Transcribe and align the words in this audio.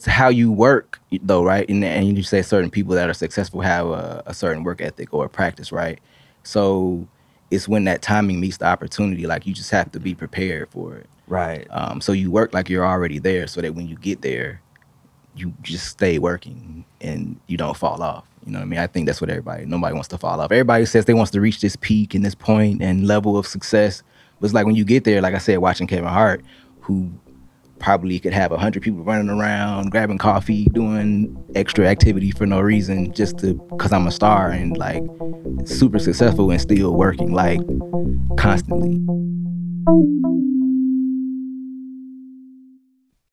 it's 0.00 0.06
how 0.06 0.30
you 0.30 0.50
work 0.50 0.98
though, 1.20 1.44
right? 1.44 1.68
And, 1.68 1.84
and 1.84 2.16
you 2.16 2.22
say 2.22 2.40
certain 2.40 2.70
people 2.70 2.94
that 2.94 3.10
are 3.10 3.12
successful 3.12 3.60
have 3.60 3.86
a, 3.88 4.22
a 4.24 4.32
certain 4.32 4.64
work 4.64 4.80
ethic 4.80 5.12
or 5.12 5.26
a 5.26 5.28
practice, 5.28 5.72
right? 5.72 6.00
So 6.42 7.06
it's 7.50 7.68
when 7.68 7.84
that 7.84 8.00
timing 8.00 8.40
meets 8.40 8.56
the 8.56 8.64
opportunity. 8.64 9.26
Like 9.26 9.46
you 9.46 9.52
just 9.52 9.70
have 9.72 9.92
to 9.92 10.00
be 10.00 10.14
prepared 10.14 10.70
for 10.70 10.96
it. 10.96 11.06
Right. 11.26 11.66
Um, 11.68 12.00
so 12.00 12.12
you 12.12 12.30
work 12.30 12.54
like 12.54 12.70
you're 12.70 12.86
already 12.86 13.18
there, 13.18 13.46
so 13.46 13.60
that 13.60 13.74
when 13.74 13.88
you 13.88 13.96
get 13.96 14.22
there, 14.22 14.62
you 15.36 15.52
just 15.60 15.88
stay 15.88 16.18
working 16.18 16.86
and 17.02 17.38
you 17.46 17.58
don't 17.58 17.76
fall 17.76 18.02
off. 18.02 18.24
You 18.46 18.52
know 18.52 18.60
what 18.60 18.64
I 18.64 18.68
mean? 18.68 18.80
I 18.80 18.86
think 18.86 19.04
that's 19.04 19.20
what 19.20 19.28
everybody. 19.28 19.66
Nobody 19.66 19.92
wants 19.92 20.08
to 20.08 20.18
fall 20.18 20.40
off. 20.40 20.50
Everybody 20.50 20.86
says 20.86 21.04
they 21.04 21.12
wants 21.12 21.32
to 21.32 21.42
reach 21.42 21.60
this 21.60 21.76
peak 21.76 22.14
and 22.14 22.24
this 22.24 22.34
point 22.34 22.80
and 22.80 23.06
level 23.06 23.36
of 23.36 23.46
success. 23.46 24.02
But 24.40 24.46
it's 24.46 24.54
like 24.54 24.64
when 24.64 24.76
you 24.76 24.84
get 24.86 25.04
there, 25.04 25.20
like 25.20 25.34
I 25.34 25.38
said, 25.38 25.58
watching 25.58 25.86
Kevin 25.86 26.06
Hart, 26.06 26.42
who 26.80 27.12
probably 27.80 28.20
could 28.20 28.32
have 28.32 28.52
a 28.52 28.58
hundred 28.58 28.82
people 28.82 29.02
running 29.02 29.30
around, 29.30 29.90
grabbing 29.90 30.18
coffee, 30.18 30.66
doing 30.66 31.36
extra 31.54 31.86
activity 31.86 32.30
for 32.30 32.46
no 32.46 32.60
reason, 32.60 33.12
just 33.12 33.38
to 33.38 33.54
because 33.70 33.92
I'm 33.92 34.06
a 34.06 34.12
star 34.12 34.50
and 34.50 34.76
like 34.76 35.02
super 35.64 35.98
successful 35.98 36.50
and 36.50 36.60
still 36.60 36.94
working 36.94 37.32
like 37.32 37.60
constantly. 38.36 39.00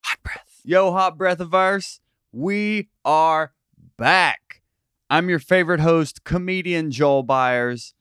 Hot 0.04 0.24
breath. 0.24 0.62
Yo, 0.64 0.92
hot 0.92 1.18
breathiverse. 1.18 2.00
We 2.32 2.90
are 3.06 3.54
back. 3.98 4.62
I'm 5.10 5.30
your 5.30 5.40
favorite 5.40 5.80
host, 5.80 6.24
comedian 6.24 6.92
Joel 6.92 7.24
Byars, 7.24 7.94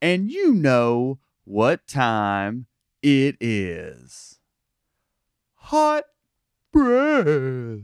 and 0.00 0.30
you 0.30 0.52
know 0.54 1.18
what 1.44 1.86
time 1.86 2.66
it 3.02 3.36
is. 3.40 4.35
Hot 5.70 6.04
breath. 6.72 7.80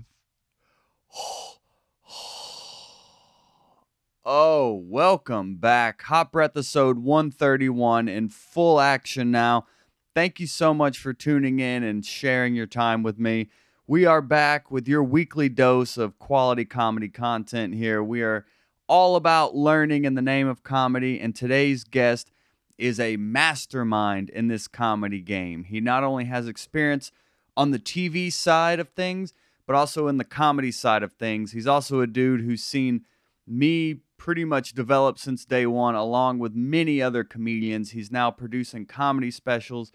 Oh, 4.24 4.80
welcome 4.84 5.56
back. 5.56 6.02
Hot 6.02 6.30
Breath 6.30 6.52
episode 6.52 6.98
131 6.98 8.06
in 8.06 8.28
full 8.28 8.78
action 8.78 9.32
now. 9.32 9.66
Thank 10.14 10.38
you 10.38 10.46
so 10.46 10.72
much 10.72 10.96
for 10.96 11.12
tuning 11.12 11.58
in 11.58 11.82
and 11.82 12.06
sharing 12.06 12.54
your 12.54 12.68
time 12.68 13.02
with 13.02 13.18
me. 13.18 13.50
We 13.88 14.06
are 14.06 14.22
back 14.22 14.70
with 14.70 14.86
your 14.86 15.02
weekly 15.02 15.48
dose 15.48 15.96
of 15.96 16.20
quality 16.20 16.64
comedy 16.64 17.08
content 17.08 17.74
here. 17.74 18.00
We 18.00 18.22
are 18.22 18.46
all 18.86 19.16
about 19.16 19.56
learning 19.56 20.04
in 20.04 20.14
the 20.14 20.22
name 20.22 20.46
of 20.46 20.62
comedy, 20.62 21.18
and 21.18 21.34
today's 21.34 21.82
guest 21.82 22.30
is 22.78 23.00
a 23.00 23.16
mastermind 23.16 24.30
in 24.30 24.46
this 24.46 24.68
comedy 24.68 25.20
game. 25.20 25.64
He 25.64 25.80
not 25.80 26.04
only 26.04 26.26
has 26.26 26.46
experience 26.46 27.10
on 27.56 27.70
the 27.70 27.78
TV 27.78 28.32
side 28.32 28.80
of 28.80 28.88
things, 28.90 29.34
but 29.66 29.76
also 29.76 30.08
in 30.08 30.16
the 30.16 30.24
comedy 30.24 30.72
side 30.72 31.02
of 31.02 31.12
things. 31.12 31.52
He's 31.52 31.66
also 31.66 32.00
a 32.00 32.06
dude 32.06 32.40
who's 32.40 32.62
seen 32.62 33.04
me 33.46 34.00
pretty 34.16 34.44
much 34.44 34.72
develop 34.72 35.18
since 35.18 35.44
day 35.44 35.66
one, 35.66 35.94
along 35.94 36.38
with 36.38 36.54
many 36.54 37.02
other 37.02 37.24
comedians. 37.24 37.90
He's 37.90 38.10
now 38.10 38.30
producing 38.30 38.86
comedy 38.86 39.30
specials, 39.30 39.92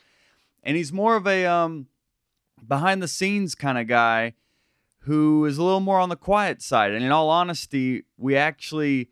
and 0.64 0.76
he's 0.76 0.92
more 0.92 1.16
of 1.16 1.26
a 1.26 1.46
um, 1.46 1.88
behind 2.68 3.02
the 3.02 3.08
scenes 3.08 3.56
kind 3.56 3.78
of 3.78 3.88
guy 3.88 4.34
who 5.00 5.46
is 5.46 5.58
a 5.58 5.64
little 5.64 5.80
more 5.80 6.00
on 6.00 6.10
the 6.10 6.18
quiet 6.18 6.62
side. 6.62 6.92
And 6.92 7.04
in 7.04 7.12
all 7.12 7.30
honesty, 7.30 8.04
we 8.18 8.36
actually. 8.36 9.10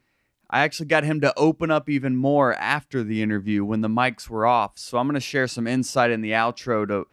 I 0.48 0.60
actually 0.60 0.86
got 0.86 1.04
him 1.04 1.22
to 1.22 1.34
open 1.36 1.72
up 1.72 1.90
even 1.90 2.16
more 2.16 2.54
after 2.54 3.04
the 3.04 3.24
interview 3.24 3.66
when 3.66 3.82
the 3.82 3.88
mics 3.88 4.30
were 4.30 4.46
off. 4.46 4.78
So 4.78 5.00
I'm 5.00 5.08
going 5.08 5.16
to 5.16 5.20
share 5.20 5.48
some 5.48 5.66
insight 5.66 6.12
in 6.12 6.22
the 6.22 6.32
outro 6.32 6.88
to 6.88 7.08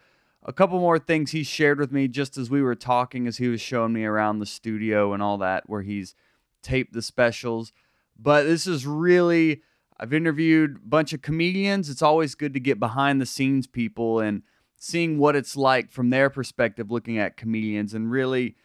a 0.45 0.53
couple 0.53 0.79
more 0.79 0.99
things 0.99 1.31
he 1.31 1.43
shared 1.43 1.79
with 1.79 1.91
me 1.91 2.07
just 2.07 2.37
as 2.37 2.49
we 2.49 2.61
were 2.61 2.75
talking, 2.75 3.27
as 3.27 3.37
he 3.37 3.47
was 3.47 3.61
showing 3.61 3.93
me 3.93 4.03
around 4.03 4.39
the 4.39 4.45
studio 4.45 5.13
and 5.13 5.23
all 5.23 5.37
that, 5.37 5.69
where 5.69 5.81
he's 5.81 6.15
taped 6.61 6.93
the 6.93 7.01
specials. 7.01 7.71
But 8.17 8.43
this 8.43 8.67
is 8.67 8.85
really, 8.85 9.61
I've 9.99 10.13
interviewed 10.13 10.77
a 10.77 10.87
bunch 10.87 11.13
of 11.13 11.21
comedians. 11.21 11.89
It's 11.89 12.01
always 12.01 12.35
good 12.35 12.53
to 12.53 12.59
get 12.59 12.79
behind 12.79 13.21
the 13.21 13.25
scenes 13.25 13.67
people 13.67 14.19
and 14.19 14.43
seeing 14.75 15.17
what 15.17 15.35
it's 15.35 15.55
like 15.55 15.91
from 15.91 16.09
their 16.09 16.29
perspective, 16.29 16.91
looking 16.91 17.17
at 17.17 17.37
comedians 17.37 17.93
and 17.93 18.11
really 18.11 18.55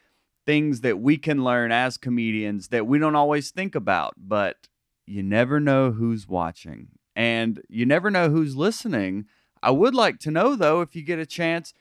things 0.46 0.80
that 0.80 0.98
we 0.98 1.16
can 1.16 1.44
learn 1.44 1.70
as 1.70 1.96
comedians 1.96 2.68
that 2.68 2.86
we 2.86 2.98
don't 2.98 3.14
always 3.14 3.50
think 3.50 3.74
about. 3.74 4.14
But 4.16 4.68
you 5.06 5.22
never 5.22 5.60
know 5.60 5.92
who's 5.92 6.26
watching 6.26 6.88
and 7.14 7.62
you 7.68 7.86
never 7.86 8.10
know 8.10 8.30
who's 8.30 8.56
listening. 8.56 9.26
I 9.62 9.70
would 9.70 9.94
like 9.94 10.18
to 10.20 10.30
know 10.30 10.56
though, 10.56 10.80
if 10.80 10.94
you 10.94 11.02
get 11.02 11.18
a 11.18 11.26
chance, 11.26 11.74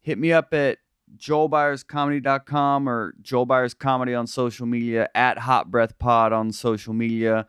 hit 0.00 0.18
me 0.18 0.32
up 0.32 0.52
at 0.52 0.78
joelbyarscomedy.com 1.16 2.88
or 2.88 3.14
Joel 3.20 3.46
Byars 3.46 3.76
Comedy 3.76 4.14
on 4.14 4.26
social 4.26 4.66
media, 4.66 5.08
at 5.14 5.38
Hot 5.38 5.70
Breath 5.70 5.98
Pod 5.98 6.32
on 6.32 6.52
social 6.52 6.94
media. 6.94 7.46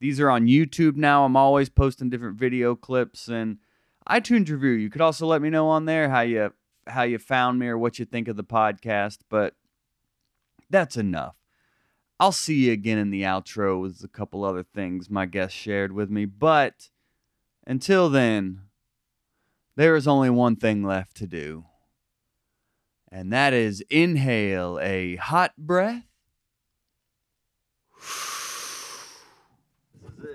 These 0.00 0.20
are 0.20 0.30
on 0.30 0.46
YouTube 0.46 0.96
now. 0.96 1.24
I'm 1.24 1.36
always 1.36 1.68
posting 1.68 2.08
different 2.08 2.38
video 2.38 2.74
clips 2.74 3.28
and 3.28 3.58
iTunes 4.08 4.48
review. 4.48 4.70
You 4.70 4.90
could 4.90 5.02
also 5.02 5.26
let 5.26 5.42
me 5.42 5.50
know 5.50 5.68
on 5.68 5.84
there 5.84 6.08
how 6.08 6.22
you 6.22 6.52
how 6.86 7.02
you 7.02 7.18
found 7.18 7.58
me 7.58 7.66
or 7.66 7.78
what 7.78 7.98
you 7.98 8.04
think 8.04 8.26
of 8.26 8.36
the 8.36 8.44
podcast, 8.44 9.18
but 9.28 9.54
that's 10.70 10.96
enough. 10.96 11.36
I'll 12.18 12.32
see 12.32 12.66
you 12.66 12.72
again 12.72 12.98
in 12.98 13.10
the 13.10 13.22
outro 13.22 13.80
with 13.80 14.02
a 14.02 14.08
couple 14.08 14.44
other 14.44 14.62
things 14.62 15.08
my 15.08 15.26
guest 15.26 15.54
shared 15.54 15.92
with 15.92 16.10
me, 16.10 16.24
but 16.24 16.90
until 17.66 18.08
then, 18.08 18.62
there 19.80 19.96
is 19.96 20.06
only 20.06 20.28
one 20.28 20.56
thing 20.56 20.84
left 20.84 21.16
to 21.16 21.26
do 21.26 21.64
and 23.10 23.32
that 23.32 23.54
is 23.54 23.82
inhale 23.88 24.78
a 24.82 25.16
hot 25.16 25.56
breath 25.56 26.04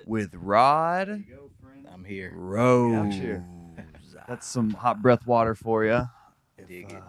with 0.07 0.33
Rod 0.33 1.25
I'm 1.93 2.03
here. 2.03 2.33
Rose. 2.35 3.21
That's 4.27 4.47
some 4.47 4.71
hot 4.71 5.03
breath 5.03 5.27
water 5.27 5.53
for 5.53 5.85
you. 5.85 6.09
Dig 6.67 6.91
it. 6.91 7.03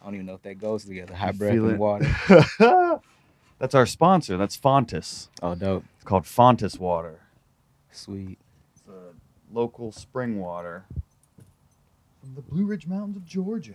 I 0.00 0.04
don't 0.04 0.14
even 0.14 0.26
know 0.26 0.34
if 0.34 0.42
that 0.42 0.58
goes 0.58 0.84
together. 0.84 1.14
Hot 1.14 1.38
breath 1.38 1.52
and 1.52 1.70
it? 1.70 1.78
water. 1.78 2.10
That's 3.60 3.76
our 3.76 3.86
sponsor. 3.86 4.36
That's 4.36 4.56
Fontis. 4.56 5.28
Oh, 5.40 5.54
dope. 5.54 5.84
It's 5.94 6.04
called 6.04 6.24
Fontis 6.24 6.80
water. 6.80 7.20
Sweet. 7.92 8.38
It's 8.74 8.82
a 8.88 9.14
local 9.54 9.92
spring 9.92 10.40
water 10.40 10.86
from 12.22 12.34
the 12.36 12.40
Blue 12.42 12.64
Ridge 12.64 12.86
Mountains 12.86 13.16
of 13.16 13.26
Georgia. 13.26 13.74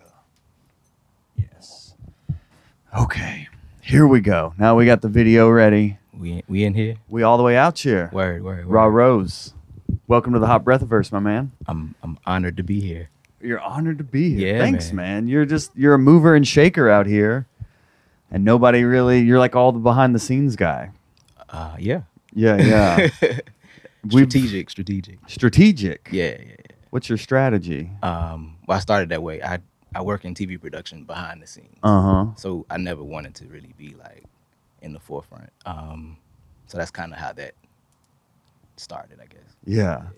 Yes. 1.35 1.95
Okay. 2.97 3.49
Here 3.81 4.07
we 4.07 4.21
go. 4.21 4.53
Now 4.57 4.73
we 4.77 4.85
got 4.85 5.01
the 5.01 5.09
video 5.09 5.49
ready. 5.49 5.97
We 6.13 6.43
we 6.47 6.63
in 6.63 6.73
here. 6.73 6.95
We 7.09 7.23
all 7.23 7.35
the 7.37 7.43
way 7.43 7.57
out 7.57 7.77
here. 7.77 8.09
Word, 8.13 8.41
word, 8.41 8.59
word. 8.59 8.67
Rod 8.67 8.87
Rose. 8.87 9.53
Welcome 10.07 10.31
to 10.31 10.39
the 10.39 10.47
Hot 10.47 10.63
Breathiverse, 10.63 11.11
my 11.11 11.19
man. 11.19 11.51
I'm 11.67 11.93
I'm 12.01 12.17
honored 12.25 12.55
to 12.55 12.63
be 12.63 12.79
here. 12.79 13.09
You're 13.41 13.59
honored 13.59 13.97
to 13.97 14.05
be 14.05 14.33
here. 14.35 14.53
Yeah, 14.55 14.59
Thanks, 14.59 14.93
man. 14.93 15.25
man. 15.25 15.27
You're 15.27 15.45
just 15.45 15.71
you're 15.75 15.93
a 15.95 15.99
mover 15.99 16.33
and 16.33 16.47
shaker 16.47 16.89
out 16.89 17.05
here. 17.05 17.47
And 18.31 18.45
nobody 18.45 18.83
really 18.85 19.19
you're 19.19 19.39
like 19.39 19.57
all 19.57 19.73
the 19.73 19.79
behind 19.79 20.15
the 20.15 20.19
scenes 20.19 20.55
guy. 20.55 20.91
Uh, 21.49 21.75
yeah. 21.77 22.03
Yeah, 22.33 22.55
yeah. 22.61 22.97
We've- 24.03 24.29
strategic, 24.29 24.69
strategic. 24.69 25.19
Strategic. 25.27 26.07
Yeah, 26.13 26.35
yeah, 26.39 26.55
What's 26.89 27.09
your 27.09 27.17
strategy? 27.17 27.91
Um, 28.01 28.57
well, 28.67 28.77
I 28.77 28.79
started 28.81 29.09
that 29.09 29.21
way. 29.21 29.41
I 29.41 29.59
I 29.95 30.01
work 30.01 30.25
in 30.25 30.33
TV 30.33 30.59
production 30.59 31.03
behind 31.03 31.41
the 31.41 31.47
scenes. 31.47 31.77
Uh-huh. 31.83 32.27
So 32.35 32.65
I 32.69 32.77
never 32.77 33.03
wanted 33.03 33.35
to 33.35 33.45
really 33.47 33.73
be 33.77 33.95
like 33.97 34.23
in 34.81 34.93
the 34.93 34.99
forefront. 34.99 35.49
Um, 35.65 36.17
so 36.67 36.77
that's 36.77 36.91
kind 36.91 37.13
of 37.13 37.19
how 37.19 37.33
that 37.33 37.53
started, 38.75 39.19
I 39.21 39.25
guess. 39.25 39.55
Yeah. 39.65 40.03
Yeah, 40.03 40.09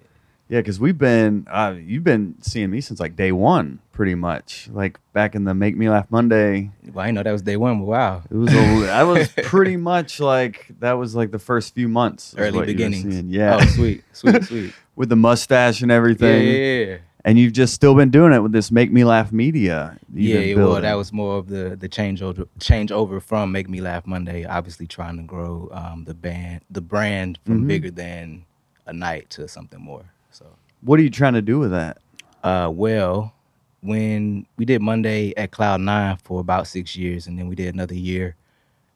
because 0.57 0.79
we've 0.79 0.97
been 0.97 1.45
uh, 1.49 1.75
you've 1.79 2.03
been 2.03 2.35
seeing 2.41 2.71
me 2.71 2.81
since 2.81 2.99
like 2.99 3.15
day 3.15 3.31
one, 3.31 3.79
pretty 3.91 4.15
much. 4.15 4.67
Like 4.71 4.99
back 5.13 5.35
in 5.35 5.43
the 5.43 5.53
Make 5.53 5.77
Me 5.77 5.89
Laugh 5.89 6.07
Monday. 6.09 6.71
Well, 6.91 7.05
I 7.05 7.11
know 7.11 7.21
that 7.23 7.31
was 7.31 7.41
day 7.43 7.55
one, 7.57 7.79
but 7.79 7.85
wow. 7.85 8.23
It 8.29 8.35
was 8.35 8.53
a, 8.53 8.89
I 8.91 9.03
was 9.03 9.29
pretty 9.43 9.77
much 9.77 10.19
like 10.19 10.67
that 10.79 10.93
was 10.93 11.15
like 11.15 11.31
the 11.31 11.39
first 11.39 11.75
few 11.75 11.87
months. 11.87 12.33
Early 12.37 12.45
what 12.45 12.53
you 12.53 12.59
were 12.61 12.65
beginnings. 12.65 13.21
Yeah. 13.31 13.59
Oh, 13.61 13.65
sweet, 13.67 14.03
sweet, 14.13 14.43
sweet. 14.51 14.73
With 14.95 15.09
the 15.09 15.15
mustache 15.15 15.81
and 15.81 15.91
everything. 15.91 16.45
yeah, 16.47 16.51
yeah. 16.53 16.85
yeah, 16.85 16.97
And 17.23 17.37
you've 17.37 17.53
just 17.53 17.73
still 17.73 17.93
been 17.95 18.09
doing 18.09 18.33
it 18.33 18.39
with 18.39 18.51
this 18.51 18.71
Make 18.71 18.91
Me 18.91 19.03
Laugh 19.03 19.31
media. 19.31 19.97
Yeah, 20.13 20.39
yeah, 20.39 20.55
well, 20.55 20.81
that 20.81 20.95
was 20.95 21.13
more 21.13 21.37
of 21.37 21.47
the 21.47 21.75
the 21.79 21.87
change 21.87 22.21
over 22.23 22.47
change 22.59 22.91
over 22.91 23.19
from 23.19 23.51
Make 23.51 23.69
Me 23.69 23.81
Laugh 23.81 24.07
Monday. 24.07 24.45
Obviously, 24.45 24.87
trying 24.87 25.17
to 25.17 25.23
grow 25.23 25.69
um, 25.71 26.05
the 26.05 26.15
band, 26.15 26.61
the 26.71 26.81
brand 26.81 27.37
from 27.45 27.65
Mhm. 27.65 27.67
bigger 27.67 27.91
than 27.91 28.45
a 28.87 28.93
night 28.93 29.29
to 29.29 29.47
something 29.47 29.79
more. 29.79 30.05
So, 30.31 30.45
What 30.81 30.99
are 30.99 31.03
you 31.03 31.09
trying 31.09 31.33
to 31.33 31.41
do 31.41 31.59
with 31.59 31.71
that? 31.71 31.97
uh, 32.43 32.69
well, 32.73 33.33
when 33.81 34.45
we 34.57 34.65
did 34.65 34.81
Monday 34.81 35.33
at 35.35 35.51
Cloud 35.51 35.81
Nine 35.81 36.17
for 36.23 36.39
about 36.39 36.67
six 36.67 36.95
years, 36.95 37.27
and 37.27 37.37
then 37.37 37.47
we 37.47 37.55
did 37.55 37.73
another 37.73 37.95
year 37.95 38.35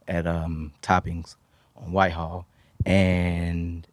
at 0.07 0.25
um, 0.27 0.71
Toppings 0.81 1.35
on 1.77 1.91
Whitehall, 1.91 2.45
and 2.85 3.85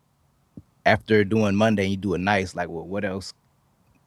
after 0.87 1.25
doing 1.25 1.54
Monday, 1.56 1.87
you 1.87 1.96
do 1.96 2.14
a 2.14 2.19
night. 2.19 2.54
Like, 2.54 2.69
well, 2.69 2.87
what 2.87 3.04
else 3.04 3.32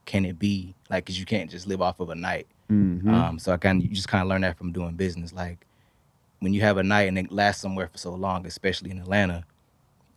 can 0.06 0.26
it 0.26 0.40
be? 0.40 0.76
Like, 0.90 1.06
cause 1.06 1.18
you 1.18 1.26
can't 1.26 1.50
just 1.50 1.68
live 1.68 1.82
off 1.82 2.00
of 2.00 2.10
a 2.10 2.16
night. 2.16 2.48
Mhm. 2.70 3.08
Um, 3.14 3.40
so 3.40 3.54
I 3.54 3.58
kind 3.58 3.82
of 3.82 3.88
you 3.88 3.94
just 3.96 4.08
kind 4.08 4.22
of 4.22 4.28
learn 4.28 4.42
that 4.42 4.58
from 4.58 4.72
doing 4.72 4.96
business. 4.96 5.34
Like 5.34 5.66
when 6.40 6.54
you 6.54 6.62
have 6.62 6.78
a 6.78 6.84
night 6.84 7.08
and 7.08 7.18
it 7.18 7.32
lasts 7.32 7.62
somewhere 7.62 7.88
for 7.88 7.98
so 7.98 8.14
long, 8.14 8.46
especially 8.46 8.92
in 8.92 9.00
Atlanta, 9.00 9.46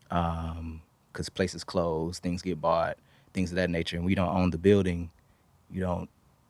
because 0.09 1.29
places 1.29 1.63
close, 1.65 2.19
things 2.19 2.43
get 2.43 2.61
bought, 2.61 2.97
things 3.37 3.53
of 3.53 3.57
that 3.57 3.71
nature, 3.71 3.97
and 3.97 4.05
we 4.05 4.17
don't 4.17 4.35
own 4.35 4.51
the 4.51 4.59
building, 4.59 5.11
you 5.71 5.81
don't 5.81 6.09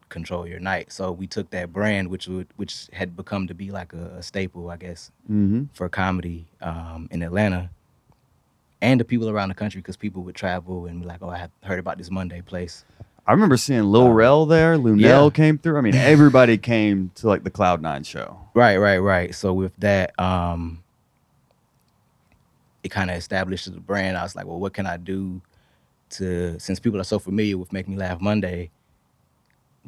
control 0.08 0.46
your 0.46 0.60
night. 0.60 0.92
So 0.92 1.10
we 1.10 1.26
took 1.26 1.50
that 1.50 1.72
brand, 1.72 2.08
which 2.08 2.28
would 2.28 2.46
which 2.56 2.86
had 2.92 3.16
become 3.16 3.46
to 3.48 3.54
be 3.54 3.70
like 3.70 3.92
a, 3.92 4.16
a 4.18 4.22
staple, 4.22 4.70
I 4.70 4.76
guess, 4.78 5.10
Mm-hmm. 5.30 5.64
for 5.74 5.88
comedy 5.90 6.46
um, 6.62 7.08
in 7.10 7.22
Atlanta, 7.22 7.68
and 8.80 9.00
the 9.00 9.04
people 9.04 9.28
around 9.28 9.48
the 9.50 9.54
country, 9.56 9.80
because 9.82 9.96
people 9.96 10.22
would 10.22 10.36
travel 10.36 10.86
and 10.86 11.02
be 11.02 11.06
like, 11.06 11.22
"Oh, 11.22 11.28
I 11.28 11.48
heard 11.64 11.80
about 11.80 11.98
this 11.98 12.10
Monday 12.10 12.40
place." 12.40 12.84
I 13.26 13.32
remember 13.32 13.56
seeing 13.56 13.82
Lil 13.82 14.12
Rel 14.12 14.46
there. 14.46 14.78
Lunel 14.78 15.00
yeah. 15.24 15.30
came 15.34 15.58
through. 15.58 15.76
I 15.76 15.80
mean, 15.80 15.94
everybody 16.14 16.56
came 16.56 17.10
to 17.16 17.26
like 17.26 17.42
the 17.42 17.50
Cloud 17.50 17.82
Nine 17.82 18.04
show. 18.04 18.38
Right, 18.54 18.76
right, 18.76 18.98
right. 18.98 19.34
So 19.34 19.52
with 19.52 19.76
that, 19.78 20.18
um, 20.20 20.84
it 22.84 22.90
kind 22.90 23.10
of 23.10 23.16
established 23.16 23.72
the 23.72 23.80
brand. 23.80 24.16
I 24.16 24.22
was 24.22 24.36
like, 24.36 24.46
well, 24.46 24.60
what 24.60 24.72
can 24.72 24.86
I 24.86 24.96
do 24.96 25.42
to 26.11 26.58
since 26.58 26.79
people 26.81 27.00
are 27.00 27.05
so 27.05 27.19
familiar 27.19 27.58
with 27.58 27.73
Make 27.73 27.88
Me 27.88 27.97
Laugh 27.97 28.20
Monday, 28.20 28.70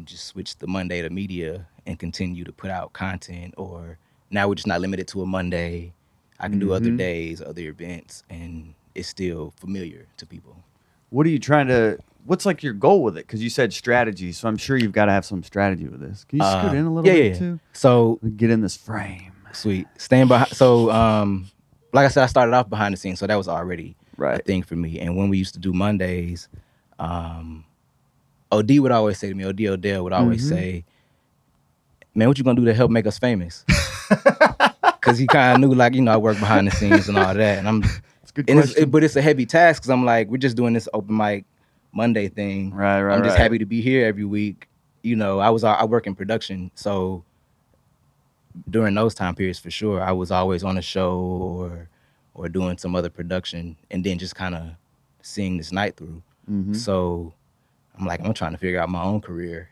just 0.05 0.26
switch 0.26 0.56
the 0.59 0.67
Monday 0.67 1.03
to 1.03 1.11
media 1.11 1.67
and 1.87 1.99
continue 1.99 2.44
to 2.44 2.53
put 2.53 2.70
out 2.70 2.93
content. 2.93 3.55
Or 3.56 3.99
now 4.31 4.49
we're 4.49 4.55
just 4.55 4.67
not 4.67 4.81
limited 4.81 5.09
to 5.09 5.23
a 5.23 5.26
Monday. 5.26 5.93
I 6.41 6.49
can 6.49 6.59
do 6.61 6.73
other 6.73 6.91
Mhm. 6.91 6.99
days, 6.99 7.41
other 7.43 7.62
events, 7.62 8.23
and 8.31 8.75
it's 8.94 9.09
still 9.09 9.53
familiar 9.56 10.06
to 10.19 10.26
people. 10.26 10.56
What 11.11 11.26
are 11.26 11.31
you 11.31 11.38
trying 11.41 11.67
to? 11.69 11.99
What's 12.26 12.44
like 12.47 12.62
your 12.62 12.75
goal 12.75 13.03
with 13.03 13.17
it? 13.17 13.26
Because 13.26 13.43
you 13.43 13.49
said 13.49 13.73
strategy, 13.73 14.32
so 14.32 14.47
I'm 14.49 14.59
sure 14.59 14.76
you've 14.76 14.93
got 14.93 15.06
to 15.06 15.12
have 15.12 15.25
some 15.25 15.43
strategy 15.43 15.87
with 15.88 16.00
this. 16.00 16.25
Can 16.25 16.38
you 16.41 16.44
scoot 16.44 16.73
Uh, 16.73 16.76
in 16.76 16.85
a 16.85 16.93
little 16.93 17.11
yeah, 17.11 17.15
bit 17.23 17.32
yeah. 17.32 17.38
too? 17.38 17.61
So 17.73 18.20
Get 18.37 18.50
in 18.50 18.61
this 18.61 18.76
frame. 18.76 19.32
sweet, 19.53 19.88
staying 19.97 20.29
behind. 20.29 20.50
So 20.50 20.91
um, 20.93 21.49
like 21.93 22.05
I 22.05 22.09
said, 22.09 22.23
I 22.23 22.26
started 22.26 22.53
off 22.55 22.69
behind 22.69 22.93
the 22.93 22.99
scenes, 22.99 23.19
so 23.19 23.26
that 23.26 23.35
was 23.37 23.49
already 23.49 23.97
Right. 24.19 24.44
thing 24.44 24.62
for 24.62 24.76
me. 24.76 24.99
And 25.00 25.17
when 25.17 25.31
we 25.31 25.38
used 25.38 25.55
to 25.55 25.61
do 25.61 25.73
Mondays, 25.73 26.49
um, 26.99 27.65
OD 28.53 28.79
would 28.81 28.91
always 28.93 29.17
say 29.19 29.29
to 29.29 29.35
me, 29.35 29.44
OD 29.44 29.67
Odell 29.69 30.05
would 30.05 30.12
always 30.12 30.44
Mhm. 30.44 30.49
say, 30.49 30.85
"Man, 32.15 32.29
what 32.29 32.37
you 32.37 32.44
gonna 32.44 32.61
do 32.61 32.67
to 32.67 32.75
help 32.75 32.91
make 32.91 33.06
us 33.06 33.19
famous?" 33.19 33.65
Because 35.00 35.17
he 35.19 35.26
kind 35.29 35.65
of 35.65 35.70
knew, 35.70 35.75
like 35.75 35.94
you 35.94 36.03
know, 36.03 36.12
I 36.12 36.17
work 36.19 36.38
behind 36.38 36.67
the 36.67 36.70
scenes 36.73 37.09
and 37.09 37.17
all 37.17 37.32
that. 37.32 37.59
And 37.59 37.69
I'm, 37.69 37.82
It's 38.23 38.32
good 38.32 38.50
and 38.50 38.59
it's, 38.59 38.75
it, 38.76 38.91
but 38.91 39.03
it's 39.05 39.17
a 39.17 39.23
heavy 39.23 39.47
task 39.47 39.81
because 39.81 39.91
I'm 39.91 40.05
like, 40.05 40.29
we're 40.29 40.37
just 40.37 40.56
doing 40.56 40.75
this 40.75 40.87
open 40.93 41.17
mic 41.17 41.47
Monday 41.93 42.29
thing. 42.29 42.75
right, 42.75 43.00
right. 43.03 43.15
I'm 43.17 43.23
just 43.23 43.37
right. 43.38 43.43
happy 43.44 43.56
to 43.59 43.65
be 43.65 43.81
here 43.81 44.05
every 44.06 44.25
week. 44.26 44.69
You 45.03 45.17
know, 45.17 45.38
I 45.38 45.49
was 45.50 45.65
I 45.65 45.85
work 45.85 46.06
in 46.06 46.15
production, 46.15 46.70
so 46.75 47.25
during 48.69 48.94
those 48.94 49.15
time 49.15 49.35
periods 49.35 49.59
for 49.59 49.70
sure, 49.70 50.03
I 50.03 50.12
was 50.12 50.31
always 50.31 50.65
on 50.65 50.76
a 50.76 50.82
show 50.82 51.17
or 51.19 51.88
or 52.38 52.49
doing 52.49 52.79
some 52.79 52.94
other 52.94 53.11
production, 53.11 53.76
and 53.90 54.05
then 54.05 54.19
just 54.19 54.35
kind 54.37 54.55
of 54.55 54.70
seeing 55.23 55.56
this 55.58 55.73
night 55.73 55.96
through. 55.96 56.23
Mhm. 56.50 56.75
So 56.76 57.35
I'm 57.99 58.06
like, 58.06 58.20
I'm 58.25 58.32
trying 58.32 58.52
to 58.52 58.58
figure 58.58 58.81
out 58.81 58.88
my 58.88 59.02
own 59.02 59.20
career. 59.20 59.69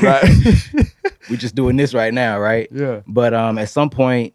Right. 0.00 0.24
We're 1.30 1.36
just 1.36 1.54
doing 1.56 1.76
this 1.76 1.92
right 1.92 2.14
now, 2.14 2.38
right? 2.38 2.68
yeah. 2.70 3.00
But 3.06 3.34
um, 3.34 3.58
at 3.58 3.68
some 3.68 3.90
point, 3.90 4.32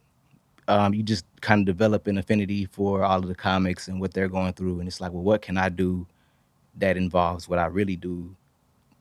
um, 0.68 0.94
you 0.94 1.04
just 1.04 1.24
kind 1.42 1.62
of 1.62 1.66
develop 1.66 2.06
an 2.08 2.18
affinity 2.18 2.66
for 2.66 3.04
all 3.04 3.20
of 3.20 3.28
the 3.28 3.36
comics 3.36 3.88
and 3.88 4.00
what 4.02 4.14
they're 4.14 4.28
going 4.28 4.54
through, 4.54 4.80
and 4.80 4.88
it's 4.88 5.00
like, 5.00 5.12
well, 5.14 5.24
what 5.24 5.42
can 5.42 5.58
I 5.58 5.70
do 5.70 6.06
that 6.78 6.98
involves 6.98 7.48
what 7.48 7.60
I 7.60 7.66
really 7.68 7.96
do 7.96 8.36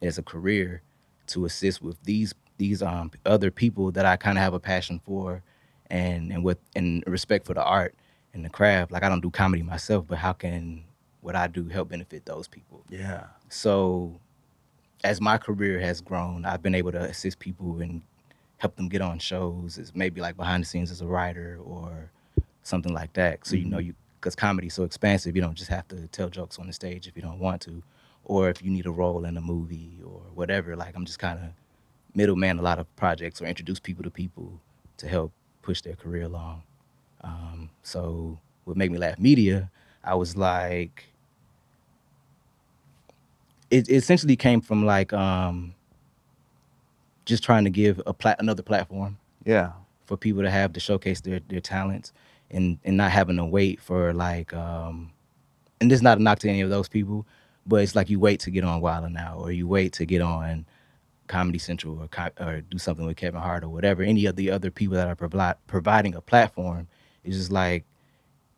as 0.03 0.19
a 0.19 0.23
career 0.23 0.83
to 1.29 1.45
assist 1.45 1.83
with 1.83 2.01
these 2.05 2.33
these 2.59 2.83
um 2.83 3.11
other 3.27 3.51
people 3.51 3.91
that 3.93 4.07
I 4.07 4.17
kind 4.17 4.39
of 4.39 4.43
have 4.45 4.55
a 4.55 4.61
passion 4.61 5.01
for, 5.05 5.43
and 5.91 6.33
and 6.33 6.45
with 6.45 6.59
and 6.77 7.03
respect 7.07 7.45
for 7.47 7.55
the 7.55 7.63
art 7.65 7.95
and 8.35 8.45
the 8.45 8.49
craft. 8.51 8.93
Like 8.93 9.03
I 9.03 9.09
don't 9.09 9.21
do 9.21 9.31
comedy 9.31 9.63
myself, 9.63 10.07
but 10.07 10.19
how 10.19 10.33
can 10.33 10.85
what 11.21 11.37
I 11.37 11.47
do 11.47 11.69
help 11.69 11.91
benefit 11.91 12.27
those 12.27 12.49
people? 12.49 12.85
Yeah. 12.89 13.25
So 13.49 14.21
as 15.05 15.21
my 15.21 15.39
career 15.39 15.81
has 15.81 16.01
grown, 16.01 16.45
I've 16.45 16.63
been 16.63 16.75
able 16.75 16.93
to 16.93 17.01
assist 17.01 17.39
people 17.39 17.81
and 17.81 18.03
help 18.59 18.77
them 18.77 18.89
get 18.89 19.01
on 19.01 19.19
shows 19.19 19.79
as 19.79 19.95
maybe 19.95 20.21
like 20.21 20.37
behind 20.37 20.65
the 20.65 20.67
scenes 20.67 20.91
as 20.91 21.01
a 21.01 21.07
writer 21.07 21.59
or 21.63 22.11
something 22.63 22.93
like 22.93 23.13
that. 23.15 23.47
So 23.47 23.57
you 23.57 23.65
know 23.65 23.79
mm-hmm. 23.79 23.89
you 23.89 23.95
because 24.21 24.35
comedy's 24.35 24.75
so 24.75 24.83
expansive, 24.83 25.37
you 25.37 25.43
don't 25.43 25.55
just 25.55 25.71
have 25.71 25.87
to 25.89 26.09
tell 26.09 26.29
jokes 26.29 26.59
on 26.59 26.67
the 26.67 26.73
stage 26.73 27.07
if 27.07 27.15
you 27.15 27.23
don't 27.23 27.39
want 27.39 27.63
to, 27.63 27.83
or 28.25 28.49
if 28.51 28.63
you 28.63 28.71
need 28.71 28.85
a 28.87 28.91
role 28.91 29.25
in 29.25 29.37
a 29.37 29.41
movie 29.41 30.01
or 30.05 30.21
whatever. 30.35 30.75
Like 30.75 30.97
I'm 30.97 31.05
just 31.05 31.21
kind 31.21 31.39
of 31.39 31.51
middleman 32.15 32.59
a 32.59 32.63
lot 32.63 32.79
of 32.79 32.97
projects 32.97 33.41
or 33.41 33.47
introduce 33.47 33.79
people 33.79 34.03
to 34.03 34.11
people 34.11 34.61
to 34.97 35.07
help 35.07 35.33
push 35.63 35.83
their 35.83 35.95
career 35.95 36.25
along. 36.25 36.63
Um, 37.23 37.71
so 37.83 38.39
with 38.65 38.77
Make 38.77 38.91
Me 38.91 38.99
Laugh 38.99 39.19
Media, 39.19 39.71
I 40.05 40.15
was 40.15 40.37
like, 40.37 41.05
it, 43.71 43.89
it 43.89 43.97
essentially 43.97 44.37
came 44.37 44.61
from 44.61 44.85
like 44.87 45.13
um, 45.13 45.75
just 47.25 47.43
trying 47.43 47.65
to 47.65 47.71
give 47.71 48.01
a 48.07 48.15
plat- 48.15 48.41
another 48.41 48.63
platform 48.63 49.19
Yeah. 49.45 49.73
for 50.07 50.17
people 50.17 50.43
to 50.43 50.51
have 50.51 50.73
to 50.75 50.81
showcase 50.81 51.21
their 51.21 51.41
their 51.49 51.61
talents 51.61 52.13
and 52.51 52.79
and 52.85 52.97
not 52.97 53.11
having 53.11 53.37
to 53.37 53.45
wait 53.45 53.81
for 53.81 54.15
like 54.15 54.55
um 54.55 55.13
and 55.81 55.91
this 55.91 55.99
is 55.99 56.03
not 56.03 56.19
a 56.19 56.23
knock 56.23 56.39
to 56.41 56.49
any 56.49 56.63
of 56.63 56.71
those 56.71 56.89
people 56.89 57.27
but 57.67 57.83
it's 57.83 57.95
like 57.95 58.09
you 58.09 58.19
wait 58.19 58.41
to 58.41 58.51
get 58.51 58.65
on 58.65 58.81
Wild 58.81 59.05
'N 59.05 59.17
Out 59.19 59.39
or 59.39 59.53
you 59.53 59.69
wait 59.69 59.93
to 59.95 60.07
get 60.07 60.23
on 60.23 60.65
Comedy 61.27 61.59
Central 61.59 61.99
or 62.01 62.09
or 62.41 62.63
do 62.63 62.79
something 62.79 63.05
with 63.05 63.19
Kevin 63.19 63.41
Hart 63.43 63.63
or 63.65 63.69
whatever 63.69 64.03
any 64.03 64.25
of 64.25 64.37
the 64.37 64.51
other 64.51 64.71
people 64.71 64.97
that 64.97 65.07
are 65.09 65.15
provi- 65.17 65.59
providing 65.67 66.15
a 66.15 66.23
platform 66.23 66.89
it's 67.25 67.37
just 67.37 67.53
like 67.53 67.85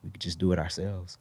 we 0.04 0.10
could 0.10 0.20
just 0.20 0.38
do 0.38 0.52
it 0.52 0.58
ourselves 0.58 1.18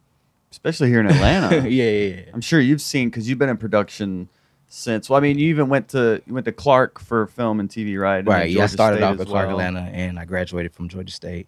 Especially 0.51 0.89
here 0.89 0.99
in 0.99 1.05
Atlanta. 1.09 1.69
yeah, 1.69 1.83
yeah, 1.89 2.15
yeah. 2.15 2.21
I'm 2.33 2.41
sure 2.41 2.59
you've 2.59 2.81
seen 2.81 3.09
because 3.09 3.29
you've 3.29 3.37
been 3.37 3.49
in 3.49 3.57
production 3.57 4.29
since. 4.67 5.07
Well, 5.09 5.17
I 5.17 5.21
mean, 5.21 5.37
you 5.37 5.47
even 5.49 5.69
went 5.69 5.89
to 5.89 6.23
you 6.25 6.33
went 6.33 6.45
to 6.45 6.51
Clark 6.51 6.99
for 6.99 7.27
film 7.27 7.59
and 7.59 7.69
TV, 7.69 7.99
right? 7.99 8.17
And 8.19 8.27
Right. 8.27 8.49
Yeah, 8.49 8.63
I 8.63 8.65
started 8.65 8.97
State 8.97 9.03
off 9.03 9.19
at 9.19 9.27
Clark 9.27 9.47
well. 9.47 9.59
Atlanta 9.59 9.81
and 9.93 10.17
I 10.17 10.25
graduated 10.25 10.73
from 10.73 10.89
Georgia 10.89 11.11
State. 11.13 11.47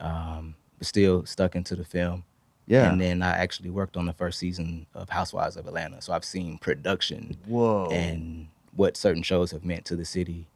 Um, 0.00 0.56
but 0.78 0.86
still 0.86 1.24
stuck 1.24 1.54
into 1.56 1.74
the 1.74 1.84
film. 1.84 2.24
Yeah. 2.66 2.90
And 2.90 3.00
then 3.00 3.22
I 3.22 3.30
actually 3.30 3.70
worked 3.70 3.96
on 3.96 4.04
the 4.06 4.12
first 4.12 4.38
season 4.38 4.86
of 4.94 5.08
Housewives 5.08 5.56
of 5.56 5.66
Atlanta. 5.66 6.02
So 6.02 6.12
I've 6.12 6.24
seen 6.24 6.58
production 6.58 7.36
Whoa. 7.46 7.88
and 7.92 8.48
what 8.74 8.96
certain 8.96 9.22
shows 9.22 9.52
have 9.52 9.64
meant 9.64 9.84
to 9.86 9.96
the 9.96 10.04
city 10.04 10.48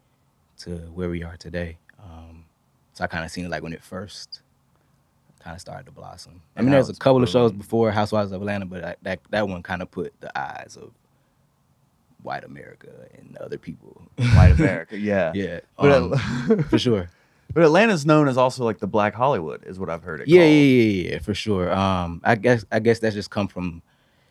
to 0.58 0.76
where 0.92 1.08
we 1.08 1.22
are 1.22 1.36
today. 1.36 1.78
Um, 2.02 2.44
so 2.92 3.04
I 3.04 3.06
kind 3.06 3.24
of 3.24 3.30
seen 3.30 3.44
it 3.46 3.50
like 3.50 3.62
when 3.62 3.72
it 3.72 3.82
first 3.82 4.40
kind 5.38 5.54
of 5.54 5.60
started 5.60 5.86
to 5.86 5.92
blossom. 5.92 6.42
I 6.56 6.62
mean, 6.62 6.70
there's 6.70 6.88
a 6.88 6.94
couple 6.94 7.22
of 7.22 7.28
shows 7.28 7.52
before 7.52 7.90
Housewives 7.90 8.32
of 8.32 8.40
Atlanta, 8.40 8.66
but 8.66 8.84
I, 8.84 8.96
that 9.02 9.20
that 9.30 9.48
one 9.48 9.62
kind 9.62 9.82
of 9.82 9.90
put 9.90 10.12
the 10.20 10.36
eyes 10.38 10.76
of 10.80 10.90
white 12.22 12.44
America 12.44 12.88
and 13.16 13.36
other 13.38 13.58
people. 13.58 14.02
White 14.34 14.58
America. 14.58 14.98
Yeah. 14.98 15.32
yeah, 15.34 15.60
But 15.76 15.92
um, 15.92 16.10
Atl- 16.12 16.68
for 16.68 16.78
sure. 16.78 17.08
but 17.54 17.62
Atlanta's 17.62 18.04
known 18.04 18.28
as 18.28 18.36
also 18.36 18.64
like 18.64 18.78
the 18.80 18.86
Black 18.88 19.14
Hollywood, 19.14 19.64
is 19.64 19.78
what 19.78 19.88
I've 19.88 20.02
heard 20.02 20.20
it. 20.20 20.28
Yeah, 20.28 20.40
called. 20.40 20.50
yeah, 20.50 20.56
yeah, 20.56 21.10
yeah, 21.12 21.18
for 21.20 21.34
sure. 21.34 21.72
Um, 21.72 22.20
I 22.24 22.34
guess 22.34 22.64
I 22.72 22.80
guess 22.80 22.98
that's 22.98 23.14
just 23.14 23.30
come 23.30 23.46
from 23.48 23.82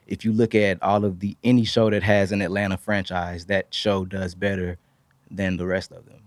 if 0.05 0.23
you 0.25 0.31
look 0.33 0.53
at 0.55 0.81
all 0.83 1.03
of 1.05 1.19
the 1.19 1.35
any 1.43 1.63
show 1.65 1.89
that 1.89 2.03
has 2.03 2.31
an 2.31 2.41
Atlanta 2.41 2.77
franchise, 2.77 3.45
that 3.45 3.73
show 3.73 4.05
does 4.05 4.35
better 4.35 4.77
than 5.31 5.57
the 5.57 5.65
rest 5.65 5.91
of 5.91 6.05
them. 6.05 6.21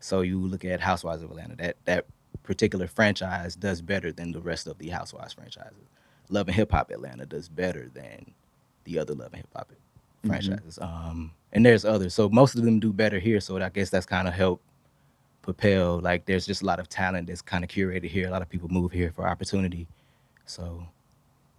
So 0.00 0.22
you 0.22 0.38
look 0.40 0.64
at 0.64 0.80
Housewives 0.80 1.22
of 1.22 1.30
Atlanta, 1.30 1.56
that 1.56 1.76
that 1.84 2.06
particular 2.42 2.86
franchise 2.86 3.54
does 3.56 3.80
better 3.82 4.12
than 4.12 4.32
the 4.32 4.40
rest 4.40 4.66
of 4.66 4.78
the 4.78 4.88
Housewives 4.88 5.34
franchises. 5.34 5.88
Love 6.28 6.48
and 6.48 6.54
Hip 6.54 6.72
Hop 6.72 6.90
Atlanta 6.90 7.26
does 7.26 7.48
better 7.48 7.90
than 7.92 8.32
the 8.84 8.98
other 8.98 9.14
Love 9.14 9.28
and 9.32 9.36
Hip 9.36 9.48
Hop 9.54 9.72
franchises. 10.24 10.78
Um, 10.80 11.32
and 11.52 11.64
there's 11.66 11.84
others. 11.84 12.14
So 12.14 12.28
most 12.28 12.54
of 12.54 12.62
them 12.64 12.78
do 12.80 12.92
better 12.92 13.18
here. 13.18 13.40
So 13.40 13.58
I 13.60 13.68
guess 13.68 13.90
that's 13.90 14.06
kind 14.06 14.28
of 14.28 14.34
helped 14.34 14.62
propel. 15.42 15.98
Like 16.00 16.26
there's 16.26 16.46
just 16.46 16.62
a 16.62 16.66
lot 16.66 16.78
of 16.80 16.88
talent 16.88 17.26
that's 17.26 17.42
kind 17.42 17.64
of 17.64 17.70
curated 17.70 18.04
here. 18.10 18.28
A 18.28 18.30
lot 18.30 18.42
of 18.42 18.48
people 18.48 18.68
move 18.68 18.92
here 18.92 19.10
for 19.10 19.26
opportunity. 19.26 19.88
So 20.46 20.86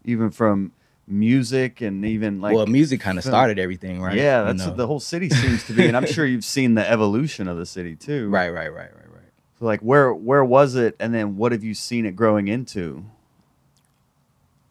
Even 0.06 0.32
from 0.32 0.72
music 1.08 1.82
and 1.82 2.06
even 2.06 2.40
like 2.40 2.56
well, 2.56 2.68
music 2.68 3.02
kind 3.02 3.18
of 3.18 3.24
started 3.24 3.60
everything, 3.60 4.02
right? 4.02 4.16
Yeah, 4.16 4.42
You 4.48 4.54
that's 4.54 4.68
know? 4.70 4.76
the 4.76 4.88
whole 4.88 5.00
city 5.00 5.30
seems 5.30 5.66
to 5.66 5.74
be, 5.74 5.88
and 5.88 5.98
I'm 5.98 6.06
sure 6.06 6.26
you've 6.26 6.46
seen 6.46 6.76
the 6.76 6.90
evolution 6.90 7.48
of 7.48 7.58
the 7.58 7.66
city 7.66 7.96
too. 7.96 8.30
right, 8.40 8.50
right, 8.50 8.74
right, 8.74 8.92
right. 8.96 9.11
So 9.62 9.68
like, 9.68 9.82
where 9.82 10.12
where 10.12 10.44
was 10.44 10.74
it, 10.74 10.96
and 11.00 11.14
then 11.14 11.38
what 11.38 11.52
have 11.52 11.64
you 11.64 11.76
seen 11.76 12.08
it 12.08 12.16
growing 12.16 12.48
into? 12.48 13.06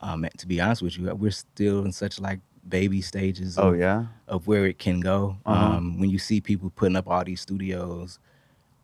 Um, 0.00 0.26
to 0.36 0.48
be 0.48 0.60
honest 0.60 0.82
with 0.82 0.98
you, 0.98 1.14
we're 1.14 1.30
still 1.30 1.84
in 1.84 1.92
such 1.92 2.18
like 2.18 2.40
baby 2.68 3.00
stages. 3.00 3.56
Oh 3.56 3.68
of, 3.68 3.78
yeah. 3.78 4.06
of 4.26 4.48
where 4.48 4.66
it 4.66 4.80
can 4.80 4.98
go. 4.98 5.36
Uh-huh. 5.46 5.76
Um, 5.76 6.00
when 6.00 6.10
you 6.10 6.18
see 6.18 6.40
people 6.40 6.72
putting 6.74 6.96
up 6.96 7.08
all 7.08 7.22
these 7.22 7.40
studios 7.40 8.18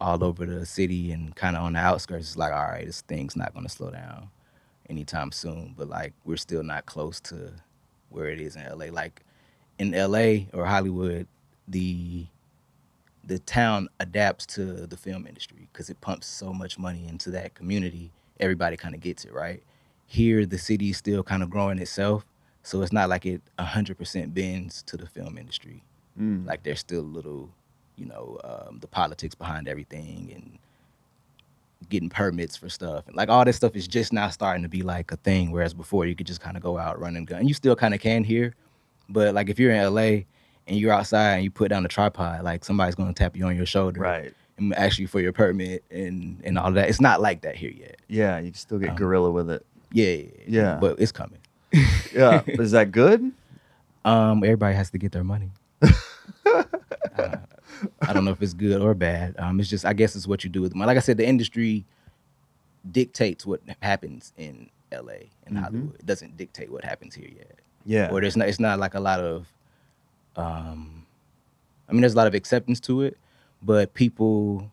all 0.01 0.23
over 0.23 0.47
the 0.47 0.65
city 0.65 1.11
and 1.11 1.35
kind 1.35 1.57
of 1.57 1.65
on 1.65 1.73
the 1.73 1.81
outskirts, 1.81 2.29
it's 2.29 2.37
like, 2.37 2.53
all 2.53 2.69
right, 2.69 2.87
this 2.87 3.01
thing's 3.01 3.35
not 3.35 3.53
going 3.53 3.67
to 3.67 3.73
slow 3.73 3.91
down 3.91 4.29
anytime 4.89 5.33
soon. 5.33 5.75
But 5.77 5.89
like, 5.89 6.13
we're 6.25 6.37
still 6.37 6.63
not 6.63 6.87
close 6.87 7.19
to 7.23 7.51
where 8.11 8.29
it 8.29 8.41
is 8.41 8.55
in 8.55 8.63
LA. 8.63 8.93
Like 8.93 9.25
in 9.81 9.91
LA 9.91 10.47
or 10.53 10.67
Hollywood, 10.67 11.27
the 11.67 12.27
the 13.27 13.39
town 13.41 13.89
adapts 13.99 14.47
to 14.47 14.87
the 14.87 14.97
film 14.97 15.27
industry 15.27 15.69
because 15.73 15.91
it 15.91 16.01
pumps 16.01 16.27
so 16.27 16.53
much 16.53 16.79
money 16.79 17.07
into 17.09 17.31
that 17.33 17.55
community. 17.55 18.13
Everybody 18.39 18.77
kind 18.77 18.95
of 18.95 19.01
gets 19.01 19.25
it, 19.25 19.33
right? 19.33 19.63
Here, 20.07 20.47
the 20.47 20.59
city 20.59 20.91
is 20.91 20.97
still 20.97 21.23
kind 21.25 21.43
of 21.43 21.51
growing 21.51 21.79
itself, 21.79 22.25
so 22.63 22.83
it's 22.83 22.93
not 22.93 23.09
like 23.09 23.27
it 23.27 23.43
100% 23.59 24.33
bends 24.33 24.83
to 24.85 24.97
the 24.97 25.07
film 25.07 25.37
industry. 25.39 25.83
Mm. 26.21 26.47
Like 26.47 26.63
there's 26.63 26.79
still 26.79 27.01
a 27.01 27.03
little, 27.03 27.51
you 27.97 28.07
know, 28.07 28.39
um, 28.45 28.79
the 28.79 28.87
politics 28.87 29.35
behind 29.35 29.69
everything 29.69 30.31
and 30.35 30.59
getting 31.89 32.09
permits 32.09 32.57
for 32.57 32.69
stuff 32.69 33.07
and 33.07 33.15
like 33.15 33.29
all 33.29 33.45
this 33.45 33.57
stuff 33.57 33.77
is 33.77 33.87
just 33.87 34.13
now 34.13 34.29
starting 34.31 34.63
to 34.63 34.69
be 34.69 34.83
like 34.83 35.11
a 35.13 35.17
thing. 35.17 35.51
Whereas 35.51 35.75
before 35.75 36.07
you 36.07 36.15
could 36.15 36.27
just 36.27 36.41
kind 36.41 36.57
of 36.57 36.63
go 36.63 36.79
out 36.79 36.99
running 36.99 37.25
gun. 37.25 37.47
You 37.47 37.55
still 37.55 37.77
kind 37.77 37.95
of 37.95 38.01
can 38.01 38.25
here, 38.25 38.55
but 39.09 39.35
like 39.35 39.49
if 39.49 39.59
you're 39.59 39.73
in 39.73 39.95
LA 39.95 40.25
and 40.67 40.77
you're 40.77 40.93
outside 40.93 41.35
and 41.37 41.45
you 41.45 41.51
put 41.51 41.69
down 41.69 41.83
the 41.83 41.89
tripod, 41.89 42.43
like 42.45 42.65
somebody's 42.65 42.95
gonna 42.95 43.13
tap 43.13 43.37
you 43.37 43.47
on 43.47 43.57
your 43.57 43.67
shoulder 43.67 44.01
Right. 44.01 44.33
and 44.59 44.75
ask 44.75 44.99
you 44.99 45.07
for 45.07 45.21
your 45.21 45.33
permit 45.33 45.85
and 45.91 46.41
and 46.45 46.59
all 46.59 46.73
that. 46.73 46.89
It's 46.89 47.01
not 47.01 47.21
like 47.21 47.43
that 47.43 47.57
here 47.57 47.71
yet. 47.71 47.97
Yeah, 48.09 48.39
you 48.39 48.51
can 48.51 48.59
still 48.59 48.79
get 48.79 48.91
Um, 48.91 48.97
guerrilla 48.97 49.31
with 49.31 49.51
it. 49.51 49.65
Yeah, 49.93 50.07
yeah, 50.07 50.27
Yeah. 50.47 50.79
but 50.81 50.99
it's 51.01 51.13
coming. 51.13 51.39
Yeah. 52.13 52.43
Is 52.47 52.71
that 52.73 52.93
good? 52.93 53.33
Um, 54.05 54.43
everybody 54.45 54.75
has 54.75 54.91
to 54.91 54.99
get 54.99 55.13
their 55.13 55.25
money. 55.25 55.51
uh, 55.83 56.65
I 58.01 58.13
don't 58.13 58.25
know 58.25 58.31
if 58.31 58.41
it's 58.41 58.55
good 58.55 58.81
or 58.81 58.95
bad. 58.95 59.35
Um, 59.39 59.61
it's 59.61 59.69
just 59.69 59.85
I 59.85 59.93
guess 59.93 60.17
it's 60.17 60.27
what 60.27 60.45
you 60.45 60.51
do 60.51 60.63
with 60.63 60.75
money. 60.75 60.87
Like 60.87 60.97
I 60.97 61.01
said, 61.01 61.17
the 61.19 61.27
industry 61.27 61.85
dictates 62.91 63.45
what 63.45 63.61
happens 63.83 64.33
in 64.37 64.71
LA 64.93 65.29
and 65.47 65.57
Mhm. 65.57 65.61
Hollywood. 65.61 65.95
It 65.99 66.07
doesn't 66.07 66.37
dictate 66.37 66.71
what 66.71 66.85
happens 66.85 67.15
here 67.15 67.29
yet. 67.29 67.59
Yeah. 67.85 68.09
Or 68.11 68.21
there's 68.21 68.37
not. 68.37 68.49
It's 68.49 68.61
not 68.61 68.79
like 68.79 68.95
a 68.95 69.01
lot 69.01 69.21
of. 69.21 69.47
Um, 70.37 71.07
I 71.89 71.93
mean, 71.93 72.01
there's 72.03 72.15
a 72.15 72.17
lot 72.17 72.27
of 72.27 72.35
acceptance 72.35 72.81
to 72.81 73.03
it, 73.03 73.17
but 73.63 73.95
people. 73.95 74.71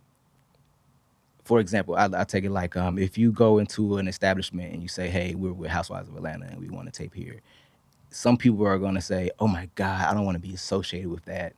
For 1.45 1.59
example, 1.59 1.95
I, 1.95 2.09
I 2.13 2.23
take 2.23 2.45
it 2.45 2.51
like 2.51 2.77
um, 2.77 2.97
if 2.97 3.17
you 3.17 3.31
go 3.33 3.57
into 3.59 3.97
an 3.97 4.07
establishment 4.07 4.73
and 4.73 4.81
you 4.81 4.87
say, 4.87 5.09
"Hey, 5.09 5.35
we're 5.35 5.51
with 5.51 5.69
Housewives 5.69 6.07
of 6.07 6.15
Atlanta 6.15 6.45
and 6.45 6.59
we 6.59 6.69
want 6.69 6.85
to 6.87 6.91
tape 6.97 7.13
here," 7.13 7.41
some 8.09 8.37
people 8.37 8.65
are 8.65 8.79
going 8.79 8.95
to 8.95 9.01
say, 9.01 9.29
"Oh 9.39 9.47
my 9.47 9.67
God, 9.75 10.05
I 10.09 10.13
don't 10.13 10.23
want 10.25 10.35
to 10.35 10.39
be 10.47 10.53
associated 10.53 11.09
with 11.09 11.25
that. 11.25 11.53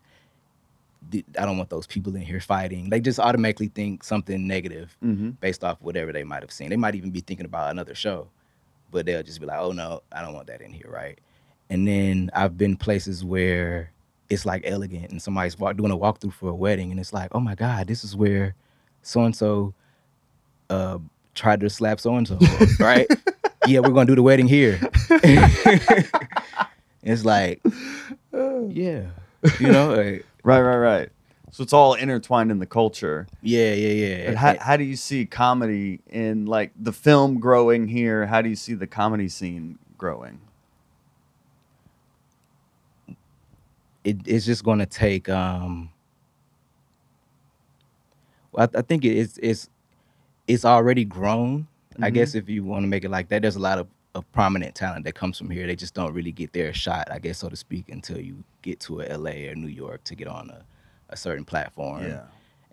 I 1.13 1.45
don't 1.45 1.57
want 1.57 1.69
those 1.69 1.85
people 1.85 2.15
in 2.15 2.23
here 2.23 2.39
fighting." 2.39 2.89
They 2.89 2.99
just 2.99 3.19
automatically 3.19 3.67
think 3.67 4.03
something 4.03 4.47
negative 4.47 4.97
Mm-hmm. 5.03 5.29
based 5.39 5.63
off 5.63 5.77
whatever 5.81 6.11
they 6.11 6.23
might 6.23 6.41
have 6.41 6.51
seen. 6.51 6.69
They 6.71 6.77
might 6.77 6.95
even 6.95 7.11
be 7.11 7.19
thinking 7.21 7.45
about 7.45 7.69
another 7.69 7.93
show, 7.93 8.27
but 8.91 9.05
they'll 9.05 9.21
just 9.21 9.39
be 9.39 9.45
like, 9.45 9.59
"Oh 9.59 9.71
no, 9.71 10.01
I 10.11 10.23
don't 10.23 10.33
want 10.33 10.47
that 10.47 10.61
in 10.61 10.73
here," 10.73 10.89
right? 10.89 11.19
And 11.69 11.87
then 11.87 12.31
I've 12.33 12.57
been 12.57 12.75
places 12.75 13.23
where 13.23 13.91
it's 14.29 14.45
like 14.45 14.63
elegant, 14.65 15.11
and 15.11 15.21
somebody's 15.21 15.57
walk, 15.59 15.77
doing 15.77 15.91
a 15.91 15.97
walkthrough 15.97 16.33
for 16.33 16.49
a 16.49 16.55
wedding, 16.55 16.91
and 16.91 16.99
it's 16.99 17.13
like, 17.13 17.33
"Oh 17.35 17.39
my 17.39 17.55
God, 17.55 17.87
this 17.87 18.03
is 18.03 18.15
where 18.15 18.55
so 19.01 19.23
and 19.23 19.35
so 19.35 19.73
uh 20.69 20.97
tried 21.35 21.59
to 21.61 21.69
slap 21.69 21.99
so 21.99 22.15
and 22.15 22.27
so," 22.27 22.39
right? 22.79 23.07
yeah, 23.67 23.79
we're 23.79 23.89
gonna 23.89 24.05
do 24.05 24.15
the 24.15 24.23
wedding 24.23 24.47
here. 24.47 24.79
it's 27.03 27.25
like, 27.25 27.61
yeah, 28.33 29.03
you 29.59 29.71
know, 29.71 29.93
like, 29.95 30.25
Right, 30.43 30.61
right, 30.61 30.77
right. 30.77 31.09
So 31.51 31.63
it's 31.63 31.73
all 31.73 31.93
intertwined 31.95 32.51
in 32.51 32.59
the 32.59 32.65
culture. 32.67 33.27
yeah, 33.41 33.73
yeah, 33.73 34.07
yeah. 34.07 34.15
And 34.27 34.37
how, 34.37 34.57
how 34.59 34.77
do 34.77 34.83
you 34.83 34.95
see 34.95 35.25
comedy 35.25 36.01
in 36.07 36.45
like 36.45 36.71
the 36.77 36.91
film 36.91 37.39
growing 37.39 37.87
here? 37.87 38.25
How 38.27 38.41
do 38.41 38.49
you 38.49 38.55
see 38.55 38.73
the 38.73 38.85
comedy 38.87 39.29
scene 39.29 39.79
growing? 39.97 40.39
It, 44.05 44.17
it's 44.25 44.45
just 44.45 44.63
going 44.63 44.79
to 44.79 44.85
take. 44.85 45.27
Um, 45.27 45.89
well, 48.51 48.69
I, 48.73 48.79
I 48.79 48.81
think 48.81 49.03
it's 49.05 49.37
it's 49.41 49.69
it's 50.47 50.63
already 50.65 51.05
grown. 51.05 51.67
I 52.01 52.09
Mhm. 52.09 52.13
guess 52.13 52.35
if 52.35 52.49
you 52.49 52.63
want 52.63 52.83
to 52.83 52.87
make 52.87 53.03
it 53.03 53.09
like 53.09 53.29
that, 53.29 53.41
there's 53.41 53.55
a 53.55 53.59
lot 53.59 53.79
of, 53.79 53.87
of 54.15 54.29
prominent 54.31 54.75
talent 54.75 55.05
that 55.05 55.15
comes 55.15 55.37
from 55.37 55.49
here. 55.49 55.65
They 55.65 55.75
just 55.75 55.93
don't 55.93 56.13
really 56.13 56.31
get 56.31 56.53
their 56.53 56.73
shot, 56.73 57.07
I 57.11 57.19
guess, 57.19 57.39
so 57.39 57.49
to 57.49 57.55
speak, 57.55 57.89
until 57.89 58.19
you 58.19 58.43
get 58.61 58.79
to 58.81 59.01
a 59.01 59.17
LA 59.17 59.49
or 59.49 59.55
New 59.55 59.67
York 59.69 60.03
to 60.05 60.15
get 60.15 60.27
on 60.27 60.49
a, 60.49 60.63
a 61.09 61.17
certain 61.17 61.45
platform. 61.45 62.03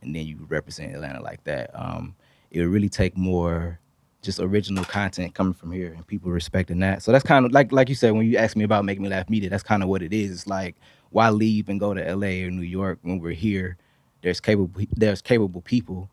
and 0.03 0.15
then 0.17 0.27
you 0.27 0.37
represent 0.49 0.93
Atlanta 0.95 1.23
like 1.23 1.45
that. 1.45 1.71
Um, 1.75 2.17
it 2.51 2.59
would 2.61 2.69
really 2.71 2.89
take 2.89 3.17
more 3.17 3.79
just 4.21 4.41
original 4.41 4.85
content 4.85 5.35
coming 5.35 5.53
from 5.55 5.71
here 5.73 5.93
and 5.95 6.05
people 6.07 6.31
respecting 6.33 6.81
that. 6.81 7.03
So 7.05 7.13
that's 7.13 7.25
kind 7.25 7.47
of 7.47 7.53
like 7.53 7.71
like 7.73 7.89
you 7.89 7.95
said 7.95 8.11
when 8.13 8.27
you 8.27 8.37
asked 8.37 8.57
me 8.57 8.65
about 8.65 8.85
making 8.85 9.03
me 9.05 9.09
laugh 9.09 9.31
media. 9.31 9.49
That's 9.49 9.63
kind 9.63 9.83
of 9.83 9.89
what 9.89 10.03
it 10.03 10.13
is. 10.13 10.31
It's 10.33 10.47
like 10.49 10.75
why 11.13 11.31
leave 11.31 11.69
and 11.69 11.79
go 11.81 11.95
to 11.95 12.07
L.A. 12.07 12.45
or 12.45 12.51
New 12.51 12.63
York 12.63 12.99
when 13.03 13.19
we're 13.21 13.33
here? 13.33 13.77
There's 14.23 14.41
capable 14.41 14.83
there's 14.97 15.23
capable 15.23 15.61
people 15.63 16.09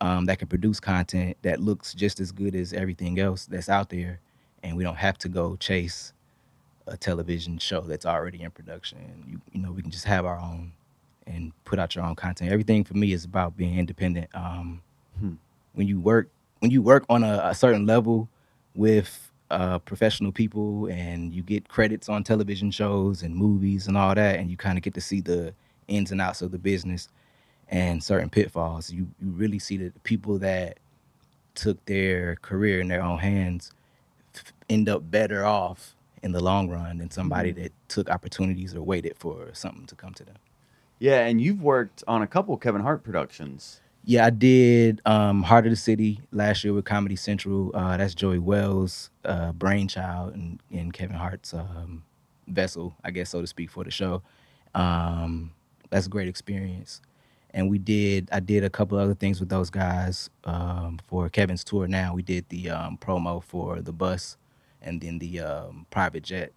um, 0.00 0.26
that 0.26 0.38
can 0.38 0.48
produce 0.48 0.80
content 0.80 1.36
that 1.42 1.60
looks 1.60 1.94
just 1.94 2.20
as 2.20 2.32
good 2.32 2.54
as 2.54 2.72
everything 2.72 3.18
else 3.18 3.46
that's 3.46 3.68
out 3.68 3.90
there, 3.90 4.20
and 4.62 4.76
we 4.76 4.84
don't 4.84 4.96
have 4.96 5.18
to 5.18 5.28
go 5.28 5.56
chase 5.56 6.12
a 6.86 6.96
television 6.96 7.58
show 7.58 7.82
that's 7.82 8.06
already 8.06 8.42
in 8.42 8.50
production. 8.50 9.24
You 9.26 9.40
you 9.52 9.60
know 9.60 9.72
we 9.72 9.82
can 9.82 9.90
just 9.90 10.04
have 10.06 10.24
our 10.24 10.38
own 10.38 10.72
and 11.26 11.52
put 11.64 11.78
out 11.78 11.94
your 11.94 12.04
own 12.04 12.14
content. 12.14 12.50
Everything 12.52 12.84
for 12.84 12.94
me 12.94 13.12
is 13.12 13.24
about 13.24 13.56
being 13.56 13.78
independent. 13.78 14.28
Um, 14.34 14.82
Hmm. 15.20 15.34
When 15.74 15.86
you 15.86 16.00
work, 16.00 16.28
when 16.60 16.70
you 16.70 16.82
work 16.82 17.04
on 17.08 17.24
a, 17.24 17.40
a 17.44 17.54
certain 17.54 17.86
level 17.86 18.28
with 18.74 19.27
uh, 19.50 19.78
professional 19.80 20.32
people, 20.32 20.86
and 20.86 21.32
you 21.32 21.42
get 21.42 21.68
credits 21.68 22.08
on 22.08 22.24
television 22.24 22.70
shows 22.70 23.22
and 23.22 23.34
movies 23.34 23.86
and 23.86 23.96
all 23.96 24.14
that, 24.14 24.38
and 24.38 24.50
you 24.50 24.56
kind 24.56 24.78
of 24.78 24.82
get 24.82 24.94
to 24.94 25.00
see 25.00 25.20
the 25.20 25.54
ins 25.88 26.12
and 26.12 26.20
outs 26.20 26.42
of 26.42 26.50
the 26.50 26.58
business 26.58 27.08
and 27.68 28.02
certain 28.02 28.30
pitfalls. 28.30 28.90
You 28.90 29.08
you 29.20 29.30
really 29.30 29.58
see 29.58 29.76
that 29.78 29.94
the 29.94 30.00
people 30.00 30.38
that 30.38 30.78
took 31.54 31.84
their 31.86 32.36
career 32.36 32.80
in 32.80 32.88
their 32.88 33.02
own 33.02 33.18
hands 33.18 33.72
f- 34.34 34.52
end 34.68 34.88
up 34.88 35.10
better 35.10 35.44
off 35.44 35.96
in 36.22 36.32
the 36.32 36.42
long 36.42 36.68
run 36.68 36.98
than 36.98 37.10
somebody 37.10 37.52
that 37.52 37.72
took 37.88 38.10
opportunities 38.10 38.74
or 38.74 38.82
waited 38.82 39.16
for 39.18 39.48
something 39.52 39.86
to 39.86 39.94
come 39.94 40.14
to 40.14 40.24
them. 40.24 40.36
Yeah, 40.98 41.26
and 41.26 41.40
you've 41.40 41.62
worked 41.62 42.02
on 42.08 42.22
a 42.22 42.26
couple 42.26 42.56
Kevin 42.56 42.82
Hart 42.82 43.02
productions. 43.04 43.80
Yeah, 44.08 44.24
I 44.24 44.30
did 44.30 45.02
um, 45.04 45.42
Hart 45.42 45.66
of 45.66 45.70
the 45.70 45.76
City 45.76 46.22
last 46.32 46.64
year 46.64 46.72
with 46.72 46.86
Comedy 46.86 47.14
Central. 47.14 47.70
Uh, 47.74 47.98
that's 47.98 48.14
Joey 48.14 48.38
Wells' 48.38 49.10
uh, 49.26 49.52
brainchild 49.52 50.32
and, 50.32 50.62
and 50.72 50.94
Kevin 50.94 51.14
Hart's 51.14 51.52
um, 51.52 52.04
vessel, 52.46 52.96
I 53.04 53.10
guess, 53.10 53.28
so 53.28 53.42
to 53.42 53.46
speak, 53.46 53.70
for 53.70 53.84
the 53.84 53.90
show. 53.90 54.22
Um, 54.74 55.52
that's 55.90 56.06
a 56.06 56.08
great 56.08 56.26
experience. 56.26 57.02
And 57.52 57.68
we 57.68 57.76
did, 57.76 58.30
I 58.32 58.40
did 58.40 58.64
a 58.64 58.70
couple 58.70 58.96
other 58.96 59.12
things 59.12 59.40
with 59.40 59.50
those 59.50 59.68
guys 59.68 60.30
um, 60.44 61.00
for 61.06 61.28
Kevin's 61.28 61.62
tour 61.62 61.86
now. 61.86 62.14
We 62.14 62.22
did 62.22 62.48
the 62.48 62.70
um, 62.70 62.96
promo 62.96 63.42
for 63.42 63.82
the 63.82 63.92
bus 63.92 64.38
and 64.80 65.02
then 65.02 65.18
the 65.18 65.40
um, 65.40 65.84
private 65.90 66.22
jet 66.22 66.54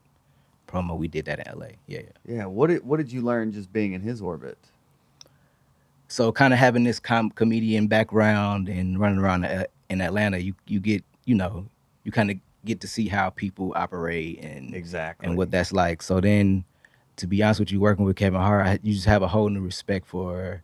promo. 0.69 0.97
We 0.97 1.09
did 1.09 1.25
that 1.25 1.45
in 1.45 1.59
LA. 1.59 1.67
Yeah, 1.85 1.99
yeah. 1.99 2.33
Yeah, 2.33 2.45
what 2.45 2.67
did 2.67 2.85
what 2.85 2.95
did 2.95 3.11
you 3.11 3.19
learn 3.21 3.51
just 3.51 3.73
being 3.73 3.91
in 3.91 3.99
his 3.99 4.21
orbit? 4.21 4.57
So 6.11 6.29
kind 6.31 6.51
of 6.53 6.59
having 6.59 6.83
this 6.83 6.99
com- 6.99 7.29
comedian 7.31 7.87
background 7.87 8.67
and 8.67 8.99
running 8.99 9.19
around 9.19 9.45
a- 9.45 9.67
in 9.89 10.01
Atlanta, 10.01 10.37
you 10.37 10.53
you 10.67 10.79
get 10.79 11.03
you 11.25 11.35
know 11.35 11.65
you 12.03 12.11
kind 12.11 12.29
of 12.29 12.37
get 12.65 12.81
to 12.81 12.87
see 12.87 13.07
how 13.07 13.29
people 13.29 13.71
operate 13.75 14.39
and 14.43 14.75
Exactly. 14.75 15.25
and 15.27 15.37
what 15.37 15.51
that's 15.51 15.71
like. 15.71 16.01
So 16.01 16.19
then, 16.19 16.65
to 17.15 17.27
be 17.27 17.41
honest 17.41 17.61
with 17.61 17.71
you, 17.71 17.79
working 17.79 18.03
with 18.05 18.17
Kevin 18.17 18.41
Hart, 18.41 18.67
I, 18.67 18.79
you 18.83 18.93
just 18.93 19.05
have 19.05 19.21
a 19.21 19.27
whole 19.29 19.49
new 19.49 19.61
respect 19.61 20.05
for 20.05 20.61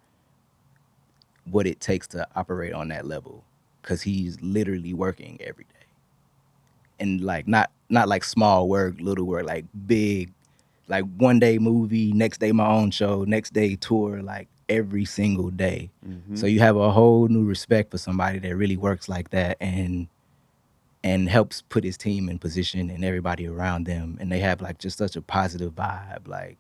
what 1.50 1.66
it 1.66 1.80
takes 1.80 2.08
to 2.08 2.28
operate 2.36 2.74
on 2.74 2.90
that 2.90 3.06
level 3.06 3.44
because 3.82 4.02
he's 4.02 4.40
literally 4.42 4.94
working 4.94 5.38
every 5.40 5.64
day, 5.64 5.86
and 7.00 7.22
like 7.22 7.48
not 7.48 7.72
not 7.90 8.10
like 8.10 8.26
small 8.26 8.68
work, 8.68 8.96
little 9.00 9.26
work, 9.26 9.46
like 9.46 9.64
big, 9.88 10.34
like 10.90 11.06
one 11.18 11.40
day 11.40 11.58
movie, 11.58 12.12
next 12.12 12.40
day 12.40 12.52
my 12.52 12.68
own 12.68 12.92
show, 12.92 13.24
next 13.24 13.54
day 13.54 13.78
tour, 13.78 14.22
like 14.22 14.50
every 14.70 15.06
single 15.06 15.50
day. 15.50 15.90
Mhm. 16.06 16.38
So 16.38 16.46
you 16.46 16.60
have 16.60 16.76
a 16.76 16.92
whole 16.92 17.28
new 17.28 17.44
respect 17.46 17.92
for 17.92 17.98
somebody 17.98 18.40
that 18.40 18.56
really 18.56 18.78
works 18.78 19.08
like 19.10 19.30
that 19.32 19.58
and 19.60 20.08
and 21.04 21.30
helps 21.30 21.62
put 21.62 21.84
his 21.84 21.96
team 21.96 22.28
in 22.28 22.40
position 22.40 22.90
and 22.90 23.06
everybody 23.06 23.48
around 23.48 23.86
them 23.86 24.18
and 24.20 24.32
they 24.32 24.40
have 24.40 24.62
like 24.62 24.80
just 24.80 24.98
such 24.98 25.16
a 25.16 25.22
positive 25.22 25.74
vibe 25.74 26.28
like 26.28 26.58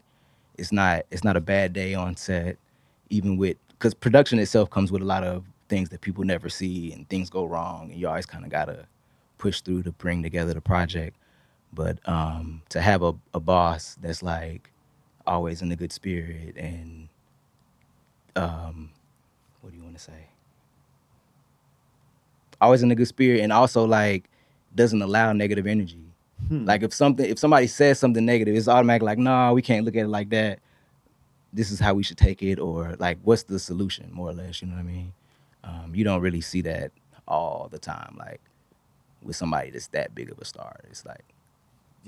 it's 0.57 0.71
not 0.71 1.03
it's 1.11 1.23
not 1.23 1.35
a 1.35 1.41
bad 1.41 1.73
day 1.73 1.93
on 1.95 2.15
set 2.15 2.57
even 3.09 3.35
with 3.35 3.57
cuz 3.79 3.93
production 3.93 4.37
itself 4.39 4.69
comes 4.69 4.91
with 4.91 5.01
a 5.01 5.05
lot 5.05 5.23
of 5.23 5.43
things 5.69 5.89
that 5.89 6.01
people 6.01 6.23
never 6.23 6.49
see 6.49 6.93
and 6.93 7.09
things 7.09 7.29
go 7.29 7.45
wrong 7.45 7.91
and 7.91 7.99
you 7.99 8.07
always 8.07 8.25
kind 8.27 8.45
of 8.45 8.51
got 8.51 8.65
to 8.65 8.85
push 9.37 9.61
through 9.61 9.83
to 9.83 9.91
bring 9.91 10.21
together 10.23 10.53
the 10.53 10.61
project 10.61 11.17
but 11.73 11.97
um 12.07 12.61
to 12.69 12.79
have 12.79 13.01
a, 13.01 13.13
a 13.33 13.39
boss 13.39 13.97
that's 14.01 14.21
like 14.23 14.71
always 15.25 15.61
in 15.61 15.71
a 15.71 15.75
good 15.75 15.91
spirit 15.91 16.55
and 16.55 17.06
um 18.37 18.89
what 19.61 19.71
do 19.71 19.77
you 19.77 19.83
want 19.83 19.95
to 19.97 20.03
say 20.03 20.27
always 22.61 22.81
in 22.83 22.91
a 22.91 22.95
good 22.95 23.07
spirit 23.07 23.41
and 23.41 23.51
also 23.53 23.85
like 23.85 24.29
doesn't 24.75 25.01
allow 25.01 25.33
negative 25.33 25.67
energy 25.67 26.03
Hmm. 26.49 26.65
like 26.65 26.83
if 26.83 26.93
something 26.93 27.25
if 27.27 27.39
somebody 27.39 27.65
says 27.65 27.97
something 27.97 28.23
negative 28.23 28.55
it's 28.55 28.67
automatic 28.67 29.01
like 29.01 29.17
no 29.17 29.53
we 29.53 29.63
can't 29.63 29.85
look 29.85 29.95
at 29.95 30.03
it 30.05 30.07
like 30.07 30.29
that 30.29 30.59
this 31.53 31.71
is 31.71 31.79
how 31.79 31.93
we 31.93 32.03
should 32.03 32.17
take 32.17 32.43
it, 32.43 32.59
or 32.59 32.95
like 32.99 33.17
what's 33.23 33.43
the 33.43 33.59
solution, 33.59 34.09
more 34.11 34.29
or 34.29 34.33
less. 34.33 34.61
You 34.61 34.67
know 34.67 34.75
what 34.75 34.81
I 34.81 34.83
mean? 34.83 35.13
Um, 35.63 35.91
you 35.95 36.03
don't 36.03 36.21
really 36.21 36.41
see 36.41 36.61
that 36.61 36.91
all 37.27 37.67
the 37.71 37.79
time, 37.79 38.15
like 38.19 38.41
with 39.21 39.35
somebody 39.35 39.71
that's 39.71 39.87
that 39.87 40.13
big 40.13 40.29
of 40.31 40.39
a 40.39 40.45
star. 40.45 40.79
It's 40.89 41.05
like, 41.05 41.23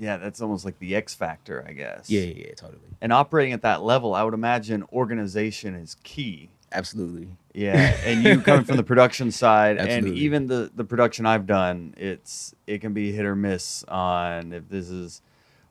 Yeah, 0.00 0.16
that's 0.16 0.40
almost 0.40 0.64
like 0.64 0.78
the 0.78 0.96
X 0.96 1.14
factor, 1.14 1.64
I 1.68 1.74
guess. 1.74 2.08
yeah, 2.08 2.22
yeah, 2.22 2.46
yeah 2.46 2.54
totally, 2.54 2.80
And 3.02 3.12
operating 3.12 3.52
at 3.52 3.62
that 3.62 3.82
level, 3.82 4.14
I 4.14 4.22
would 4.24 4.32
imagine 4.34 4.82
organization 4.92 5.74
is 5.74 5.96
key. 6.02 6.48
absolutely. 6.72 7.28
Yeah, 7.52 7.94
and 8.04 8.22
you 8.22 8.40
coming 8.42 8.64
from 8.64 8.78
the 8.78 8.82
production 8.82 9.30
side, 9.30 9.76
and 9.76 10.08
even 10.08 10.46
the 10.46 10.70
the 10.74 10.84
production 10.84 11.26
I've 11.26 11.46
done, 11.46 11.94
it's 11.98 12.54
it 12.66 12.80
can 12.80 12.94
be 12.94 13.12
hit 13.12 13.26
or 13.26 13.36
miss 13.36 13.84
on 13.84 14.52
if 14.54 14.68
this 14.70 14.88
is, 14.88 15.20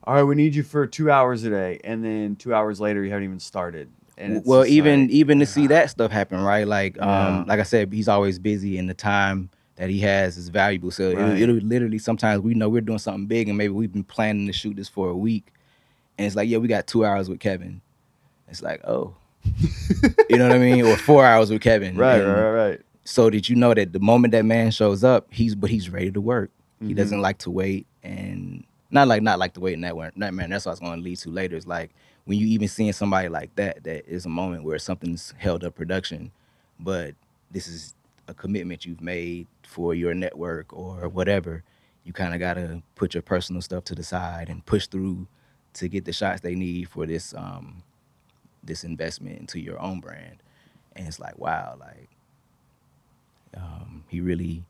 all 0.04 0.14
right, 0.14 0.24
we 0.24 0.36
need 0.36 0.54
you 0.54 0.62
for 0.64 0.86
two 0.86 1.10
hours 1.10 1.44
a 1.44 1.50
day, 1.50 1.80
and 1.84 2.04
then 2.06 2.36
two 2.36 2.54
hours 2.54 2.80
later 2.80 3.04
you 3.04 3.10
haven't 3.10 3.24
even 3.24 3.40
started. 3.40 3.90
And 4.18 4.44
well, 4.46 4.66
even 4.66 5.04
like, 5.04 5.12
even 5.12 5.40
to 5.40 5.46
see 5.46 5.68
that 5.68 5.90
stuff 5.90 6.12
happen, 6.12 6.42
right? 6.42 6.68
Like, 6.68 7.02
um, 7.02 7.46
like 7.48 7.62
I 7.62 7.64
said, 7.64 7.92
he's 7.92 8.10
always 8.10 8.38
busy, 8.38 8.78
and 8.78 8.90
the 8.90 8.94
time 8.94 9.50
that 9.80 9.90
he 9.90 10.00
has 10.02 10.38
is 10.38 10.50
valuable. 10.50 10.92
So 10.92 11.10
Right. 11.14 11.38
it'll, 11.38 11.56
it'll 11.58 11.68
literally 11.68 11.98
sometimes 11.98 12.42
we 12.44 12.54
know 12.54 12.68
we're 12.70 12.82
doing 12.82 13.00
something 13.00 13.26
big, 13.26 13.48
and 13.48 13.58
maybe 13.58 13.74
we've 13.74 13.92
been 13.92 14.04
planning 14.04 14.46
to 14.48 14.54
shoot 14.54 14.76
this 14.76 14.90
for 14.90 15.10
a 15.10 15.16
week, 15.16 15.52
and 16.18 16.28
it's 16.28 16.36
like, 16.36 16.50
yeah, 16.50 16.58
we 16.58 16.68
got 16.68 16.86
two 16.86 17.06
hours 17.06 17.30
with 17.30 17.40
Kevin. 17.40 17.82
It's 18.50 18.62
like, 18.62 18.82
oh, 18.86 19.16
you 20.30 20.38
know 20.38 20.44
what 20.50 20.56
I 20.56 20.60
mean, 20.60 20.84
or 20.84 20.98
four 20.98 21.26
hours 21.26 21.50
with 21.50 21.62
Kevin, 21.62 21.96
right, 21.98 22.20
And 22.22 22.28
right, 22.34 22.52
right. 22.52 22.82
So 23.06 23.30
did 23.30 23.48
you 23.50 23.56
know 23.56 23.74
that 23.74 23.94
the 23.94 24.00
moment 24.00 24.34
that 24.34 24.46
man 24.46 24.70
shows 24.72 25.04
up, 25.04 25.28
he's 25.32 25.56
but 25.56 25.70
he's 25.70 25.90
ready 25.90 26.12
to 26.12 26.22
work. 26.22 26.52
He 26.82 26.94
Mhm. 26.94 26.98
doesn't 26.98 27.22
like 27.22 27.38
to 27.40 27.50
wait, 27.52 27.88
and 28.04 28.64
not 28.92 29.08
like 29.08 29.22
not 29.22 29.40
like 29.40 29.54
to 29.54 29.60
wait 29.62 29.74
in 29.74 29.82
that 29.82 29.96
way. 29.96 30.10
That 30.18 30.34
man, 30.34 30.50
that's 30.50 30.66
what 30.66 30.72
I 30.72 30.74
was 30.74 30.80
going 30.82 30.98
to 30.98 31.02
lead 31.04 31.18
to 31.20 31.30
later. 31.30 31.56
It's 31.56 31.66
like 31.68 31.92
when 32.26 32.38
you 32.38 32.48
even 32.48 32.68
seeing 32.68 32.92
somebody 32.92 33.30
like 33.30 33.56
that, 33.56 33.84
that 33.86 34.06
is 34.08 34.26
a 34.26 34.30
moment 34.30 34.64
where 34.66 34.78
something's 34.78 35.34
held 35.38 35.64
up 35.64 35.76
production, 35.76 36.32
but 36.80 37.16
this 37.50 37.68
is 37.68 37.96
a 38.28 38.34
commitment 38.34 38.86
you've 38.86 39.02
made 39.02 39.48
for 39.70 39.94
your 39.94 40.16
network 40.16 40.74
or 40.74 41.08
whatever. 41.08 41.64
You 42.04 42.12
kind 42.12 42.34
of 42.34 42.40
got 42.40 42.56
to 42.56 42.82
put 42.96 43.14
your 43.14 43.22
personal 43.22 43.62
stuff 43.62 43.84
to 43.86 43.96
the 43.96 44.04
side 44.04 44.50
and 44.50 44.66
push 44.66 44.88
through 44.88 45.28
to 45.74 45.88
get 45.88 46.06
the 46.06 46.12
shots 46.12 46.42
they 46.42 46.56
need 46.56 46.90
for 46.90 47.06
this 47.06 47.36
um 47.36 47.84
this 48.64 48.84
investment 48.84 49.40
into 49.40 49.60
your 49.60 49.80
own 49.80 50.00
brand. 50.00 50.42
And 50.96 51.08
it's 51.08 51.20
like, 51.20 51.38
wow, 51.38 51.78
like 51.80 52.10
um, 53.56 54.04
he 54.08 54.22
really, 54.22 54.64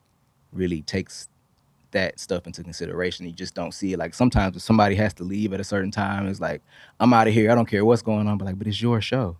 really 0.51 0.81
takes 0.81 1.29
that 1.91 2.19
stuff 2.19 2.45
into 2.45 2.61
consideration. 2.61 3.25
You 3.25 3.31
just 3.31 3.55
don't 3.55 3.73
see 3.73 3.93
it. 3.93 3.99
Like 3.99 4.13
sometimes 4.13 4.57
if 4.57 4.61
somebody 4.61 4.95
has 4.95 5.13
to 5.15 5.23
leave 5.23 5.53
at 5.53 5.61
a 5.61 5.63
certain 5.63 5.91
time, 5.91 6.27
it's 6.27 6.41
like, 6.41 6.61
I'm 6.99 7.13
out 7.13 7.27
of 7.27 7.33
here. 7.33 7.51
I 7.51 7.55
don't 7.55 7.65
care 7.65 7.85
what's 7.85 8.01
going 8.01 8.27
on, 8.27 8.37
but 8.37 8.45
like, 8.45 8.59
but 8.59 8.67
it's 8.67 8.81
your 8.81 8.99
show. 9.01 9.37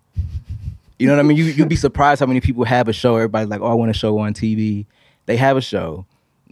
You 0.98 1.06
know 1.06 1.14
what 1.14 1.20
I 1.20 1.22
mean? 1.22 1.36
You 1.36 1.44
you'd 1.44 1.68
be 1.68 1.76
surprised 1.76 2.20
how 2.20 2.26
many 2.26 2.40
people 2.40 2.64
have 2.64 2.88
a 2.88 2.92
show. 2.92 3.16
Everybody's 3.16 3.48
like, 3.48 3.60
oh, 3.60 3.68
I 3.68 3.74
want 3.74 3.90
a 3.90 3.94
show 3.94 4.18
on 4.18 4.34
TV. 4.34 4.86
They 5.26 5.36
have 5.36 5.56
a 5.56 5.60
show. 5.60 6.06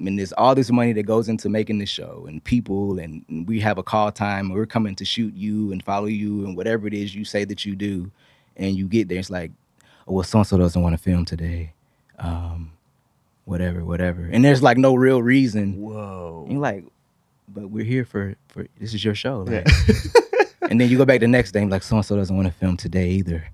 and 0.07 0.19
there's 0.19 0.33
all 0.33 0.55
this 0.55 0.71
money 0.71 0.93
that 0.93 1.05
goes 1.05 1.29
into 1.29 1.49
making 1.49 1.79
this 1.79 1.89
show, 1.89 2.27
and 2.29 2.43
people, 2.43 2.99
and, 2.99 3.25
and 3.29 3.49
we 3.49 3.61
have 3.61 3.79
a 3.79 3.83
call 3.83 4.13
time. 4.13 4.47
And 4.47 4.55
we're 4.55 4.67
coming 4.67 4.95
to 4.97 5.05
shoot 5.05 5.35
you 5.35 5.73
and 5.73 5.83
follow 5.83 6.07
you, 6.07 6.45
and 6.45 6.57
whatever 6.57 6.87
it 6.87 6.95
is 6.95 7.15
you 7.15 7.25
say 7.25 7.45
that 7.45 7.65
you 7.65 7.75
do, 7.75 8.11
and 8.57 8.77
you 8.77 8.87
get 8.87 9.09
there, 9.09 9.19
it's 9.19 9.31
like, 9.31 9.51
oh, 10.07 10.15
well, 10.15 10.25
so 10.25 10.39
and 10.39 10.47
so 10.47 10.59
doesn't 10.59 10.83
want 10.83 10.97
to 10.97 11.03
film 11.03 11.25
today, 11.25 11.73
um, 12.19 12.73
whatever, 13.45 13.85
whatever. 13.85 14.29
And 14.31 14.45
there's 14.45 14.63
like 14.63 14.79
no 14.79 14.95
real 14.95 15.23
reason. 15.23 15.81
Whoa. 15.81 16.43
And 16.45 16.53
you're 16.53 16.63
like, 16.63 16.85
but 17.49 17.69
we're 17.71 17.85
here 17.85 18.05
for 18.05 18.37
for 18.49 18.67
this 18.79 18.95
is 18.95 19.05
your 19.05 19.15
show. 19.15 19.47
Yeah. 19.49 19.65
And 20.71 20.79
then 20.79 20.91
you 20.91 20.99
go 20.99 21.07
back 21.07 21.21
the 21.21 21.29
next 21.29 21.53
day, 21.53 21.63
and 21.63 21.71
like 21.71 21.83
so 21.83 21.97
and 21.97 22.05
so 22.05 22.15
doesn't 22.17 22.37
want 22.37 22.47
to 22.47 22.53
film 22.53 22.77
today 22.77 23.09
either, 23.11 23.49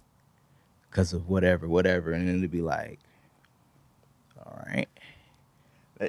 because 0.90 1.12
of 1.12 1.28
whatever, 1.28 1.68
whatever. 1.68 2.12
And 2.12 2.26
then 2.26 2.38
it'd 2.38 2.50
be 2.50 2.60
like, 2.60 2.98
all 4.44 4.64
right, 4.66 4.88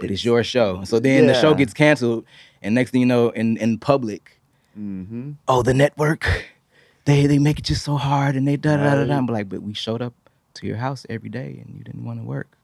but 0.02 0.12
it's 0.12 0.24
your 0.26 0.44
show. 0.44 0.84
So 0.84 1.00
then 1.00 1.28
the 1.28 1.34
show 1.34 1.54
gets 1.54 1.74
canceled, 1.74 2.26
and 2.62 2.76
next 2.76 2.92
thing 2.92 3.02
you 3.02 3.08
know, 3.08 3.30
in 3.30 3.58
in 3.58 3.78
public, 3.80 4.40
Mm-hmm. 4.78 5.32
oh, 5.48 5.62
the 5.62 5.74
network, 5.74 6.28
they 7.06 7.28
they 7.28 7.40
make 7.40 7.60
it 7.60 7.66
just 7.66 7.84
so 7.84 7.96
hard, 7.98 8.36
and 8.36 8.48
they 8.48 8.58
da 8.58 8.78
da 8.78 8.96
da 8.96 9.06
da. 9.06 9.18
I'm 9.18 9.26
like, 9.28 9.48
but 9.50 9.62
we 9.62 9.74
showed 9.74 10.02
up 10.02 10.14
to 10.56 10.68
your 10.68 10.78
house 10.78 11.06
every 11.10 11.30
day, 11.30 11.62
and 11.66 11.76
you 11.78 11.84
didn't 11.84 12.04
want 12.04 12.20
to 12.20 12.26
work. 12.26 12.58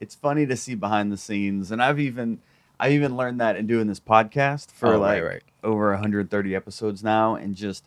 it's 0.00 0.14
funny 0.14 0.46
to 0.46 0.56
see 0.56 0.74
behind 0.74 1.12
the 1.12 1.16
scenes 1.16 1.70
and 1.70 1.82
i've 1.82 2.00
even 2.00 2.38
i 2.80 2.88
even 2.88 3.16
learned 3.20 3.38
that 3.38 3.54
in 3.56 3.66
doing 3.66 3.86
this 3.86 4.00
podcast 4.00 4.70
for 4.70 4.94
Oh, 4.94 4.98
like 4.98 5.22
right, 5.22 5.32
right. 5.34 5.42
over 5.62 5.90
130 5.90 6.54
episodes 6.56 7.04
now 7.04 7.34
and 7.34 7.54
just 7.54 7.84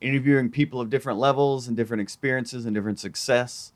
interviewing 0.00 0.50
people 0.50 0.78
of 0.80 0.90
different 0.90 1.18
levels 1.18 1.66
and 1.66 1.74
different 1.76 2.02
experiences 2.02 2.66
and 2.66 2.74
different 2.74 2.98
success 3.00 3.72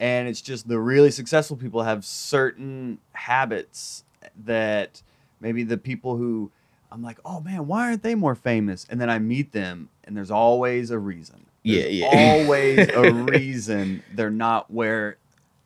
and 0.00 0.26
it's 0.26 0.40
just 0.40 0.66
the 0.66 0.78
really 0.80 1.10
successful 1.12 1.56
people 1.56 1.82
have 1.84 2.04
certain 2.04 2.98
habits 3.12 4.02
that 4.44 5.02
maybe 5.40 5.62
the 5.62 5.76
people 5.78 6.16
who 6.16 6.50
i'm 6.90 7.02
like 7.02 7.18
oh 7.24 7.40
man 7.40 7.66
why 7.68 7.86
aren't 7.86 8.02
they 8.02 8.14
more 8.16 8.34
famous 8.34 8.86
and 8.90 9.00
then 9.00 9.08
i 9.10 9.18
meet 9.18 9.52
them 9.52 9.88
and 10.04 10.16
there's 10.16 10.30
always 10.30 10.90
a 10.90 10.98
reason 10.98 11.46
Yeah, 11.62 11.82
There's 11.82 11.94
yeah. 11.94 12.06
always 12.12 12.88
a 12.88 13.12
reason 13.30 14.02
they're 14.14 14.30
not 14.30 14.70
where 14.72 15.18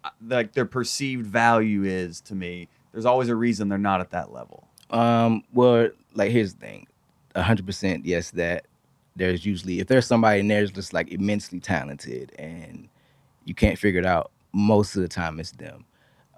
uh, 0.05 0.11
like 0.27 0.53
their 0.53 0.67
perceived 0.67 1.25
value 1.25 1.85
is 1.85 2.21
to 2.23 2.35
me. 2.35 2.69
There's 2.93 3.07
always 3.07 3.29
a 3.31 3.35
reason 3.37 3.69
they're 3.71 3.79
not 3.79 4.01
at 4.01 4.11
that 4.11 4.31
level. 4.33 4.69
Um, 4.91 5.45
well, 5.55 5.89
like 6.15 6.31
here's 6.31 6.53
the 6.55 6.61
thing, 6.61 6.87
hundred 7.35 7.65
percent, 7.65 8.05
yes, 8.05 8.31
that 8.33 8.67
there's 9.17 9.47
usually 9.47 9.81
if 9.81 9.87
there's 9.87 10.07
somebody 10.07 10.41
in 10.41 10.49
there 10.49 10.61
that's 10.61 10.73
just 10.73 10.93
like 10.93 11.11
immensely 11.11 11.59
talented 11.61 12.33
and 12.39 12.89
you 13.45 13.55
can't 13.55 13.79
figure 13.79 14.01
it 14.01 14.07
out, 14.07 14.31
most 14.53 14.97
of 14.97 15.03
the 15.03 15.09
time 15.09 15.39
it's 15.41 15.53
them. 15.53 15.85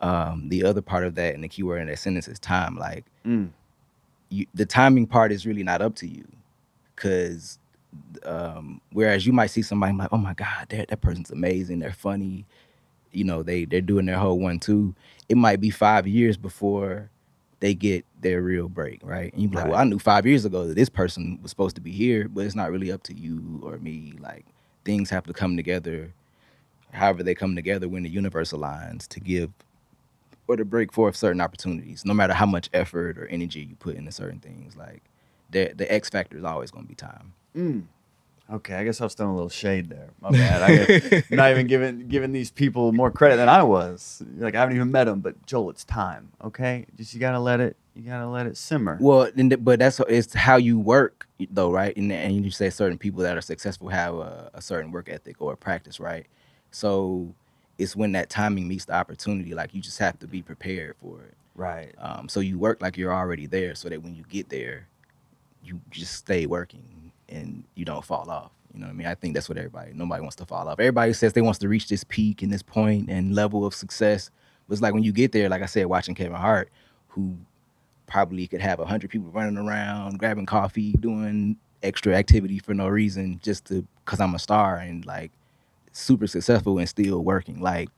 Um, 0.00 0.48
the 0.48 0.64
other 0.64 0.82
part 0.82 1.04
of 1.04 1.14
that 1.14 1.34
and 1.34 1.42
the 1.44 1.48
key 1.48 1.62
word 1.62 1.78
in 1.80 1.86
that 1.88 1.98
sentence 1.98 2.28
is 2.28 2.38
time. 2.38 2.76
Like 2.76 3.04
Mm. 3.24 3.50
you, 4.28 4.46
the 4.54 4.66
timing 4.66 5.06
part 5.06 5.32
is 5.32 5.46
really 5.46 5.62
not 5.62 5.80
up 5.82 5.94
to 5.96 6.06
you, 6.06 6.26
because 6.94 7.58
um, 8.24 8.80
whereas 8.92 9.26
you 9.26 9.32
might 9.32 9.46
see 9.48 9.62
somebody 9.62 9.94
like, 9.96 10.08
oh 10.12 10.18
my 10.18 10.34
god, 10.34 10.66
that 10.68 10.88
that 10.88 11.00
person's 11.00 11.30
amazing, 11.30 11.78
they're 11.78 11.92
funny, 11.92 12.44
you 13.12 13.24
know, 13.24 13.42
they 13.42 13.64
they're 13.64 13.80
doing 13.80 14.06
their 14.06 14.18
whole 14.18 14.38
one 14.38 14.58
two. 14.58 14.94
It 15.28 15.36
might 15.36 15.60
be 15.60 15.70
five 15.70 16.06
years 16.06 16.36
before 16.36 17.10
they 17.60 17.74
get 17.74 18.04
their 18.20 18.42
real 18.42 18.68
break, 18.68 19.00
right? 19.02 19.32
And 19.32 19.40
you 19.42 19.48
be 19.48 19.56
like, 19.56 19.68
well, 19.68 19.80
I 19.80 19.84
knew 19.84 19.98
five 19.98 20.26
years 20.26 20.44
ago 20.44 20.66
that 20.68 20.74
this 20.74 20.90
person 20.90 21.38
was 21.40 21.50
supposed 21.50 21.74
to 21.76 21.80
be 21.80 21.90
here, 21.90 22.28
but 22.28 22.44
it's 22.44 22.54
not 22.54 22.70
really 22.70 22.92
up 22.92 23.02
to 23.04 23.14
you 23.14 23.60
or 23.62 23.78
me. 23.78 24.12
Like 24.20 24.44
things 24.84 25.08
have 25.10 25.24
to 25.24 25.32
come 25.32 25.56
together, 25.56 26.12
however 26.92 27.22
they 27.22 27.34
come 27.34 27.54
together 27.54 27.88
when 27.88 28.02
the 28.02 28.10
universe 28.10 28.52
aligns 28.52 29.06
to 29.08 29.20
give 29.20 29.50
or 30.48 30.56
to 30.56 30.64
break 30.64 30.92
forth 30.92 31.16
certain 31.16 31.40
opportunities, 31.40 32.04
no 32.04 32.14
matter 32.14 32.32
how 32.32 32.46
much 32.46 32.70
effort 32.72 33.18
or 33.18 33.26
energy 33.26 33.60
you 33.60 33.76
put 33.76 33.96
into 33.96 34.12
certain 34.12 34.40
things. 34.40 34.76
Like 34.76 35.02
the 35.50 35.72
the 35.74 35.90
X 35.92 36.08
factor 36.08 36.36
is 36.36 36.44
always 36.44 36.70
going 36.70 36.84
to 36.84 36.88
be 36.88 36.94
time. 36.94 37.32
Mm. 37.56 37.84
Okay, 38.48 38.74
I 38.74 38.84
guess 38.84 39.00
I 39.00 39.04
was 39.04 39.14
throwing 39.14 39.32
a 39.32 39.34
little 39.34 39.48
shade 39.48 39.88
there. 39.88 40.10
My 40.20 40.30
bad. 40.32 40.62
I, 40.62 41.22
am 41.30 41.36
not 41.36 41.50
even 41.50 41.66
giving 41.66 42.06
giving 42.06 42.32
these 42.32 42.50
people 42.50 42.92
more 42.92 43.10
credit 43.10 43.36
than 43.36 43.48
I 43.48 43.62
was. 43.62 44.22
Like 44.36 44.54
I 44.54 44.60
haven't 44.60 44.76
even 44.76 44.92
met 44.92 45.04
them, 45.04 45.20
but 45.20 45.44
Joel, 45.46 45.70
it's 45.70 45.84
time. 45.84 46.30
Okay, 46.42 46.86
just 46.96 47.12
you 47.12 47.20
gotta 47.20 47.40
let 47.40 47.60
it. 47.60 47.76
You 47.94 48.02
gotta 48.02 48.28
let 48.28 48.46
it 48.46 48.56
simmer. 48.56 48.98
Well, 49.00 49.30
but 49.60 49.78
that's 49.80 50.00
it's 50.08 50.34
how 50.34 50.56
you 50.56 50.78
work 50.78 51.26
though, 51.50 51.72
right? 51.72 51.96
And, 51.96 52.12
and 52.12 52.44
you 52.44 52.50
say 52.50 52.70
certain 52.70 52.98
people 52.98 53.22
that 53.22 53.36
are 53.36 53.42
successful 53.42 53.88
have 53.88 54.14
a, 54.14 54.50
a 54.54 54.62
certain 54.62 54.92
work 54.92 55.08
ethic 55.08 55.40
or 55.40 55.54
a 55.54 55.56
practice, 55.56 55.98
right? 55.98 56.26
So 56.76 57.32
it's 57.78 57.96
when 57.96 58.12
that 58.12 58.28
timing 58.28 58.68
meets 58.68 58.84
the 58.84 58.92
opportunity. 58.92 59.54
Like 59.54 59.74
you 59.74 59.80
just 59.80 59.98
have 59.98 60.18
to 60.18 60.26
be 60.26 60.42
prepared 60.42 60.94
for 61.00 61.22
it. 61.22 61.32
Right. 61.54 61.94
Um, 61.96 62.28
so 62.28 62.40
you 62.40 62.58
work 62.58 62.82
like 62.82 62.98
you're 62.98 63.14
already 63.14 63.46
there, 63.46 63.74
so 63.74 63.88
that 63.88 64.02
when 64.02 64.14
you 64.14 64.24
get 64.28 64.50
there, 64.50 64.86
you 65.64 65.80
just 65.90 66.12
stay 66.12 66.44
working 66.44 67.12
and 67.30 67.64
you 67.76 67.86
don't 67.86 68.04
fall 68.04 68.30
off. 68.30 68.50
You 68.74 68.80
know 68.80 68.88
what 68.88 68.92
I 68.92 68.94
mean? 68.94 69.06
I 69.06 69.14
think 69.14 69.32
that's 69.32 69.48
what 69.48 69.56
everybody. 69.56 69.92
Nobody 69.94 70.20
wants 70.20 70.36
to 70.36 70.44
fall 70.44 70.68
off. 70.68 70.78
Everybody 70.78 71.14
says 71.14 71.32
they 71.32 71.40
wants 71.40 71.58
to 71.60 71.68
reach 71.68 71.88
this 71.88 72.04
peak 72.04 72.42
and 72.42 72.52
this 72.52 72.62
point 72.62 73.08
and 73.08 73.34
level 73.34 73.64
of 73.64 73.72
success. 73.72 74.30
But 74.68 74.74
it's 74.74 74.82
like 74.82 74.92
when 74.92 75.02
you 75.02 75.12
get 75.12 75.32
there, 75.32 75.48
like 75.48 75.62
I 75.62 75.66
said, 75.66 75.86
watching 75.86 76.14
Kevin 76.14 76.36
Hart, 76.36 76.68
who 77.08 77.38
probably 78.06 78.46
could 78.48 78.60
have 78.60 78.80
a 78.80 78.84
hundred 78.84 79.08
people 79.08 79.30
running 79.30 79.56
around, 79.56 80.18
grabbing 80.18 80.44
coffee, 80.44 80.92
doing 80.92 81.56
extra 81.82 82.14
activity 82.14 82.58
for 82.58 82.74
no 82.74 82.86
reason, 82.86 83.40
just 83.42 83.64
to 83.68 83.86
because 84.04 84.20
I'm 84.20 84.34
a 84.34 84.38
star 84.38 84.76
and 84.76 85.06
like 85.06 85.32
super 85.96 86.26
successful 86.26 86.78
and 86.78 86.88
still 86.88 87.22
working 87.24 87.60
like 87.60 87.88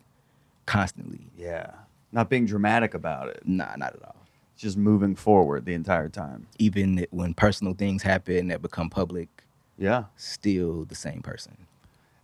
constantly. 0.67 1.31
Yeah. 1.37 1.71
Not 2.13 2.31
being 2.31 2.47
dramatic 2.47 2.95
about 2.95 3.29
it. 3.29 3.43
Nah, 3.45 3.75
not 3.77 3.95
at 3.95 4.03
all. 4.05 4.17
Just 4.57 4.77
moving 4.77 5.15
forward 5.15 5.65
the 5.67 5.75
entire 5.75 6.09
time. 6.09 6.47
even 6.59 7.07
when 7.11 7.35
personal 7.35 7.75
things 7.75 8.03
happen 8.03 8.49
that 8.49 8.61
become 8.63 8.91
public, 8.91 9.29
Yeah. 9.77 10.05
still 10.17 10.85
the 10.85 10.95
same 10.95 11.23
person. 11.23 11.57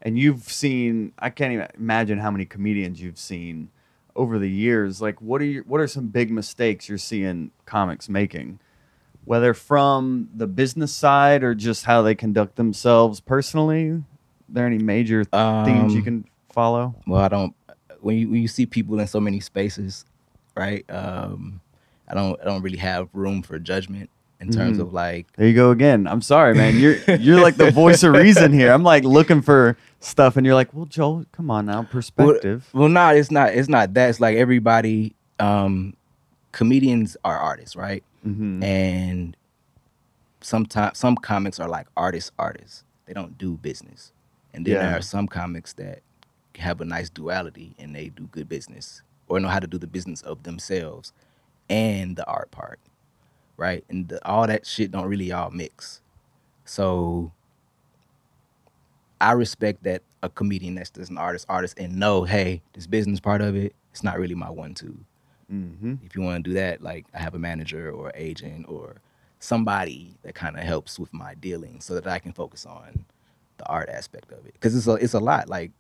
and 0.03 0.19
you've 0.19 0.43
seen 0.53 1.13
i 1.19 1.31
can't 1.31 1.53
even 1.55 1.67
imagine 1.79 2.19
how 2.19 2.31
many 2.31 2.45
comedians 2.45 3.01
you've 3.01 3.17
seen 3.19 3.71
over 4.15 4.39
the 4.39 4.51
years 4.51 5.01
like 5.01 5.19
what 5.23 5.41
are 5.41 5.47
your, 5.47 5.63
what 5.65 5.81
are 5.81 5.87
some 5.87 6.09
big 6.09 6.31
mistakes 6.31 6.89
you're 6.91 6.99
seeing 6.99 7.51
comics 7.65 8.07
making 8.09 8.59
whether 9.25 9.55
from 9.55 10.29
the 10.35 10.47
business 10.47 10.93
side 10.93 11.43
or 11.43 11.55
just 11.55 11.87
how 11.87 12.03
they 12.03 12.15
conduct 12.15 12.57
themselves 12.57 13.19
personally 13.21 14.03
there 14.55 14.67
any 14.67 14.79
major 14.79 15.25
Um, 15.33 15.65
themes 15.67 15.95
you 15.95 16.03
can 16.03 16.25
follow? 16.53 16.95
Well, 17.07 17.21
I 17.21 17.29
don't. 17.29 17.55
When 18.01 18.17
you 18.17 18.29
when 18.31 18.41
you 18.43 18.49
see 18.49 18.67
people 18.67 18.99
in 19.01 19.07
so 19.07 19.21
many 19.21 19.41
spaces, 19.41 20.05
right? 20.57 20.85
Um, 20.91 21.61
I 22.09 22.15
don't 22.15 22.41
I 22.41 22.45
don't 22.45 22.63
really 22.63 22.79
have 22.79 23.09
room 23.13 23.43
for 23.43 23.59
judgment 23.59 24.11
in 24.41 24.51
terms 24.51 24.77
Mhm. 24.79 24.83
of 24.83 24.93
like 24.93 25.27
There 25.37 25.47
you 25.49 25.55
go 25.55 25.71
again. 25.71 26.07
I'm 26.07 26.21
sorry, 26.21 26.55
man. 26.55 26.79
You're 26.79 26.97
you're 27.19 27.41
like 27.41 27.57
the 27.57 27.71
voice 27.71 28.03
of 28.03 28.13
reason 28.15 28.53
here. 28.53 28.73
I'm 28.73 28.83
like 28.83 29.05
looking 29.05 29.41
for 29.43 29.77
stuff, 30.01 30.37
and 30.37 30.45
you're 30.45 30.55
like, 30.55 30.73
well, 30.75 30.85
Joel, 30.87 31.25
come 31.33 31.51
on 31.51 31.65
now, 31.67 31.83
perspective. 31.83 32.69
Well, 32.75 32.89
no, 32.91 33.09
it's 33.09 33.31
not. 33.31 33.55
It's 33.55 33.69
not 33.69 33.95
that. 33.95 34.11
It's 34.11 34.21
like 34.21 34.37
everybody. 34.37 35.15
Um, 35.41 35.95
comedians 36.53 37.17
are 37.25 37.37
artists, 37.39 37.75
right? 37.75 38.05
hmm 38.23 38.63
And 38.63 39.37
sometimes 40.41 40.99
some 40.99 41.17
comics 41.17 41.59
are 41.59 41.69
like 41.69 41.87
artists, 41.97 42.31
artists. 42.39 42.85
They 43.07 43.13
don't 43.13 43.37
do 43.39 43.57
business. 43.57 44.13
And 44.55 44.67
then 44.67 44.75
Yeah. 44.75 44.87
there 44.87 44.99
are 44.99 45.03
some 45.03 45.29
comics 45.29 45.75
that 45.75 46.01
have 46.57 46.81
a 46.81 46.85
nice 46.85 47.11
duality 47.11 47.75
and 47.79 47.95
they 47.95 48.09
do 48.11 48.29
good 48.29 48.49
business 48.49 49.03
or 49.29 49.41
know 49.41 49.49
how 49.49 49.59
to 49.61 49.67
do 49.67 49.79
the 49.79 49.87
business 49.89 50.23
of 50.23 50.45
themselves 50.45 51.13
and 51.69 52.17
the 52.17 52.27
art 52.27 52.51
part, 52.53 52.81
right? 53.57 53.85
And 53.91 54.09
the, 54.09 54.27
all 54.27 54.47
that 54.47 54.67
shit 54.67 54.93
don't 54.93 55.07
really 55.07 55.33
all 55.33 55.51
mix. 55.51 56.01
So 56.65 57.33
I 59.21 59.33
respect 59.33 59.83
that 59.85 60.03
a 60.23 60.29
comedian 60.29 60.77
that's 60.77 60.91
just 60.91 61.11
an 61.11 61.19
artist, 61.19 61.47
artist, 61.49 61.79
and 61.79 61.97
know, 61.99 62.25
hey, 62.25 62.63
this 62.75 62.87
business 62.87 63.21
part 63.21 63.41
of 63.43 63.57
it, 63.57 63.75
it's 63.91 64.03
not 64.05 64.19
really 64.19 64.35
my 64.35 64.51
one-two 64.51 64.97
hmm 65.49 65.95
if 66.05 66.17
you 66.17 66.23
want 66.23 66.45
to 66.45 66.51
do 66.51 66.55
that, 66.55 66.81
like 66.83 67.07
I 67.15 67.19
have 67.19 67.35
a 67.35 67.39
manager 67.39 67.91
or 67.91 68.13
agent 68.15 68.67
or 68.69 68.97
somebody 69.39 70.17
that 70.23 70.35
kind 70.35 70.57
of 70.57 70.63
helps 70.63 70.99
with 70.99 71.13
my 71.13 71.35
dealing 71.35 71.81
so 71.81 71.95
that 71.95 72.07
I 72.07 72.19
can 72.19 72.33
focus 72.33 72.67
on 72.67 73.05
the 73.59 73.67
art 73.67 73.89
aspect 73.89 74.31
of 74.33 74.45
it. 74.47 74.53
Because 74.55 74.75
it's 74.77 74.87
a 74.87 74.95
it's 74.95 75.15
a 75.15 75.21
lot. 75.21 75.49
Like 75.49 75.71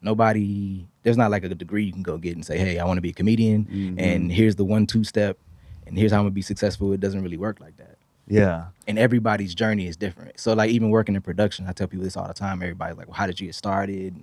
nobody, 0.00 0.86
there's 1.02 1.16
not 1.16 1.30
like 1.30 1.44
a 1.44 1.48
degree 1.48 1.84
you 1.84 1.92
can 1.92 2.02
go 2.02 2.18
get 2.18 2.34
and 2.34 2.44
say, 2.44 2.58
hey, 2.58 2.78
I 2.78 2.84
want 2.84 2.96
to 2.98 3.02
be 3.02 3.10
a 3.10 3.14
comedian, 3.14 3.66
Mhm. 3.66 3.94
and 4.00 4.32
here's 4.32 4.56
the 4.56 4.64
one 4.64 4.86
two 4.86 5.04
step, 5.04 5.38
and 5.86 5.96
here's 5.98 6.12
how 6.12 6.18
I'm 6.18 6.24
gonna 6.24 6.30
be 6.32 6.42
successful. 6.42 6.92
It 6.92 7.00
doesn't 7.00 7.22
really 7.22 7.36
work 7.36 7.60
like 7.60 7.76
that. 7.76 7.98
Yeah. 8.26 8.66
And 8.86 8.98
everybody's 8.98 9.54
journey 9.54 9.86
is 9.86 9.96
different. 9.96 10.38
So 10.40 10.54
like 10.54 10.70
even 10.70 10.90
working 10.90 11.14
in 11.14 11.22
production, 11.22 11.66
I 11.66 11.72
tell 11.72 11.86
people 11.88 12.04
this 12.04 12.16
all 12.16 12.26
the 12.28 12.34
time. 12.34 12.62
Everybody's 12.62 12.96
like, 12.96 13.08
well, 13.08 13.16
how 13.16 13.26
did 13.26 13.40
you 13.40 13.46
get 13.48 13.54
started? 13.54 14.14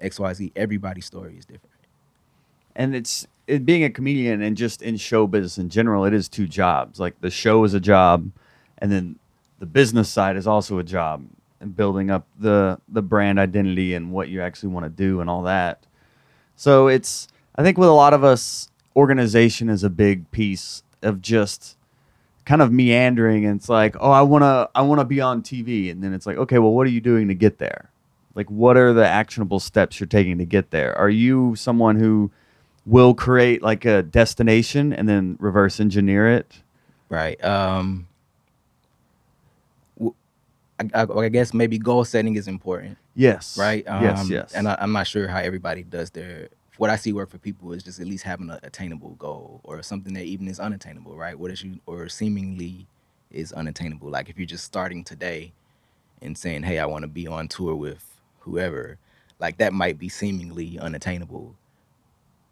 X 0.00 0.18
Y 0.20 0.32
Z. 0.34 0.52
Everybody's 0.56 1.06
story 1.06 1.36
is 1.36 1.44
different. 1.44 1.66
and 2.76 2.94
it's 2.94 3.26
it 3.48 3.66
being 3.66 3.82
a 3.82 3.90
comedian 3.90 4.40
and 4.40 4.56
just 4.56 4.80
in 4.80 4.96
show 4.96 5.26
business 5.26 5.58
in 5.58 5.68
general 5.68 6.04
it 6.04 6.14
is 6.14 6.28
two 6.28 6.46
jobs 6.46 7.00
like 7.00 7.20
the 7.20 7.28
show 7.30 7.64
is 7.64 7.74
a 7.74 7.80
job 7.80 8.30
and 8.78 8.92
then 8.92 9.16
the 9.58 9.66
business 9.66 10.08
side 10.08 10.36
is 10.36 10.46
also 10.46 10.78
a 10.78 10.84
job 10.84 11.24
and 11.60 11.76
building 11.76 12.10
up 12.10 12.26
the 12.38 12.80
the 12.88 13.02
brand 13.02 13.38
identity 13.38 13.94
and 13.94 14.12
what 14.12 14.28
you 14.28 14.40
actually 14.42 14.70
want 14.70 14.84
to 14.84 14.90
do 14.90 15.20
and 15.20 15.28
all 15.28 15.42
that. 15.42 15.86
So 16.56 16.88
it's 16.88 17.28
i 17.56 17.62
think 17.62 17.76
with 17.78 17.88
a 17.88 17.92
lot 17.92 18.14
of 18.14 18.24
us 18.24 18.68
organization 18.96 19.68
is 19.68 19.84
a 19.84 19.90
big 19.90 20.30
piece 20.30 20.82
of 21.02 21.20
just 21.20 21.76
kind 22.44 22.62
of 22.62 22.72
meandering 22.72 23.44
and 23.44 23.56
it's 23.58 23.68
like 23.68 23.96
oh 24.00 24.10
i 24.10 24.22
want 24.22 24.42
to 24.42 24.68
i 24.74 24.82
want 24.82 24.98
to 24.98 25.04
be 25.04 25.20
on 25.20 25.42
tv 25.42 25.90
and 25.90 26.02
then 26.02 26.12
it's 26.12 26.26
like 26.26 26.36
okay 26.36 26.58
well 26.58 26.72
what 26.72 26.86
are 26.86 26.90
you 26.90 27.00
doing 27.00 27.28
to 27.28 27.34
get 27.34 27.58
there? 27.58 27.90
Like 28.34 28.50
what 28.50 28.76
are 28.76 28.92
the 28.92 29.06
actionable 29.06 29.60
steps 29.60 29.98
you're 29.98 30.06
taking 30.06 30.38
to 30.38 30.44
get 30.44 30.70
there? 30.70 30.96
Are 30.96 31.10
you 31.10 31.56
someone 31.56 31.96
who 31.96 32.30
will 32.86 33.14
create 33.14 33.62
like 33.62 33.84
a 33.84 34.02
destination 34.02 34.92
and 34.92 35.08
then 35.08 35.36
reverse 35.40 35.80
engineer 35.80 36.28
it? 36.28 36.62
Right. 37.08 37.42
Um, 37.44 38.06
I, 40.80 41.02
I, 41.02 41.18
I 41.18 41.28
guess 41.28 41.52
maybe 41.54 41.78
goal 41.78 42.04
setting 42.04 42.36
is 42.36 42.48
important, 42.48 42.96
yes 43.14 43.56
right? 43.56 43.86
Um, 43.86 44.02
yes 44.02 44.30
yes 44.30 44.54
And 44.54 44.68
I, 44.68 44.76
I'm 44.80 44.92
not 44.92 45.06
sure 45.06 45.28
how 45.28 45.38
everybody 45.38 45.82
does 45.82 46.10
their. 46.10 46.48
What 46.76 46.88
I 46.88 46.96
see 46.96 47.12
work 47.12 47.28
for 47.28 47.38
people 47.38 47.72
is 47.72 47.82
just 47.82 48.00
at 48.00 48.06
least 48.06 48.24
having 48.24 48.48
an 48.48 48.58
attainable 48.62 49.10
goal 49.10 49.60
or 49.64 49.82
something 49.82 50.14
that 50.14 50.24
even 50.24 50.48
is 50.48 50.58
unattainable, 50.58 51.14
right? 51.14 51.38
What 51.38 51.50
is 51.50 51.62
you 51.62 51.78
or 51.84 52.08
seemingly 52.08 52.86
is 53.30 53.52
unattainable. 53.52 54.10
Like 54.10 54.28
if 54.28 54.38
you're 54.38 54.46
just 54.46 54.64
starting 54.64 55.04
today 55.04 55.52
and 56.22 56.36
saying, 56.36 56.62
"Hey, 56.62 56.78
I 56.78 56.86
want 56.86 57.02
to 57.02 57.08
be 57.08 57.26
on 57.26 57.48
tour 57.48 57.74
with 57.74 58.04
whoever," 58.40 58.98
like 59.38 59.58
that 59.58 59.72
might 59.72 59.98
be 59.98 60.08
seemingly 60.08 60.78
unattainable 60.78 61.54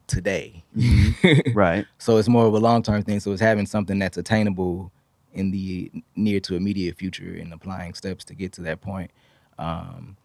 today. 0.07 0.64
right 1.55 1.87
So 1.99 2.17
it's 2.17 2.29
more 2.29 2.47
of 2.47 2.55
a 2.55 2.59
long 2.59 2.83
term 2.83 3.03
thing. 3.03 3.21
So 3.21 3.33
it's 3.33 3.41
having 3.41 3.67
something 3.67 3.99
that's 3.99 4.17
attainable 4.17 4.91
in 5.38 5.51
the 5.51 5.90
near 6.16 6.40
to 6.40 6.57
immediate 6.57 6.96
future 6.96 7.35
and 7.40 7.53
applying 7.53 7.94
steps 7.94 8.24
to 8.24 8.35
get 8.35 8.53
to 8.55 8.62
that 8.62 8.81
point. 8.81 9.11
Um, 9.59 10.16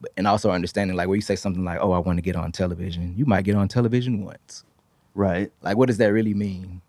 but, 0.00 0.12
and 0.16 0.26
also 0.26 0.50
understanding 0.50 0.96
like 0.96 1.08
where 1.08 1.16
you 1.16 1.22
say 1.22 1.36
something 1.36 1.64
like, 1.64 1.78
"Oh, 1.80 1.92
I 1.92 1.98
want 1.98 2.18
to 2.18 2.22
get 2.22 2.36
on 2.36 2.52
television," 2.52 3.14
you 3.16 3.26
might 3.26 3.44
get 3.44 3.56
on 3.56 3.68
television 3.68 4.24
once. 4.24 4.64
right 5.14 5.50
Like, 5.62 5.76
what 5.76 5.86
does 5.88 5.98
that 5.98 6.12
really 6.12 6.34
mean? 6.34 6.82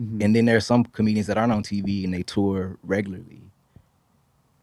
Mhm. 0.00 0.22
And 0.24 0.34
then 0.34 0.44
there 0.46 0.56
are 0.56 0.60
some 0.72 0.84
comedians 0.84 1.26
that 1.26 1.36
aren't 1.36 1.52
on 1.52 1.62
TV 1.62 2.04
and 2.04 2.14
they 2.14 2.22
tour 2.22 2.78
regularly. 2.82 3.42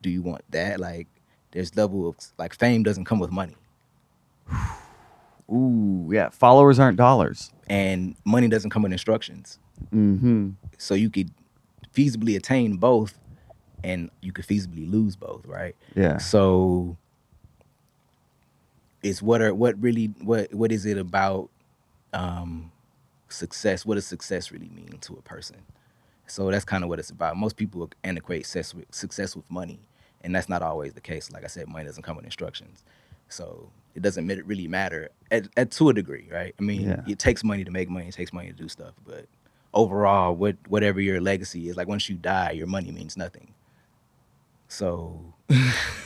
Do 0.02 0.10
you 0.10 0.22
want 0.22 0.42
that? 0.52 0.80
Like, 0.80 1.08
there's 1.52 1.76
level 1.76 2.08
of 2.10 2.16
like 2.38 2.54
fame 2.56 2.84
doesn't 2.84 3.06
come 3.06 3.20
with 3.20 3.32
money, 3.32 3.56
ooh 5.52 6.10
yeah 6.12 6.30
followers 6.30 6.80
aren't 6.80 6.98
dollars 6.98 7.52
and 7.70 8.16
money 8.26 8.48
doesn't 8.48 8.70
come 8.70 8.84
with 8.84 8.92
instructions. 8.92 9.60
mm-hmm 9.94 10.50
so 10.80 10.94
you 10.94 11.10
could 11.10 11.32
feasibly 11.98 12.36
attain 12.36 12.78
both 12.78 13.18
and 13.84 14.10
you 14.22 14.32
could 14.32 14.46
feasibly 14.46 14.90
lose 14.90 15.16
both 15.16 15.46
right? 15.46 15.76
Yeah. 15.96 16.18
So 16.18 16.98
it's 19.04 19.22
what 19.22 19.42
are 19.42 19.54
what 19.54 19.82
really 19.82 20.06
what 20.22 20.54
what 20.54 20.72
is 20.72 20.86
it 20.86 20.98
about 20.98 21.50
um 22.14 22.72
success? 23.30 23.86
What 23.86 23.96
does 23.96 24.06
success 24.06 24.52
really 24.52 24.70
mean 24.70 24.98
to 25.02 25.14
a 25.14 25.22
person? 25.22 25.58
So 26.28 26.52
that's 26.52 26.66
kind 26.66 26.84
of 26.84 26.90
what 26.90 27.00
it's 27.00 27.10
about. 27.10 27.38
Most 27.38 27.56
people 27.56 27.90
equate 28.04 28.46
success 28.46 28.74
with, 28.74 28.94
success 28.94 29.36
with 29.36 29.50
money 29.50 29.80
and 30.22 30.36
that's 30.36 30.50
not 30.50 30.62
always 30.62 30.94
the 30.94 31.02
case. 31.02 31.32
Like 31.32 31.44
i 31.44 31.48
said 31.48 31.68
money 31.68 31.86
doesn't 31.86 32.04
come 32.04 32.16
with 32.18 32.26
instructions. 32.26 32.84
So 33.30 33.70
it 33.96 34.02
doesn't 34.02 34.28
really 34.46 34.68
matter 34.68 35.10
at, 35.32 35.48
at 35.58 35.72
to 35.72 35.90
a 35.90 35.94
degree 35.94 36.28
right? 36.32 36.54
I 36.60 36.62
mean 36.62 36.82
Yeah. 36.90 37.02
it 37.08 37.20
takes 37.20 37.44
money 37.44 37.64
to 37.64 37.72
make 37.72 37.90
money 37.90 38.08
it 38.08 38.14
takes 38.14 38.34
money 38.34 38.48
to 38.48 38.54
do 38.54 38.68
stuff 38.68 38.94
but 39.06 39.26
overall 39.74 40.36
what 40.36 40.56
whatever 40.68 41.00
your 41.00 41.22
legacy 41.22 41.70
is 41.70 41.78
like 41.78 41.88
once 41.88 42.10
you 42.10 42.16
die 42.16 42.52
your 42.52 42.68
money 42.68 42.92
means 42.92 43.18
nothing. 43.18 43.54
So 44.68 45.34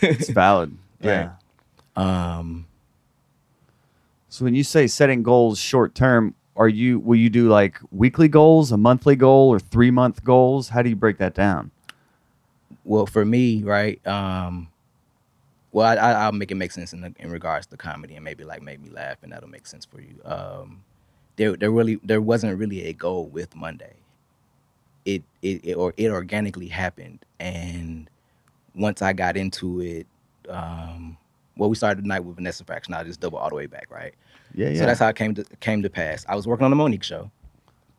it's 0.02 0.30
valid 0.30 0.78
yeah. 1.02 1.32
Right. 1.96 2.38
um 2.38 2.66
so 4.30 4.46
when 4.46 4.56
you 4.56 4.64
say 4.64 4.88
setting 4.88 5.24
goals 5.24 5.60
short 5.60 5.96
term 5.96 6.36
are 6.56 6.70
you 6.70 7.00
will 7.00 7.16
you 7.18 7.30
do 7.30 7.48
like 7.48 7.80
weekly 7.92 8.28
goals 8.28 8.72
a 8.72 8.78
monthly 8.78 9.16
goal 9.16 9.50
or 9.50 9.60
three 9.60 9.92
month 9.92 10.24
goals? 10.24 10.70
How 10.70 10.82
do 10.82 10.90
you 10.90 10.96
break 10.96 11.18
that 11.18 11.34
down? 11.34 11.72
Well 12.84 13.06
for 13.06 13.26
me 13.26 13.64
right 13.64 14.06
um 14.08 14.68
well 15.72 15.88
I, 15.88 15.96
I, 15.96 16.12
i'll 16.26 16.32
make 16.34 16.52
it 16.52 16.56
make 16.56 16.72
sense 16.72 16.94
in, 16.94 17.02
the, 17.02 17.14
in 17.20 17.32
regards 17.32 17.68
to 17.68 17.78
comedy 17.78 18.16
and 18.16 18.24
maybe 18.24 18.44
like 18.44 18.62
make 18.62 18.82
me 18.82 18.90
laugh 18.90 19.18
and 19.24 19.32
that'll 19.32 19.50
make 19.50 19.66
sense 19.66 19.86
for 19.86 20.02
you. 20.02 20.20
Um 20.26 20.84
there 21.42 21.58
there 21.58 21.72
really 21.72 22.00
there 22.04 22.22
wasn't 22.22 22.56
really 22.60 22.86
a 22.86 22.94
goal 22.94 23.26
with 23.26 23.56
monday. 23.56 23.96
It 25.06 25.24
it, 25.42 25.66
it 25.66 25.74
or 25.74 25.94
it 25.98 26.12
organically 26.12 26.68
happened. 26.68 27.26
And 27.40 28.10
once 28.76 29.02
i 29.02 29.12
got 29.12 29.36
into 29.36 29.82
it 29.82 30.08
um 30.48 31.18
well 31.58 31.70
we 31.70 31.76
started 31.76 32.02
the 32.02 32.08
night 32.08 32.22
with 32.22 32.38
vanessa 32.38 32.64
fraction 32.64 32.94
i 32.94 33.04
just 33.04 33.20
double 33.20 33.38
all 33.38 33.50
the 33.50 33.56
way 33.56 33.66
back 33.66 33.92
right? 33.92 34.14
Yeah 34.54 34.70
yeah. 34.70 34.80
so 34.80 34.86
that's 34.86 35.00
how 35.00 35.10
it 35.10 35.18
came 35.18 35.36
to 35.36 35.44
came 35.60 35.82
to 35.82 35.90
pass. 35.90 36.26
I 36.30 36.36
was 36.36 36.48
working 36.48 36.64
on 36.66 36.72
the 36.72 36.78
Mo'Nique 36.78 37.04
show. 37.04 37.32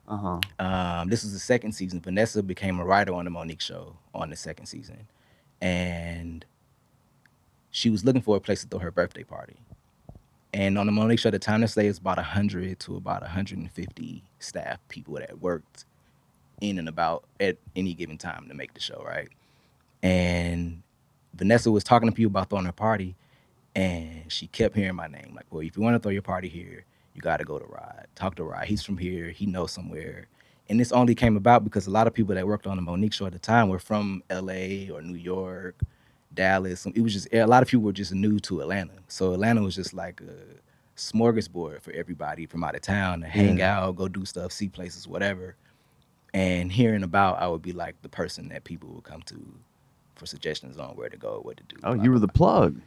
Uh-huh. 0.07 0.39
Um, 0.59 1.09
this 1.09 1.23
was 1.23 1.33
the 1.33 1.39
second 1.39 1.73
season. 1.73 2.01
Vanessa 2.01 2.41
became 2.41 2.79
a 2.79 2.85
writer 2.85 3.13
on 3.13 3.25
the 3.25 3.31
Mo'Nique 3.31 3.61
show 3.61 3.95
on 4.13 4.29
the 4.29 4.35
second 4.35 4.65
season. 4.65 5.07
And 5.61 6.45
she 7.71 7.89
was 7.89 8.03
looking 8.03 8.21
for 8.21 8.35
a 8.35 8.39
place 8.39 8.61
to 8.61 8.67
throw 8.67 8.79
her 8.79 8.91
birthday 8.91 9.23
party. 9.23 9.57
And 10.53 10.77
on 10.77 10.85
the 10.85 10.91
Mo'Nique 10.91 11.19
show, 11.19 11.31
the 11.31 11.39
time 11.39 11.61
to 11.61 11.67
stay 11.67 11.87
is 11.87 11.97
about 11.97 12.17
100 12.17 12.79
to 12.81 12.95
about 12.95 13.21
150 13.21 14.23
staff 14.39 14.79
people 14.87 15.15
that 15.15 15.39
worked 15.39 15.85
in 16.61 16.77
and 16.77 16.87
about 16.87 17.23
at 17.39 17.57
any 17.75 17.93
given 17.93 18.17
time 18.17 18.47
to 18.47 18.53
make 18.53 18.73
the 18.73 18.79
show, 18.79 19.03
right? 19.05 19.29
And 20.03 20.83
Vanessa 21.33 21.71
was 21.71 21.83
talking 21.83 22.07
to 22.07 22.15
people 22.15 22.29
about 22.29 22.49
throwing 22.49 22.65
her 22.65 22.71
party, 22.71 23.15
and 23.75 24.31
she 24.31 24.45
kept 24.47 24.75
hearing 24.75 24.95
my 24.95 25.07
name. 25.07 25.33
Like, 25.35 25.45
well, 25.49 25.61
if 25.61 25.75
you 25.75 25.81
want 25.81 25.95
to 25.95 25.99
throw 25.99 26.11
your 26.11 26.21
party 26.21 26.49
here, 26.49 26.85
you 27.15 27.21
got 27.21 27.37
to 27.37 27.45
go 27.45 27.57
to 27.57 27.65
Rod. 27.65 28.07
Talk 28.15 28.35
to 28.35 28.43
Rod. 28.43 28.65
He's 28.65 28.83
from 28.83 28.97
here. 28.97 29.29
He 29.29 29.47
knows 29.47 29.71
somewhere. 29.71 30.27
And 30.69 30.79
this 30.79 30.91
only 30.91 31.15
came 31.15 31.35
about 31.35 31.63
because 31.63 31.87
a 31.87 31.91
lot 31.91 32.07
of 32.07 32.13
people 32.13 32.35
that 32.35 32.47
worked 32.47 32.67
on 32.67 32.77
the 32.77 32.83
Mo'Nique 32.83 33.13
show 33.13 33.25
at 33.25 33.33
the 33.33 33.39
time 33.39 33.69
were 33.69 33.79
from 33.79 34.23
LA 34.29 34.93
or 34.93 35.01
New 35.01 35.17
York, 35.17 35.81
Dallas. 36.35 36.85
It 36.85 37.01
was 37.01 37.13
just 37.13 37.27
a 37.33 37.45
lot 37.45 37.61
of 37.63 37.69
people 37.69 37.83
were 37.83 37.93
just 37.93 38.13
new 38.13 38.39
to 38.41 38.61
Atlanta. 38.61 38.93
So 39.07 39.33
Atlanta 39.33 39.61
was 39.61 39.75
just 39.75 39.93
like 39.93 40.21
a 40.21 40.33
smorgasbord 40.97 41.81
for 41.81 41.91
everybody 41.91 42.45
from 42.45 42.63
out 42.63 42.75
of 42.75 42.81
town 42.81 43.21
to 43.21 43.27
hang 43.27 43.61
out, 43.61 43.95
go 43.95 44.07
do 44.07 44.25
stuff, 44.25 44.51
see 44.51 44.69
places, 44.69 45.07
whatever. 45.07 45.55
And 46.33 46.71
hearing 46.71 47.03
about, 47.03 47.39
I 47.41 47.47
would 47.47 47.61
be 47.61 47.73
like 47.73 48.01
the 48.01 48.09
person 48.09 48.49
that 48.49 48.63
people 48.63 48.89
would 48.89 49.03
come 49.03 49.21
to 49.23 49.35
for 50.15 50.25
suggestions 50.25 50.77
on 50.77 50.95
where 50.95 51.09
to 51.09 51.17
go, 51.17 51.39
what 51.43 51.57
to 51.57 51.63
do. 51.63 51.75
oh 51.83 51.93
blah, 51.95 52.03
you 52.03 52.11
were 52.11 52.19
the 52.19 52.27
plug 52.27 52.79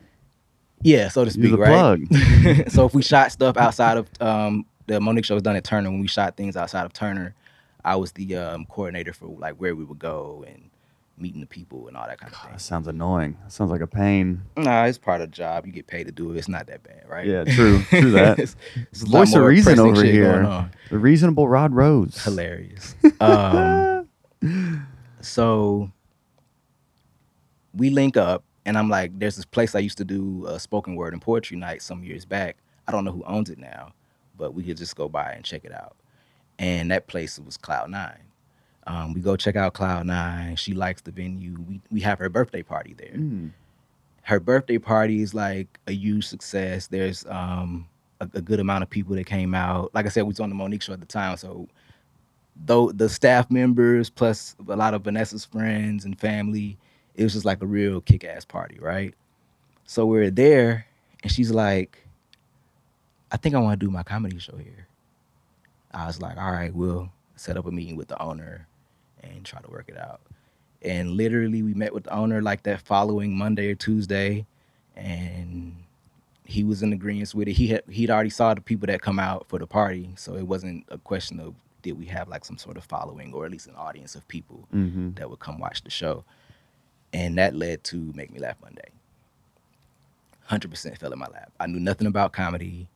Yeah, 0.82 1.08
so 1.08 1.24
to 1.24 1.30
speak, 1.30 1.44
You're 1.50 1.52
the 1.52 1.58
right? 1.58 2.08
plug. 2.10 2.68
so 2.70 2.86
if 2.86 2.94
we 2.94 3.02
shot 3.02 3.32
stuff 3.32 3.56
outside 3.56 3.96
of 3.98 4.08
um, 4.20 4.64
the 4.86 5.00
Mo'Nique 5.00 5.24
show 5.24 5.34
was 5.34 5.42
done 5.42 5.56
at 5.56 5.64
Turner, 5.64 5.90
when 5.90 6.00
we 6.00 6.06
shot 6.08 6.36
things 6.36 6.56
outside 6.56 6.84
of 6.84 6.92
Turner, 6.92 7.34
I 7.84 7.96
was 7.96 8.12
the 8.12 8.36
um, 8.36 8.64
coordinator 8.66 9.12
for 9.12 9.26
like 9.28 9.54
where 9.56 9.74
we 9.76 9.84
would 9.84 9.98
go 9.98 10.44
and 10.46 10.70
meeting 11.18 11.40
the 11.40 11.46
people 11.46 11.88
and 11.88 11.96
all 11.96 12.06
that 12.06 12.18
kind 12.20 12.32
of 12.32 12.38
That 12.42 12.48
thing. 12.50 12.58
sounds 12.58 12.86
annoying. 12.88 13.36
That 13.42 13.52
sounds 13.52 13.70
like 13.70 13.80
a 13.80 13.86
pain. 13.86 14.42
Nah, 14.56 14.84
it's 14.84 14.98
part 14.98 15.20
of 15.22 15.30
the 15.30 15.34
job. 15.36 15.66
You 15.66 15.72
get 15.72 15.86
paid 15.86 16.04
to 16.04 16.12
do 16.12 16.30
it. 16.32 16.36
It's 16.36 16.48
not 16.48 16.66
that 16.66 16.82
bad, 16.82 17.04
right? 17.08 17.26
Yeah, 17.26 17.44
true. 17.44 17.82
True 17.84 18.10
that. 18.12 18.38
it's, 18.38 18.54
it's 18.92 19.02
Voice 19.02 19.34
of 19.34 19.42
reason 19.44 19.78
over 19.78 20.04
here. 20.04 20.68
The 20.90 20.98
reasonable 20.98 21.48
Rod 21.48 21.72
Rose. 21.74 22.22
Hilarious. 22.24 22.94
Um, 23.20 24.86
so 25.20 25.90
we 27.74 27.90
link 27.90 28.16
up, 28.16 28.44
and 28.64 28.76
I'm 28.76 28.88
like, 28.88 29.18
there's 29.18 29.36
this 29.36 29.44
place 29.44 29.74
I 29.74 29.78
used 29.80 29.98
to 29.98 30.04
do 30.04 30.44
a 30.46 30.58
spoken 30.60 30.94
word 30.96 31.12
and 31.14 31.22
poetry 31.22 31.56
night 31.56 31.82
some 31.82 32.04
years 32.04 32.24
back. 32.24 32.56
I 32.86 32.92
don't 32.92 33.04
know 33.04 33.12
who 33.12 33.24
owns 33.24 33.50
it 33.50 33.58
now, 33.58 33.92
but 34.36 34.54
we 34.54 34.62
could 34.62 34.76
just 34.76 34.94
go 34.96 35.08
by 35.08 35.32
and 35.32 35.44
check 35.44 35.64
it 35.64 35.72
out. 35.72 35.96
And 36.58 36.90
that 36.90 37.06
place 37.06 37.38
was 37.38 37.56
Cloud 37.56 37.90
Nine. 37.90 38.18
Um, 38.86 39.14
we 39.14 39.20
go 39.20 39.36
check 39.36 39.56
out 39.56 39.74
Cloud 39.74 40.06
Nine. 40.06 40.56
She 40.56 40.72
likes 40.72 41.00
the 41.02 41.10
venue. 41.10 41.56
We 41.68 41.80
we 41.90 42.00
have 42.00 42.18
her 42.18 42.28
birthday 42.28 42.62
party 42.62 42.94
there 42.96 43.14
Mm. 43.16 43.50
her 44.22 44.38
birthday 44.40 44.78
party 44.78 45.22
is 45.22 45.34
like 45.34 45.78
a 45.86 45.92
huge 45.92 46.26
success. 46.26 46.86
There's 46.86 47.24
um 47.26 47.88
a, 48.20 48.28
a 48.34 48.40
good 48.40 48.60
amount 48.60 48.82
of 48.84 48.90
people 48.90 49.14
that 49.16 49.24
came 49.26 49.54
out. 49.54 49.92
Like 49.94 50.06
I 50.06 50.08
said, 50.08 50.22
we 50.22 50.28
was 50.28 50.40
on 50.40 50.48
the 50.50 50.54
Mo'Nique 50.54 50.82
show 50.82 50.92
at 50.92 51.00
the 51.00 51.06
time, 51.06 51.36
so 51.36 51.68
though 52.64 52.90
the 52.92 53.08
staff 53.08 53.50
members 53.50 54.08
plus 54.08 54.56
a 54.68 54.76
lot 54.76 54.94
of 54.94 55.02
Vanessa's 55.02 55.44
friends 55.44 56.04
and 56.06 56.18
family, 56.18 56.78
it 57.14 57.22
was 57.24 57.32
just 57.34 57.44
like 57.44 57.62
a 57.62 57.66
real 57.66 58.00
kick-ass 58.00 58.44
party, 58.46 58.78
right? 58.80 59.12
So 59.84 60.06
we're 60.06 60.30
there, 60.30 60.86
and 61.22 61.30
she's 61.30 61.50
like, 61.50 61.98
"I 63.32 63.36
think 63.36 63.54
I 63.54 63.58
want 63.58 63.78
to 63.78 63.84
do 63.86 63.90
my 63.90 64.02
comedy 64.02 64.38
show 64.38 64.56
here." 64.56 64.86
I 65.92 66.06
was 66.06 66.20
like, 66.22 66.36
"All 66.38 66.50
right, 66.52 66.74
we'll 66.74 67.10
set 67.36 67.56
up 67.56 67.66
a 67.66 67.70
meeting 67.70 67.96
with 67.96 68.08
the 68.08 68.20
owner 68.22 68.66
and 69.22 69.44
try 69.44 69.60
to 69.60 69.70
work 69.70 69.88
it 69.88 69.98
out." 69.98 70.20
and 70.82 71.12
literally 71.12 71.62
we 71.62 71.74
met 71.74 71.92
with 71.92 72.04
the 72.04 72.14
owner 72.14 72.40
like 72.42 72.62
that 72.62 72.80
following 72.82 73.36
Monday 73.36 73.70
or 73.70 73.74
Tuesday, 73.74 74.46
and 74.94 75.74
he 76.44 76.62
was 76.62 76.82
in 76.82 76.92
agreement 76.92 77.34
with 77.34 77.48
it. 77.48 77.52
He 77.52 77.68
had 77.68 77.82
he'd 77.88 78.10
already 78.10 78.30
saw 78.30 78.54
the 78.54 78.60
people 78.60 78.86
that 78.86 79.00
come 79.00 79.18
out 79.18 79.46
for 79.48 79.58
the 79.58 79.66
party, 79.66 80.10
so 80.16 80.34
it 80.36 80.46
wasn't 80.46 80.84
a 80.88 80.98
question 80.98 81.40
of 81.40 81.54
did 81.82 81.98
we 81.98 82.04
have 82.06 82.28
like 82.28 82.44
some 82.44 82.58
sort 82.58 82.76
of 82.76 82.84
following 82.84 83.32
or 83.32 83.44
at 83.46 83.50
least 83.50 83.66
an 83.66 83.74
audience 83.74 84.14
of 84.14 84.28
people 84.28 84.66
hmm 84.70 85.10
that 85.14 85.28
would 85.30 85.40
come 85.40 85.58
watch 85.58 85.82
the 85.82 85.90
show, 85.90 86.24
and 87.12 87.36
that 87.38 87.54
led 87.54 87.82
to 87.84 88.12
Make 88.14 88.30
Me 88.32 88.38
Laugh 88.38 88.56
Monday. 88.62 88.90
Hundred 90.44 90.70
percent 90.70 90.98
fell 90.98 91.12
in 91.12 91.18
my 91.18 91.26
lap. 91.26 91.50
I 91.58 91.66
knew 91.66 91.80
nothing 91.80 92.06
about 92.06 92.32
comedy 92.32 92.86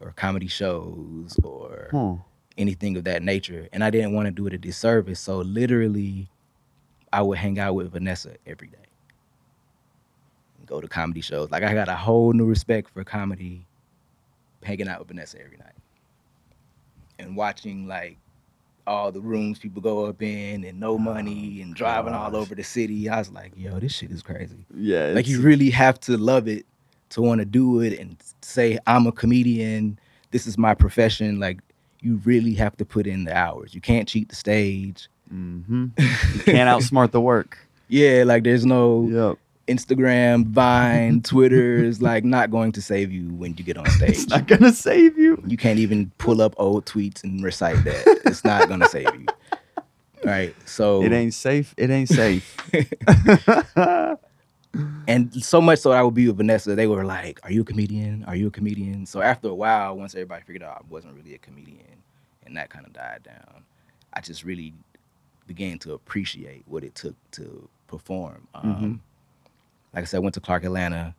or 0.00 0.12
comedy 0.16 0.48
shows 0.48 1.38
or 1.44 1.88
Huh. 1.92 2.16
Anything 2.58 2.96
of 2.96 3.04
that 3.04 3.22
nature. 3.22 3.68
And 3.72 3.84
I 3.84 3.90
didn't 3.90 4.12
want 4.12 4.26
to 4.26 4.30
do 4.32 4.46
it 4.46 4.52
a 4.52 4.58
disservice. 4.58 5.20
So 5.20 5.38
literally, 5.38 6.28
I 7.12 7.22
would 7.22 7.38
hang 7.38 7.58
out 7.58 7.74
with 7.74 7.92
Vanessa 7.92 8.34
every 8.46 8.68
day. 8.68 8.78
Go 10.66 10.80
to 10.80 10.88
comedy 10.88 11.20
shows. 11.20 11.50
Like 11.50 11.62
I 11.62 11.74
got 11.74 11.88
a 11.88 11.94
whole 11.94 12.32
new 12.32 12.44
respect 12.44 12.90
for 12.90 13.04
comedy 13.04 13.66
hanging 14.62 14.88
out 14.88 14.98
with 14.98 15.08
Vanessa 15.08 15.40
every 15.40 15.58
night. 15.58 15.72
And 17.18 17.36
watching 17.36 17.86
like 17.86 18.18
all 18.86 19.10
the 19.10 19.20
rooms 19.20 19.58
people 19.58 19.82
go 19.82 20.06
up 20.06 20.22
in 20.22 20.64
and 20.64 20.78
no 20.78 20.96
money 20.98 21.58
oh, 21.58 21.62
and 21.64 21.74
driving 21.74 22.14
all 22.14 22.34
over 22.36 22.54
the 22.54 22.62
city. 22.62 23.08
I 23.08 23.18
was 23.18 23.30
like, 23.30 23.52
yo, 23.56 23.78
this 23.80 23.92
shit 23.92 24.10
is 24.10 24.22
crazy 24.22 24.64
Yeah. 24.76 25.12
like 25.14 25.26
you 25.26 25.40
really 25.40 25.70
have 25.70 25.98
to 26.00 26.16
love 26.16 26.46
it 26.46 26.66
to 27.10 27.22
want 27.22 27.40
to 27.40 27.44
do 27.44 27.80
it 27.80 27.98
and 27.98 28.16
say 28.42 28.78
i'm 28.86 29.06
a 29.06 29.12
comedian 29.12 29.96
this 30.32 30.44
is 30.46 30.58
my 30.58 30.74
profession 30.74 31.38
like 31.38 31.60
you 32.06 32.16
really 32.24 32.54
have 32.54 32.74
to 32.76 32.84
put 32.84 33.06
in 33.06 33.24
the 33.24 33.34
hours 33.36 33.74
you 33.74 33.80
can't 33.80 34.06
cheat 34.08 34.28
the 34.28 34.36
stage 34.36 35.08
Mhm. 35.32 35.90
You 36.36 36.42
can't 36.54 36.68
outsmart 36.74 37.10
the 37.10 37.20
work. 37.20 37.58
yeah 37.88 38.22
like 38.24 38.44
there's 38.44 38.64
no 38.64 39.08
Yep. 39.10 39.38
instagram 39.76 40.46
vine 40.46 41.20
twitter 41.32 41.82
is 41.90 42.00
like 42.00 42.22
not 42.24 42.50
going 42.52 42.70
to 42.72 42.80
save 42.80 43.10
you 43.10 43.26
when 43.34 43.50
you 43.58 43.64
get 43.64 43.76
on 43.76 43.86
stage 43.98 44.10
It's 44.10 44.28
not 44.28 44.46
gonna 44.46 44.72
save 44.72 45.18
you. 45.18 45.42
you 45.46 45.56
can't 45.56 45.80
even 45.80 46.12
pull 46.18 46.40
up 46.40 46.54
old 46.58 46.86
tweets 46.86 47.24
and 47.24 47.42
recite 47.42 47.82
that 47.84 48.02
it's 48.24 48.44
not 48.44 48.68
going 48.68 48.80
to 48.80 48.88
save 48.88 49.12
you 49.20 49.26
right 50.24 50.54
so 50.64 51.02
It 51.02 51.12
ain't 51.12 51.34
safe. 51.34 51.74
It 51.76 51.90
ain't 51.90 52.08
safe. 52.08 52.46
And 55.08 55.32
so 55.42 55.60
much 55.60 55.78
so 55.78 55.92
I 55.92 56.02
would 56.02 56.14
be 56.14 56.26
with 56.26 56.36
Vanessa, 56.38 56.74
they 56.74 56.86
were 56.86 57.04
like, 57.04 57.38
Are 57.44 57.52
you 57.52 57.62
a 57.62 57.64
comedian? 57.64 58.24
Are 58.26 58.34
you 58.36 58.48
a 58.48 58.50
comedian? 58.50 59.06
So 59.06 59.22
after 59.22 59.48
a 59.48 59.54
while, 59.54 59.96
once 59.96 60.14
everybody 60.14 60.42
figured 60.44 60.62
out 60.64 60.78
I 60.78 60.80
wasn't 60.88 61.14
really 61.14 61.34
a 61.34 61.38
comedian 61.38 61.95
and 62.46 62.56
that 62.56 62.70
kind 62.70 62.86
of 62.86 62.92
died 62.92 63.22
down, 63.24 63.64
I 64.12 64.20
just 64.20 64.44
really 64.44 64.72
began 65.46 65.78
to 65.80 65.92
appreciate 65.92 66.64
what 66.66 66.82
it 66.84 66.94
took 66.94 67.14
to 67.32 67.68
perform. 67.86 68.48
Um, 68.54 69.00
Like 69.94 70.02
I 70.02 70.06
said, 70.06 70.16
I 70.18 70.20
went 70.20 70.34
to 70.34 70.40
Clark 70.40 70.64
Atlanta 70.64 71.14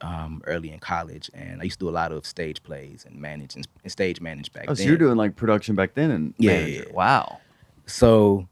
um, 0.00 0.42
early 0.46 0.70
in 0.70 0.78
college 0.78 1.28
and 1.34 1.60
I 1.60 1.64
used 1.64 1.78
to 1.80 1.86
do 1.86 1.88
a 1.88 1.92
lot 1.92 2.12
of 2.12 2.24
stage 2.24 2.62
plays 2.62 3.04
and 3.08 3.20
manage 3.20 3.56
and, 3.56 3.66
and 3.82 3.90
stage 3.90 4.20
manage 4.20 4.52
back 4.52 4.62
then. 4.66 4.70
oh, 4.70 4.74
so 4.74 4.78
then. 4.78 4.88
you're 4.88 4.96
doing 4.96 5.16
like 5.16 5.34
production 5.34 5.74
back 5.74 5.94
then 5.94 6.10
and 6.12 6.34
Yeah, 6.38 6.64
yeah. 6.66 6.82
Wow. 6.92 7.40
so 7.86 8.46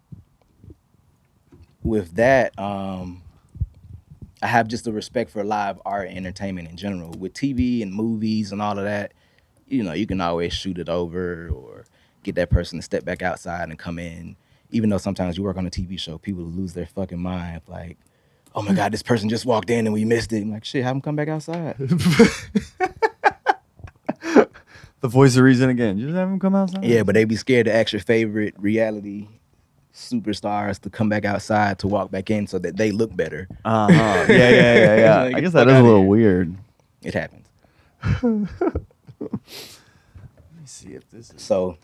with 1.85 2.17
that 2.17 2.59
um 2.59 3.23
i 4.43 4.47
have 4.49 4.67
just 4.67 4.87
a 4.89 4.93
respect 4.93 5.31
for 5.31 5.45
live 5.45 5.81
art 5.87 6.09
and 6.09 6.17
entertainment 6.17 6.69
in 6.69 6.77
general 6.77 7.11
with 7.11 7.33
tv 7.33 7.81
and 7.83 7.93
movies 7.95 8.51
and 8.51 8.61
all 8.61 8.77
of 8.77 8.85
that 8.85 9.13
you 9.69 9.85
know 9.85 9.93
you 9.93 10.07
can 10.07 10.21
always 10.21 10.53
shoot 10.53 10.79
it 10.79 10.89
over 10.89 11.49
or 11.49 11.85
get 12.27 12.35
that 12.35 12.51
person 12.51 12.79
to 12.79 12.83
step 12.83 13.05
back 13.05 13.23
outside 13.23 13.69
and 13.71 13.79
come 13.79 13.99
in 13.99 14.37
even 14.71 14.91
though 14.91 14.99
sometimes 14.99 15.37
you 15.39 15.43
work 15.45 15.57
on 15.57 15.67
a 15.67 15.71
tv 15.71 15.99
show 15.99 16.19
people 16.19 16.43
lose 16.45 16.73
their 16.75 16.87
fucking 16.87 17.19
mind 17.19 17.61
like 17.69 17.97
oh 18.55 18.63
my 18.63 18.73
god 18.75 18.93
this 18.93 19.03
person 19.03 19.29
just 19.29 19.47
walked 19.47 19.71
in 19.71 19.87
and 19.87 19.95
we 19.95 20.05
missed 20.05 20.33
it 20.33 20.43
i'm 20.43 20.51
like 20.53 20.65
shit 20.65 20.83
have 20.83 20.95
them 20.95 21.01
come 21.01 21.17
back 21.17 21.29
outside 21.29 21.77
The 25.03 25.09
voice 25.09 25.37
of 25.37 25.45
reason 25.45 25.69
again. 25.69 26.01
Just 26.01 26.15
have 26.15 26.29
them 26.29 26.41
come 26.41 26.55
outside. 26.55 26.83
yeah 26.85 27.03
but 27.03 27.15
they 27.15 27.25
be 27.25 27.37
scared 27.37 27.67
to 27.67 27.75
ask 27.75 27.93
your 27.93 28.01
favorite 28.01 28.55
reality 28.59 29.29
superstars 29.95 30.81
to 30.81 30.91
come 30.91 31.09
back 31.09 31.25
outside 31.25 31.79
to 31.79 31.87
walk 31.87 32.11
back 32.11 32.29
in 32.31 32.47
so 32.47 32.59
that 32.59 32.77
they 32.77 32.91
look 32.91 33.15
better 33.15 33.47
Uh 33.65 33.87
huh. 33.93 34.27
Yeah, 34.29 34.51
yeah, 34.51 34.75
yeah, 34.75 34.97
yeah. 34.97 35.23
Like, 35.25 35.35
I 35.37 35.41
guess 35.41 35.53
that 35.53 35.69
is 35.69 35.75
a 35.75 35.83
little 35.83 36.01
here. 36.01 36.09
weird. 36.09 36.57
It 37.03 37.15
happens. 37.15 37.47
Let 39.21 39.31
me 39.31 40.65
see 40.65 40.91
if 40.95 41.09
this 41.11 41.31
is. 41.31 41.41
So 41.41 41.77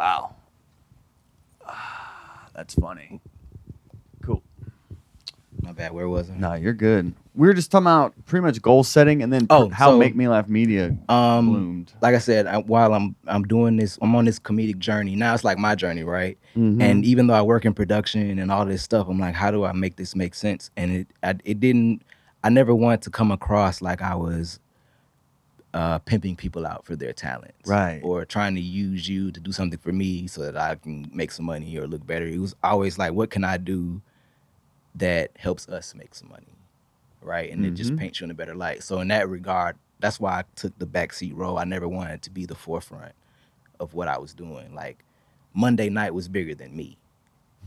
Wow. 0.00 0.34
Ah, 1.68 2.46
That's 2.54 2.72
funny. 2.74 3.20
Cool. 4.22 4.42
my 5.60 5.72
bad. 5.72 5.92
Where 5.92 6.08
was 6.08 6.30
I? 6.30 6.36
No, 6.36 6.54
you're 6.54 6.72
good. 6.72 7.12
We 7.34 7.46
were 7.46 7.52
just 7.52 7.70
talking 7.70 7.84
about 7.84 8.14
pretty 8.24 8.42
much 8.42 8.62
goal 8.62 8.82
setting 8.82 9.22
and 9.22 9.30
then 9.30 9.46
Oh, 9.50 9.68
how 9.68 9.90
so- 9.90 9.98
Make 9.98 10.16
Me 10.16 10.26
Laugh 10.26 10.48
Media 10.48 10.96
Um, 11.10 11.48
bloomed. 11.50 11.92
like 12.00 12.14
I 12.14 12.18
said, 12.18 12.46
I, 12.46 12.56
while 12.60 12.94
I'm 12.94 13.14
I'm 13.26 13.42
doing 13.42 13.76
this, 13.76 13.98
I'm 14.00 14.14
on 14.16 14.24
this 14.24 14.38
comedic 14.38 14.78
journey. 14.78 15.16
Now 15.16 15.34
it's 15.34 15.44
like 15.44 15.58
my 15.58 15.74
journey, 15.74 16.02
right? 16.02 16.38
Mhm. 16.56 16.80
And 16.82 17.04
even 17.04 17.26
though 17.26 17.34
I 17.34 17.42
work 17.42 17.66
in 17.66 17.74
production 17.74 18.38
and 18.38 18.50
all 18.50 18.64
this 18.64 18.82
stuff, 18.82 19.06
I'm 19.06 19.18
like, 19.18 19.34
how 19.34 19.50
do 19.50 19.64
I 19.64 19.72
make 19.72 19.96
this 19.96 20.16
make 20.16 20.34
sense? 20.34 20.70
And 20.78 20.92
it 20.92 21.08
I, 21.22 21.34
it 21.44 21.60
didn't. 21.60 22.04
I 22.42 22.48
never 22.48 22.74
wanted 22.74 23.02
to 23.02 23.10
come 23.10 23.30
across 23.30 23.82
like 23.82 24.00
I 24.00 24.14
was 24.14 24.60
uh, 25.72 25.98
pimping 26.00 26.34
people 26.36 26.66
out 26.66 26.84
for 26.84 26.96
their 26.96 27.12
talents, 27.12 27.68
Right. 27.68 28.00
Or 28.02 28.24
trying 28.24 28.54
to 28.56 28.60
use 28.60 29.08
you 29.08 29.30
to 29.30 29.38
do 29.40 29.52
something 29.52 29.78
for 29.78 29.92
me 29.92 30.26
so 30.26 30.42
that 30.42 30.56
I 30.56 30.74
can 30.74 31.08
make 31.14 31.30
some 31.30 31.46
money 31.46 31.76
or 31.78 31.86
look 31.86 32.04
better. 32.06 32.26
It 32.26 32.38
was 32.38 32.56
always 32.64 32.98
like, 32.98 33.12
what 33.12 33.30
can 33.30 33.44
I 33.44 33.56
do 33.56 34.02
that 34.96 35.30
helps 35.38 35.68
us 35.68 35.94
make 35.94 36.14
some 36.14 36.28
money, 36.28 36.52
right? 37.22 37.50
And 37.52 37.64
it 37.64 37.74
just 37.74 37.92
Mhm. 37.92 37.98
paints 37.98 38.20
you 38.20 38.24
in 38.24 38.30
a 38.30 38.34
better 38.34 38.54
light. 38.56 38.82
So 38.82 39.00
in 39.00 39.08
that 39.08 39.28
regard, 39.28 39.76
that's 40.00 40.18
why 40.18 40.40
I 40.40 40.44
took 40.56 40.76
the 40.78 40.86
backseat 40.86 41.36
role. 41.36 41.58
I 41.58 41.64
never 41.64 41.86
wanted 41.86 42.22
to 42.22 42.30
be 42.30 42.46
the 42.46 42.54
forefront 42.56 43.12
of 43.78 43.94
what 43.94 44.08
I 44.08 44.18
was 44.18 44.34
doing. 44.34 44.74
Like 44.74 45.04
Monday 45.54 45.88
night 45.88 46.14
was 46.14 46.28
bigger 46.28 46.54
than 46.54 46.74
me 46.76 46.96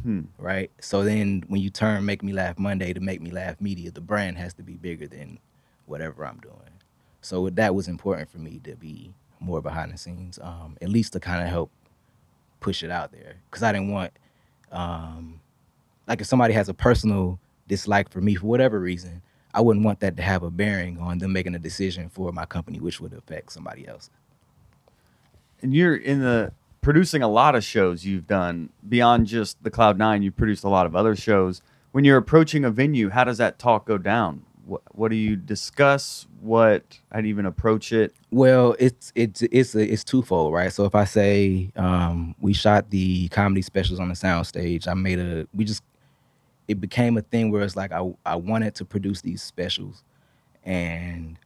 Hmm. 0.01 0.21
right? 0.37 0.69
So 0.81 1.03
then 1.03 1.43
when 1.47 1.61
you 1.61 1.69
turn 1.69 2.03
Make 2.03 2.23
Me 2.23 2.33
Laugh 2.33 2.59
Monday 2.59 2.91
to 2.91 2.99
Make 2.99 3.21
Me 3.21 3.31
Laugh 3.31 3.61
Media, 3.61 3.89
the 3.91 4.01
brand 4.01 4.37
has 4.37 4.53
to 4.55 4.63
be 4.63 4.73
bigger 4.73 5.07
than 5.07 5.39
whatever 5.85 6.25
I'm 6.25 6.39
doing. 6.39 6.57
So 7.23 7.49
that 7.49 7.73
was 7.73 7.87
important 7.87 8.29
for 8.29 8.37
me 8.37 8.59
to 8.65 8.75
be 8.75 9.13
more 9.39 9.61
behind 9.61 9.91
the 9.91 9.97
scenes, 9.97 10.39
um, 10.41 10.77
at 10.81 10.89
least 10.89 11.13
to 11.13 11.19
kind 11.19 11.41
of 11.41 11.49
help 11.49 11.71
push 12.59 12.83
it 12.83 12.91
out 12.91 13.11
there. 13.11 13.37
Because 13.49 13.63
I 13.63 13.71
didn't 13.71 13.91
want, 13.91 14.11
um, 14.71 15.39
like, 16.07 16.21
if 16.21 16.27
somebody 16.27 16.53
has 16.53 16.69
a 16.69 16.73
personal 16.73 17.39
dislike 17.67 18.09
for 18.09 18.21
me 18.21 18.35
for 18.35 18.47
whatever 18.47 18.79
reason, 18.79 19.21
I 19.53 19.61
wouldn't 19.61 19.85
want 19.85 19.99
that 20.01 20.17
to 20.17 20.23
have 20.23 20.43
a 20.43 20.51
bearing 20.51 20.97
on 20.99 21.19
them 21.19 21.31
making 21.31 21.55
a 21.55 21.59
decision 21.59 22.09
for 22.09 22.31
my 22.31 22.45
company, 22.45 22.79
which 22.79 22.99
would 22.99 23.13
affect 23.13 23.51
somebody 23.51 23.87
else. 23.87 24.09
And 25.61 25.73
you're 25.73 25.95
in 25.95 26.19
the 26.19 26.51
producing 26.81 27.21
a 27.23 27.27
lot 27.29 27.55
of 27.55 27.63
shows 27.63 28.05
you've 28.05 28.27
done 28.27 28.69
beyond 28.87 29.27
just 29.27 29.63
the 29.63 29.71
Cloud 29.71 29.97
Nine. 29.97 30.21
You've 30.21 30.35
produced 30.35 30.65
a 30.65 30.69
lot 30.69 30.85
of 30.85 30.95
other 30.95 31.15
shows. 31.15 31.61
when 31.93 32.03
you're 32.03 32.17
approaching 32.17 32.65
a 32.65 32.71
venue, 32.71 33.09
how 33.09 33.23
does 33.23 33.37
that 33.37 33.59
talk 33.59 33.85
go 33.85 33.99
down? 33.99 34.43
What 34.65 34.81
what 34.93 35.09
do 35.09 35.15
you 35.17 35.35
discuss? 35.35 36.27
What 36.41 36.99
how 37.11 37.21
do 37.21 37.27
you 37.27 37.33
even 37.33 37.45
approach 37.45 37.91
it? 37.91 38.13
Well, 38.31 38.75
it's 38.79 39.11
it's 39.15 39.41
it's 39.43 39.75
it's 39.75 40.03
twofold, 40.03 40.53
right? 40.53 40.71
So 40.71 40.85
if 40.85 40.95
I 40.95 41.03
say 41.05 41.71
um, 41.75 42.35
we 42.39 42.53
shot 42.53 42.89
the 42.89 43.27
comedy 43.29 43.61
specials 43.61 43.99
on 43.99 44.09
the 44.09 44.15
soundstage, 44.15 44.87
I 44.87 44.93
made 44.93 45.19
a 45.19 45.47
we 45.53 45.65
just 45.65 45.83
it 46.67 46.79
became 46.79 47.17
a 47.17 47.21
thing 47.21 47.51
where 47.51 47.63
it's 47.63 47.75
like 47.75 47.91
I 47.91 48.13
I 48.25 48.35
wanted 48.35 48.75
to 48.75 48.85
produce 48.85 49.21
these 49.21 49.41
specials, 49.43 50.03
and 50.63 51.37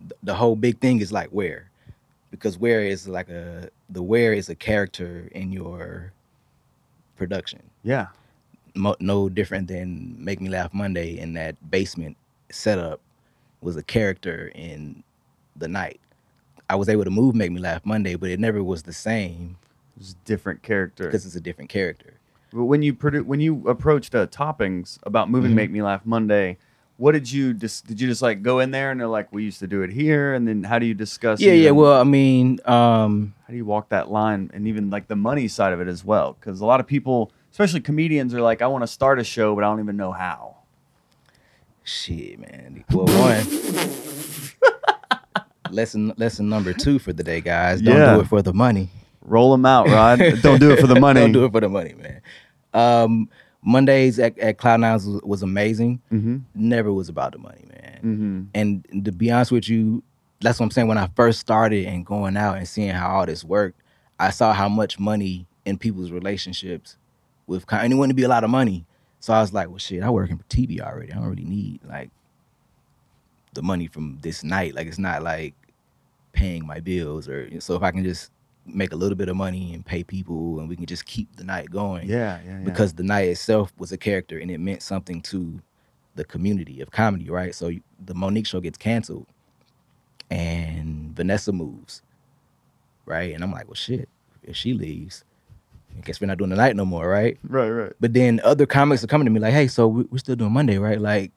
th- 0.00 0.12
the 0.22 0.34
whole 0.34 0.56
big 0.56 0.80
thing 0.80 1.00
is 1.00 1.12
like 1.12 1.28
where, 1.30 1.70
because 2.30 2.56
where 2.58 2.80
is 2.80 3.06
like 3.08 3.28
a 3.28 3.68
the 3.90 4.02
where 4.02 4.32
is 4.32 4.48
a 4.48 4.54
character 4.54 5.28
in 5.32 5.52
your 5.52 6.12
production 7.16 7.62
Yeah. 7.82 8.06
Mo- 8.74 8.96
no 9.00 9.28
different 9.28 9.68
than 9.68 10.16
Make 10.18 10.40
Me 10.40 10.48
Laugh 10.48 10.72
Monday 10.74 11.18
in 11.18 11.34
that 11.34 11.70
basement 11.70 12.16
setup 12.50 13.00
was 13.60 13.76
a 13.76 13.82
character 13.82 14.50
in 14.54 15.02
the 15.56 15.68
night. 15.68 16.00
I 16.68 16.76
was 16.76 16.88
able 16.88 17.04
to 17.04 17.10
move 17.10 17.34
Make 17.34 17.52
Me 17.52 17.60
Laugh 17.60 17.84
Monday, 17.84 18.14
but 18.14 18.30
it 18.30 18.40
never 18.40 18.62
was 18.62 18.82
the 18.82 18.92
same 18.92 19.56
It's 19.98 20.12
a 20.12 20.16
different 20.24 20.62
character. 20.62 21.06
because 21.06 21.26
it's 21.26 21.36
a 21.36 21.40
different 21.40 21.70
character. 21.70 22.14
But 22.52 22.64
when 22.64 22.82
you 22.82 22.94
produ- 22.94 23.24
when 23.26 23.40
you 23.40 23.66
approached 23.68 24.14
uh, 24.14 24.26
toppings 24.28 24.98
about 25.02 25.30
moving 25.30 25.52
Mhm. 25.52 25.54
Make 25.56 25.70
Me 25.70 25.82
Laugh 25.82 26.06
Monday, 26.06 26.56
what 26.96 27.12
did 27.12 27.30
you 27.30 27.52
just 27.52 27.86
did 27.86 28.00
you 28.00 28.06
just 28.06 28.22
like 28.22 28.42
go 28.42 28.60
in 28.60 28.70
there 28.70 28.90
and 28.92 29.00
they're 29.00 29.08
like 29.08 29.32
we 29.32 29.42
used 29.42 29.58
to 29.60 29.66
do 29.66 29.82
it 29.82 29.90
here 29.90 30.32
and 30.32 30.46
then 30.46 30.62
how 30.64 30.78
do 30.78 30.86
you 30.86 30.94
discuss? 30.94 31.40
Yeah, 31.40 31.52
yeah. 31.52 31.70
Well, 31.72 32.00
I 32.00 32.04
mean, 32.04 32.60
um, 32.66 33.34
how 33.46 33.50
do 33.50 33.56
you 33.56 33.64
walk 33.64 33.88
that 33.88 34.10
line 34.10 34.50
and 34.54 34.68
even 34.68 34.88
like 34.90 35.08
the 35.08 35.16
money 35.16 35.48
side 35.48 35.72
of 35.72 35.80
it 35.80 35.88
as 35.88 36.04
well? 36.04 36.36
Because 36.38 36.60
a 36.60 36.66
lot 36.66 36.78
of 36.78 36.86
people, 36.86 37.32
especially 37.54 37.80
comedians, 37.80 38.34
are 38.34 38.40
like, 38.42 38.62
I 38.62 38.66
want 38.66 38.82
to 38.82 38.88
start 38.88 39.20
a 39.20 39.24
show, 39.24 39.54
but 39.54 39.62
I 39.62 39.68
don't 39.68 39.78
even 39.78 39.96
know 39.96 40.10
how. 40.10 40.56
shit, 41.84 42.40
man. 42.40 42.84
Well, 42.90 43.06
one 43.06 43.46
lesson 45.70 46.12
lesson 46.16 46.48
number 46.48 46.72
two 46.72 46.98
for 46.98 47.12
the 47.12 47.22
day, 47.22 47.40
guys. 47.40 47.80
Don't 47.80 47.94
Yeah. 47.96 48.14
do 48.14 48.20
it 48.22 48.26
for 48.26 48.42
the 48.42 48.52
money. 48.52 48.88
Roll 49.22 49.52
them 49.52 49.64
out, 49.64 49.86
Rod. 49.88 50.18
don't 50.42 50.58
do 50.58 50.72
it 50.72 50.80
for 50.80 50.88
the 50.88 50.98
money. 50.98 51.20
Don't 51.20 51.30
do 51.30 51.44
it 51.44 51.52
for 51.52 51.60
the 51.60 51.68
money, 51.68 51.94
man. 51.94 52.20
Um, 52.72 53.28
Mondays 53.62 54.18
at, 54.18 54.36
at 54.40 54.58
Cloud 54.58 54.80
Nine 54.80 54.94
was, 54.94 55.06
was 55.22 55.42
amazing. 55.44 56.00
Mm-hmm. 56.12 56.38
Never 56.56 56.92
was 56.92 57.08
about 57.08 57.32
the 57.32 57.38
money, 57.38 57.64
man. 57.68 58.00
Mm-hmm. 58.02 58.42
And 58.54 59.04
to 59.04 59.12
be 59.12 59.30
honest 59.30 59.52
with 59.52 59.68
you, 59.68 60.02
that's 60.40 60.58
what 60.58 60.64
I'm 60.64 60.70
saying. 60.72 60.88
When 60.88 60.98
I 60.98 61.08
first 61.14 61.38
started 61.38 61.86
and 61.86 62.04
going 62.04 62.36
out 62.36 62.56
and 62.56 62.66
seeing 62.66 62.90
how 62.90 63.14
all 63.14 63.26
this 63.26 63.44
worked, 63.44 63.80
I 64.18 64.30
saw 64.30 64.52
how 64.52 64.68
much 64.68 64.98
money 64.98 65.46
in 65.64 65.78
people's 65.78 66.10
relationships 66.10 66.96
with 67.46 67.66
kind 67.66 67.84
and 67.84 67.92
it 67.92 67.96
wouldn't 67.96 68.16
be 68.16 68.22
a 68.22 68.28
lot 68.28 68.44
of 68.44 68.50
money. 68.50 68.86
So 69.20 69.32
I 69.32 69.40
was 69.40 69.52
like, 69.52 69.68
well, 69.68 69.78
shit, 69.78 70.02
I 70.02 70.10
work 70.10 70.30
in 70.30 70.38
TV 70.48 70.80
already. 70.80 71.12
I 71.12 71.16
don't 71.16 71.28
really 71.28 71.44
need 71.44 71.80
like 71.84 72.10
the 73.54 73.62
money 73.62 73.86
from 73.86 74.18
this 74.22 74.44
night. 74.44 74.74
Like 74.74 74.86
it's 74.86 74.98
not 74.98 75.22
like 75.22 75.54
paying 76.32 76.66
my 76.66 76.80
bills 76.80 77.28
or 77.28 77.48
so 77.60 77.74
if 77.76 77.82
I 77.82 77.90
can 77.90 78.04
just 78.04 78.30
make 78.66 78.92
a 78.92 78.96
little 78.96 79.16
bit 79.16 79.28
of 79.28 79.36
money 79.36 79.72
and 79.74 79.84
pay 79.84 80.02
people 80.02 80.58
and 80.58 80.68
we 80.68 80.74
can 80.76 80.86
just 80.86 81.04
keep 81.04 81.34
the 81.36 81.44
night 81.44 81.70
going 81.70 82.08
Yeah, 82.08 82.40
yeah, 82.44 82.58
yeah. 82.58 82.64
because 82.64 82.94
the 82.94 83.02
night 83.02 83.28
itself 83.28 83.72
was 83.78 83.92
a 83.92 83.98
character 83.98 84.38
and 84.38 84.50
it 84.50 84.58
meant 84.58 84.82
something 84.82 85.20
to 85.22 85.60
the 86.14 86.24
community 86.24 86.80
of 86.80 86.90
comedy, 86.90 87.28
right? 87.28 87.54
So 87.54 87.70
the 88.04 88.14
Mo'Nique 88.14 88.46
show 88.46 88.60
gets 88.60 88.78
canceled 88.78 89.26
and 90.30 91.14
Vanessa 91.14 91.52
moves, 91.52 92.02
right? 93.04 93.34
And 93.34 93.44
I'm 93.44 93.52
like, 93.52 93.66
well, 93.66 93.74
shit, 93.74 94.08
if 94.42 94.56
she 94.56 94.72
leaves, 94.72 95.24
I 95.96 96.00
guess 96.02 96.20
we're 96.20 96.26
not 96.26 96.38
doing 96.38 96.50
the 96.50 96.56
night 96.56 96.76
no 96.76 96.84
more, 96.84 97.08
right? 97.08 97.38
right, 97.48 97.70
right. 97.70 97.92
But 98.00 98.12
then 98.12 98.40
other 98.44 98.66
comics 98.66 99.02
are 99.04 99.06
coming 99.06 99.24
to 99.26 99.30
me 99.30 99.40
like, 99.40 99.52
hey, 99.52 99.68
so 99.68 99.88
we- 99.88 100.04
we're 100.10 100.18
still 100.18 100.36
doing 100.36 100.52
Monday, 100.52 100.78
right? 100.78 101.00
Like, 101.00 101.32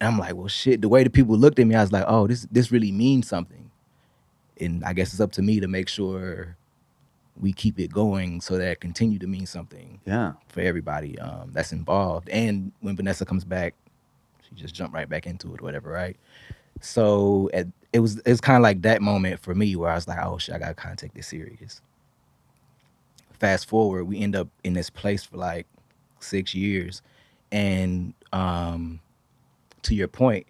I'm 0.00 0.18
like, 0.18 0.34
well, 0.34 0.48
shit. 0.48 0.80
The 0.80 0.88
way 0.88 1.02
the 1.04 1.10
people 1.10 1.36
looked 1.36 1.58
at 1.58 1.66
me, 1.66 1.74
I 1.74 1.80
was 1.80 1.92
like, 1.92 2.04
oh, 2.06 2.26
this 2.26 2.46
this 2.52 2.70
really 2.70 2.92
means 2.92 3.26
something. 3.28 3.70
And 4.60 4.84
I 4.84 4.92
guess 4.92 5.12
it's 5.12 5.20
up 5.20 5.32
to 5.32 5.42
me 5.42 5.60
to 5.60 5.68
make 5.68 5.88
sure 5.88 6.56
we 7.40 7.52
keep 7.52 7.78
it 7.78 7.92
going 7.92 8.40
so 8.40 8.56
that 8.58 8.70
it 8.72 8.80
continue 8.80 9.18
to 9.20 9.26
mean 9.28 9.46
something 9.46 10.00
Yeah. 10.04 10.32
for 10.48 10.60
everybody 10.60 11.18
um, 11.20 11.50
that's 11.52 11.72
involved. 11.72 12.28
And 12.30 12.72
when 12.80 12.96
Vanessa 12.96 13.24
comes 13.24 13.44
back, 13.44 13.74
she 14.42 14.54
just 14.56 14.74
jumped 14.74 14.94
right 14.94 15.08
back 15.08 15.26
into 15.26 15.54
it, 15.54 15.60
or 15.60 15.64
whatever, 15.64 15.90
right? 15.90 16.16
So 16.80 17.48
at, 17.52 17.66
it 17.92 18.00
was 18.00 18.20
it's 18.26 18.40
kind 18.40 18.56
of 18.56 18.62
like 18.62 18.82
that 18.82 19.02
moment 19.02 19.40
for 19.40 19.54
me 19.54 19.74
where 19.76 19.90
I 19.90 19.94
was 19.94 20.06
like, 20.08 20.18
oh 20.20 20.38
shit, 20.38 20.54
I 20.54 20.58
gotta 20.58 20.74
kind 20.74 20.92
of 20.92 20.98
take 20.98 21.14
this 21.14 21.26
serious. 21.28 21.80
Fast 23.40 23.68
forward, 23.68 24.04
we 24.04 24.18
end 24.20 24.34
up 24.34 24.48
in 24.64 24.72
this 24.72 24.90
place 24.90 25.22
for 25.24 25.36
like 25.36 25.66
six 26.20 26.54
years, 26.54 27.02
and 27.52 28.14
um, 28.32 29.00
to 29.82 29.94
your 29.94 30.08
point, 30.08 30.46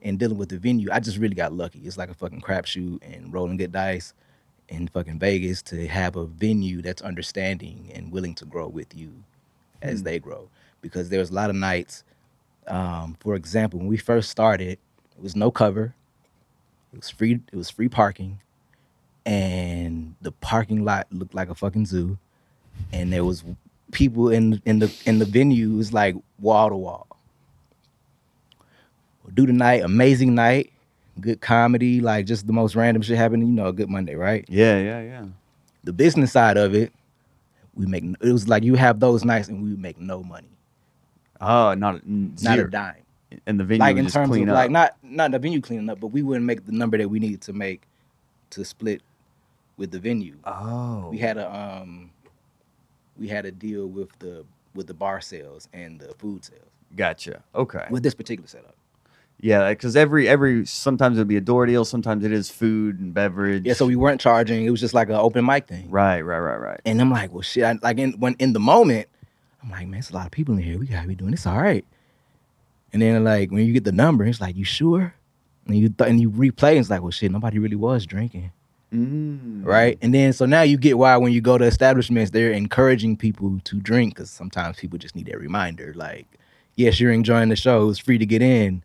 in 0.00 0.16
dealing 0.16 0.38
with 0.38 0.48
the 0.48 0.58
venue, 0.58 0.88
I 0.90 0.98
just 1.00 1.18
really 1.18 1.36
got 1.36 1.52
lucky. 1.52 1.80
It's 1.84 1.96
like 1.96 2.10
a 2.10 2.14
fucking 2.14 2.40
crapshoot 2.40 2.98
and 3.02 3.32
rolling 3.32 3.56
good 3.56 3.70
dice 3.72 4.12
in 4.68 4.88
fucking 4.88 5.18
Vegas 5.20 5.62
to 5.62 5.86
have 5.86 6.16
a 6.16 6.24
venue 6.26 6.82
that's 6.82 7.02
understanding 7.02 7.90
and 7.94 8.10
willing 8.10 8.34
to 8.36 8.44
grow 8.44 8.66
with 8.68 8.94
you 8.96 9.12
as 9.82 10.00
Mm. 10.00 10.04
they 10.04 10.18
grow. 10.18 10.48
Because 10.80 11.08
there's 11.10 11.30
a 11.30 11.34
lot 11.34 11.50
of 11.50 11.56
nights, 11.56 12.02
um, 12.66 13.16
for 13.20 13.36
example, 13.36 13.78
when 13.78 13.88
we 13.88 13.96
first 13.96 14.30
started, 14.30 14.78
it 15.16 15.22
was 15.22 15.36
no 15.36 15.50
cover, 15.52 15.94
it 16.92 16.96
was 16.96 17.08
free, 17.10 17.40
it 17.52 17.56
was 17.56 17.70
free 17.70 17.88
parking, 17.88 18.40
and 19.24 20.16
the 20.20 20.32
parking 20.32 20.84
lot 20.84 21.06
looked 21.12 21.34
like 21.34 21.48
a 21.48 21.54
fucking 21.54 21.86
zoo, 21.86 22.18
and 22.92 23.12
there 23.12 23.24
was 23.24 23.44
people 23.92 24.30
in 24.30 24.60
in 24.64 24.78
the 24.78 24.92
in 25.06 25.18
the 25.18 25.24
venue 25.24 25.74
it 25.74 25.76
was 25.76 25.92
like 25.92 26.14
wall 26.40 26.68
to 26.70 26.76
wall. 26.76 27.06
Do 29.34 29.46
the 29.46 29.52
night, 29.52 29.82
amazing 29.82 30.34
night, 30.34 30.72
good 31.20 31.40
comedy, 31.40 32.00
like 32.00 32.26
just 32.26 32.46
the 32.46 32.52
most 32.52 32.74
random 32.74 33.02
shit 33.02 33.16
happening. 33.16 33.48
You 33.48 33.54
know, 33.54 33.66
a 33.68 33.72
good 33.72 33.88
Monday, 33.88 34.14
right? 34.14 34.44
Yeah, 34.48 34.78
yeah, 34.80 35.00
yeah. 35.02 35.24
The 35.84 35.92
business 35.92 36.32
side 36.32 36.56
of 36.56 36.74
it, 36.74 36.92
we 37.74 37.86
make 37.86 38.04
it 38.04 38.32
was 38.32 38.48
like 38.48 38.62
you 38.62 38.74
have 38.74 39.00
those 39.00 39.24
nights 39.24 39.48
and 39.48 39.62
we 39.62 39.70
make 39.76 39.98
no 39.98 40.22
money, 40.22 40.48
Oh, 41.40 41.74
not 41.74 42.06
not 42.06 42.38
zero. 42.38 42.66
a 42.66 42.70
dime. 42.70 42.94
and 43.46 43.58
the 43.58 43.64
venue 43.64 43.80
like 43.80 43.96
in 43.96 44.06
terms 44.06 44.36
of 44.36 44.42
up. 44.42 44.54
like 44.54 44.70
not 44.70 44.96
not 45.02 45.30
the 45.30 45.38
venue 45.38 45.60
cleaning 45.60 45.88
up, 45.88 45.98
but 46.00 46.08
we 46.08 46.22
wouldn't 46.22 46.44
make 46.44 46.66
the 46.66 46.72
number 46.72 46.98
that 46.98 47.08
we 47.08 47.18
needed 47.18 47.40
to 47.42 47.52
make 47.52 47.82
to 48.50 48.64
split 48.64 49.00
with 49.78 49.90
the 49.90 49.98
venue. 49.98 50.36
oh, 50.44 51.08
We 51.10 51.18
had 51.18 51.38
a 51.38 51.50
um 51.54 52.10
we 53.18 53.28
had 53.28 53.44
a 53.46 53.52
deal 53.52 53.86
with 53.86 54.18
the 54.18 54.44
with 54.74 54.86
the 54.86 54.94
bar 54.94 55.20
sales 55.20 55.68
and 55.72 56.00
the 56.00 56.14
food 56.14 56.44
sales 56.44 56.62
gotcha. 56.96 57.42
Okay. 57.54 57.86
with 57.90 58.02
this 58.02 58.14
particular 58.14 58.48
setup. 58.48 58.74
Yeah, 59.40 59.70
because 59.70 59.96
every 59.96 60.28
every 60.28 60.64
sometimes 60.66 61.18
it'll 61.18 61.26
be 61.26 61.36
a 61.36 61.40
door 61.40 61.66
deal, 61.66 61.84
sometimes 61.84 62.24
it 62.24 62.30
is 62.30 62.48
food 62.48 63.00
and 63.00 63.12
beverage. 63.12 63.66
Yeah, 63.66 63.74
so 63.74 63.86
we 63.86 63.96
weren't 63.96 64.20
charging. 64.20 64.64
It 64.64 64.70
was 64.70 64.78
just 64.80 64.94
like 64.94 65.08
an 65.08 65.16
open 65.16 65.44
mic 65.44 65.66
thing. 65.66 65.90
right, 65.90 66.20
right, 66.20 66.38
right, 66.38 66.60
right. 66.60 66.80
And 66.84 67.00
I'm 67.00 67.10
like, 67.10 67.32
well, 67.32 67.42
shit. 67.42 67.64
I, 67.64 67.76
like 67.82 67.98
in 67.98 68.12
when 68.12 68.36
in 68.38 68.52
the 68.52 68.60
moment, 68.60 69.08
I'm 69.62 69.70
like, 69.70 69.88
man, 69.88 69.98
it's 69.98 70.10
a 70.10 70.14
lot 70.14 70.26
of 70.26 70.32
people 70.32 70.54
in 70.54 70.62
here. 70.62 70.78
We 70.78 70.86
gotta 70.86 71.08
be 71.08 71.16
doing 71.16 71.32
this 71.32 71.44
all 71.44 71.60
right. 71.60 71.84
And 72.92 73.02
then 73.02 73.24
like 73.24 73.50
when 73.50 73.66
you 73.66 73.72
get 73.72 73.82
the 73.84 73.90
number, 73.92 74.24
it's 74.24 74.40
like, 74.40 74.54
you 74.54 74.64
sure? 74.64 75.14
And 75.66 75.76
you 75.76 75.88
th- 75.88 76.08
and 76.08 76.20
you 76.20 76.30
replay, 76.30 76.70
and 76.70 76.78
it's 76.78 76.90
like, 76.90 77.02
well, 77.02 77.10
shit, 77.10 77.32
nobody 77.32 77.58
really 77.58 77.76
was 77.76 78.06
drinking, 78.06 78.52
Mm. 78.92 79.64
right? 79.64 79.98
And 80.02 80.12
then 80.12 80.32
so 80.32 80.44
now 80.44 80.62
you 80.62 80.76
get 80.76 80.98
why 80.98 81.16
when 81.16 81.32
you 81.32 81.40
go 81.40 81.56
to 81.56 81.64
establishments, 81.64 82.30
they're 82.30 82.52
encouraging 82.52 83.16
people 83.16 83.58
to 83.64 83.80
drink 83.80 84.14
because 84.14 84.30
sometimes 84.30 84.76
people 84.78 84.98
just 84.98 85.16
need 85.16 85.26
that 85.26 85.40
reminder. 85.40 85.94
Like, 85.96 86.26
yes, 86.76 87.00
you're 87.00 87.12
enjoying 87.12 87.48
the 87.48 87.56
show. 87.56 87.88
It's 87.88 87.98
free 87.98 88.18
to 88.18 88.26
get 88.26 88.42
in. 88.42 88.82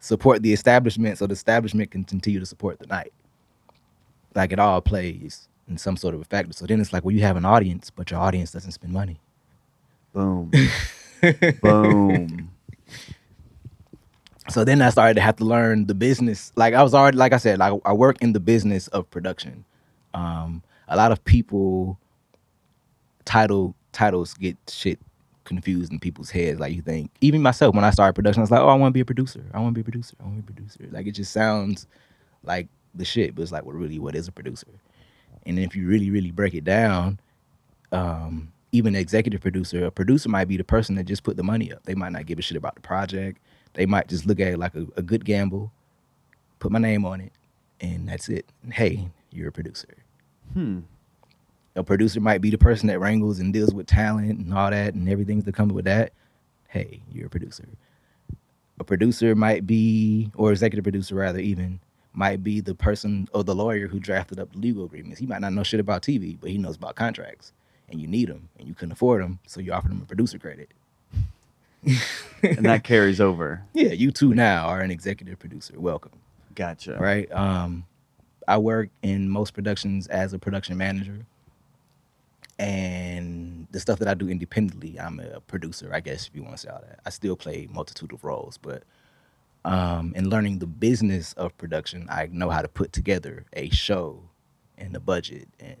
Support 0.00 0.42
the 0.42 0.52
establishment 0.52 1.18
so 1.18 1.26
the 1.26 1.32
establishment 1.32 1.90
can 1.90 2.04
continue 2.04 2.40
to 2.40 2.46
support 2.46 2.78
the 2.78 2.86
night. 2.86 3.12
Like 4.34 4.52
it 4.52 4.58
all 4.58 4.80
plays 4.80 5.48
in 5.68 5.78
some 5.78 5.96
sort 5.96 6.14
of 6.14 6.20
a 6.20 6.24
factor. 6.24 6.52
So 6.52 6.66
then 6.66 6.80
it's 6.80 6.92
like, 6.92 7.04
well, 7.04 7.14
you 7.14 7.22
have 7.22 7.36
an 7.36 7.44
audience, 7.44 7.90
but 7.90 8.10
your 8.10 8.20
audience 8.20 8.52
doesn't 8.52 8.72
spend 8.72 8.92
money. 8.92 9.18
Boom, 10.12 10.50
boom. 11.62 12.50
So 14.50 14.64
then 14.64 14.82
I 14.82 14.90
started 14.90 15.14
to 15.14 15.20
have 15.20 15.36
to 15.36 15.44
learn 15.44 15.86
the 15.86 15.94
business. 15.94 16.52
Like 16.56 16.74
I 16.74 16.82
was 16.82 16.94
already, 16.94 17.16
like 17.16 17.32
I 17.32 17.38
said, 17.38 17.58
like 17.58 17.72
I 17.84 17.92
work 17.92 18.20
in 18.20 18.32
the 18.32 18.40
business 18.40 18.88
of 18.88 19.10
production. 19.10 19.64
Um, 20.12 20.62
a 20.88 20.96
lot 20.96 21.12
of 21.12 21.24
people 21.24 21.98
title 23.24 23.74
titles 23.92 24.34
get 24.34 24.56
shit 24.68 24.98
confused 25.44 25.92
in 25.92 25.98
people's 25.98 26.30
heads. 26.30 26.60
Like 26.60 26.74
you 26.74 26.82
think, 26.82 27.10
even 27.20 27.42
myself, 27.42 27.74
when 27.74 27.84
I 27.84 27.90
started 27.90 28.14
production, 28.14 28.40
I 28.40 28.44
was 28.44 28.50
like, 28.50 28.60
oh, 28.60 28.68
I 28.68 28.74
want 28.74 28.92
to 28.92 28.94
be 28.94 29.00
a 29.00 29.04
producer. 29.04 29.44
I 29.54 29.60
want 29.60 29.74
to 29.74 29.74
be 29.74 29.80
a 29.80 29.84
producer. 29.84 30.16
I 30.20 30.24
want 30.24 30.36
to 30.36 30.42
be 30.42 30.52
a 30.52 30.54
producer. 30.54 30.88
Like 30.90 31.06
it 31.06 31.12
just 31.12 31.32
sounds 31.32 31.86
like 32.42 32.68
the 32.94 33.04
shit, 33.04 33.34
but 33.34 33.42
it's 33.42 33.52
like, 33.52 33.64
well, 33.64 33.76
really, 33.76 33.98
what 33.98 34.14
is 34.14 34.28
a 34.28 34.32
producer? 34.32 34.68
And 35.46 35.58
if 35.58 35.74
you 35.74 35.86
really, 35.86 36.10
really 36.10 36.30
break 36.30 36.54
it 36.54 36.64
down, 36.64 37.20
um, 37.92 38.52
even 38.72 38.96
executive 38.96 39.40
producer, 39.40 39.86
a 39.86 39.90
producer 39.90 40.28
might 40.28 40.48
be 40.48 40.56
the 40.56 40.64
person 40.64 40.96
that 40.96 41.04
just 41.04 41.22
put 41.22 41.36
the 41.36 41.42
money 41.42 41.72
up. 41.72 41.82
They 41.84 41.94
might 41.94 42.12
not 42.12 42.26
give 42.26 42.38
a 42.38 42.42
shit 42.42 42.56
about 42.56 42.74
the 42.74 42.80
project. 42.80 43.38
They 43.74 43.86
might 43.86 44.08
just 44.08 44.26
look 44.26 44.40
at 44.40 44.48
it 44.48 44.58
like 44.58 44.74
a, 44.74 44.86
a 44.96 45.02
good 45.02 45.24
gamble, 45.24 45.72
put 46.58 46.72
my 46.72 46.78
name 46.78 47.04
on 47.04 47.20
it, 47.20 47.32
and 47.80 48.08
that's 48.08 48.28
it. 48.28 48.46
And 48.62 48.72
hey, 48.72 49.10
you're 49.30 49.48
a 49.48 49.52
producer. 49.52 49.96
Hmm. 50.52 50.80
A 51.76 51.82
producer 51.82 52.20
might 52.20 52.40
be 52.40 52.50
the 52.50 52.58
person 52.58 52.86
that 52.86 53.00
wrangles 53.00 53.40
and 53.40 53.52
deals 53.52 53.74
with 53.74 53.86
talent 53.86 54.38
and 54.38 54.54
all 54.54 54.70
that 54.70 54.94
and 54.94 55.08
everything 55.08 55.40
that 55.40 55.54
comes 55.54 55.72
with 55.72 55.84
that. 55.86 56.12
Hey, 56.68 57.02
you're 57.12 57.26
a 57.26 57.30
producer. 57.30 57.66
A 58.78 58.84
producer 58.84 59.34
might 59.34 59.66
be, 59.66 60.30
or 60.36 60.52
executive 60.52 60.84
producer 60.84 61.16
rather, 61.16 61.40
even 61.40 61.80
might 62.12 62.44
be 62.44 62.60
the 62.60 62.74
person 62.74 63.28
or 63.32 63.42
the 63.42 63.54
lawyer 63.54 63.88
who 63.88 63.98
drafted 63.98 64.38
up 64.38 64.52
the 64.52 64.58
legal 64.58 64.84
agreements. 64.84 65.18
He 65.18 65.26
might 65.26 65.40
not 65.40 65.52
know 65.52 65.64
shit 65.64 65.80
about 65.80 66.02
TV, 66.02 66.38
but 66.40 66.50
he 66.50 66.58
knows 66.58 66.76
about 66.76 66.94
contracts, 66.94 67.52
and 67.88 68.00
you 68.00 68.06
need 68.06 68.28
them, 68.28 68.48
and 68.58 68.68
you 68.68 68.74
couldn't 68.74 68.92
afford 68.92 69.22
them, 69.22 69.40
so 69.46 69.60
you 69.60 69.72
offered 69.72 69.90
him 69.90 70.00
a 70.00 70.06
producer 70.06 70.38
credit. 70.38 70.70
and 72.42 72.64
that 72.64 72.84
carries 72.84 73.20
over. 73.20 73.62
Yeah, 73.72 73.92
you 73.92 74.10
too 74.10 74.34
now 74.34 74.66
are 74.66 74.80
an 74.80 74.90
executive 74.90 75.38
producer. 75.38 75.74
Welcome. 75.78 76.12
Gotcha. 76.54 76.96
Right. 76.98 77.30
Um, 77.32 77.84
I 78.46 78.58
work 78.58 78.90
in 79.02 79.28
most 79.28 79.54
productions 79.54 80.06
as 80.08 80.32
a 80.32 80.38
production 80.38 80.76
manager, 80.76 81.26
and 82.58 83.66
the 83.72 83.80
stuff 83.80 83.98
that 83.98 84.08
I 84.08 84.14
do 84.14 84.28
independently, 84.28 84.98
I'm 85.00 85.20
a 85.20 85.40
producer. 85.40 85.90
I 85.92 86.00
guess 86.00 86.28
if 86.28 86.36
you 86.36 86.42
want 86.42 86.56
to 86.56 86.60
say 86.62 86.68
all 86.68 86.80
that, 86.86 87.00
I 87.04 87.10
still 87.10 87.36
play 87.36 87.68
multitude 87.72 88.12
of 88.12 88.22
roles, 88.24 88.58
but 88.58 88.84
um, 89.64 90.12
in 90.14 90.28
learning 90.28 90.58
the 90.58 90.66
business 90.66 91.32
of 91.34 91.56
production, 91.56 92.06
I 92.10 92.28
know 92.30 92.50
how 92.50 92.62
to 92.62 92.68
put 92.68 92.92
together 92.92 93.46
a 93.54 93.70
show 93.70 94.22
and 94.78 94.94
the 94.94 95.00
budget 95.00 95.48
and 95.58 95.76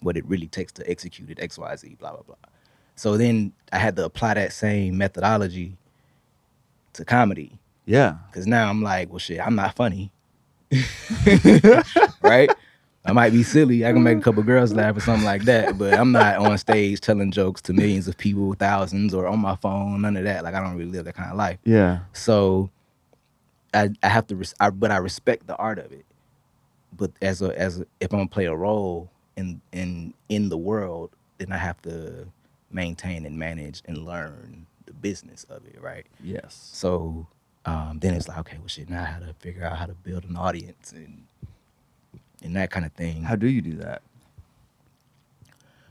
what 0.00 0.16
it 0.16 0.26
really 0.26 0.48
takes 0.48 0.72
to 0.72 0.88
execute 0.90 1.30
it, 1.30 1.40
X, 1.40 1.58
Y, 1.58 1.76
Z, 1.76 1.96
blah 1.98 2.12
blah 2.12 2.22
blah. 2.22 2.36
So 2.96 3.16
then 3.16 3.52
I 3.72 3.78
had 3.78 3.96
to 3.96 4.04
apply 4.04 4.34
that 4.34 4.52
same 4.52 4.98
methodology 4.98 5.76
to 6.94 7.04
comedy. 7.04 7.58
Yeah. 7.86 8.16
Cause 8.32 8.46
now 8.46 8.68
I'm 8.68 8.82
like, 8.82 9.10
well 9.10 9.18
shit, 9.18 9.40
I'm 9.40 9.54
not 9.54 9.74
funny. 9.74 10.12
right? 12.22 12.50
I 13.04 13.12
might 13.12 13.30
be 13.30 13.42
silly. 13.42 13.84
I 13.84 13.92
can 13.92 14.02
make 14.02 14.18
a 14.18 14.20
couple 14.20 14.42
girls 14.44 14.72
laugh 14.72 14.96
or 14.96 15.00
something 15.00 15.24
like 15.24 15.42
that, 15.42 15.76
but 15.76 15.94
I'm 15.94 16.12
not 16.12 16.36
on 16.36 16.56
stage 16.56 17.00
telling 17.00 17.32
jokes 17.32 17.60
to 17.62 17.72
millions 17.72 18.06
of 18.06 18.16
people, 18.16 18.54
thousands, 18.54 19.12
or 19.12 19.26
on 19.26 19.40
my 19.40 19.56
phone, 19.56 20.02
none 20.02 20.16
of 20.16 20.24
that. 20.24 20.44
Like 20.44 20.54
I 20.54 20.60
don't 20.60 20.76
really 20.76 20.92
live 20.92 21.06
that 21.06 21.16
kind 21.16 21.30
of 21.30 21.36
life. 21.36 21.58
Yeah. 21.64 22.00
So 22.12 22.70
I, 23.74 23.90
I 24.02 24.08
have 24.08 24.28
to, 24.28 24.36
res- 24.36 24.54
I, 24.60 24.70
but 24.70 24.92
I 24.92 24.98
respect 24.98 25.48
the 25.48 25.56
art 25.56 25.80
of 25.80 25.90
it. 25.90 26.04
But 26.96 27.10
as 27.20 27.42
a, 27.42 27.58
as 27.58 27.80
a, 27.80 27.86
if 28.00 28.12
I'm 28.12 28.20
gonna 28.20 28.28
play 28.28 28.44
a 28.44 28.54
role 28.54 29.10
in 29.36 29.60
in 29.72 30.14
in 30.28 30.48
the 30.48 30.58
world, 30.58 31.10
then 31.38 31.50
I 31.50 31.56
have 31.56 31.80
to 31.82 32.28
maintain 32.72 33.24
and 33.26 33.38
manage 33.38 33.82
and 33.86 34.04
learn 34.04 34.66
the 34.86 34.92
business 34.92 35.44
of 35.44 35.64
it, 35.66 35.80
right? 35.80 36.06
Yes. 36.22 36.70
So 36.72 37.26
um, 37.64 37.98
then 38.00 38.14
it's 38.14 38.28
like, 38.28 38.38
okay, 38.38 38.58
well, 38.58 38.68
shit, 38.68 38.88
now 38.88 39.02
I 39.02 39.06
have 39.06 39.26
to 39.26 39.34
figure 39.34 39.64
out 39.64 39.76
how 39.76 39.86
to 39.86 39.94
build 39.94 40.24
an 40.24 40.36
audience 40.36 40.92
and 40.92 41.26
and 42.42 42.56
that 42.56 42.70
kind 42.70 42.84
of 42.84 42.92
thing. 42.92 43.22
How 43.22 43.36
do 43.36 43.46
you 43.46 43.62
do 43.62 43.74
that? 43.74 44.02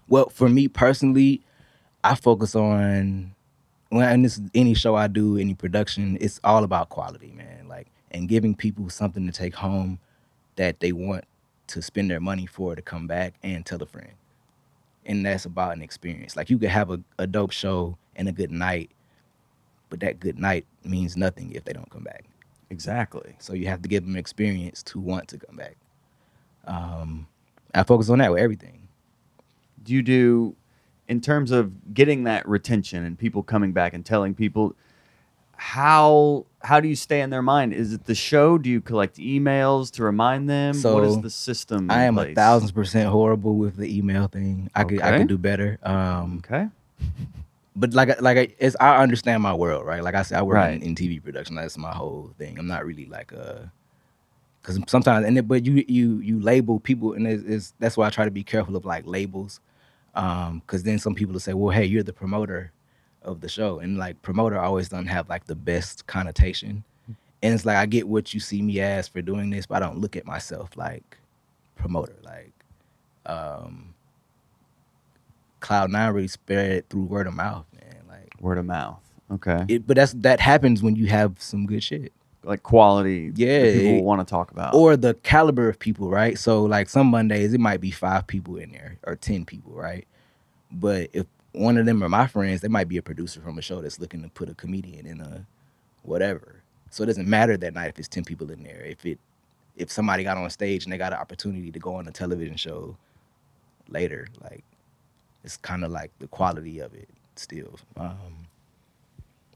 Well, 0.10 0.28
for 0.30 0.50
me 0.50 0.68
personally, 0.68 1.42
I 2.04 2.16
focus 2.16 2.56
on 2.56 3.34
when 3.90 4.22
this 4.22 4.42
any 4.54 4.74
show 4.74 4.96
I 4.96 5.08
do, 5.08 5.38
any 5.38 5.54
production, 5.54 6.18
it's 6.20 6.40
all 6.44 6.64
about 6.64 6.90
quality, 6.90 7.32
man. 7.32 7.68
Like 7.70 7.88
and 8.12 8.28
giving 8.28 8.56
people 8.56 8.90
something 8.90 9.26
to 9.26 9.32
take 9.32 9.56
home 9.56 10.00
that 10.58 10.80
they 10.82 10.92
want 10.92 11.24
to 11.68 11.82
spend 11.82 12.12
their 12.12 12.20
money 12.20 12.46
for 12.46 12.76
to 12.76 12.82
come 12.82 13.08
back 13.08 13.36
and 13.42 13.66
tell 13.66 13.82
a 13.82 13.86
friend. 13.86 14.12
And 15.06 15.26
that's 15.26 15.46
about 15.46 15.76
an 15.76 15.82
experience. 15.82 16.36
Like 16.36 16.50
you 16.50 16.60
could 16.60 16.70
have 16.70 16.92
a, 16.92 17.02
a 17.18 17.28
dope 17.28 17.52
show 17.52 17.98
and 18.16 18.28
a 18.30 18.32
good 18.32 18.52
night, 18.52 18.92
but 19.90 20.00
that 20.02 20.20
good 20.20 20.38
night 20.38 20.66
means 20.84 21.18
nothing 21.18 21.52
if 21.54 21.64
they 21.64 21.74
don't 21.74 21.90
come 21.90 22.04
back. 22.04 22.26
Exactly. 22.70 23.36
So 23.40 23.54
you 23.54 23.68
have 23.68 23.82
to 23.82 23.90
give 23.90 24.06
them 24.06 24.16
experience 24.16 24.84
to 24.84 25.00
want 25.00 25.28
to 25.30 25.38
come 25.38 25.58
back. 25.58 25.76
Um, 26.66 27.28
I 27.74 27.84
focus 27.84 28.10
on 28.10 28.20
that 28.20 28.32
with 28.32 28.42
everything. 28.42 28.88
Do 29.84 29.94
you 29.94 30.02
do 30.02 30.56
in 31.08 31.20
terms 31.20 31.52
of 31.52 31.94
getting 31.94 32.24
that 32.24 32.48
retention 32.48 33.04
and 33.04 33.18
people 33.18 33.44
coming 33.44 33.74
back 33.74 33.94
and 33.94 34.06
telling 34.06 34.34
people 34.34 34.76
how 35.62 36.48
how 36.64 36.80
do 36.80 36.88
you 36.88 36.96
stay 36.96 37.22
in 37.22 37.30
their 37.30 37.44
mind? 37.44 37.72
Is 37.72 37.94
it 37.94 38.06
the 38.06 38.16
show? 38.16 38.58
Do 38.58 38.68
you 38.68 38.82
collect 38.82 39.18
emails 39.18 39.92
to 39.92 40.04
remind 40.04 40.50
them? 40.50 40.74
what 40.82 41.04
is 41.04 41.22
the 41.22 41.30
system? 41.30 41.92
I 41.92 42.06
am 42.06 42.18
a 42.18 42.34
thousand 42.34 42.74
percent 42.74 43.10
horrible 43.12 43.56
with 43.56 43.76
the 43.78 43.96
email 43.96 44.28
thing. 44.28 44.72
I 44.74 44.84
could 44.86 45.02
I 45.02 45.20
could 45.20 45.28
do 45.28 45.38
better. 45.38 45.78
Um, 45.84 46.40
Okay. 46.44 46.68
but 47.76 47.94
like 47.94 48.20
like 48.22 48.38
I- 48.40 48.56
it's 48.58 48.76
I 48.80 49.04
understand 49.04 49.44
my 49.44 49.54
world, 49.54 49.86
right? 49.86 50.04
Like 50.04 50.16
I 50.16 50.24
said, 50.24 50.40
I 50.40 50.42
work 50.42 50.56
Right. 50.56 50.82
in, 50.82 50.82
in 50.82 50.96
TV 50.96 51.22
production. 51.24 51.56
That's 51.56 51.78
my 51.78 51.94
whole 51.94 52.34
thing. 52.40 52.58
I'm 52.58 52.68
not 52.68 52.84
really 52.84 53.06
like 53.06 53.32
a 53.32 53.72
because 54.64 54.80
sometimes 54.88 55.28
and 55.28 55.38
it, 55.38 55.48
but 55.48 55.64
you 55.64 55.86
you 55.88 56.18
you 56.22 56.40
label 56.40 56.80
people 56.80 57.14
and 57.14 57.28
it's, 57.28 57.44
it's 57.44 57.74
that's 57.78 57.98
why 57.98 58.08
I 58.08 58.10
try 58.10 58.26
to 58.26 58.32
be 58.32 58.44
careful 58.44 58.76
of 58.76 58.84
like 58.84 59.06
labels, 59.06 59.60
um, 60.16 60.60
because 60.66 60.82
then 60.82 60.98
some 60.98 61.14
people 61.14 61.34
will 61.34 61.40
say, 61.40 61.54
well, 61.54 61.70
hey, 61.70 61.86
you're 61.86 62.02
the 62.04 62.14
promoter 62.14 62.72
of 63.24 63.42
the 63.42 63.50
show, 63.50 63.80
and 63.80 63.98
like 63.98 64.22
promoter 64.22 64.60
always 64.60 64.90
doesn't 64.90 65.08
have 65.08 65.30
like 65.30 65.46
the 65.46 65.56
best 65.56 66.08
connotation, 66.08 66.84
and 67.44 67.54
it's 67.54 67.66
like 67.66 67.78
I 67.78 67.86
get 67.86 68.08
what 68.08 68.34
you 68.34 68.40
see 68.40 68.62
me 68.62 68.80
as 68.80 69.08
for 69.08 69.22
doing 69.22 69.50
this, 69.50 69.66
but 69.66 69.82
I 69.82 69.86
don't 69.86 70.00
look 70.00 70.16
at 70.16 70.26
myself 70.26 70.76
like 70.78 71.18
promoter, 71.76 72.16
like. 72.24 72.54
um 73.26 73.94
Cloud 75.60 75.92
Nine 75.92 76.14
really 76.14 76.28
spread 76.28 76.72
it 76.72 76.86
through 76.90 77.04
word 77.04 77.28
of 77.28 77.34
mouth, 77.36 77.66
man. 77.74 78.02
Like 78.10 78.34
Word 78.40 78.58
of 78.58 78.66
mouth. 78.66 79.00
Okay. 79.32 79.64
it, 79.68 79.86
but 79.88 79.96
that's 79.96 80.14
that 80.14 80.40
happens 80.40 80.82
when 80.84 80.96
you 80.96 81.06
have 81.08 81.42
some 81.42 81.66
good 81.66 81.84
shit 81.84 82.12
like 82.44 82.64
quality 82.64 83.32
Yeah, 83.36 83.72
people 83.72 84.04
want 84.04 84.28
to 84.28 84.30
talk 84.30 84.50
about. 84.52 84.74
or 84.74 84.98
the 84.98 85.14
caliber 85.14 85.70
of 85.70 85.78
people, 85.78 86.10
right? 86.10 86.38
So 86.40 86.64
like 86.64 86.90
some 86.90 87.08
Mondays 87.08 87.54
it 87.54 87.60
might 87.60 87.80
be 87.80 87.92
five 87.92 88.26
people 88.26 88.56
in 88.58 88.72
there 88.72 88.98
or 89.04 89.16
ten 89.16 89.46
people, 89.46 89.72
right? 89.74 90.08
But 90.72 91.12
if 91.14 91.28
one 91.54 91.78
of 91.78 91.86
them 91.86 92.04
are 92.04 92.10
my 92.10 92.28
friends, 92.28 92.62
they 92.62 92.68
might 92.68 92.88
be 92.88 92.98
a 92.98 93.02
producer 93.02 93.42
from 93.42 93.58
a 93.58 93.62
show 93.62 93.82
that's 93.82 94.00
looking 94.00 94.24
to 94.24 94.30
put 94.30 94.50
a 94.50 94.56
comedian 94.56 95.06
in 95.06 95.22
a 95.22 95.46
whatever. 96.04 96.64
So 96.90 97.04
it 97.04 97.08
doesn't 97.08 97.28
matter 97.28 97.58
that 97.58 97.74
night 97.74 97.90
if 97.90 98.00
it's 98.00 98.08
ten 98.08 98.24
people 98.24 98.52
in 98.52 98.64
there. 98.64 98.82
If 98.84 99.06
it 99.06 99.20
if 99.76 99.92
somebody 99.92 100.24
got 100.24 100.38
on 100.38 100.50
stage 100.50 100.84
and 100.84 100.94
they 100.94 100.98
got 100.98 101.14
an 101.14 101.20
opportunity 101.20 101.72
to 101.72 101.80
go 101.80 101.96
on 101.96 102.08
a 102.08 102.12
television 102.12 102.56
show 102.58 102.98
later, 103.88 104.28
like 104.42 104.64
it's 105.44 105.58
kind 105.58 105.84
of 105.84 105.92
like 105.92 106.12
the 106.20 106.28
quality 106.28 106.80
of 106.80 106.94
it 106.94 107.10
still. 107.36 107.80
Um, 107.98 108.48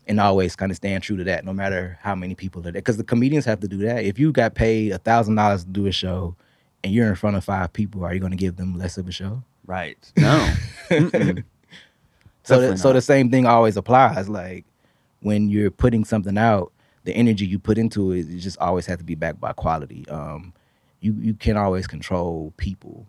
and 0.08 0.20
always 0.20 0.56
kind 0.56 0.72
of 0.72 0.76
stand 0.76 1.04
true 1.04 1.18
to 1.18 1.24
that, 1.24 1.46
no 1.46 1.54
matter 1.54 1.98
how 2.02 2.16
many 2.16 2.36
people 2.36 2.62
are 2.62 2.72
there. 2.72 2.74
Because 2.74 2.98
the 2.98 3.04
comedians 3.04 3.46
have 3.46 3.60
to 3.62 3.68
do 3.68 3.78
that. 3.80 4.04
If 4.04 4.20
you 4.20 4.32
got 4.32 4.54
paid 4.54 4.92
a 4.92 5.00
thousand 5.00 5.36
dollars 5.36 5.64
to 5.64 5.70
do 5.70 5.88
a 5.88 5.92
show, 5.92 6.36
and 6.84 6.94
you're 6.94 7.10
in 7.10 7.16
front 7.16 7.36
of 7.36 7.44
five 7.44 7.74
people, 7.74 8.06
are 8.06 8.14
you 8.14 8.20
going 8.20 8.32
to 8.32 8.38
give 8.38 8.58
them 8.58 8.78
less 8.78 8.98
of 8.98 9.08
a 9.08 9.12
show? 9.12 9.44
right. 9.66 9.98
No. 10.16 10.54
So, 12.46 12.62
the, 12.62 12.78
so 12.78 12.94
the 12.94 13.02
same 13.02 13.32
thing 13.32 13.46
always 13.46 13.76
applies. 13.76 14.30
Like 14.30 14.66
when 15.22 15.50
you're 15.50 15.72
putting 15.72 16.06
something 16.06 16.38
out, 16.38 16.72
the 17.04 17.14
energy 17.14 17.46
you 17.46 17.60
put 17.60 17.78
into 17.78 18.12
it, 18.12 18.30
it 18.30 18.38
just 18.38 18.58
always 18.60 18.86
has 18.86 18.98
to 19.00 19.04
be 19.04 19.16
backed 19.16 19.42
by 19.42 19.54
quality. 19.54 20.08
Um, 20.10 20.54
you 21.00 21.14
you 21.20 21.34
can't 21.34 21.58
always 21.58 21.88
control 21.88 22.54
people 22.58 23.08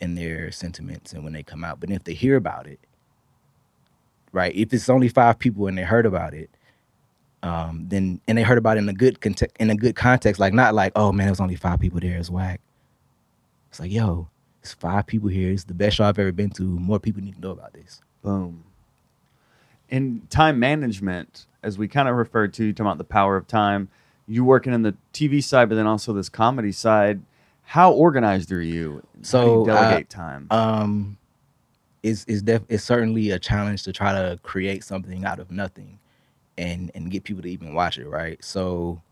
and 0.00 0.16
their 0.16 0.50
sentiments 0.52 1.12
and 1.12 1.24
when 1.24 1.32
they 1.32 1.42
come 1.42 1.64
out, 1.64 1.80
but 1.80 1.90
if 1.90 2.04
they 2.04 2.14
hear 2.14 2.36
about 2.36 2.66
it, 2.66 2.80
right? 4.32 4.54
If 4.54 4.72
it's 4.72 4.88
only 4.88 5.08
five 5.08 5.38
people 5.38 5.66
and 5.66 5.76
they 5.76 5.82
heard 5.82 6.06
about 6.06 6.34
it, 6.34 6.50
um, 7.42 7.86
then 7.88 8.20
and 8.28 8.38
they 8.38 8.42
heard 8.42 8.58
about 8.58 8.76
it 8.76 8.80
in 8.80 8.88
a 8.88 8.94
good 8.94 9.20
context, 9.20 9.56
in 9.58 9.70
a 9.70 9.76
good 9.76 9.96
context, 9.96 10.40
like 10.40 10.54
not 10.54 10.74
like 10.74 10.92
oh 10.94 11.12
man, 11.12 11.26
it 11.26 11.30
was 11.30 11.40
only 11.40 11.56
five 11.56 11.80
people 11.80 12.00
there, 12.00 12.18
it's 12.18 12.30
whack. 12.30 12.60
It's 13.70 13.80
like 13.80 13.90
yo, 13.92 14.28
it's 14.60 14.72
five 14.74 15.06
people 15.06 15.28
here. 15.28 15.50
It's 15.50 15.64
the 15.64 15.74
best 15.74 15.96
show 15.96 16.04
I've 16.04 16.18
ever 16.18 16.32
been 16.32 16.50
to. 16.50 16.62
More 16.62 17.00
people 17.00 17.22
need 17.22 17.34
to 17.34 17.40
know 17.40 17.50
about 17.50 17.72
this. 17.74 18.00
Boom. 18.24 18.64
In 19.90 20.26
time 20.30 20.58
management, 20.58 21.46
as 21.62 21.78
we 21.78 21.88
kind 21.88 22.08
of 22.08 22.16
referred 22.16 22.54
to, 22.54 22.72
talking 22.72 22.86
about 22.86 22.98
the 22.98 23.04
power 23.04 23.36
of 23.36 23.46
time, 23.46 23.88
you 24.26 24.44
working 24.44 24.74
in 24.74 24.82
the 24.82 24.96
TV 25.12 25.44
side, 25.44 25.68
but 25.68 25.76
then 25.76 25.86
also 25.86 26.12
this 26.14 26.30
comedy 26.30 26.72
side. 26.72 27.22
How 27.64 27.92
organized 27.92 28.52
are 28.52 28.62
you? 28.62 28.94
How 28.94 29.44
do 29.44 29.50
you 29.52 29.62
So, 29.62 29.62
uh, 29.64 29.64
delegate 29.64 30.10
time. 30.10 30.48
um 30.50 31.18
is 32.02 32.24
is 32.26 32.42
def 32.42 32.62
is 32.68 32.84
certainly 32.84 33.30
a 33.30 33.38
challenge 33.38 33.84
to 33.84 33.92
try 33.92 34.12
to 34.12 34.38
create 34.42 34.84
something 34.84 35.24
out 35.24 35.38
of 35.40 35.50
nothing 35.50 35.98
and 36.58 36.90
and 36.94 37.10
get 37.10 37.24
people 37.24 37.42
to 37.42 37.50
even 37.50 37.74
watch 37.74 37.98
it 37.98 38.08
right 38.08 38.44
so 38.44 39.02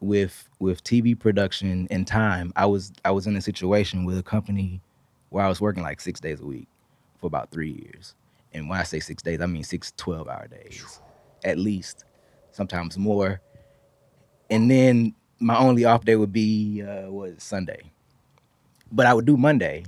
with 0.00 0.48
with 0.60 0.82
tv 0.84 1.18
production 1.18 1.86
and 1.90 2.06
time 2.06 2.52
i 2.56 2.66
was 2.66 2.92
i 3.04 3.10
was 3.10 3.26
in 3.26 3.36
a 3.36 3.42
situation 3.42 4.04
with 4.06 4.18
a 4.18 4.22
company 4.22 4.80
where 5.30 5.44
i 5.44 5.48
was 5.48 5.60
working 5.60 5.82
like 5.82 6.00
six 6.00 6.20
days 6.20 6.40
a 6.40 6.46
week 6.46 6.68
for 7.20 7.26
about 7.26 7.50
three 7.50 7.70
years 7.72 8.14
and 8.52 8.68
when 8.68 8.78
i 8.78 8.82
say 8.82 8.98
six 9.00 9.22
days 9.22 9.40
i 9.40 9.46
mean 9.46 9.62
six 9.62 9.92
12 9.96 10.28
hour 10.28 10.46
days 10.48 11.00
at 11.44 11.58
least 11.58 12.04
sometimes 12.52 12.96
more 12.98 13.40
and 14.50 14.70
then 14.70 15.14
my 15.38 15.56
only 15.56 15.84
off 15.84 16.04
day 16.04 16.16
would 16.16 16.32
be 16.32 16.82
uh 16.82 17.10
was 17.10 17.42
sunday 17.42 17.82
but 18.90 19.06
i 19.06 19.14
would 19.14 19.26
do 19.26 19.36
monday 19.36 19.84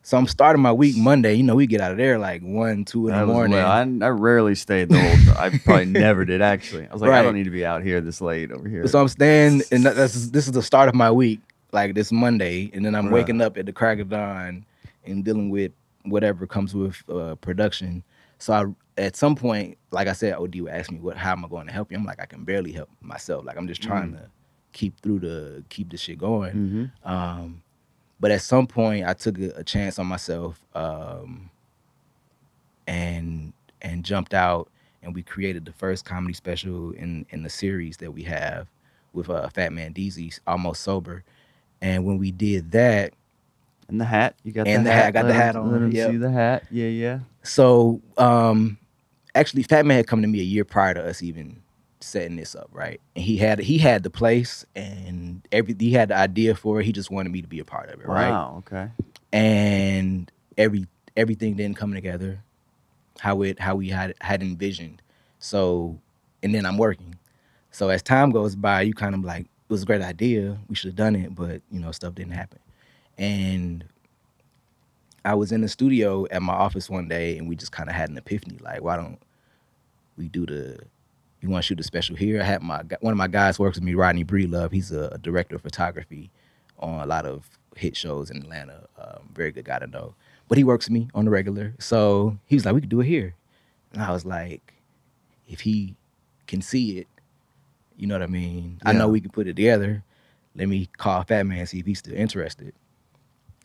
so 0.00 0.16
I'm 0.16 0.26
starting 0.26 0.62
my 0.62 0.72
week 0.72 0.96
Monday. 0.96 1.34
You 1.34 1.42
know, 1.42 1.54
we 1.54 1.66
get 1.66 1.82
out 1.82 1.90
of 1.92 1.98
there 1.98 2.18
like 2.18 2.40
one, 2.40 2.86
two 2.86 3.08
in 3.08 3.14
the 3.14 3.26
morning. 3.26 3.58
well, 3.58 3.66
I, 3.70 3.80
I 4.06 4.08
rarely 4.08 4.54
stayed 4.54 4.88
the 4.88 4.98
whole. 4.98 5.36
I 5.36 5.50
probably 5.50 5.84
never 6.00 6.24
did 6.24 6.40
actually. 6.40 6.86
I 6.88 6.92
was 6.94 7.02
like, 7.02 7.10
I 7.10 7.22
don't 7.22 7.34
need 7.34 7.44
to 7.44 7.50
be 7.50 7.66
out 7.66 7.82
here 7.82 8.00
this 8.00 8.22
late 8.22 8.50
over 8.50 8.66
here. 8.66 8.86
so 8.86 8.98
I'm 9.02 9.08
staying, 9.08 9.60
and 9.70 9.84
that- 9.84 9.96
that's 9.96 10.30
this 10.30 10.46
is 10.46 10.52
the 10.52 10.62
start 10.62 10.88
of 10.88 10.94
my 10.94 11.10
week, 11.10 11.40
like 11.72 11.94
this 11.94 12.10
Monday, 12.10 12.70
and 12.72 12.86
then 12.86 12.94
I'm 12.94 13.08
Bruh. 13.08 13.12
waking 13.12 13.42
up 13.42 13.58
at 13.58 13.66
the 13.66 13.72
crack 13.74 13.98
of 13.98 14.08
dawn 14.08 14.64
and 15.04 15.22
dealing 15.26 15.50
with 15.50 15.72
whatever 16.10 16.46
comes 16.46 16.74
with 16.74 17.02
uh, 17.08 17.34
production. 17.36 18.02
So 18.38 18.52
I, 18.52 19.00
at 19.00 19.16
some 19.16 19.34
point, 19.34 19.78
like 19.90 20.08
I 20.08 20.12
said, 20.12 20.34
OD 20.34 20.60
would 20.60 20.72
ask 20.72 20.90
me, 20.90 20.98
"What? 20.98 21.16
How 21.16 21.32
am 21.32 21.44
I 21.44 21.48
going 21.48 21.66
to 21.66 21.72
help 21.72 21.90
you?" 21.90 21.98
I'm 21.98 22.04
like, 22.04 22.20
I 22.20 22.26
can 22.26 22.44
barely 22.44 22.72
help 22.72 22.88
myself. 23.00 23.44
Like 23.44 23.56
I'm 23.56 23.68
just 23.68 23.82
trying 23.82 24.12
to 24.12 24.30
keep 24.72 25.00
through 25.00 25.20
the 25.20 25.64
keep 25.68 25.90
the 25.90 25.96
shit 25.96 26.18
going. 26.18 26.52
Mm-hmm. 26.52 27.10
Um, 27.10 27.62
but 28.20 28.30
at 28.30 28.42
some 28.42 28.66
point, 28.66 29.06
I 29.06 29.14
took 29.14 29.38
a, 29.38 29.50
a 29.56 29.64
chance 29.64 29.98
on 29.98 30.06
myself 30.06 30.64
um, 30.74 31.50
and 32.86 33.52
and 33.82 34.04
jumped 34.04 34.34
out, 34.34 34.68
and 35.02 35.14
we 35.14 35.22
created 35.22 35.64
the 35.64 35.72
first 35.72 36.04
comedy 36.04 36.34
special 36.34 36.92
in 36.92 37.26
in 37.30 37.42
the 37.42 37.50
series 37.50 37.96
that 37.98 38.12
we 38.12 38.22
have 38.24 38.68
with 39.12 39.30
uh, 39.30 39.48
Fat 39.48 39.72
Man 39.72 39.94
Deezy, 39.94 40.38
almost 40.46 40.82
sober. 40.82 41.24
And 41.80 42.04
when 42.04 42.18
we 42.18 42.30
did 42.30 42.72
that, 42.72 43.14
And 43.88 44.00
the 44.00 44.04
hat. 44.04 44.34
You 44.44 44.52
got 44.52 44.66
And 44.68 44.84
the 44.84 44.90
the 44.90 44.94
hat. 44.94 45.02
hat, 45.04 45.06
I 45.08 45.10
got 45.12 45.22
the 45.22 45.28
Let 45.28 45.34
'em- 45.36 45.40
hat 45.42 45.56
on, 45.56 45.72
Let 45.72 45.82
him 45.82 45.92
yep. 45.92 46.10
see 46.10 46.16
the 46.18 46.30
hat. 46.30 46.64
Yeah, 46.70 46.88
yeah. 46.88 47.18
so 47.42 48.00
um, 48.18 48.78
actually, 49.34 49.62
Fat 49.62 49.86
Man 49.86 49.96
had 49.96 50.06
come 50.06 50.22
to 50.22 50.28
me 50.28 50.40
a 50.40 50.44
year 50.44 50.64
prior 50.64 50.94
to 50.94 51.02
us 51.04 51.22
even 51.22 51.62
setting 52.00 52.36
this 52.36 52.54
up, 52.54 52.68
right? 52.72 53.00
And 53.16 53.24
he 53.24 53.38
had 53.38 53.58
he 53.60 53.78
had 53.78 54.02
the 54.02 54.10
place 54.10 54.64
and 54.76 55.46
every 55.52 55.74
he 55.78 55.92
had 55.92 56.10
the 56.10 56.16
idea 56.16 56.54
for 56.54 56.80
it. 56.80 56.84
He 56.86 56.92
just 56.92 57.10
wanted 57.10 57.32
me 57.32 57.40
to 57.42 57.48
be 57.48 57.58
a 57.60 57.64
part 57.64 57.88
of 57.90 58.00
it, 58.00 58.06
right? 58.06 58.30
Wow. 58.30 58.56
Okay. 58.66 58.88
and 59.32 60.30
every 60.56 60.86
everything 61.16 61.54
didn't 61.56 61.76
come 61.76 61.92
together 61.92 62.40
how 63.20 63.42
it 63.42 63.58
how 63.60 63.74
we 63.74 63.88
had 63.88 64.14
had 64.20 64.42
envisioned 64.42 65.02
so 65.40 65.98
and 66.42 66.54
then 66.54 66.64
i'm 66.64 66.78
working 66.78 67.14
so 67.72 67.88
as 67.88 68.02
time 68.02 68.30
goes 68.30 68.54
by 68.56 68.80
you 68.82 68.94
kind 68.94 69.14
of 69.14 69.24
like 69.24 69.42
it 69.42 69.68
was 69.70 69.82
a 69.82 69.86
great 69.86 70.00
idea 70.02 70.56
we 70.68 70.74
should 70.76 70.88
have 70.88 70.96
done 70.96 71.14
it 71.16 71.34
but 71.34 71.60
you 71.70 71.78
know 71.80 71.90
stuff 71.92 72.14
didn't 72.14 72.32
happen 72.32 72.58
and 73.18 73.84
i 75.24 75.34
was 75.34 75.52
in 75.52 75.60
the 75.60 75.68
studio 75.68 76.26
at 76.30 76.42
my 76.42 76.52
office 76.52 76.88
one 76.88 77.08
day 77.08 77.36
and 77.36 77.48
we 77.48 77.56
just 77.56 77.72
kind 77.72 77.88
of 77.88 77.94
had 77.94 78.08
an 78.08 78.16
epiphany 78.16 78.58
like 78.60 78.82
why 78.82 78.96
don't 78.96 79.18
we 80.16 80.28
do 80.28 80.46
the 80.46 80.78
you 81.40 81.48
want 81.48 81.62
to 81.62 81.66
shoot 81.66 81.80
a 81.80 81.82
special 81.82 82.16
here 82.16 82.40
i 82.40 82.44
had 82.44 82.62
my 82.62 82.82
one 83.00 83.12
of 83.12 83.18
my 83.18 83.28
guys 83.28 83.58
works 83.58 83.76
with 83.76 83.84
me 83.84 83.94
rodney 83.94 84.24
breedlove 84.24 84.72
he's 84.72 84.92
a 84.92 85.18
director 85.18 85.56
of 85.56 85.62
photography 85.62 86.30
on 86.78 87.00
a 87.00 87.06
lot 87.06 87.26
of 87.26 87.58
hit 87.78 87.96
shows 87.96 88.30
in 88.30 88.38
Atlanta. 88.38 88.86
Um, 88.98 89.30
very 89.32 89.52
good 89.52 89.64
guy 89.64 89.78
to 89.78 89.86
know. 89.86 90.14
But 90.48 90.58
he 90.58 90.64
works 90.64 90.86
with 90.86 90.92
me 90.92 91.08
on 91.14 91.24
the 91.24 91.30
regular. 91.30 91.74
So 91.78 92.38
he 92.46 92.56
was 92.56 92.64
like, 92.64 92.74
we 92.74 92.80
could 92.80 92.90
do 92.90 93.00
it 93.00 93.06
here. 93.06 93.34
And 93.92 94.02
I 94.02 94.12
was 94.12 94.24
like, 94.24 94.74
if 95.48 95.60
he 95.60 95.94
can 96.46 96.60
see 96.60 96.98
it, 96.98 97.06
you 97.96 98.06
know 98.06 98.14
what 98.14 98.22
I 98.22 98.26
mean? 98.26 98.80
I 98.84 98.92
know 98.92 99.08
we 99.08 99.20
can 99.20 99.30
put 99.30 99.46
it 99.46 99.56
together. 99.56 100.04
Let 100.54 100.68
me 100.68 100.88
call 100.96 101.22
Fat 101.24 101.44
Man, 101.44 101.66
see 101.66 101.80
if 101.80 101.86
he's 101.86 101.98
still 101.98 102.14
interested. 102.14 102.74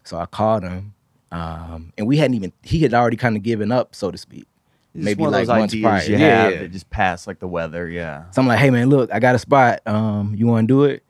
So 0.04 0.18
I 0.18 0.26
called 0.26 0.64
him. 0.64 0.94
Um, 1.32 1.94
and 1.98 2.06
we 2.08 2.18
hadn't 2.18 2.36
even, 2.36 2.54
he 2.62 2.80
had 2.80 2.94
already 2.94 3.18
kind 3.18 3.36
of 3.36 3.42
given 3.44 3.72
up, 3.72 3.96
so 3.96 4.12
to 4.12 4.18
speak. 4.18 4.46
It's 4.94 5.04
Maybe 5.04 5.24
like 5.24 5.48
those 5.48 5.48
months 5.48 5.74
ideas 5.74 5.84
prior. 5.84 6.04
you 6.04 6.18
Yeah, 6.18 6.44
have 6.44 6.54
yeah. 6.54 6.60
that 6.60 6.72
just 6.72 6.90
pass 6.92 7.26
like 7.26 7.40
the 7.40 7.48
weather. 7.48 7.90
Yeah. 7.90 8.30
So 8.32 8.42
I'm 8.42 8.48
like, 8.48 8.60
hey 8.60 8.70
man, 8.70 8.90
look, 8.90 9.12
I 9.12 9.20
got 9.20 9.34
a 9.34 9.40
spot. 9.40 9.82
Um, 9.88 10.36
you 10.38 10.46
want 10.46 10.68
to 10.68 10.72
do 10.74 10.84
it? 10.84 11.04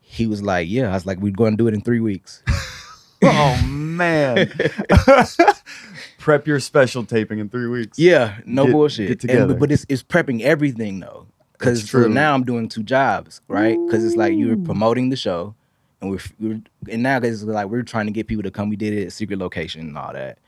He 0.00 0.26
was 0.26 0.40
like, 0.42 0.68
yeah. 0.70 0.88
I 0.90 0.94
was 0.94 1.04
like, 1.04 1.18
we're 1.18 1.32
going 1.32 1.52
to 1.52 1.56
do 1.58 1.66
it 1.68 1.74
in 1.74 1.82
three 1.82 2.00
weeks. 2.00 2.42
oh 3.22 3.62
man. 3.66 4.50
Prep 6.18 6.46
your 6.46 6.60
special 6.60 7.04
taping 7.04 7.38
in 7.38 7.50
three 7.50 7.66
weeks. 7.68 7.98
Yeah, 7.98 8.38
no 8.46 8.64
Get- 8.64 8.72
bullshit. 8.72 9.08
get 9.08 9.20
together. 9.20 9.48
but, 9.48 9.58
but 9.60 9.72
it's 9.72 9.84
it's 9.90 10.02
prepping 10.02 10.40
everything 10.40 11.00
though, 11.00 11.26
because 11.52 11.92
now 11.92 12.32
I'm 12.34 12.44
doing 12.44 12.68
two 12.70 12.82
jobs, 12.82 13.42
right? 13.48 13.76
Because 13.86 14.02
it's 14.04 14.16
like 14.16 14.32
you're 14.34 14.56
promoting 14.56 15.10
the 15.10 15.16
show, 15.16 15.54
and 16.04 16.10
we're, 16.10 16.20
we're 16.38 16.60
and 16.90 17.02
now 17.02 17.18
it's 17.18 17.42
like 17.42 17.66
we're 17.66 17.82
trying 17.82 18.06
to 18.06 18.12
get 18.12 18.26
people 18.26 18.42
to 18.42 18.50
come. 18.50 18.68
We 18.68 18.76
did 18.76 18.92
it 18.92 19.06
at 19.06 19.12
secret 19.12 19.38
location 19.38 19.80
and 19.82 19.98
all 19.98 20.12
that, 20.12 20.38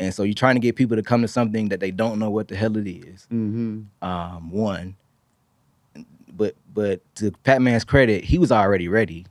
and 0.00 0.12
so 0.12 0.22
you're 0.22 0.34
trying 0.34 0.56
to 0.56 0.60
get 0.60 0.76
people 0.76 0.96
to 0.96 1.02
come 1.02 1.22
to 1.22 1.28
something 1.28 1.68
that 1.68 1.80
they 1.80 1.90
don't 1.90 2.18
know 2.18 2.30
what 2.30 2.48
the 2.48 2.56
hell 2.56 2.76
it 2.76 2.88
is. 2.88 3.26
Mm-hmm. 3.32 3.82
Um, 4.06 4.50
one, 4.50 4.96
but 6.36 6.56
but 6.72 7.02
to 7.16 7.32
Fat 7.44 7.62
Man's 7.62 7.84
credit, 7.84 8.24
he 8.24 8.38
was 8.38 8.50
already 8.50 8.88
ready, 8.88 9.26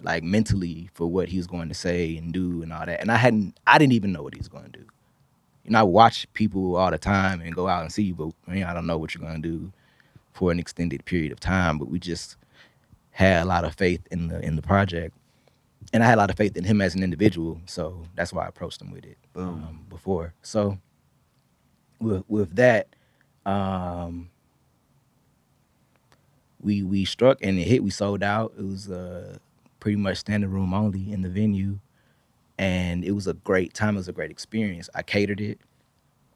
like 0.00 0.22
mentally 0.22 0.90
for 0.94 1.06
what 1.06 1.28
he 1.28 1.36
was 1.36 1.46
going 1.46 1.68
to 1.68 1.74
say 1.74 2.16
and 2.16 2.32
do 2.32 2.62
and 2.62 2.72
all 2.72 2.86
that. 2.86 3.00
And 3.00 3.10
I 3.10 3.16
hadn't, 3.16 3.58
I 3.66 3.78
didn't 3.78 3.92
even 3.92 4.12
know 4.12 4.22
what 4.22 4.34
he 4.34 4.38
was 4.38 4.48
going 4.48 4.64
to 4.64 4.70
do. 4.70 4.84
You 5.64 5.72
know, 5.72 5.80
I 5.80 5.82
watch 5.82 6.26
people 6.32 6.76
all 6.76 6.90
the 6.90 6.98
time 6.98 7.40
and 7.42 7.54
go 7.54 7.68
out 7.68 7.82
and 7.82 7.92
see, 7.92 8.04
you, 8.04 8.14
but 8.14 8.30
I, 8.46 8.54
mean, 8.54 8.64
I 8.64 8.72
don't 8.72 8.86
know 8.86 8.96
what 8.96 9.14
you're 9.14 9.22
going 9.22 9.42
to 9.42 9.48
do 9.48 9.72
for 10.32 10.50
an 10.50 10.58
extended 10.58 11.04
period 11.04 11.32
of 11.32 11.40
time. 11.40 11.78
But 11.78 11.88
we 11.88 11.98
just 11.98 12.36
had 13.10 13.42
a 13.42 13.44
lot 13.44 13.64
of 13.64 13.74
faith 13.74 14.00
in 14.10 14.28
the 14.28 14.40
in 14.40 14.56
the 14.56 14.62
project, 14.62 15.14
and 15.92 16.02
I 16.02 16.06
had 16.06 16.16
a 16.16 16.20
lot 16.20 16.30
of 16.30 16.36
faith 16.36 16.56
in 16.56 16.64
him 16.64 16.80
as 16.80 16.94
an 16.94 17.02
individual. 17.02 17.60
So 17.66 18.02
that's 18.16 18.32
why 18.32 18.44
I 18.46 18.48
approached 18.48 18.82
him 18.82 18.92
with 18.92 19.04
it 19.06 19.18
Boom. 19.34 19.64
um, 19.68 19.86
before. 19.88 20.34
So 20.42 20.78
with 22.00 22.24
with 22.28 22.56
that, 22.56 22.88
um, 23.46 24.30
we 26.60 26.82
we 26.82 27.04
struck 27.04 27.38
and 27.42 27.58
it 27.58 27.68
hit. 27.68 27.84
We 27.84 27.90
sold 27.90 28.22
out. 28.22 28.54
It 28.58 28.64
was 28.64 28.90
uh, 28.90 29.38
pretty 29.80 29.96
much 29.96 30.18
standing 30.18 30.50
room 30.50 30.74
only 30.74 31.12
in 31.12 31.22
the 31.22 31.30
venue, 31.30 31.80
and 32.58 33.04
it 33.04 33.12
was 33.12 33.26
a 33.26 33.34
great 33.34 33.74
time. 33.74 33.96
It 33.96 33.98
was 34.00 34.08
a 34.08 34.12
great 34.12 34.30
experience. 34.30 34.90
I 34.94 35.02
catered 35.02 35.40
it. 35.40 35.60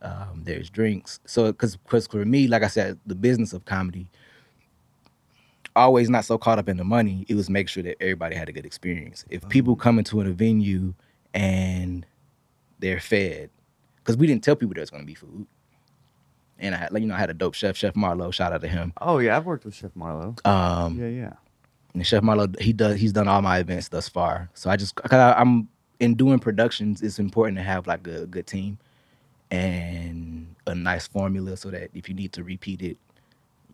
Um, 0.02 0.42
there's 0.44 0.70
drinks. 0.70 1.20
So 1.26 1.52
because 1.52 1.76
because 1.76 2.06
for 2.08 2.24
me, 2.24 2.48
like 2.48 2.62
I 2.64 2.68
said, 2.68 2.98
the 3.06 3.14
business 3.16 3.52
of 3.52 3.64
comedy. 3.66 4.08
Always 5.74 6.10
not 6.10 6.24
so 6.24 6.36
caught 6.36 6.58
up 6.58 6.68
in 6.68 6.76
the 6.76 6.84
money. 6.84 7.24
It 7.28 7.34
was 7.34 7.48
make 7.48 7.68
sure 7.68 7.82
that 7.82 8.00
everybody 8.02 8.36
had 8.36 8.48
a 8.48 8.52
good 8.52 8.66
experience. 8.66 9.24
If 9.30 9.48
people 9.48 9.74
come 9.74 9.98
into 9.98 10.20
a 10.20 10.24
venue 10.24 10.94
and 11.32 12.04
they're 12.78 13.00
fed, 13.00 13.50
because 13.96 14.16
we 14.16 14.26
didn't 14.26 14.44
tell 14.44 14.56
people 14.56 14.74
there's 14.74 14.90
going 14.90 15.02
to 15.02 15.06
be 15.06 15.14
food. 15.14 15.46
And 16.58 16.74
I 16.74 16.78
had, 16.78 16.92
like, 16.92 17.00
you 17.02 17.08
know, 17.08 17.14
I 17.14 17.18
had 17.18 17.30
a 17.30 17.34
dope 17.34 17.54
chef, 17.54 17.76
Chef 17.76 17.96
Marlowe. 17.96 18.30
Shout 18.30 18.52
out 18.52 18.60
to 18.60 18.68
him. 18.68 18.92
Oh 19.00 19.18
yeah, 19.18 19.36
I've 19.36 19.46
worked 19.46 19.64
with 19.64 19.74
Chef 19.74 19.90
Marlowe. 19.96 20.36
Um, 20.44 20.98
yeah, 20.98 21.08
yeah. 21.08 21.32
and 21.94 22.06
Chef 22.06 22.22
Marlowe, 22.22 22.48
he 22.60 22.72
does, 22.72 23.00
he's 23.00 23.12
done 23.12 23.28
all 23.28 23.42
my 23.42 23.58
events 23.58 23.88
thus 23.88 24.08
far. 24.08 24.50
So 24.54 24.70
I 24.70 24.76
just, 24.76 24.94
cause 24.94 25.12
I, 25.12 25.32
I'm 25.32 25.68
in 26.00 26.14
doing 26.14 26.38
productions. 26.38 27.02
It's 27.02 27.18
important 27.18 27.58
to 27.58 27.62
have 27.62 27.86
like 27.86 28.06
a, 28.06 28.26
good 28.26 28.46
team 28.46 28.78
and 29.50 30.54
a 30.66 30.74
nice 30.74 31.06
formula, 31.06 31.56
so 31.56 31.70
that 31.70 31.90
if 31.94 32.08
you 32.08 32.14
need 32.14 32.32
to 32.34 32.44
repeat 32.44 32.82
it, 32.82 32.96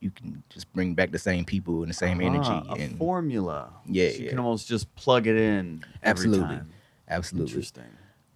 you 0.01 0.11
can 0.11 0.42
just 0.51 0.72
bring 0.72 0.94
back 0.94 1.11
the 1.11 1.18
same 1.18 1.44
people 1.44 1.82
and 1.82 1.90
the 1.90 1.94
same 1.94 2.20
Ah, 2.20 2.24
energy. 2.24 2.68
A 2.70 2.84
and 2.84 2.99
formula. 2.99 3.70
Yeah, 3.86 4.09
So 4.11 4.18
you 4.18 4.24
yeah. 4.24 4.30
can 4.30 4.38
almost 4.38 4.68
just 4.68 4.94
plug 4.94 5.26
it 5.26 5.36
in. 5.36 5.82
every 6.03 6.11
Absolutely. 6.26 6.57
time. 6.57 6.70
absolutely. 7.09 7.53
Interesting. 7.53 7.84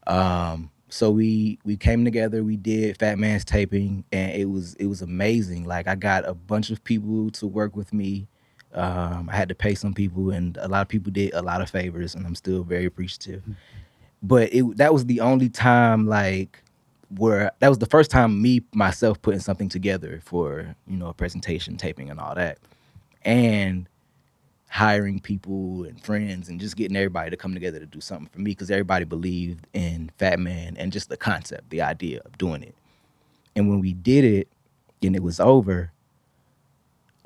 Um, 0.06 0.70
so 0.88 1.10
we 1.10 1.58
we 1.64 1.76
came 1.76 2.04
together, 2.04 2.42
we 2.44 2.56
did 2.56 2.98
Fat 2.98 3.18
Man's 3.18 3.44
taping, 3.44 4.04
and 4.12 4.32
it 4.32 4.46
was 4.46 4.74
it 4.74 4.86
was 4.86 5.00
amazing. 5.02 5.64
Like 5.64 5.88
I 5.88 5.94
got 5.94 6.28
a 6.28 6.34
bunch 6.34 6.70
of 6.70 6.82
people 6.84 7.30
to 7.32 7.46
work 7.46 7.76
with 7.76 7.92
me. 7.92 8.28
Um, 8.74 9.28
I 9.30 9.36
had 9.36 9.48
to 9.50 9.54
pay 9.54 9.74
some 9.74 9.94
people, 9.94 10.30
and 10.30 10.56
a 10.58 10.68
lot 10.68 10.82
of 10.82 10.88
people 10.88 11.12
did 11.12 11.32
a 11.34 11.42
lot 11.42 11.60
of 11.60 11.70
favors, 11.70 12.14
and 12.14 12.26
I'm 12.26 12.34
still 12.34 12.62
very 12.64 12.84
appreciative. 12.84 13.42
But 14.24 14.54
it 14.54 14.76
that 14.76 14.92
was 14.92 15.06
the 15.06 15.18
only 15.20 15.48
time 15.48 16.06
like 16.06 16.61
where 17.16 17.52
that 17.60 17.68
was 17.68 17.78
the 17.78 17.86
first 17.86 18.10
time 18.10 18.40
me 18.40 18.62
myself 18.74 19.20
putting 19.22 19.40
something 19.40 19.68
together 19.68 20.20
for 20.24 20.74
you 20.86 20.96
know 20.96 21.08
a 21.08 21.14
presentation, 21.14 21.76
taping, 21.76 22.10
and 22.10 22.20
all 22.20 22.34
that, 22.34 22.58
and 23.22 23.88
hiring 24.72 25.20
people 25.20 25.84
and 25.84 26.02
friends 26.02 26.48
and 26.48 26.58
just 26.58 26.76
getting 26.76 26.96
everybody 26.96 27.28
to 27.28 27.36
come 27.36 27.52
together 27.52 27.78
to 27.78 27.84
do 27.84 28.00
something 28.00 28.26
for 28.28 28.38
me 28.38 28.52
because 28.52 28.70
everybody 28.70 29.04
believed 29.04 29.66
in 29.74 30.10
Fat 30.16 30.40
Man 30.40 30.74
and 30.78 30.90
just 30.90 31.10
the 31.10 31.16
concept, 31.16 31.68
the 31.68 31.82
idea 31.82 32.22
of 32.24 32.38
doing 32.38 32.62
it. 32.62 32.74
And 33.54 33.68
when 33.68 33.80
we 33.80 33.92
did 33.92 34.24
it 34.24 34.48
and 35.02 35.14
it 35.14 35.22
was 35.22 35.40
over, 35.40 35.92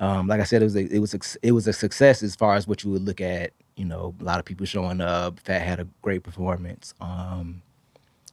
um, 0.01 0.27
like 0.27 0.41
I 0.41 0.43
said, 0.43 0.61
it 0.61 0.65
was 0.65 0.75
a, 0.75 0.93
it 0.93 0.99
was 0.99 1.13
a, 1.13 1.19
it 1.41 1.53
was 1.53 1.67
a 1.67 1.73
success 1.73 2.21
as 2.21 2.35
far 2.35 2.55
as 2.55 2.67
what 2.67 2.83
you 2.83 2.91
would 2.91 3.03
look 3.03 3.21
at. 3.21 3.51
You 3.77 3.85
know, 3.85 4.13
a 4.19 4.23
lot 4.25 4.39
of 4.39 4.45
people 4.45 4.65
showing 4.65 4.99
up. 4.99 5.39
Fat 5.39 5.61
had 5.61 5.79
a 5.79 5.87
great 6.01 6.23
performance, 6.23 6.93
um, 6.99 7.61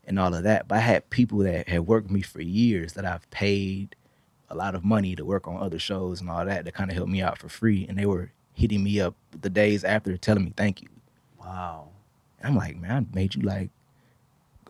and 0.07 0.19
all 0.19 0.35
of 0.35 0.43
that. 0.45 0.69
But 0.69 0.77
I 0.79 0.81
had 0.81 1.11
people 1.11 1.39
that 1.39 1.69
had 1.69 1.87
worked 1.87 2.05
with 2.09 2.13
me 2.13 2.23
for 2.23 2.41
years 2.41 2.93
that 2.95 3.05
I've 3.05 3.29
paid 3.31 3.97
a 4.51 4.55
lot 4.55 4.75
of 4.75 4.85
money 4.85 5.17
to 5.17 5.25
work 5.25 5.49
on 5.49 5.57
other 5.61 5.79
shows 5.79 6.21
and 6.21 6.31
all 6.31 6.45
that 6.45 6.65
that 6.65 6.75
kind 6.75 6.91
of 6.91 6.97
helped 6.97 7.11
me 7.11 7.23
out 7.23 7.39
for 7.39 7.49
free, 7.49 7.87
and 7.89 7.99
they 7.99 8.07
were 8.07 8.31
hitting 8.53 8.85
me 8.85 9.01
up 9.01 9.15
the 9.41 9.51
days 9.51 9.83
after 9.85 10.17
telling 10.17 10.45
me 10.45 10.53
thank 10.57 10.81
you. 10.83 10.89
Wow. 11.41 11.89
And 12.39 12.49
I'm 12.49 12.57
like, 12.57 12.77
man, 12.77 12.91
I 13.13 13.17
made 13.17 13.35
you 13.35 13.43
like 13.43 13.71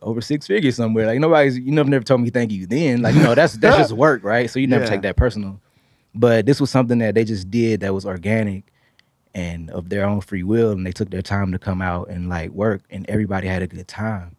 over 0.02 0.20
six 0.20 0.46
figures 0.46 0.76
somewhere. 0.76 1.06
Like 1.06 1.18
nobody's 1.20 1.58
you 1.58 1.72
never 1.72 1.88
never 1.90 2.04
told 2.04 2.20
me 2.20 2.30
thank 2.30 2.50
you 2.52 2.66
then. 2.66 3.02
Like, 3.02 3.14
you 3.14 3.22
know, 3.22 3.34
that's 3.34 3.54
that's 3.54 3.76
just 3.76 3.92
work, 4.06 4.22
right? 4.24 4.48
So 4.50 4.58
you 4.58 4.66
never 4.66 4.84
Yeah. 4.84 4.90
take 4.90 5.02
that 5.02 5.16
personal. 5.16 5.60
But 6.14 6.46
this 6.46 6.60
was 6.60 6.70
something 6.70 6.98
that 6.98 7.14
they 7.16 7.24
just 7.24 7.50
did 7.50 7.80
that 7.80 7.92
was 7.92 8.06
organic 8.06 8.64
and 9.34 9.68
of 9.70 9.88
their 9.88 10.04
own 10.06 10.20
free 10.20 10.44
will 10.44 10.70
and 10.70 10.86
they 10.86 10.92
took 10.92 11.10
their 11.10 11.22
time 11.22 11.50
to 11.52 11.58
come 11.58 11.82
out 11.82 12.08
and 12.08 12.28
like 12.28 12.50
work 12.50 12.82
and 12.90 13.04
everybody 13.08 13.48
had 13.48 13.62
a 13.62 13.66
good 13.66 13.88
time. 13.88 14.36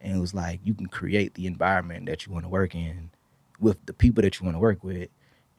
And 0.00 0.16
it 0.16 0.20
was 0.20 0.34
like 0.34 0.60
you 0.64 0.74
can 0.74 0.86
create 0.86 1.34
the 1.34 1.46
environment 1.46 2.06
that 2.06 2.26
you 2.26 2.32
want 2.32 2.44
to 2.44 2.48
work 2.48 2.74
in 2.74 3.10
with 3.60 3.84
the 3.86 3.92
people 3.92 4.22
that 4.22 4.38
you 4.38 4.44
want 4.44 4.54
to 4.54 4.60
work 4.60 4.84
with 4.84 5.08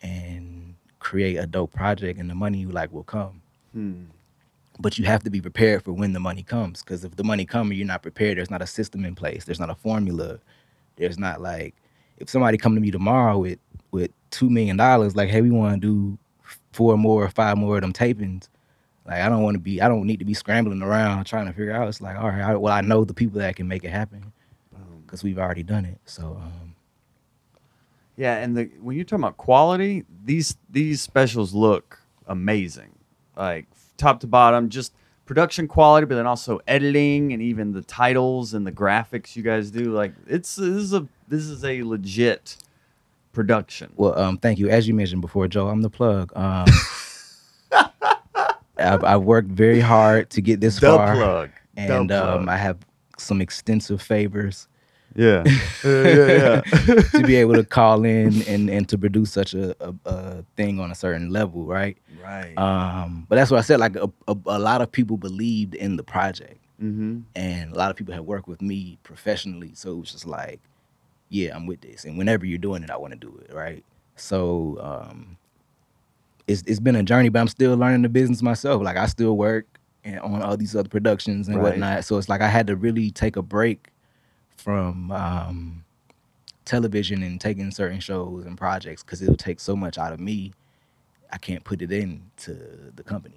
and 0.01 0.75
create 0.99 1.35
a 1.37 1.47
dope 1.47 1.73
project 1.73 2.19
and 2.19 2.29
the 2.29 2.35
money 2.35 2.59
you 2.59 2.69
like 2.69 2.91
will 2.91 3.03
come 3.03 3.41
Hmm. 3.73 4.05
but 4.79 4.97
you 4.97 5.05
have 5.05 5.23
to 5.23 5.29
be 5.29 5.41
prepared 5.41 5.83
for 5.83 5.91
when 5.93 6.13
the 6.13 6.19
money 6.19 6.43
comes. 6.43 6.83
Because 6.83 7.03
if 7.03 7.15
the 7.15 7.23
money 7.23 7.45
comes 7.45 7.69
and 7.71 7.77
you're 7.77 7.87
not 7.87 8.01
prepared, 8.01 8.37
there's 8.37 8.49
not 8.51 8.61
a 8.61 8.67
system 8.67 9.05
in 9.05 9.15
place. 9.15 9.43
There's 9.45 9.59
not 9.59 9.69
a 9.69 9.75
formula. 9.75 10.39
There's 10.95 11.17
not 11.19 11.41
like 11.41 11.75
if 12.17 12.29
somebody 12.29 12.57
come 12.57 12.75
to 12.75 12.81
me 12.81 12.91
tomorrow 12.91 13.37
with 13.39 13.59
with 13.91 14.11
two 14.31 14.49
million 14.49 14.77
dollars, 14.77 15.15
like, 15.15 15.29
hey, 15.29 15.41
we 15.41 15.51
want 15.51 15.81
to 15.81 15.87
do 15.87 16.17
four 16.71 16.97
more 16.97 17.23
or 17.23 17.29
five 17.29 17.57
more 17.57 17.75
of 17.75 17.81
them 17.81 17.93
tapings. 17.93 18.49
Like, 19.07 19.21
I 19.21 19.29
don't 19.29 19.41
want 19.41 19.55
to 19.55 19.59
be. 19.59 19.81
I 19.81 19.87
don't 19.87 20.05
need 20.05 20.19
to 20.19 20.25
be 20.25 20.33
scrambling 20.33 20.81
around 20.81 21.25
trying 21.25 21.45
to 21.47 21.53
figure 21.53 21.71
out. 21.71 21.87
It's 21.87 22.01
like, 22.01 22.17
all 22.17 22.27
right, 22.27 22.41
I, 22.41 22.55
well, 22.55 22.73
I 22.73 22.81
know 22.81 23.05
the 23.05 23.13
people 23.13 23.39
that 23.39 23.55
can 23.55 23.67
make 23.67 23.83
it 23.85 23.89
happen 23.89 24.33
because 25.05 25.23
we've 25.23 25.39
already 25.39 25.63
done 25.63 25.85
it. 25.85 25.99
So. 26.05 26.37
Um, 26.41 26.75
Yeah, 28.17 28.35
and 28.37 28.57
the 28.57 28.65
when 28.81 28.95
you're 28.97 29.05
talking 29.05 29.23
about 29.23 29.37
quality, 29.37 30.03
these 30.25 30.57
these 30.69 31.01
specials 31.01 31.53
look 31.53 31.99
amazing, 32.27 32.95
like 33.37 33.67
top 33.95 34.19
to 34.21 34.27
bottom, 34.27 34.69
just 34.69 34.93
production 35.25 35.67
quality, 35.67 36.05
but 36.05 36.15
then 36.15 36.27
also 36.27 36.59
editing 36.67 37.31
and 37.31 37.41
even 37.41 37.73
the 37.73 37.83
titles 37.83 38.53
and 38.53 38.65
the 38.65 38.71
graphics 38.71 39.35
you 39.35 39.43
guys 39.43 39.71
do. 39.71 39.91
Like 39.91 40.13
it's 40.27 40.55
this 40.55 40.67
is 40.67 40.93
a 40.93 41.07
this 41.27 41.43
is 41.45 41.63
a 41.63 41.83
legit 41.83 42.57
production. 43.33 43.93
Well, 43.95 44.17
um, 44.19 44.37
thank 44.37 44.57
you. 44.59 44.67
As 44.69 44.87
you 44.87 44.93
mentioned 44.93 45.21
before, 45.21 45.47
Joe, 45.47 45.67
I'm 45.69 45.81
the 45.81 45.89
plug. 45.89 46.35
Um, 46.35 46.65
I've, 48.79 49.03
I've 49.03 49.21
worked 49.23 49.49
very 49.49 49.79
hard 49.79 50.29
to 50.31 50.41
get 50.41 50.61
this 50.61 50.79
The 50.79 50.87
far, 50.87 51.15
plug. 51.15 51.49
And 51.75 52.11
um, 52.11 52.49
I 52.49 52.57
have 52.57 52.77
some 53.17 53.41
extensive 53.41 54.01
favors 54.01 54.67
Yeah, 55.15 55.43
yeah, 55.83 56.03
yeah. 56.03 56.61
yeah. 56.87 57.01
to 57.01 57.23
be 57.25 57.35
able 57.37 57.55
to 57.55 57.63
call 57.63 58.05
in 58.05 58.43
and, 58.43 58.69
and 58.69 58.87
to 58.89 58.97
produce 58.99 59.31
such 59.31 59.55
a, 59.55 59.75
a, 59.79 59.93
a 60.05 60.43
thing 60.55 60.79
on 60.79 60.91
a 60.91 60.95
certain 60.95 61.31
level, 61.31 61.65
right? 61.65 61.97
right. 62.23 62.55
Um, 62.55 63.25
but 63.27 63.35
that's 63.37 63.49
what 63.49 63.57
I 63.57 63.61
said. 63.61 63.79
Like 63.79 63.95
a, 63.95 64.09
a, 64.27 64.37
a 64.45 64.59
lot 64.59 64.81
of 64.81 64.91
people 64.91 65.17
believed 65.17 65.73
in 65.73 65.97
the 65.97 66.03
project, 66.03 66.59
mm-hmm. 66.81 67.21
and 67.35 67.73
a 67.73 67.75
lot 67.75 67.89
of 67.89 67.95
people 67.95 68.13
have 68.13 68.25
worked 68.25 68.47
with 68.47 68.61
me 68.61 68.99
professionally. 69.01 69.71
So 69.73 69.93
it 69.93 69.99
was 70.01 70.11
just 70.11 70.27
like, 70.27 70.59
yeah, 71.29 71.55
I'm 71.55 71.65
with 71.65 71.81
this. 71.81 72.05
And 72.05 72.17
whenever 72.17 72.45
you're 72.45 72.59
doing 72.59 72.83
it, 72.83 72.91
I 72.91 72.97
want 72.97 73.13
to 73.13 73.19
do 73.19 73.41
it, 73.43 73.53
right? 73.53 73.83
So 74.17 74.77
um, 74.79 75.37
it's 76.47 76.63
it's 76.65 76.79
been 76.79 76.95
a 76.95 77.03
journey, 77.03 77.29
but 77.29 77.39
I'm 77.39 77.47
still 77.47 77.75
learning 77.75 78.01
the 78.03 78.09
business 78.09 78.41
myself. 78.41 78.81
Like 78.83 78.97
I 78.97 79.05
still 79.07 79.35
work 79.37 79.65
and 80.03 80.19
on 80.21 80.41
all 80.41 80.55
these 80.57 80.75
other 80.75 80.89
productions 80.89 81.47
and 81.47 81.57
Right. 81.57 81.63
whatnot. 81.71 82.05
So 82.05 82.17
it's 82.17 82.29
like 82.29 82.41
I 82.41 82.47
had 82.47 82.67
to 82.67 82.75
really 82.75 83.11
take 83.11 83.35
a 83.35 83.41
break 83.41 83.89
from 84.55 85.11
um, 85.11 85.83
television 86.65 87.23
and 87.23 87.39
taking 87.39 87.71
certain 87.71 87.99
shows 87.99 88.45
and 88.45 88.57
projects 88.57 89.03
because 89.03 89.21
it'll 89.21 89.35
take 89.35 89.59
so 89.59 89.75
much 89.75 89.97
out 89.97 90.13
of 90.13 90.19
me. 90.19 90.53
I 91.31 91.37
can't 91.37 91.63
put 91.63 91.81
it 91.81 91.91
into 91.91 92.53
the 92.95 93.03
company. 93.03 93.35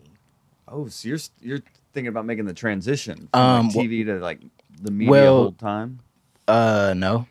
Oh, 0.69 0.87
so 0.89 1.09
you're 1.09 1.19
you're 1.41 1.63
thinking 1.93 2.09
about 2.09 2.25
making 2.27 2.45
the 2.45 2.55
transition 2.55 3.29
from 3.33 3.41
Um, 3.41 3.67
like 3.67 3.77
well- 3.77 3.85
TV 3.87 4.05
to 4.07 4.19
like 4.21 4.41
the 4.81 4.91
media 4.93 5.11
well- 5.11 5.37
whole 5.37 5.53
time? 5.53 5.99
Uh, 6.47 6.95
no. 6.97 7.27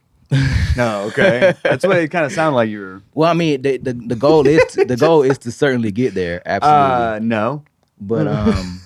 No, 0.78 1.06
okay. 1.08 1.56
That's 1.64 1.86
what 1.86 1.98
it 1.98 2.10
kind 2.10 2.26
of 2.26 2.32
sounded 2.32 2.56
like 2.56 2.70
you 2.70 2.80
were. 2.80 3.02
Well, 3.14 3.30
I 3.30 3.34
mean, 3.34 3.62
the 3.62 3.78
the, 3.78 3.94
the 3.94 4.16
goal 4.16 4.46
is 4.48 4.64
to, 4.74 4.86
the 4.86 4.96
goal 4.98 5.24
is 5.24 5.38
to 5.40 5.52
certainly 5.52 5.92
get 5.92 6.14
there. 6.14 6.42
Absolutely. 6.46 7.18
Uh, 7.18 7.20
no. 7.20 7.64
But 8.00 8.28
um, 8.28 8.80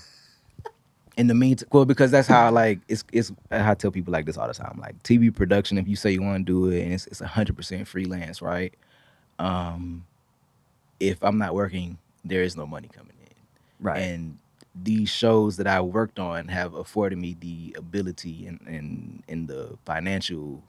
in 1.17 1.27
the 1.27 1.35
meantime, 1.35 1.67
well, 1.71 1.85
because 1.85 2.09
that's 2.11 2.27
how 2.27 2.49
like 2.51 2.79
it's 2.87 3.03
it's 3.11 3.31
how 3.51 3.71
I 3.71 3.75
tell 3.75 3.91
people 3.91 4.11
like 4.13 4.25
this 4.25 4.37
all 4.37 4.47
the 4.47 4.53
time. 4.53 4.79
Like 4.81 5.01
TV 5.03 5.33
production, 5.35 5.77
if 5.77 5.87
you 5.87 5.95
say 5.95 6.11
you 6.11 6.21
want 6.23 6.45
to 6.47 6.51
do 6.51 6.69
it, 6.75 6.81
and 6.83 6.93
it's 6.93 7.05
it's 7.07 7.19
hundred 7.19 7.55
percent 7.55 7.87
freelance, 7.87 8.41
right? 8.41 8.73
Um, 9.37 10.05
if 10.99 11.21
I'm 11.21 11.37
not 11.37 11.53
working, 11.53 11.97
there 12.23 12.41
is 12.43 12.55
no 12.55 12.65
money 12.65 12.87
coming 12.91 13.15
in, 13.21 13.33
Right. 13.85 13.99
and 13.99 14.37
these 14.75 15.09
shows 15.09 15.57
that 15.57 15.67
I 15.67 15.81
worked 15.81 16.17
on 16.17 16.47
have 16.47 16.73
afforded 16.73 17.19
me 17.19 17.35
the 17.39 17.75
ability 17.77 18.47
and 18.47 18.59
and 18.65 19.23
and 19.27 19.47
the 19.47 19.77
financial 19.85 20.63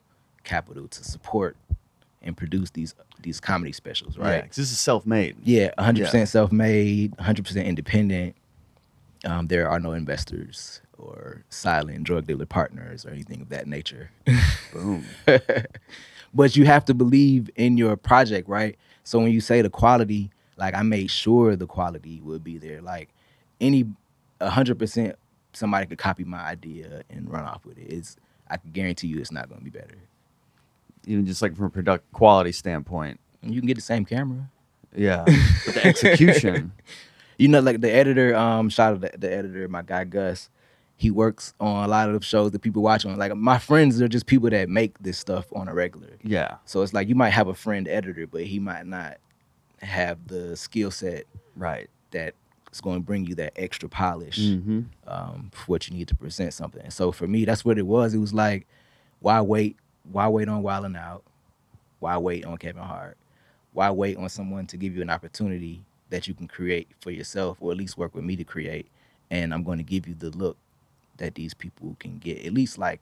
capital 0.45 0.87
to 0.87 1.03
support 1.03 1.57
and 2.21 2.35
produce 2.35 2.71
these 2.71 2.95
these 3.21 3.39
comedy 3.39 3.71
specials, 3.71 4.17
right. 4.17 4.41
right? 4.41 4.51
this 4.51 4.71
is 4.71 4.79
self-made. 4.79 5.35
Yeah, 5.43 5.71
100% 5.77 6.13
Yeah. 6.13 6.25
self-made, 6.25 7.15
100% 7.17 7.65
independent. 7.65 8.35
Um, 9.25 9.47
there 9.47 9.69
are 9.69 9.79
no 9.79 9.93
investors 9.93 10.81
or 10.97 11.43
silent 11.49 12.03
drug 12.03 12.27
dealer 12.27 12.45
partners 12.45 13.05
or 13.05 13.09
anything 13.09 13.41
of 13.41 13.49
that 13.49 13.67
nature. 13.67 14.11
Boom. 14.73 15.05
but 16.33 16.55
you 16.55 16.65
have 16.65 16.85
to 16.85 16.93
believe 16.93 17.49
in 17.55 17.77
your 17.77 17.95
project, 17.95 18.47
right? 18.47 18.77
So 19.03 19.19
when 19.19 19.31
you 19.31 19.41
say 19.41 19.61
the 19.61 19.69
quality, 19.69 20.29
like 20.57 20.75
I 20.75 20.83
made 20.83 21.09
sure 21.09 21.55
the 21.55 21.67
quality 21.67 22.21
would 22.21 22.43
be 22.43 22.57
there. 22.57 22.81
Like 22.81 23.09
any 23.59 23.85
100% 24.41 25.15
somebody 25.53 25.87
could 25.87 25.97
copy 25.97 26.23
my 26.23 26.39
idea 26.41 27.03
and 27.09 27.31
run 27.31 27.45
off 27.45 27.65
with 27.65 27.77
it. 27.77 27.91
It's 27.91 28.17
I 28.49 28.57
can 28.57 28.71
guarantee 28.71 29.07
you 29.07 29.19
it's 29.19 29.31
not 29.31 29.49
going 29.49 29.59
to 29.59 29.65
be 29.65 29.71
better. 29.71 29.95
Even 31.07 31.25
just 31.25 31.41
like 31.41 31.55
from 31.55 31.65
a 31.65 31.69
product 31.69 32.11
quality 32.11 32.51
standpoint. 32.51 33.19
You 33.41 33.59
can 33.61 33.67
get 33.67 33.75
the 33.75 33.81
same 33.81 34.05
camera. 34.05 34.49
Yeah. 34.95 35.23
But 35.65 35.75
the 35.75 35.85
execution. 35.85 36.71
you 37.37 37.47
know, 37.47 37.59
like 37.59 37.81
the 37.81 37.91
editor, 37.91 38.35
um, 38.35 38.69
shout 38.69 38.93
out 38.93 39.01
the, 39.01 39.11
the 39.17 39.31
editor, 39.33 39.67
my 39.67 39.81
guy 39.81 40.03
Gus. 40.05 40.49
He 40.97 41.11
works 41.11 41.53
on 41.59 41.83
a 41.83 41.87
lot 41.89 42.07
of 42.09 42.17
the 42.17 42.25
shows 42.25 42.51
that 42.51 42.59
people 42.59 42.81
watch 42.81 43.05
on. 43.05 43.17
Like 43.17 43.35
my 43.35 43.57
friends 43.57 44.01
are 44.01 44.07
just 44.07 44.25
people 44.27 44.49
that 44.51 44.69
make 44.69 44.97
this 44.99 45.17
stuff 45.17 45.45
on 45.53 45.67
a 45.67 45.73
regular. 45.73 46.11
Yeah. 46.23 46.55
So 46.65 46.81
it's 46.81 46.93
like 46.93 47.09
you 47.09 47.15
might 47.15 47.31
have 47.31 47.47
a 47.49 47.53
friend 47.53 47.87
editor, 47.89 48.25
but 48.27 48.43
he 48.45 48.59
might 48.59 48.85
not 48.85 49.17
have 49.81 50.27
the 50.27 50.55
skill 50.55 50.91
set 50.91 51.25
Right. 51.57 51.89
that 52.11 52.33
is 52.71 52.79
going 52.81 52.97
to 52.97 53.05
bring 53.05 53.25
you 53.25 53.35
that 53.35 53.51
extra 53.57 53.89
polish 53.89 54.39
Mm-hmm. 54.39 54.81
um, 55.07 55.51
for 55.53 55.65
what 55.65 55.87
you 55.89 55.95
need 55.97 56.07
to 56.07 56.15
present 56.15 56.53
something. 56.53 56.81
And 56.81 56.93
so 56.93 57.11
for 57.11 57.27
me, 57.27 57.43
that's 57.43 57.65
what 57.65 57.77
it 57.77 57.85
was. 57.85 58.13
It 58.13 58.19
was 58.19 58.33
like, 58.33 58.65
why 59.19 59.41
wait? 59.41 59.75
Why 60.11 60.27
wait 60.27 60.47
on 60.49 60.61
Wild 60.63 60.85
'N 60.85 60.95
Out? 60.95 61.23
Why 61.99 62.17
wait 62.17 62.45
on 62.45 62.57
Kevin 62.57 62.83
Hart? 62.83 63.17
Why 63.73 63.89
wait 63.91 64.17
on 64.17 64.29
someone 64.29 64.67
to 64.67 64.77
give 64.77 64.95
you 64.95 65.01
an 65.01 65.09
opportunity 65.09 65.83
that 66.09 66.27
you 66.27 66.33
can 66.33 66.47
create 66.47 66.87
for 67.01 67.11
yourself, 67.11 67.57
or 67.59 67.71
at 67.71 67.77
least 67.77 67.97
work 67.97 68.15
with 68.15 68.23
me 68.23 68.35
to 68.35 68.43
create? 68.43 68.87
And 69.31 69.53
I'm 69.53 69.63
going 69.63 69.79
to 69.79 69.83
give 69.83 70.07
you 70.07 70.13
the 70.13 70.29
look 70.29 70.57
that 71.17 71.35
these 71.35 71.53
people 71.53 71.95
can 71.99 72.19
get, 72.19 72.45
at 72.45 72.53
least 72.53 72.77
like 72.77 72.99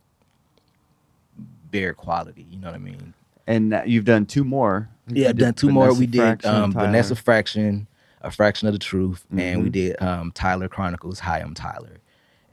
bare 1.71 1.93
quality. 1.93 2.45
You 2.49 2.59
know 2.59 2.67
what 2.67 2.75
I 2.75 2.79
mean? 2.79 3.13
And 3.47 3.73
uh, 3.73 3.83
you've 3.85 4.05
done 4.05 4.25
two 4.25 4.43
more. 4.43 4.89
Yeah, 5.07 5.29
I've 5.29 5.37
done 5.37 5.53
two 5.53 5.69
more. 5.69 5.87
Vanessa 5.93 5.99
We 5.99 6.07
did 6.07 6.45
um. 6.45 6.71
Vanessa 6.71 7.15
Fraction, 7.15 7.87
A 8.21 8.31
Fraction 8.31 8.67
of 8.67 8.73
the 8.73 8.79
Truth, 8.79 9.25
and 9.31 9.61
we 9.63 9.69
Mhm. 9.69 9.73
did 9.73 10.01
um, 10.01 10.31
Tyler 10.31 10.69
Chronicles, 10.69 11.19
Hi, 11.19 11.39
I'm 11.39 11.53
Tyler. 11.53 11.97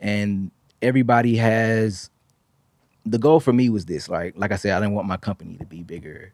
And 0.01 0.51
everybody 0.83 1.37
has 1.37 2.11
the 3.07 3.19
goal 3.19 3.41
for 3.41 3.53
me 3.53 3.69
was 3.71 3.87
this. 3.87 4.09
Like, 4.09 4.35
like 4.37 4.53
I 4.53 4.57
said, 4.57 4.73
I 4.73 4.81
didn't 4.81 4.95
want 4.95 5.09
my 5.09 5.17
company 5.17 5.57
to 5.57 5.65
be 5.67 5.83
bigger 5.83 6.33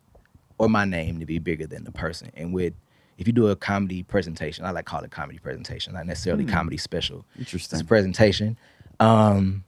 or 0.58 0.68
my 0.68 0.84
name 0.84 1.20
to 1.20 1.26
be 1.26 1.38
bigger 1.38 1.66
than 1.66 1.84
the 1.84 1.92
person. 1.92 2.30
And 2.34 2.52
with 2.52 2.74
if 3.18 3.26
you 3.26 3.32
do 3.32 3.48
a 3.48 3.56
comedy 3.56 4.02
presentation, 4.02 4.64
I 4.64 4.70
like 4.72 4.84
call 4.84 5.02
it 5.02 5.10
comedy 5.10 5.38
presentation, 5.38 5.94
not 5.94 6.06
necessarily 6.06 6.44
Hmm. 6.44 6.50
comedy 6.50 6.76
special. 6.76 7.24
Interesting. 7.38 7.76
It's 7.78 7.82
a 7.82 7.86
presentation. 7.86 8.58
Um, 9.00 9.64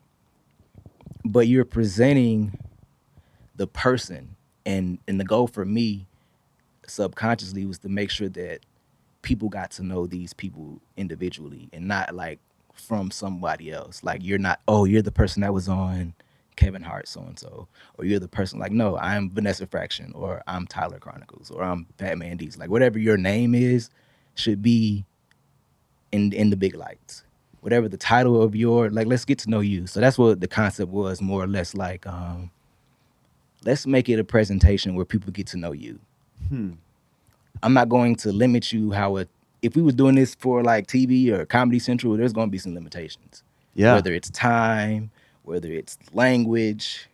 but 1.25 1.47
you're 1.49 1.65
presenting 1.65 2.59
the 3.57 3.67
person 3.67 4.37
and 4.67 4.99
and 5.09 5.19
the 5.21 5.25
goal 5.25 5.47
for 5.47 5.65
me 5.65 6.07
subconsciously 6.87 7.67
was 7.67 7.79
to 7.81 7.89
make 7.89 8.11
sure 8.11 8.29
that 8.31 8.61
people 9.23 9.49
got 9.49 9.71
to 9.73 9.83
know 9.83 10.07
these 10.07 10.33
people 10.33 10.81
individually 10.97 11.69
and 11.73 11.87
not 11.87 12.15
like 12.15 12.39
from 12.73 13.11
somebody 13.11 13.71
else 13.73 14.03
like 14.05 14.23
you're 14.23 14.39
not 14.39 14.61
oh 14.69 14.85
you're 14.85 15.03
the 15.03 15.11
person 15.13 15.43
that 15.43 15.53
was 15.53 15.69
on 15.69 16.15
kevin 16.59 16.83
hart 16.83 17.07
so 17.07 17.21
and 17.23 17.39
so 17.39 17.69
or 17.99 18.05
you're 18.05 18.19
the 18.19 18.27
person 18.29 18.59
like 18.59 18.73
no 18.73 18.97
i'm 18.99 19.31
vanessa 19.31 19.65
fraction 19.67 20.11
or 20.15 20.43
i'm 20.49 20.67
tyler 20.67 20.99
chronicles 20.99 21.51
or 21.53 21.63
i'm 21.63 21.87
Fat 21.99 22.19
Man 22.19 22.37
Deezy. 22.37 22.59
like 22.59 22.69
whatever 22.69 22.99
your 22.99 23.17
name 23.17 23.55
is 23.55 23.91
should 24.35 24.61
be 24.61 25.05
in 26.13 26.33
in 26.33 26.51
the 26.51 26.57
big 26.57 26.75
lights 26.75 27.23
whatever 27.61 27.89
the 27.89 27.97
title 27.97 28.43
of 28.43 28.57
your 28.57 28.91
like 28.91 29.07
let's 29.07 29.25
get 29.25 29.39
to 29.39 29.51
know 29.51 29.61
you 29.61 29.87
so 29.87 30.01
that's 30.01 30.19
what 30.19 30.41
the 30.41 30.49
concept 30.49 30.91
was 30.91 31.21
more 31.23 31.43
or 31.43 31.47
less 31.47 31.75
like 31.75 32.07
um 32.07 32.51
let's 33.65 33.87
make 33.87 34.09
it 34.09 34.19
a 34.19 34.25
presentation 34.25 34.95
where 34.95 35.05
people 35.05 35.31
get 35.33 35.47
to 35.47 35.57
know 35.57 35.73
you 35.73 35.99
Hmm. 36.49 36.73
i'm 37.63 37.73
not 37.73 37.89
going 37.89 38.15
to 38.17 38.33
limit 38.33 38.73
you 38.73 38.91
how 38.93 39.17
it 39.17 39.29
if 39.63 39.75
we 39.77 39.83
was 39.83 39.95
doing 39.95 40.15
this 40.15 40.35
for 40.35 40.63
like 40.63 40.87
tv 40.87 41.29
or 41.31 41.45
comedy 41.47 41.79
central 41.79 42.17
there's 42.17 42.33
going 42.33 42.49
to 42.49 42.53
be 42.53 42.59
some 42.59 42.75
limitations 42.75 43.43
Yeah. 43.75 43.95
whether 43.95 44.13
it's 44.13 44.31
time 44.31 45.11
whether 45.49 45.69
it's 45.73 45.99
language 46.13 47.09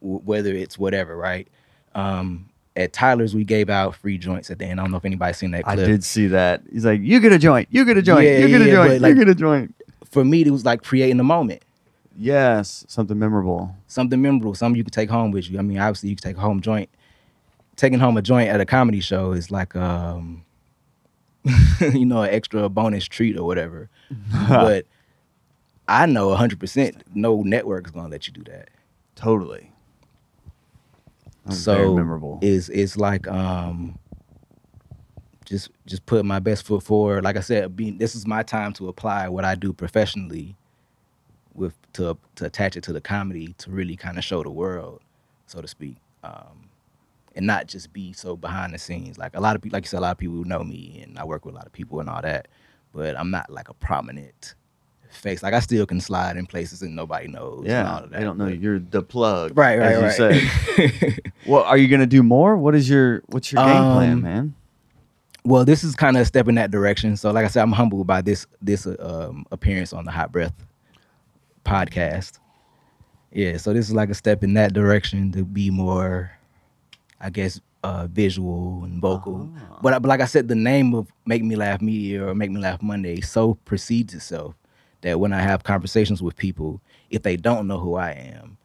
w- 0.00 0.20
whether 0.24 0.52
it's 0.52 0.78
whatever 0.78 1.16
right 1.16 1.46
um 1.94 2.48
at 2.76 2.92
tyler's 2.92 3.34
we 3.34 3.44
gave 3.44 3.68
out 3.68 3.94
free 3.94 4.16
joints 4.18 4.50
at 4.50 4.58
the 4.58 4.64
end 4.64 4.80
i 4.80 4.82
don't 4.82 4.90
know 4.92 4.96
if 4.96 5.04
anybody's 5.04 5.36
seen 5.36 5.50
that 5.50 5.66
I 5.66 5.76
did 5.76 6.02
see 6.04 6.28
that. 6.28 6.62
He's 6.72 6.84
like, 6.84 7.00
you 7.00 7.20
get 7.20 7.32
a 7.32 7.38
joint, 7.38 7.68
you 7.70 7.84
get 7.84 7.96
a 7.96 8.02
joint, 8.02 8.26
Yeah, 8.26 8.38
you 8.38 8.48
get 8.48 8.62
a 8.62 8.66
yeah, 8.66 8.72
joint, 8.72 9.02
like- 9.02 9.08
you 9.10 9.14
get 9.24 9.28
a 9.28 9.34
joint. 9.34 9.74
for 10.04 10.24
me 10.24 10.42
it 10.42 10.50
was 10.50 10.64
like 10.64 10.82
creating 10.82 11.16
the 11.18 11.24
moment 11.24 11.62
Yes, 12.16 12.84
something 12.88 13.18
memorable. 13.18 13.74
something 13.86 14.20
memorable, 14.20 14.54
something 14.54 14.76
you 14.76 14.84
can 14.84 14.90
take 14.92 15.08
home 15.08 15.30
with 15.30 15.50
you. 15.50 15.58
I 15.58 15.62
mean, 15.62 15.78
obviously 15.78 16.10
you 16.10 16.16
can 16.16 16.22
take 16.30 16.36
a 16.36 16.40
home 16.40 16.60
joint. 16.60 16.90
Taking 17.76 17.98
home 17.98 18.16
a 18.18 18.22
joint 18.22 18.50
at 18.50 18.60
a 18.60 18.66
comedy 18.66 19.00
show 19.00 19.32
is 19.32 19.50
like 19.50 19.74
um 19.74 20.44
you 21.80 22.04
know, 22.04 22.22
an 22.22 22.30
extra 22.30 22.68
bonus 22.68 23.06
treat 23.06 23.38
or 23.38 23.44
whatever. 23.46 23.88
but 24.48 24.84
I 25.90 26.06
know 26.06 26.28
100% 26.28 27.02
no 27.14 27.42
network 27.42 27.86
is 27.86 27.92
going 27.92 28.06
to 28.06 28.10
let 28.10 28.28
you 28.28 28.32
do 28.32 28.44
that. 28.44 28.70
Totally. 29.16 29.72
That 31.46 31.54
so 31.54 31.94
memorable. 31.96 32.38
is 32.42 32.68
it's 32.68 32.96
like 32.96 33.26
um 33.26 33.98
just 35.44 35.70
just 35.86 36.06
put 36.06 36.24
my 36.24 36.38
best 36.38 36.64
foot 36.64 36.82
forward 36.82 37.24
like 37.24 37.36
i 37.36 37.40
said 37.40 37.74
being 37.74 37.98
this 37.98 38.14
is 38.14 38.26
my 38.26 38.42
time 38.42 38.72
to 38.74 38.88
apply 38.88 39.28
what 39.28 39.44
i 39.44 39.54
do 39.54 39.72
professionally 39.72 40.54
with 41.54 41.74
to 41.94 42.16
to 42.36 42.44
attach 42.44 42.76
it 42.76 42.84
to 42.84 42.92
the 42.92 43.00
comedy 43.00 43.54
to 43.58 43.70
really 43.70 43.96
kind 43.96 44.16
of 44.18 44.22
show 44.22 44.42
the 44.42 44.50
world 44.50 45.00
so 45.46 45.60
to 45.60 45.66
speak 45.66 45.96
um 46.22 46.68
and 47.34 47.46
not 47.46 47.66
just 47.66 47.92
be 47.92 48.12
so 48.12 48.36
behind 48.36 48.72
the 48.74 48.78
scenes 48.78 49.18
like 49.18 49.34
a 49.34 49.40
lot 49.40 49.56
of 49.56 49.62
people 49.62 49.76
like 49.76 49.84
you 49.84 49.88
said 49.88 49.98
a 49.98 50.02
lot 50.02 50.12
of 50.12 50.18
people 50.18 50.44
know 50.44 50.62
me 50.62 51.00
and 51.02 51.18
i 51.18 51.24
work 51.24 51.44
with 51.44 51.54
a 51.54 51.56
lot 51.56 51.66
of 51.66 51.72
people 51.72 51.98
and 52.00 52.08
all 52.08 52.22
that 52.22 52.46
but 52.92 53.18
i'm 53.18 53.30
not 53.30 53.50
like 53.50 53.68
a 53.68 53.74
prominent 53.74 54.54
face 55.12 55.42
like 55.42 55.52
i 55.54 55.60
still 55.60 55.84
can 55.86 56.00
slide 56.00 56.36
in 56.36 56.46
places 56.46 56.82
and 56.82 56.94
nobody 56.94 57.26
knows 57.28 57.64
and 57.66 57.72
all 57.72 57.82
yeah, 57.84 57.96
of 57.98 58.10
that 58.10 58.18
they 58.18 58.24
don't 58.24 58.38
know 58.38 58.46
you're 58.46 58.78
the 58.78 59.02
plug. 59.02 59.56
right 59.58 59.78
right 59.78 59.92
as 59.92 60.18
you 60.18 60.24
right 60.26 60.46
say. 60.76 61.18
Well, 61.46 61.62
are 61.64 61.76
you 61.78 61.88
gonna 61.88 62.06
do 62.06 62.22
more? 62.22 62.56
What 62.56 62.74
is 62.74 62.88
your 62.88 63.22
what's 63.26 63.50
your 63.50 63.64
game 63.64 63.72
plan, 63.94 64.12
Um, 64.12 64.22
man? 64.22 64.54
well 65.44 65.64
this 65.64 65.82
is 65.84 65.94
kind 65.94 66.16
of 66.16 66.22
a 66.22 66.24
step 66.26 66.48
in 66.48 66.54
that 66.56 66.70
direction 66.70 67.16
so 67.16 67.30
like 67.30 67.46
i 67.46 67.48
said 67.48 67.62
i'm 67.62 67.72
humbled 67.72 68.06
by 68.06 68.20
this 68.20 68.46
this 68.60 68.86
um, 68.86 69.46
appearance 69.50 69.92
on 69.94 70.04
the 70.04 70.10
hot 70.10 70.30
breath 70.30 70.52
podcast 71.64 72.38
yeah 73.32 73.56
so 73.56 73.72
this 73.72 73.88
is 73.88 73.94
like 73.94 74.10
a 74.10 74.14
step 74.14 74.42
in 74.44 74.52
that 74.54 74.72
direction 74.74 75.32
to 75.32 75.42
be 75.44 75.70
more 75.70 76.30
i 77.20 77.30
guess 77.30 77.58
uh 77.84 78.06
visual 78.10 78.84
and 78.84 79.00
vocal 79.00 79.50
Ah. 79.56 79.78
but, 79.80 80.02
but 80.02 80.08
like 80.08 80.20
i 80.20 80.26
said 80.26 80.46
the 80.48 80.54
name 80.54 80.94
of 80.94 81.10
make 81.24 81.42
me 81.42 81.56
laugh 81.56 81.80
media 81.80 82.26
or 82.26 82.34
make 82.34 82.50
me 82.50 82.60
laugh 82.60 82.82
monday 82.82 83.22
so 83.22 83.54
precedes 83.64 84.12
itself 84.12 84.54
that 85.02 85.20
when 85.20 85.32
i 85.32 85.40
have 85.40 85.62
conversations 85.64 86.22
with 86.22 86.36
people 86.36 86.80
if 87.10 87.22
they 87.22 87.36
don't 87.36 87.66
know 87.66 87.78
who 87.78 87.94
i 87.96 88.10
am 88.10 88.56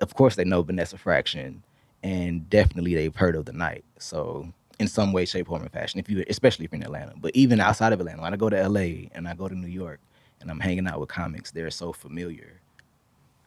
of 0.00 0.14
course 0.14 0.36
they 0.36 0.44
know 0.44 0.62
vanessa 0.62 0.98
fraction 0.98 1.62
and 2.02 2.48
definitely 2.50 2.94
they've 2.94 3.16
heard 3.16 3.36
of 3.36 3.44
the 3.44 3.52
night 3.52 3.84
so 3.98 4.48
in 4.78 4.88
some 4.88 5.12
way 5.12 5.24
shape 5.24 5.46
form 5.46 5.62
or 5.62 5.68
fashion 5.68 6.00
if 6.00 6.08
you 6.08 6.24
especially 6.28 6.64
if 6.64 6.72
you're 6.72 6.80
in 6.80 6.84
atlanta 6.84 7.12
but 7.20 7.30
even 7.34 7.60
outside 7.60 7.92
of 7.92 8.00
atlanta 8.00 8.20
when 8.22 8.32
i 8.32 8.36
go 8.36 8.48
to 8.50 8.68
la 8.68 8.80
and 8.80 9.28
i 9.28 9.34
go 9.34 9.48
to 9.48 9.54
new 9.54 9.68
york 9.68 10.00
and 10.40 10.50
i'm 10.50 10.60
hanging 10.60 10.86
out 10.86 10.98
with 10.98 11.08
comics 11.08 11.50
they're 11.50 11.70
so 11.70 11.92
familiar 11.92 12.60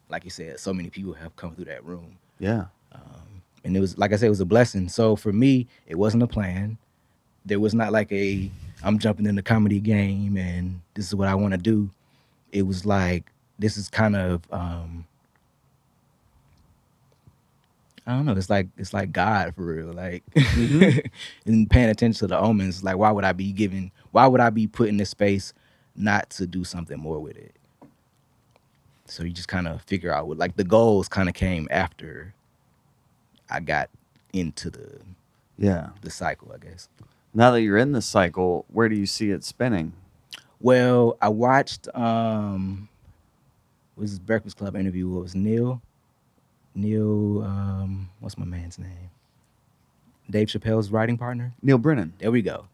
like 0.10 0.24
you 0.24 0.30
said 0.30 0.60
so 0.60 0.74
many 0.74 0.90
people 0.90 1.14
have 1.14 1.36
come 1.36 1.54
through 1.56 1.66
that 1.66 1.84
room 1.84 2.18
Yeah. 2.40 2.66
Um, 2.92 3.42
and 3.64 3.76
it 3.76 3.80
was 3.80 3.98
like 3.98 4.14
I 4.14 4.16
said, 4.16 4.28
it 4.28 4.30
was 4.30 4.42
a 4.42 4.46
blessing. 4.46 4.88
So 4.90 5.16
for 5.16 5.34
me, 5.34 5.68
it 5.88 5.96
wasn't 5.96 6.24
a 6.24 6.28
plan. 6.28 6.78
There 7.46 7.60
was 7.60 7.74
not 7.74 7.92
like 7.92 8.12
a 8.12 8.50
I'm 8.84 9.00
jumping 9.00 9.26
in 9.26 9.36
the 9.36 9.42
comedy 9.42 9.80
game 9.80 10.38
and 10.38 10.82
this 10.94 11.08
is 11.08 11.16
what 11.16 11.28
I 11.28 11.36
want 11.36 11.54
to 11.54 11.58
do. 11.58 11.90
It 12.56 12.64
was 12.68 12.86
like 12.86 13.32
this 13.60 13.78
is 13.78 13.90
kind 13.90 14.16
of 14.16 14.44
um 14.52 15.06
I 18.08 18.14
don't 18.16 18.26
know. 18.26 18.34
It's 18.34 18.50
like 18.50 18.68
it's 18.78 18.94
like 18.94 19.12
God 19.12 19.56
for 19.56 19.66
real. 19.66 19.94
Like 19.94 20.24
and 21.46 21.70
paying 21.70 21.90
attention 21.90 22.20
to 22.20 22.28
the 22.28 22.40
omens. 22.40 22.84
Like 22.84 22.98
why 22.98 23.12
would 23.12 23.26
I 23.26 23.34
be 23.34 23.52
giving? 23.52 23.92
Why 24.12 24.28
would 24.28 24.42
I 24.42 24.50
be 24.52 24.68
put 24.68 24.90
in 24.90 24.98
this 24.98 25.10
space 25.12 25.54
not 25.96 26.30
to 26.32 26.48
do 26.48 26.64
something 26.64 27.00
more 27.00 27.20
with 27.20 27.38
it? 27.38 27.56
So 29.08 29.24
you 29.24 29.32
just 29.32 29.48
kind 29.50 29.68
of 29.68 29.82
figure 29.84 30.14
out 30.14 30.28
what 30.28 30.38
like 30.38 30.56
the 30.56 30.64
goals 30.64 31.08
kind 31.08 31.30
of 31.30 31.36
came 31.36 31.68
after 31.72 32.34
I 33.50 33.60
got 33.60 33.90
into 34.34 34.70
the 34.70 35.00
Yeah. 35.58 35.90
the 36.02 36.10
cycle, 36.12 36.52
I 36.54 36.60
guess. 36.66 36.90
Now 37.34 37.52
that 37.52 37.62
you're 37.62 37.78
in 37.78 37.92
the 37.92 38.02
cycle, 38.02 38.66
where 38.72 38.90
do 38.90 38.96
you 38.96 39.06
see 39.06 39.32
it 39.32 39.44
spinning? 39.44 39.94
Well, 40.60 41.18
I 41.22 41.30
watched 41.30 41.88
um 41.96 42.90
was 43.96 44.12
this 44.12 44.20
Breakfast 44.20 44.58
Club 44.58 44.76
interview. 44.76 45.08
What 45.10 45.22
was 45.24 45.36
Neal? 45.36 45.82
Neal 46.74 47.44
um 47.44 48.10
what's 48.20 48.38
my 48.38 48.46
man's 48.46 48.78
name? 48.80 49.10
Dave 50.30 50.48
Chappelle's 50.48 50.92
writing 50.92 51.18
partner. 51.18 51.54
Neal 51.62 51.78
Brennan. 51.78 52.14
There 52.20 52.32
we 52.32 52.42
go. 52.42 52.68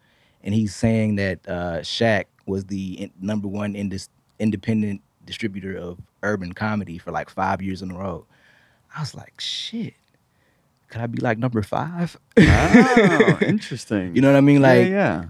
And 0.43 0.53
he's 0.53 0.75
saying 0.75 1.15
that 1.17 1.39
uh 1.47 1.79
Shaq 1.82 2.25
was 2.45 2.65
the 2.65 2.93
in- 3.03 3.11
number 3.19 3.47
one 3.47 3.73
indis- 3.73 4.09
independent 4.39 5.01
distributor 5.25 5.75
of 5.77 5.99
urban 6.23 6.53
comedy 6.53 6.97
for 6.97 7.11
like 7.11 7.29
five 7.29 7.61
years 7.61 7.82
in 7.82 7.91
a 7.91 7.97
row. 7.97 8.25
I 8.95 8.99
was 9.01 9.15
like, 9.15 9.39
shit. 9.39 9.93
Could 10.89 11.01
I 11.01 11.07
be 11.07 11.19
like 11.21 11.38
number 11.38 11.61
five? 11.61 12.17
Oh, 12.38 13.38
interesting. 13.41 14.13
You 14.15 14.21
know 14.21 14.29
what 14.32 14.38
I 14.38 14.41
mean? 14.41 14.61
Like, 14.61 14.88
yeah, 14.89 14.93
yeah. 14.93 15.25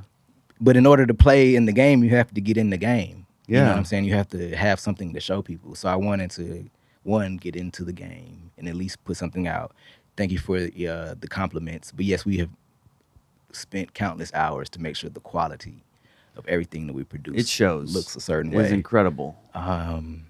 But 0.62 0.78
in 0.78 0.86
order 0.86 1.06
to 1.06 1.14
play 1.14 1.56
in 1.56 1.66
the 1.66 1.74
game, 1.74 2.04
you 2.04 2.12
have 2.12 2.34
to 2.34 2.40
get 2.42 2.56
in 2.58 2.70
the 2.70 2.78
game. 2.78 3.26
You 3.48 3.56
know 3.58 3.64
Yeah. 3.64 3.70
what 3.70 3.78
I'm 3.80 3.86
saying? 3.86 4.06
You 4.06 4.14
have 4.14 4.30
to 4.30 4.56
have 4.56 4.80
something 4.80 5.14
to 5.14 5.20
show 5.20 5.42
people. 5.42 5.76
So 5.76 5.90
I 5.90 5.96
wanted 5.96 6.32
to 6.32 6.70
one 7.04 7.38
get 7.38 7.56
into 7.56 7.84
the 7.84 7.92
game 7.94 8.52
and 8.58 8.68
at 8.70 8.76
least 8.76 9.04
put 9.04 9.18
something 9.18 9.48
out. 9.48 9.74
Thank 10.16 10.32
you 10.32 10.38
for 10.40 10.58
uh, 10.58 11.16
the 11.20 11.28
compliments. 11.30 11.92
But 11.92 12.06
yes, 12.06 12.26
we 12.26 12.38
have 12.38 12.50
spent 13.52 13.94
countless 13.94 14.32
hours 14.34 14.70
to 14.70 14.80
make 14.82 14.96
sure 14.96 15.10
the 15.10 15.20
quality 15.20 15.84
of 16.38 16.48
everything 16.48 16.88
that 16.88 16.94
we 16.94 17.04
produce 17.04 17.38
It 17.38 17.48
shows. 17.48 17.94
looks 17.94 18.16
a 18.16 18.22
certain 18.22 18.54
It 18.54 18.58
way. 18.58 18.72
incredible. 18.72 19.36
um, 19.54 20.28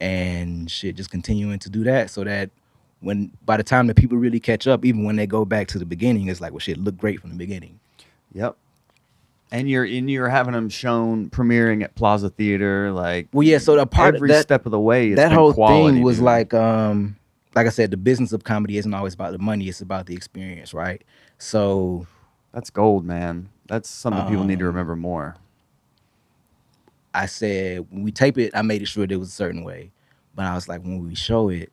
and 0.00 0.70
shit, 0.70 0.96
just 0.96 1.10
continuing 1.10 1.58
to 1.58 1.68
do 1.70 1.84
that 1.84 2.08
so 2.10 2.24
that 2.24 2.50
when 3.00 3.30
by 3.44 3.56
the 3.56 3.62
time 3.62 3.86
the 3.86 3.94
people 3.94 4.16
really 4.16 4.40
catch 4.40 4.66
up, 4.66 4.84
even 4.84 5.04
when 5.04 5.16
they 5.16 5.26
go 5.26 5.44
back 5.44 5.68
to 5.68 5.78
the 5.78 5.84
beginning, 5.86 6.28
it's 6.28 6.40
like, 6.40 6.52
well, 6.52 6.58
shit, 6.58 6.78
look 6.78 6.96
great 6.96 7.20
from 7.20 7.30
the 7.30 7.36
beginning. 7.36 7.78
Yep. 8.32 8.56
And 9.52 9.68
you're 9.68 9.84
and 9.84 10.08
you're 10.08 10.28
having 10.28 10.52
them 10.52 10.68
shown 10.68 11.28
premiering 11.30 11.82
at 11.82 11.94
Plaza 11.96 12.30
Theater, 12.30 12.92
like 12.92 13.28
Well, 13.32 13.46
yeah. 13.46 13.58
So 13.58 13.74
the 13.76 13.86
part 13.86 14.14
every 14.14 14.28
that 14.28 14.42
step 14.42 14.64
of 14.64 14.70
the 14.72 14.78
way. 14.80 15.14
that 15.14 15.32
whole 15.32 15.52
quality, 15.52 15.96
thing 15.96 16.04
was 16.04 16.16
dude. 16.18 16.24
like, 16.24 16.54
um, 16.54 17.16
like 17.56 17.66
I 17.66 17.70
said, 17.70 17.90
the 17.90 17.96
business 17.96 18.32
of 18.32 18.44
comedy 18.44 18.78
isn't 18.78 18.94
always 18.94 19.14
about 19.14 19.32
the 19.32 19.38
money; 19.38 19.68
it's 19.68 19.80
about 19.80 20.06
the 20.06 20.14
experience, 20.14 20.72
right? 20.72 21.02
So 21.38 22.06
that's 22.52 22.70
gold, 22.70 23.04
man. 23.04 23.48
That's 23.66 23.88
something 23.88 24.24
people 24.28 24.44
need 24.44 24.60
to 24.60 24.66
Um, 24.66 24.72
remember 24.72 24.94
more. 24.94 25.34
I 27.12 27.26
said 27.26 27.86
when 27.90 28.04
we 28.04 28.12
tape 28.12 28.38
it, 28.38 28.52
I 28.54 28.62
made 28.62 28.82
it 28.82 28.86
sure 28.86 29.06
there 29.06 29.18
was 29.18 29.28
a 29.28 29.32
certain 29.32 29.64
way, 29.64 29.90
but 30.34 30.44
I 30.44 30.54
was 30.54 30.68
like, 30.68 30.82
when 30.82 31.04
we 31.08 31.14
show 31.16 31.48
it, 31.48 31.72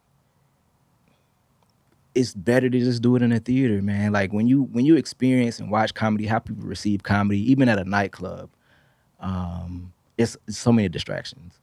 it's 2.17 2.33
better 2.33 2.69
to 2.69 2.79
just 2.79 3.01
do 3.01 3.15
it 3.15 3.21
in 3.21 3.31
a 3.31 3.39
theater, 3.39 3.81
man. 3.81 4.11
Like 4.11 4.33
when 4.33 4.47
you 4.47 4.63
when 4.63 4.85
you 4.85 4.95
experience 4.95 5.59
and 5.59 5.69
watch 5.71 5.93
comedy, 5.93 6.25
how 6.25 6.39
people 6.39 6.63
receive 6.65 7.03
comedy, 7.03 7.39
even 7.51 7.69
at 7.69 7.77
a 7.79 7.83
nightclub, 7.85 8.49
um, 9.19 9.93
it's, 10.17 10.35
it's 10.47 10.57
so 10.57 10.71
many 10.71 10.89
distractions. 10.89 11.59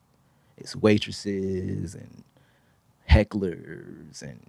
It's 0.57 0.77
waitresses 0.77 1.95
and 1.95 2.23
hecklers 3.11 4.23
and 4.23 4.41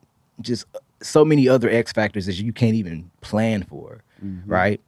just 0.41 0.65
so 1.01 1.25
many 1.25 1.47
other 1.49 1.69
X 1.69 1.91
factors 1.91 2.25
that 2.27 2.35
you 2.35 2.53
can't 2.53 2.75
even 2.75 3.09
plan 3.21 3.63
for, 3.63 4.03
Mhm. 4.23 4.43
right? 4.45 4.81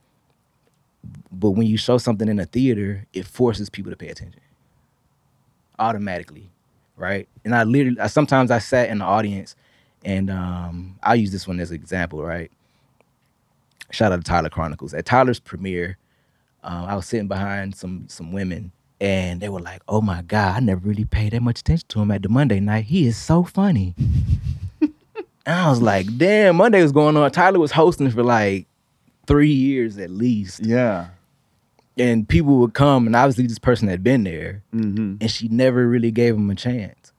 But 1.32 1.52
when 1.52 1.68
you 1.68 1.78
show 1.78 1.98
something 1.98 2.28
in 2.28 2.40
a 2.40 2.46
theater, 2.46 3.06
it 3.14 3.26
forces 3.26 3.70
people 3.70 3.92
to 3.92 3.98
pay 3.98 4.10
attention 4.10 4.42
automatically, 5.80 6.50
right? 6.96 7.28
And 7.46 7.54
I 7.56 7.64
literally, 7.64 8.00
I, 8.00 8.08
sometimes 8.08 8.52
I 8.52 8.60
sat 8.60 8.90
in 8.90 9.00
the 9.00 9.06
audience, 9.06 9.56
and 10.06 10.30
um, 10.30 10.98
I'll 11.04 11.16
use 11.16 11.32
this 11.32 11.48
one 11.48 11.60
as 11.60 11.70
an 11.72 11.76
example, 11.76 12.24
right? 12.24 12.52
Shout 13.92 14.12
out 14.12 14.18
to 14.18 14.24
Tyler 14.24 14.50
Chronicles. 14.50 14.94
At 14.94 15.06
Tyler's 15.06 15.40
premiere, 15.40 15.98
um, 16.64 16.86
I 16.86 16.96
was 16.96 17.06
sitting 17.06 17.28
behind 17.28 17.76
some 17.76 18.06
some 18.10 18.32
women, 18.34 18.72
and 19.00 19.40
they 19.42 19.50
were 19.50 19.62
like, 19.62 19.82
"Oh 19.88 20.02
my 20.02 20.22
god, 20.24 20.58
I 20.58 20.60
never 20.60 20.82
really 20.88 21.06
paid 21.06 21.34
that 21.34 21.42
much 21.42 21.60
attention 21.62 21.88
to 21.90 22.02
him 22.02 22.12
at 22.12 22.22
the 22.24 22.30
Monday 22.30 22.60
night. 22.60 22.86
He 22.86 23.08
is 23.08 23.18
so 23.18 23.44
funny." 23.44 23.96
and 24.82 24.92
I 25.46 25.70
was 25.70 25.82
like, 25.82 26.06
"Damn, 26.18 26.58
Monday 26.58 26.82
was 26.82 26.92
going 26.92 27.16
on. 27.16 27.32
Tyler 27.32 27.60
was 27.60 27.72
hosting 27.72 28.10
for 28.12 28.24
like 28.24 28.68
three 29.26 29.52
years 29.52 29.98
at 29.98 30.10
least." 30.10 30.66
Yeah. 30.66 31.08
and 31.98 32.28
people 32.30 32.58
would 32.60 32.74
come, 32.74 33.08
and 33.08 33.16
obviously 33.16 33.48
this 33.48 33.58
person 33.60 33.88
had 33.88 34.04
been 34.04 34.24
there, 34.24 34.62
Mm-hmm. 34.76 35.16
and 35.22 35.32
she 35.32 35.48
never 35.48 35.88
really 35.88 36.12
gave 36.12 36.36
him 36.36 36.50
a 36.50 36.56
chance. 36.56 37.12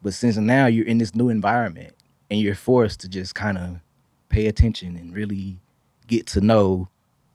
But 0.00 0.14
since 0.14 0.36
now 0.36 0.66
you're 0.66 0.86
in 0.86 0.98
this 0.98 1.14
new 1.14 1.28
environment, 1.28 1.92
and 2.30 2.40
you're 2.40 2.54
forced 2.54 3.00
to 3.00 3.08
just 3.08 3.34
kind 3.34 3.58
of 3.58 3.80
pay 4.28 4.46
attention 4.46 4.96
and 4.96 5.14
really 5.14 5.58
get 6.06 6.26
to 6.28 6.40
know 6.40 6.88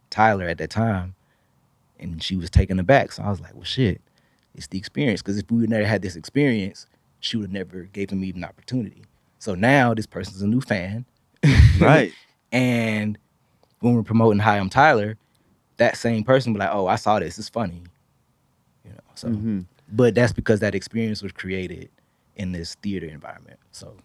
Tyler 0.10 0.48
at 0.48 0.58
that 0.60 0.70
time, 0.70 1.16
and 2.00 2.22
she 2.22 2.36
was 2.36 2.50
taken 2.50 2.80
aback. 2.80 3.12
So 3.12 3.24
I 3.24 3.30
was 3.30 3.40
like, 3.42 3.54
well, 3.56 3.64
shit, 3.64 4.02
it's 4.56 4.68
the 4.68 4.78
experience. 4.78 5.22
Because 5.22 5.38
if 5.38 5.50
we 5.50 5.60
would 5.62 5.70
never 5.70 5.86
had 5.86 6.02
this 6.02 6.16
experience, 6.16 6.86
she 7.20 7.38
would 7.38 7.46
have 7.46 7.52
never 7.52 7.84
gave 7.94 8.10
him 8.12 8.24
even 8.24 8.44
an 8.44 8.50
opportunity. 8.50 9.04
So 9.40 9.56
now 9.56 9.94
this 9.94 10.06
person's 10.06 10.42
a 10.42 10.48
new 10.48 10.62
fan, 10.62 11.06
Right. 11.80 12.14
and 12.52 13.18
when 13.80 13.96
we're 13.96 14.04
promoting 14.04 14.40
Hi, 14.40 14.58
I'm 14.58 14.70
Tyler, 14.70 15.18
that 15.78 15.98
same 15.98 16.24
person 16.24 16.54
be 16.54 16.60
like, 16.60 16.70
"Oh, 16.72 16.88
I 16.88 16.96
saw 16.96 17.20
this. 17.20 17.38
It's 17.40 17.50
funny," 17.50 17.82
you 18.86 18.92
know. 18.92 18.98
So, 19.16 19.28
Mhm. 19.30 19.66
but 19.92 20.16
that's 20.16 20.32
because 20.32 20.60
that 20.62 20.76
experience 20.76 21.22
was 21.22 21.32
created 21.32 21.90
in 22.36 22.52
this 22.54 22.76
theater 22.76 23.08
environment. 23.08 23.60
So, 23.72 23.98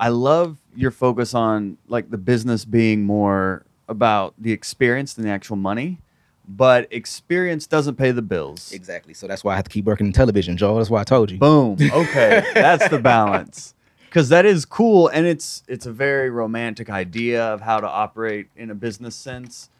I 0.00 0.08
love 0.08 0.56
your 0.74 0.90
focus 0.90 1.34
on 1.34 1.76
like 1.88 2.10
the 2.10 2.18
business 2.18 2.64
being 2.64 3.04
more 3.04 3.64
about 3.88 4.34
the 4.38 4.52
experience 4.52 5.14
than 5.14 5.24
the 5.24 5.30
actual 5.30 5.56
money. 5.56 5.98
but 6.48 6.88
experience 6.90 7.66
doesn't 7.68 7.94
pay 7.96 8.10
the 8.10 8.22
bills. 8.22 8.72
Exactly. 8.72 9.14
So 9.14 9.28
that's 9.28 9.44
why 9.44 9.52
I 9.52 9.56
have 9.56 9.64
to 9.64 9.70
keep 9.70 9.84
working 9.84 10.06
in 10.08 10.12
television, 10.12 10.56
Joel. 10.56 10.78
That's 10.78 10.90
why 10.90 11.00
I 11.00 11.04
told 11.04 11.30
you. 11.30 11.38
Boom. 11.38 11.76
Okay, 11.80 12.42
that's 12.54 12.88
the 12.88 12.98
balance. 12.98 13.74
Because 14.06 14.28
that 14.30 14.44
is 14.44 14.64
cool, 14.64 15.06
and 15.08 15.26
it's 15.26 15.62
it's 15.68 15.86
a 15.86 15.92
very 15.92 16.28
romantic 16.30 16.90
idea 16.90 17.44
of 17.54 17.60
how 17.60 17.78
to 17.78 17.86
operate 17.88 18.48
in 18.56 18.68
a 18.70 18.74
business 18.74 19.14
sense. 19.14 19.70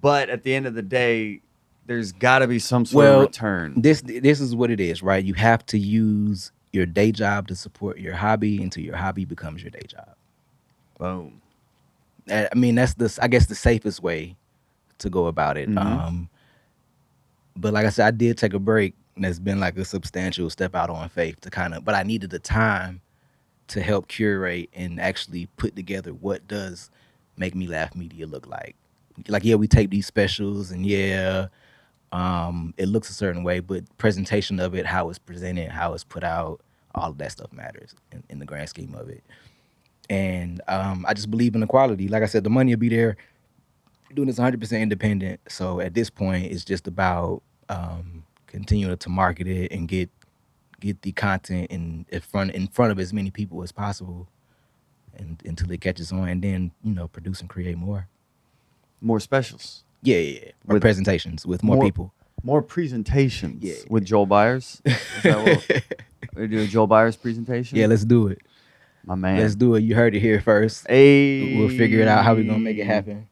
But 0.00 0.30
at 0.30 0.42
the 0.44 0.54
end 0.54 0.66
of 0.66 0.72
the 0.74 0.82
day, 0.82 1.40
there's 1.86 2.12
got 2.12 2.38
to 2.38 2.46
be 2.46 2.58
some 2.58 2.86
sort 2.86 3.02
Well, 3.04 3.20
of 3.20 3.26
return. 3.28 3.74
This 3.82 4.00
this 4.00 4.40
is 4.40 4.54
what 4.56 4.70
it 4.70 4.80
is, 4.80 5.02
right? 5.02 5.22
You 5.22 5.34
have 5.34 5.66
to 5.66 5.78
use 5.78 6.52
your 6.74 6.86
day 6.86 7.12
job 7.12 7.48
to 7.48 7.54
support 7.54 7.98
your 7.98 8.14
hobby 8.14 8.62
until 8.62 8.82
your 8.84 8.96
hobby 8.96 9.24
becomes 9.24 9.62
your 9.62 9.70
day 9.70 9.86
job. 9.86 10.14
Boom. 10.98 11.40
I 12.30 12.48
mean, 12.54 12.74
that's 12.74 12.94
the 12.94 13.16
I 13.22 13.28
guess 13.28 13.46
the 13.46 13.54
safest 13.54 14.02
way 14.02 14.36
to 14.98 15.10
go 15.10 15.26
about 15.26 15.56
it. 15.56 15.68
Mhm. 15.68 15.78
Um, 15.78 16.28
but 17.56 17.72
like 17.72 17.86
I 17.86 17.90
said, 17.90 18.06
I 18.06 18.10
did 18.10 18.38
take 18.38 18.54
a 18.54 18.58
break, 18.58 18.94
and 19.16 19.24
it's 19.24 19.38
been 19.38 19.60
like 19.60 19.76
a 19.76 19.84
substantial 19.84 20.50
step 20.50 20.74
out 20.74 20.90
on 20.90 21.08
faith 21.08 21.40
to 21.42 21.50
kind 21.50 21.74
of. 21.74 21.84
But 21.84 21.94
I 21.94 22.02
needed 22.02 22.30
the 22.30 22.38
time 22.38 23.00
to 23.68 23.80
help 23.80 24.08
curate 24.08 24.68
and 24.74 25.00
actually 25.00 25.46
put 25.56 25.76
together 25.76 26.12
what 26.12 26.46
does 26.48 26.90
make 27.36 27.54
me 27.54 27.66
laugh 27.66 27.94
media 27.94 28.26
look 28.26 28.46
like. 28.46 28.76
Like 29.28 29.44
yeah, 29.44 29.54
we 29.54 29.68
tape 29.68 29.90
these 29.90 30.06
specials, 30.06 30.70
and 30.70 30.84
yeah, 30.84 31.48
um, 32.14 32.72
it 32.76 32.86
looks 32.86 33.10
a 33.10 33.12
certain 33.12 33.42
way, 33.42 33.58
but 33.58 33.84
presentation 33.98 34.60
of 34.60 34.74
it, 34.74 34.86
how 34.86 35.10
it's 35.10 35.18
presented, 35.18 35.70
how 35.70 35.94
it's 35.94 36.04
put 36.04 36.22
out, 36.22 36.60
all 36.94 37.10
of 37.10 37.18
that 37.18 37.32
stuff 37.32 37.52
matters 37.52 37.92
in, 38.12 38.22
in 38.30 38.38
the 38.38 38.46
grand 38.46 38.68
scheme 38.68 38.94
of 38.94 39.08
it. 39.08 39.24
And 40.08 40.62
um, 40.68 41.04
I 41.08 41.14
just 41.14 41.28
believe 41.28 41.56
in 41.56 41.60
the 41.60 41.66
quality. 41.66 42.06
Like 42.06 42.22
I 42.22 42.26
said, 42.26 42.44
the 42.44 42.50
money 42.50 42.72
will 42.72 42.78
be 42.80 42.88
there. 42.88 43.16
Doing 44.14 44.28
this 44.28 44.38
100% 44.38 44.80
independent. 44.80 45.40
So 45.48 45.80
at 45.80 45.94
this 45.94 46.08
point, 46.08 46.52
it's 46.52 46.64
just 46.64 46.86
about 46.86 47.42
um, 47.68 48.24
continuing 48.46 48.96
to 48.96 49.08
market 49.08 49.48
it 49.48 49.72
and 49.72 49.88
get 49.88 50.08
get 50.80 51.00
the 51.02 51.12
content 51.12 51.68
in, 51.70 52.04
in 52.10 52.20
front 52.20 52.52
in 52.52 52.68
front 52.68 52.92
of 52.92 53.00
as 53.00 53.12
many 53.12 53.30
people 53.30 53.62
as 53.62 53.72
possible, 53.72 54.28
and 55.16 55.42
until 55.44 55.70
it 55.72 55.80
catches 55.80 56.12
on, 56.12 56.28
and 56.28 56.42
then 56.42 56.70
you 56.84 56.94
know 56.94 57.08
produce 57.08 57.40
and 57.40 57.50
create 57.50 57.76
more. 57.76 58.06
More 59.00 59.18
specials, 59.18 59.82
Yeah, 60.04 60.18
yeah, 60.18 60.40
yeah. 60.44 60.50
Or 60.68 60.74
With- 60.74 60.82
presentations 60.82 61.44
with 61.46 61.62
more, 61.62 61.76
more- 61.76 61.84
people. 61.84 62.12
more 62.42 62.62
presentations 62.62 63.62
Yeah. 63.64 63.74
with 63.88 64.04
Joel 64.04 64.26
Byars. 64.26 64.80
Is 64.84 65.22
that 65.22 65.44
what 66.34 66.36
we 66.36 66.46
do 66.46 66.60
a 66.60 66.66
Joel 66.66 66.86
Byars 66.88 67.20
presentation? 67.20 67.78
yeah, 67.78 67.86
let's 67.86 68.04
do 68.04 68.28
it. 68.28 68.38
my 69.06 69.14
man. 69.14 69.38
Let's 69.38 69.54
do 69.54 69.74
it. 69.74 69.80
You 69.80 69.94
heard 69.94 70.14
it 70.14 70.20
here 70.20 70.40
first. 70.40 70.86
Hey, 70.88 71.56
We'll 71.58 71.68
figure 71.70 72.00
it 72.00 72.08
out 72.08 72.24
how 72.24 72.34
we're 72.34 72.44
gonna 72.44 72.58
make 72.58 72.78
it 72.78 72.86
happen. 72.86 73.28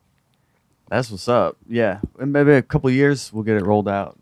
That's 0.88 1.10
what's 1.10 1.28
up. 1.28 1.56
Yeah, 1.68 2.00
and 2.18 2.32
maybe 2.32 2.52
a 2.52 2.62
couple 2.62 2.90
years 2.90 3.32
we'll 3.32 3.44
get 3.44 3.56
it 3.56 3.64
rolled 3.64 3.88
out. 3.88 4.18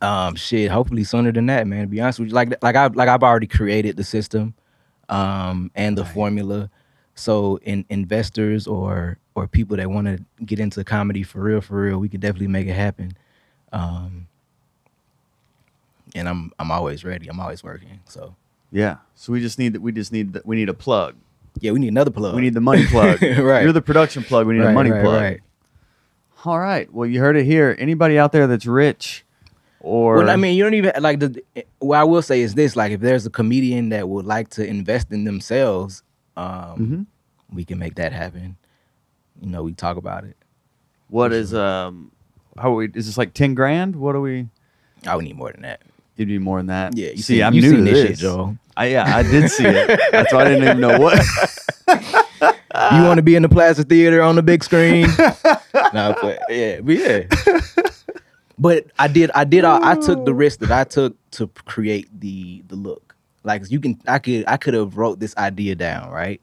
Um, 0.00 0.34
shit. 0.36 0.70
Hopefully 0.70 1.04
sooner 1.04 1.32
than 1.32 1.46
that, 1.46 1.66
man. 1.66 1.82
To 1.82 1.86
be 1.86 2.00
honest 2.00 2.18
with 2.18 2.28
you, 2.28 2.34
like 2.34 2.52
like 2.62 2.76
I 2.76 2.86
like 2.88 3.08
I've 3.08 3.22
already 3.22 3.46
created 3.46 3.96
the 3.96 4.04
system, 4.04 4.54
um, 5.08 5.70
and 5.74 5.96
the 5.96 6.02
Right. 6.02 6.12
formula. 6.14 6.70
So 7.14 7.58
in 7.62 7.84
investors 7.88 8.66
or 8.66 9.18
or 9.34 9.46
people 9.46 9.76
that 9.76 9.90
want 9.90 10.06
to 10.06 10.44
get 10.44 10.60
into 10.60 10.82
comedy 10.84 11.22
for 11.22 11.40
real, 11.40 11.60
for 11.60 11.80
real, 11.82 11.98
we 11.98 12.08
could 12.08 12.20
definitely 12.20 12.48
make 12.48 12.66
it 12.66 12.74
happen. 12.74 13.12
Um, 13.72 14.28
and 16.14 16.28
I'm 16.28 16.52
I'm 16.58 16.70
always 16.70 17.04
ready. 17.04 17.28
I'm 17.28 17.40
always 17.40 17.62
working. 17.62 18.00
So 18.06 18.34
Yeah. 18.70 18.98
So 19.14 19.32
we 19.32 19.40
just 19.40 19.58
need 19.58 19.76
we 19.76 19.92
just 19.92 20.12
need 20.12 20.34
the, 20.34 20.42
we 20.44 20.56
need 20.56 20.68
a 20.68 20.74
plug. 20.74 21.14
yeah, 21.60 21.72
we 21.72 21.78
need 21.78 21.88
another 21.88 22.10
plug. 22.10 22.34
We 22.34 22.42
need 22.42 22.54
the 22.54 22.60
money 22.60 22.86
plug. 22.86 23.22
right. 23.22 23.62
You're 23.62 23.72
the 23.72 23.82
production 23.82 24.22
plug. 24.22 24.46
We 24.46 24.54
need 24.54 24.60
right, 24.60 24.70
a 24.70 24.74
money 24.74 24.90
right, 24.90 25.02
plug. 25.02 25.22
Right. 25.22 25.40
All 26.44 26.58
right. 26.58 26.92
Well, 26.92 27.08
you 27.08 27.20
heard 27.20 27.36
it 27.36 27.44
here. 27.44 27.74
Anybody 27.78 28.18
out 28.18 28.32
there 28.32 28.46
that's 28.46 28.66
rich 28.66 29.24
or 29.80 30.16
Well, 30.16 30.30
I 30.30 30.36
mean, 30.36 30.56
you 30.56 30.64
don't 30.64 30.74
even 30.74 30.92
like 31.00 31.20
the. 31.20 31.42
What 31.78 31.98
I 31.98 32.04
will 32.04 32.22
say 32.22 32.40
is 32.40 32.54
this: 32.54 32.76
like, 32.76 32.92
if 32.92 33.00
there's 33.00 33.24
a 33.24 33.30
comedian 33.30 33.90
that 33.90 34.08
would 34.08 34.26
like 34.26 34.50
to 34.50 34.66
invest 34.66 35.10
in 35.10 35.24
themselves, 35.24 36.02
um, 36.36 36.78
Mhm. 36.78 37.06
we 37.54 37.64
can 37.64 37.78
make 37.78 37.94
that 37.96 38.12
happen. 38.12 38.56
You 39.40 39.50
know, 39.50 39.62
we 39.62 39.72
talk 39.72 39.96
about 39.96 40.24
it. 40.24 40.36
what 41.08 41.32
is 41.32 41.52
um 41.54 42.10
how 42.58 42.72
are 42.72 42.76
we 42.76 42.86
is 42.94 43.06
this 43.06 43.18
like 43.18 43.34
10 43.34 43.54
grand? 43.54 43.94
What 43.96 44.12
do 44.14 44.20
we 44.20 44.48
I 45.06 45.14
would 45.16 45.24
need 45.24 45.36
more 45.36 45.52
than 45.52 45.62
that. 45.62 45.82
You'd 46.16 46.28
be 46.28 46.38
more 46.38 46.58
than 46.58 46.66
that. 46.68 46.96
Yeah, 46.96 47.10
you 47.10 47.16
see, 47.18 47.22
seen- 47.36 47.42
I'm 47.42 47.54
you 47.54 47.60
new 47.62 47.76
to 47.76 47.82
this 47.82 47.92
this, 47.92 48.08
shit, 48.10 48.18
Joel. 48.18 48.56
I 48.76 48.86
yeah, 48.86 49.16
I 49.16 49.22
did 49.22 49.50
see 49.50 49.64
it. 49.66 50.00
That's 50.12 50.32
why 50.32 50.42
I 50.42 50.44
didn't 50.44 50.62
even 50.64 50.80
know 50.80 50.98
what. 50.98 51.18
you 52.92 53.02
want 53.02 53.18
to 53.18 53.22
be 53.22 53.34
in 53.36 53.42
the 53.42 53.48
Plaza 53.48 53.84
Theater 53.84 54.22
on 54.22 54.34
the 54.36 54.42
big 54.42 54.64
screen? 54.64 55.06
no, 55.92 56.14
but 56.20 56.40
yeah, 56.48 56.80
but 56.80 56.94
yeah. 56.96 57.22
But 58.56 58.86
I 58.98 59.08
did, 59.08 59.30
I 59.34 59.44
did, 59.44 59.64
I, 59.64 59.92
I 59.92 59.94
took 59.96 60.24
the 60.24 60.32
risk 60.34 60.60
that 60.60 60.70
I 60.70 60.84
took 60.84 61.16
to 61.32 61.48
create 61.66 62.08
the 62.20 62.62
the 62.68 62.76
look. 62.76 63.13
Like 63.44 63.70
you 63.70 63.78
can, 63.78 64.00
I 64.08 64.18
could, 64.18 64.44
I 64.48 64.56
could 64.56 64.74
have 64.74 64.96
wrote 64.96 65.20
this 65.20 65.36
idea 65.36 65.74
down, 65.74 66.10
right? 66.10 66.40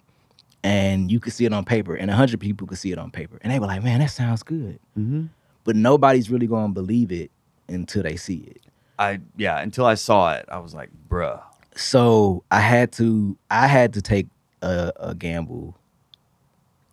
And 0.64 1.12
you 1.12 1.20
could 1.20 1.34
see 1.34 1.46
it 1.46 1.54
on 1.54 1.66
paper, 1.66 1.96
and 1.96 2.12
a 2.12 2.16
hundred 2.16 2.40
people 2.40 2.68
could 2.68 2.78
see 2.78 2.92
it 2.92 3.00
on 3.00 3.10
paper, 3.12 3.40
and 3.42 3.52
they 3.52 3.58
were 3.60 3.66
like, 3.66 3.84
"Man, 3.84 4.00
that 4.00 4.12
sounds 4.12 4.44
good." 4.44 4.80
hmm 4.94 5.26
But 5.64 5.76
nobody's 5.76 6.30
really 6.30 6.46
gonna 6.48 6.72
believe 6.74 7.12
it 7.12 7.32
until 7.68 8.04
they 8.04 8.16
see 8.16 8.38
it. 8.48 8.62
I 9.00 9.20
yeah, 9.36 9.60
until 9.60 9.86
I 9.88 9.96
saw 9.96 10.34
it, 10.34 10.46
I 10.50 10.60
was 10.60 10.76
like, 10.76 10.92
bruh. 11.10 11.42
so 11.76 12.44
I 12.52 12.60
had 12.60 12.92
to 12.94 13.36
I 13.50 13.66
had 13.66 13.94
to 13.94 14.02
take 14.04 14.28
a, 14.62 14.94
a 15.00 15.16
gamble 15.16 15.76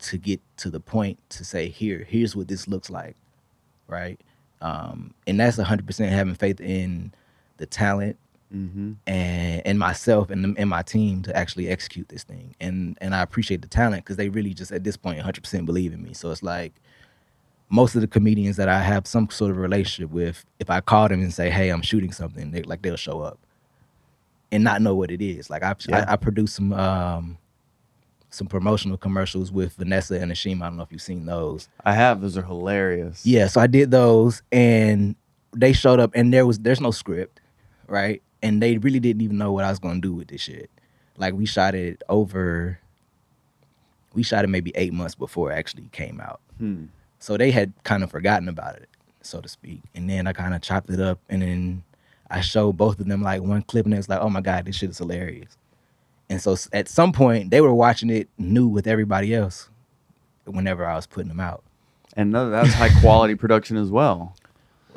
to 0.01 0.17
get 0.17 0.41
to 0.59 0.71
the 0.71 0.81
point 0.81 1.19
to 1.31 1.45
say 1.45 1.69
here 1.69 2.07
here's 2.09 2.35
what 2.35 2.49
this 2.49 2.69
looks 2.69 2.89
like, 2.89 3.17
right? 3.87 4.19
Um, 4.63 5.13
and 5.27 5.39
that's 5.39 5.59
hundred 5.59 5.87
percent 5.87 6.11
having 6.13 6.35
faith 6.35 6.61
in 6.61 7.13
the 7.59 7.67
talent 7.67 8.17
Mm-hmm. 8.55 8.93
and 9.07 9.63
and 9.67 9.79
myself 9.79 10.31
and, 10.31 10.59
and 10.59 10.71
my 10.71 10.81
team 10.81 11.23
to 11.23 11.37
actually 11.37 11.69
execute 11.69 12.09
this 12.09 12.25
thing. 12.25 12.55
And 12.61 12.97
and 13.01 13.15
I 13.15 13.21
appreciate 13.23 13.61
the 13.63 13.69
talent 13.69 14.05
because 14.05 14.17
they 14.17 14.29
really 14.31 14.55
just 14.55 14.73
at 14.73 14.85
this 14.85 14.97
point 14.97 15.19
100 15.19 15.43
percent 15.43 15.67
believe 15.67 15.93
in 15.93 16.03
me. 16.03 16.15
So 16.15 16.31
it's 16.31 16.43
like 16.43 16.73
most 17.69 17.95
of 17.95 18.01
the 18.01 18.07
comedians 18.07 18.57
that 18.57 18.69
I 18.69 18.81
have 18.81 19.07
some 19.07 19.29
sort 19.29 19.51
of 19.51 19.59
relationship 19.59 20.11
with, 20.11 20.45
if 20.59 20.71
I 20.71 20.81
call 20.81 21.09
them 21.09 21.21
and 21.21 21.33
say, 21.35 21.51
"Hey, 21.51 21.69
I'm 21.69 21.83
shooting 21.83 22.13
something," 22.13 22.51
they 22.51 22.63
like 22.63 22.81
they'll 22.81 22.97
show 22.97 23.21
up 23.21 23.39
and 24.51 24.65
not 24.65 24.81
know 24.81 24.95
what 24.95 25.11
it 25.11 25.21
is. 25.21 25.51
Like 25.51 25.63
I 25.63 25.75
Yeah. 25.87 26.07
I, 26.09 26.15
I 26.15 26.17
produced 26.17 26.57
some 26.57 26.73
um 26.73 27.39
some 28.31 28.47
promotional 28.47 28.97
commercials 28.97 29.51
with 29.51 29.75
Vanessa 29.75 30.21
and 30.21 30.31
Ashima. 30.31 30.63
I 30.63 30.69
don't 30.69 30.77
know 30.77 30.83
if 30.83 30.93
you've 30.93 31.03
seen 31.03 31.27
those. 31.27 31.69
I 31.85 31.95
have. 31.95 32.21
Those 32.21 32.37
are 32.37 32.43
hilarious. 32.43 33.25
Yeah, 33.25 33.47
so 33.47 33.61
I 33.61 33.67
did 33.67 33.91
those, 33.91 34.43
and 34.53 35.17
they 35.57 35.73
showed 35.73 35.99
up, 36.01 36.13
and 36.15 36.33
there 36.33 36.47
was 36.47 36.59
there's 36.59 36.81
no 36.81 36.91
script, 36.91 37.41
right? 37.87 38.23
And 38.43 38.63
they 38.63 38.79
really 38.79 39.01
didn't 39.01 39.23
even 39.23 39.39
know 39.39 39.53
what 39.53 39.65
I 39.65 39.71
was 39.71 39.79
gonna 39.79 40.01
do 40.01 40.13
with 40.15 40.29
this 40.29 40.41
shit. 40.43 40.71
Like 41.17 41.35
we 41.35 41.47
shot 41.47 41.75
it 41.75 42.03
over, 42.09 42.79
we 44.15 44.23
shot 44.23 44.45
it 44.45 44.49
maybe 44.49 44.73
eight 44.75 44.93
months 44.93 45.15
before 45.15 45.51
it 45.53 45.57
actually 45.57 45.89
came 45.93 46.21
out, 46.21 46.41
Hmm. 46.59 46.85
so 47.19 47.37
they 47.37 47.51
had 47.51 47.73
kind 47.85 48.03
of 48.05 48.11
forgotten 48.11 48.49
about 48.49 48.77
it, 48.77 48.89
so 49.23 49.41
to 49.41 49.49
speak. 49.49 49.81
And 49.95 50.09
then 50.09 50.27
I 50.27 50.33
kind 50.33 50.55
of 50.55 50.61
chopped 50.63 50.91
it 50.91 51.01
up, 51.01 51.19
and 51.29 51.43
then 51.43 51.83
I 52.31 52.41
showed 52.41 52.77
both 52.77 53.01
of 53.01 53.07
them 53.09 53.23
like 53.23 53.43
one 53.43 53.63
clip, 53.63 53.85
and 53.87 53.95
it's 53.95 54.09
like, 54.09 54.21
oh 54.21 54.31
my 54.31 54.41
god, 54.41 54.65
this 54.67 54.77
shit 54.77 54.91
is 54.91 54.99
hilarious. 54.99 55.57
And 56.31 56.41
so 56.41 56.57
at 56.73 56.89
some 56.89 57.11
point, 57.13 57.51
they 57.51 57.61
were 57.61 57.75
watching 57.75 58.11
it 58.11 58.29
new 58.39 58.69
with 58.69 58.87
everybody 58.87 59.35
else. 59.35 59.69
Whenever 60.45 60.87
I 60.87 60.95
was 60.95 61.07
putting 61.07 61.29
them 61.29 61.41
out. 61.41 61.63
And 62.17 62.35
that's 62.35 62.73
high 62.75 62.89
quality 63.01 63.35
production 63.43 63.77
as 63.77 63.91
well. 63.91 64.35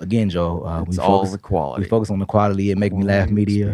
Again, 0.01 0.29
Joe, 0.29 0.63
uh, 0.65 0.83
we 0.83 0.97
all 0.97 1.19
focus, 1.19 1.31
the 1.31 1.37
quality. 1.37 1.83
we 1.83 1.89
focus 1.89 2.09
on 2.09 2.19
the 2.19 2.25
quality 2.25 2.71
and 2.71 2.79
make 2.79 2.91
me 2.93 3.03
laugh 3.03 3.29
media. 3.29 3.67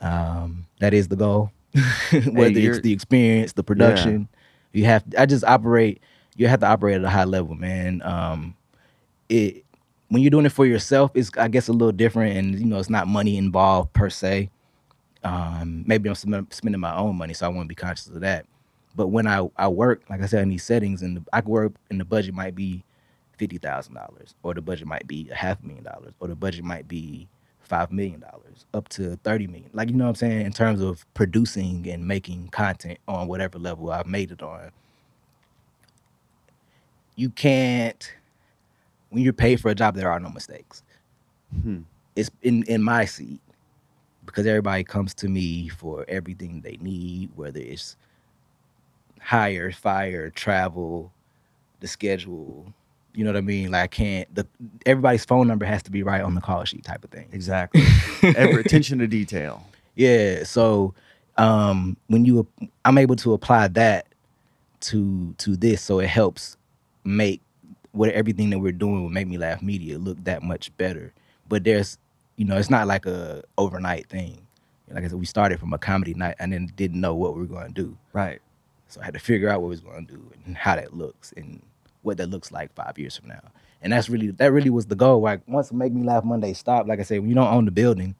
Um, 0.00 0.66
that 0.80 0.94
is 0.94 1.08
the 1.08 1.16
goal. 1.16 1.52
Whether 2.12 2.50
you're- 2.58 2.76
it's 2.76 2.80
the 2.80 2.92
experience, 2.92 3.52
the 3.52 3.62
production, 3.62 4.28
you 4.72 4.84
have. 4.86 5.04
I 5.18 5.26
just 5.26 5.44
operate. 5.44 6.00
You 6.36 6.48
have 6.48 6.60
to 6.60 6.66
operate 6.66 6.96
at 6.96 7.04
a 7.04 7.10
high 7.10 7.24
level, 7.24 7.54
man. 7.54 8.00
Um, 8.02 8.56
it 9.28 9.64
when 10.08 10.22
you're 10.22 10.30
doing 10.30 10.46
it 10.46 10.52
for 10.52 10.66
yourself, 10.66 11.10
it's 11.14 11.30
I 11.36 11.48
guess 11.48 11.68
a 11.68 11.72
little 11.72 11.92
different, 11.92 12.36
and 12.36 12.58
you 12.58 12.64
know 12.66 12.78
it's 12.78 12.90
not 12.90 13.06
money 13.06 13.36
involved 13.36 13.92
per 13.92 14.08
se. 14.10 14.50
Um, 15.22 15.84
maybe 15.86 16.08
I'm 16.08 16.14
spending 16.50 16.80
my 16.80 16.96
own 16.96 17.16
money, 17.16 17.34
so 17.34 17.44
I 17.46 17.48
want 17.50 17.66
to 17.66 17.68
be 17.68 17.74
conscious 17.74 18.06
of 18.08 18.20
that. 18.20 18.46
But 18.96 19.08
when 19.08 19.26
I, 19.26 19.48
I 19.56 19.68
work, 19.68 20.02
like 20.08 20.22
I 20.22 20.26
said, 20.26 20.42
in 20.42 20.48
these 20.48 20.64
settings, 20.64 21.02
and 21.02 21.18
the, 21.18 21.24
I 21.32 21.40
work, 21.42 21.72
and 21.90 22.00
the 22.00 22.04
budget 22.04 22.34
might 22.34 22.54
be 22.54 22.82
fifty 23.40 23.56
thousand 23.56 23.94
dollars, 23.94 24.34
or 24.42 24.52
the 24.52 24.60
budget 24.60 24.86
might 24.86 25.06
be 25.06 25.26
a 25.30 25.34
half 25.34 25.62
million 25.64 25.82
dollars, 25.82 26.12
or 26.20 26.28
the 26.28 26.36
budget 26.36 26.62
might 26.62 26.86
be 26.86 27.26
five 27.60 27.90
million 27.90 28.20
dollars, 28.20 28.66
up 28.74 28.88
to 28.90 29.16
thirty 29.24 29.46
million. 29.46 29.70
Like 29.72 29.88
you 29.88 29.96
know 29.96 30.04
what 30.04 30.10
I'm 30.10 30.14
saying 30.16 30.44
in 30.44 30.52
terms 30.52 30.82
of 30.82 31.06
producing 31.14 31.88
and 31.88 32.06
making 32.06 32.48
content 32.48 32.98
on 33.08 33.28
whatever 33.28 33.58
level 33.58 33.90
I've 33.90 34.06
made 34.06 34.30
it 34.30 34.42
on. 34.42 34.70
You 37.16 37.30
can't 37.30 38.12
when 39.08 39.22
you're 39.22 39.32
paid 39.32 39.58
for 39.58 39.70
a 39.70 39.74
job, 39.74 39.94
there 39.94 40.12
are 40.12 40.20
no 40.20 40.28
mistakes. 40.28 40.82
Hmm. 41.62 41.80
It's 42.14 42.30
in 42.42 42.64
in 42.64 42.82
my 42.82 43.06
seat 43.06 43.40
because 44.26 44.44
everybody 44.44 44.84
comes 44.84 45.14
to 45.14 45.28
me 45.28 45.68
for 45.68 46.04
everything 46.08 46.60
they 46.60 46.76
need, 46.82 47.30
whether 47.36 47.58
it's 47.58 47.96
hire, 49.18 49.72
fire, 49.72 50.28
travel, 50.28 51.10
the 51.80 51.88
schedule, 51.88 52.74
You 53.14 53.24
know 53.24 53.30
what 53.30 53.36
I 53.36 53.42
mean? 53.42 53.70
Like 53.70 53.82
I 53.82 53.86
can't. 53.86 54.34
The 54.34 54.46
everybody's 54.86 55.24
phone 55.24 55.48
number 55.48 55.64
has 55.66 55.82
to 55.84 55.90
be 55.90 56.02
right 56.02 56.22
on 56.22 56.34
the 56.34 56.40
call 56.40 56.64
sheet, 56.64 56.84
type 56.84 57.04
of 57.04 57.10
thing. 57.10 57.28
Exactly. 57.32 57.82
Every, 58.22 58.60
attention 58.60 58.98
to 59.00 59.06
detail. 59.06 59.64
Yeah. 59.94 60.44
So 60.44 60.94
um, 61.36 61.96
when 62.06 62.24
you, 62.24 62.46
I'm 62.84 62.98
able 62.98 63.16
to 63.16 63.32
apply 63.32 63.68
that 63.68 64.06
to 64.80 65.34
to 65.38 65.56
this, 65.56 65.82
so 65.82 65.98
it 65.98 66.08
helps 66.08 66.56
make 67.04 67.40
what 67.92 68.10
everything 68.10 68.50
that 68.50 68.58
we're 68.58 68.72
doing 68.72 69.02
with 69.02 69.12
Make 69.12 69.26
Me 69.26 69.38
Laugh 69.38 69.62
Media 69.62 69.98
look 69.98 70.22
that 70.24 70.42
much 70.42 70.76
better. 70.76 71.12
But 71.48 71.64
there's, 71.64 71.98
you 72.36 72.44
know, 72.44 72.56
it's 72.56 72.70
not 72.70 72.86
like 72.86 73.06
a 73.06 73.42
overnight 73.58 74.08
thing. 74.08 74.46
Like 74.88 75.04
I 75.04 75.08
said, 75.08 75.18
we 75.18 75.26
started 75.26 75.60
from 75.60 75.72
a 75.72 75.78
comedy 75.78 76.14
night 76.14 76.36
and 76.38 76.52
then 76.52 76.70
didn't 76.76 77.00
know 77.00 77.14
what 77.14 77.34
we 77.34 77.40
were 77.40 77.46
going 77.46 77.72
to 77.72 77.82
do. 77.82 77.96
Right. 78.12 78.40
So 78.88 79.00
I 79.00 79.04
had 79.04 79.14
to 79.14 79.20
figure 79.20 79.48
out 79.48 79.60
what 79.60 79.68
we 79.68 79.74
was 79.74 79.80
going 79.80 80.06
to 80.06 80.12
do 80.12 80.32
and 80.44 80.56
how 80.56 80.74
that 80.76 80.96
looks 80.96 81.32
and 81.36 81.62
what 82.02 82.16
that 82.18 82.28
looks 82.28 82.50
like 82.52 82.72
five 82.74 82.98
years 82.98 83.16
from 83.16 83.28
now. 83.28 83.40
And 83.82 83.92
that's 83.92 84.08
really 84.08 84.30
that 84.32 84.52
really 84.52 84.70
was 84.70 84.86
the 84.86 84.94
goal. 84.94 85.20
Like 85.20 85.40
once 85.46 85.72
Make 85.72 85.92
Me 85.92 86.02
Laugh 86.02 86.24
Monday 86.24 86.52
stopped, 86.52 86.88
like 86.88 87.00
I 87.00 87.02
said, 87.02 87.20
when 87.20 87.28
you 87.28 87.34
don't 87.34 87.52
own 87.52 87.64
the 87.64 87.70
building, 87.70 88.14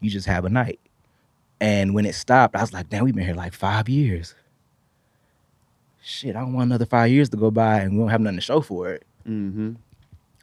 you 0.00 0.10
just 0.10 0.26
have 0.26 0.44
a 0.44 0.48
night. 0.48 0.80
And 1.60 1.94
when 1.94 2.06
it 2.06 2.14
stopped, 2.14 2.54
I 2.54 2.60
was 2.60 2.72
like, 2.72 2.88
damn, 2.88 3.04
we've 3.04 3.14
been 3.14 3.24
here 3.24 3.34
like 3.34 3.54
five 3.54 3.88
years. 3.88 4.34
Shit, 6.02 6.36
I 6.36 6.40
don't 6.40 6.52
want 6.52 6.68
another 6.68 6.86
five 6.86 7.10
years 7.10 7.28
to 7.30 7.36
go 7.36 7.50
by 7.50 7.80
and 7.80 7.92
we 7.92 7.98
don't 7.98 8.10
have 8.10 8.20
nothing 8.20 8.36
to 8.36 8.42
show 8.42 8.60
for 8.60 8.92
it. 8.92 9.04
Mm-hmm. 9.26 9.72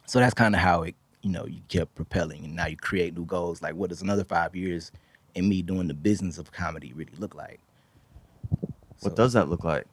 So 0.06 0.18
that's 0.18 0.34
kind 0.34 0.54
of 0.54 0.60
how 0.60 0.82
it, 0.82 0.94
you 1.22 1.30
know, 1.30 1.46
you 1.46 1.60
kept 1.68 1.94
propelling 1.94 2.44
and 2.44 2.54
now 2.54 2.66
you 2.66 2.76
create 2.76 3.16
new 3.16 3.24
goals. 3.24 3.62
Like, 3.62 3.74
what 3.74 3.88
does 3.88 4.02
another 4.02 4.24
five 4.24 4.54
years 4.54 4.92
and 5.34 5.48
me 5.48 5.62
doing 5.62 5.88
the 5.88 5.94
business 5.94 6.36
of 6.36 6.52
comedy 6.52 6.92
really 6.94 7.14
look 7.18 7.34
like? 7.34 7.60
What 9.00 9.16
does 9.16 9.32
that 9.32 9.48
look 9.48 9.64
like? 9.64 9.86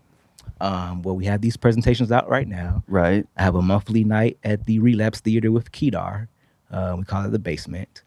Um, 0.62 1.01
well, 1.01 1.16
we 1.16 1.26
have 1.26 1.41
these 1.41 1.57
presentations 1.57 2.12
out 2.12 2.30
right 2.30 2.47
now. 2.47 2.84
Right. 2.88 3.26
I 3.36 3.43
have 3.43 3.55
a 3.55 3.62
monthly 3.62 4.03
night 4.03 4.38
at 4.43 4.66
the 4.68 4.80
Relapse 4.80 5.20
Theater 5.20 5.51
with 5.51 5.72
Kedar. 5.72 6.30
Uh, 6.70 6.95
we 6.97 7.03
call 7.03 7.26
it 7.26 7.32
the 7.32 7.39
Basement. 7.39 8.03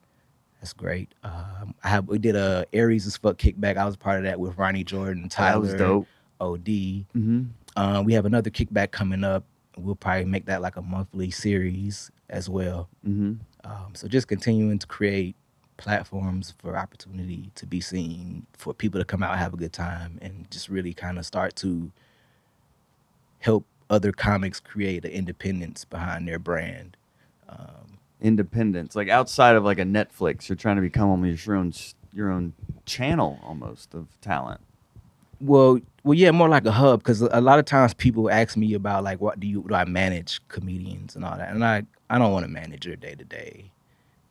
That's 0.61 0.73
great. 0.73 1.13
Um, 1.25 1.75
I 1.83 1.89
have 1.89 2.09
we 2.09 2.19
did 2.19 2.37
a 2.37 2.65
Aries 2.73 3.07
as 3.07 3.17
fuck 3.17 3.37
kickback. 3.37 3.77
I 3.77 3.85
was 3.85 3.97
part 3.97 4.19
of 4.19 4.25
that 4.25 4.41
with 4.41 4.57
Ronnie 4.57 4.85
Jordan, 4.85 5.25
that 5.25 5.33
Tyler, 5.33 5.61
was 5.61 5.75
dope. 5.75 6.07
Od. 6.41 6.65
Mm-hmm. 6.65 7.43
Uh, 7.77 8.03
we 8.03 8.15
have 8.15 8.25
another 8.25 8.51
kickback 8.51 8.93
coming 8.93 9.25
up. 9.25 9.45
We'll 9.77 9.97
probably 9.97 10.25
make 10.25 10.47
that 10.47 10.63
like 10.63 10.77
a 10.77 10.83
monthly 10.83 11.31
series 11.31 12.11
as 12.31 12.49
well. 12.49 12.89
Mm-hmm. 13.07 13.35
Um, 13.71 13.95
so 13.95 14.07
just 14.07 14.29
continuing 14.29 14.79
to 14.79 14.87
create 14.87 15.35
platforms 15.77 16.55
for 16.59 16.77
opportunity 16.77 17.51
to 17.57 17.67
be 17.67 17.81
seen, 17.81 18.47
for 18.53 18.73
people 18.73 19.01
to 19.01 19.05
come 19.05 19.23
out 19.23 19.37
have 19.37 19.53
a 19.53 19.57
good 19.57 19.73
time, 19.73 20.19
and 20.23 20.49
just 20.51 20.69
really 20.69 20.95
kind 20.95 21.19
of 21.19 21.27
start 21.27 21.57
to 21.57 21.91
help 23.45 23.67
other 23.91 24.11
comics 24.13 24.59
create 24.61 25.05
an 25.05 25.11
independence 25.11 25.85
behind 25.85 26.27
their 26.27 26.39
brand. 26.39 26.97
Um, 27.49 27.99
Independence, 28.21 28.97
like 28.97 29.09
outside 29.11 29.55
of 29.55 29.65
like 29.65 29.79
a 29.79 29.85
Netflix, 29.85 30.49
you're 30.49 30.57
trying 30.57 30.77
to 30.77 30.83
become 30.83 31.11
almost 31.11 31.45
your 31.47 31.57
own 31.57 31.73
your 32.13 32.31
own 32.31 32.55
channel 32.87 33.39
almost 33.45 33.95
of 33.95 34.07
talent. 34.23 34.61
well, 35.41 35.79
well, 36.05 36.15
yeah, 36.15 36.31
more 36.31 36.49
like 36.49 36.65
a 36.67 36.73
hub 36.73 37.01
because 37.01 37.21
a 37.23 37.41
lot 37.43 37.59
of 37.59 37.67
times 37.67 37.93
people 37.95 38.31
ask 38.31 38.57
me 38.57 38.75
about 38.75 39.05
like, 39.05 39.21
what 39.21 39.41
do 39.41 39.47
you 39.47 39.65
do? 39.69 39.75
I 39.75 39.85
manage 39.85 40.41
comedians 40.49 41.17
and 41.17 41.25
all 41.25 41.37
that, 41.37 41.51
and 41.51 41.65
I 41.65 41.85
I 42.11 42.19
don't 42.19 42.33
want 42.33 42.45
to 42.47 42.51
manage 42.51 42.87
your 42.87 42.97
day 42.97 43.15
to 43.15 43.25
day, 43.25 43.71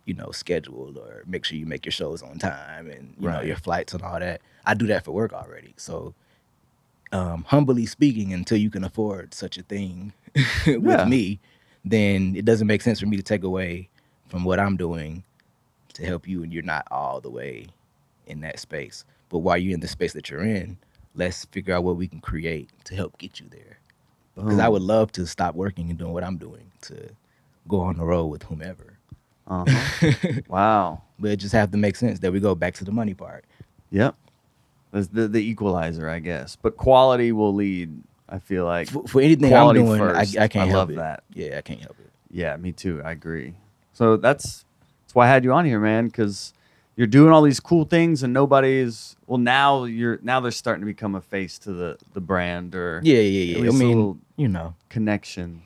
you 0.06 0.16
know, 0.16 0.32
schedule 0.32 0.98
or 0.98 1.24
make 1.28 1.46
sure 1.46 1.58
you 1.58 1.68
make 1.68 1.86
your 1.86 1.92
shows 1.94 2.24
on 2.24 2.40
time 2.40 2.90
and 2.90 3.16
you 3.20 3.30
know 3.30 3.42
your 3.42 3.58
flights 3.58 3.94
and 3.94 4.02
all 4.04 4.20
that. 4.20 4.42
I 4.66 4.74
do 4.76 4.88
that 4.88 5.06
for 5.06 5.12
work 5.12 5.34
already, 5.34 5.74
so. 5.78 6.16
Um, 7.14 7.44
humbly 7.48 7.86
speaking, 7.86 8.34
until 8.34 8.58
you 8.58 8.70
can 8.70 8.84
afford 8.84 9.34
such 9.34 9.58
a 9.58 9.64
thing 9.64 10.14
with 10.66 10.84
Yeah. 10.84 11.06
me, 11.06 11.40
then 11.86 12.36
it 12.36 12.44
doesn't 12.44 12.68
make 12.68 12.82
sense 12.82 13.00
for 13.00 13.06
me 13.06 13.18
to 13.18 13.24
take 13.24 13.44
away 13.44 13.90
from 14.28 14.44
what 14.44 14.60
I'm 14.60 14.76
doing 14.78 15.24
to 15.94 16.04
help 16.06 16.28
you, 16.28 16.42
and 16.44 16.52
you're 16.52 16.64
not 16.64 16.88
all 16.90 17.22
the 17.22 17.30
way 17.30 17.68
in 18.26 18.42
that 18.42 18.60
space. 18.60 19.06
But 19.30 19.40
while 19.40 19.58
you're 19.58 19.74
in 19.76 19.80
the 19.80 19.88
space 19.88 20.14
that 20.14 20.30
you're 20.30 20.44
in, 20.44 20.78
let's 21.16 21.46
figure 21.46 21.76
out 21.76 21.84
what 21.84 21.98
we 21.98 22.08
can 22.08 22.20
create 22.20 22.70
to 22.86 22.96
help 22.96 23.18
get 23.20 23.40
you 23.40 23.46
there. 23.50 23.78
Because 24.36 24.58
I 24.58 24.68
would 24.68 24.82
love 24.82 25.12
to 25.14 25.28
stop 25.28 25.54
working 25.54 25.92
and 25.92 26.00
doing 26.00 26.12
what 26.14 26.24
I'm 26.24 26.38
doing 26.38 26.72
to 26.84 27.10
go 27.68 27.82
on 27.82 27.98
the 27.98 28.04
road 28.06 28.26
with 28.28 28.42
whomever. 28.44 28.98
Uh-huh. 29.46 30.12
wow. 30.48 31.02
But 31.20 31.32
it 31.32 31.36
just 31.38 31.54
have 31.54 31.70
to 31.72 31.78
make 31.78 31.96
sense. 31.96 32.18
There 32.20 32.32
we 32.32 32.40
go, 32.40 32.56
back 32.56 32.74
to 32.76 32.84
the 32.84 32.92
money 32.92 33.14
part. 33.14 33.46
Yep. 33.92 34.16
The 35.02 35.28
the 35.28 35.40
equalizer, 35.40 36.08
I 36.10 36.20
guess. 36.20 36.56
But 36.56 36.78
quality 36.78 37.32
will 37.32 37.54
lead. 37.54 37.92
I 38.30 38.40
feel 38.40 38.66
like 38.66 38.90
For, 38.90 39.08
for 39.08 39.22
anything 39.22 39.50
quality 39.50 39.80
I'm 39.82 39.86
doing, 39.88 40.00
first. 40.00 40.38
I, 40.38 40.44
I 40.44 40.48
can't 40.48 40.64
I 40.64 40.68
help 40.68 40.78
love 40.78 40.90
it. 40.92 40.96
that. 40.98 41.24
Yeah, 41.34 41.58
I 41.58 41.62
can't 41.62 41.82
help 41.82 41.98
it. 42.00 42.10
Yeah, 42.32 42.56
me 42.58 42.72
too. 42.72 43.02
I 43.04 43.12
agree. 43.12 43.54
So 43.94 44.18
that's 44.18 44.66
that's 45.04 45.14
why 45.16 45.26
I 45.26 45.30
had 45.30 45.44
you 45.44 45.52
on 45.54 45.66
here, 45.66 45.80
man, 45.80 46.06
because 46.08 46.54
you're 46.96 47.08
doing 47.08 47.32
all 47.34 47.42
these 47.42 47.60
cool 47.60 47.86
things 47.86 48.22
and 48.24 48.34
nobody's 48.34 49.16
well 49.28 49.40
now 49.40 49.84
you're 49.86 50.20
now 50.22 50.40
they're 50.40 50.52
starting 50.52 50.82
to 50.82 50.86
become 50.86 51.16
a 51.16 51.22
face 51.22 51.58
to 51.60 51.74
the 51.74 51.98
the 52.14 52.22
brand 52.22 52.76
or 52.76 53.02
Yeah, 53.04 53.20
yeah, 53.20 53.58
yeah. 53.58 53.70
I 53.70 53.72
mean, 53.72 53.88
little 53.90 54.18
you 54.38 54.48
know, 54.48 54.76
connection. 54.90 55.64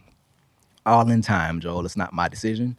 all 0.86 1.10
in 1.10 1.22
time, 1.22 1.60
Joel. 1.60 1.86
It's 1.86 1.98
not 1.98 2.14
my 2.14 2.28
decision. 2.30 2.78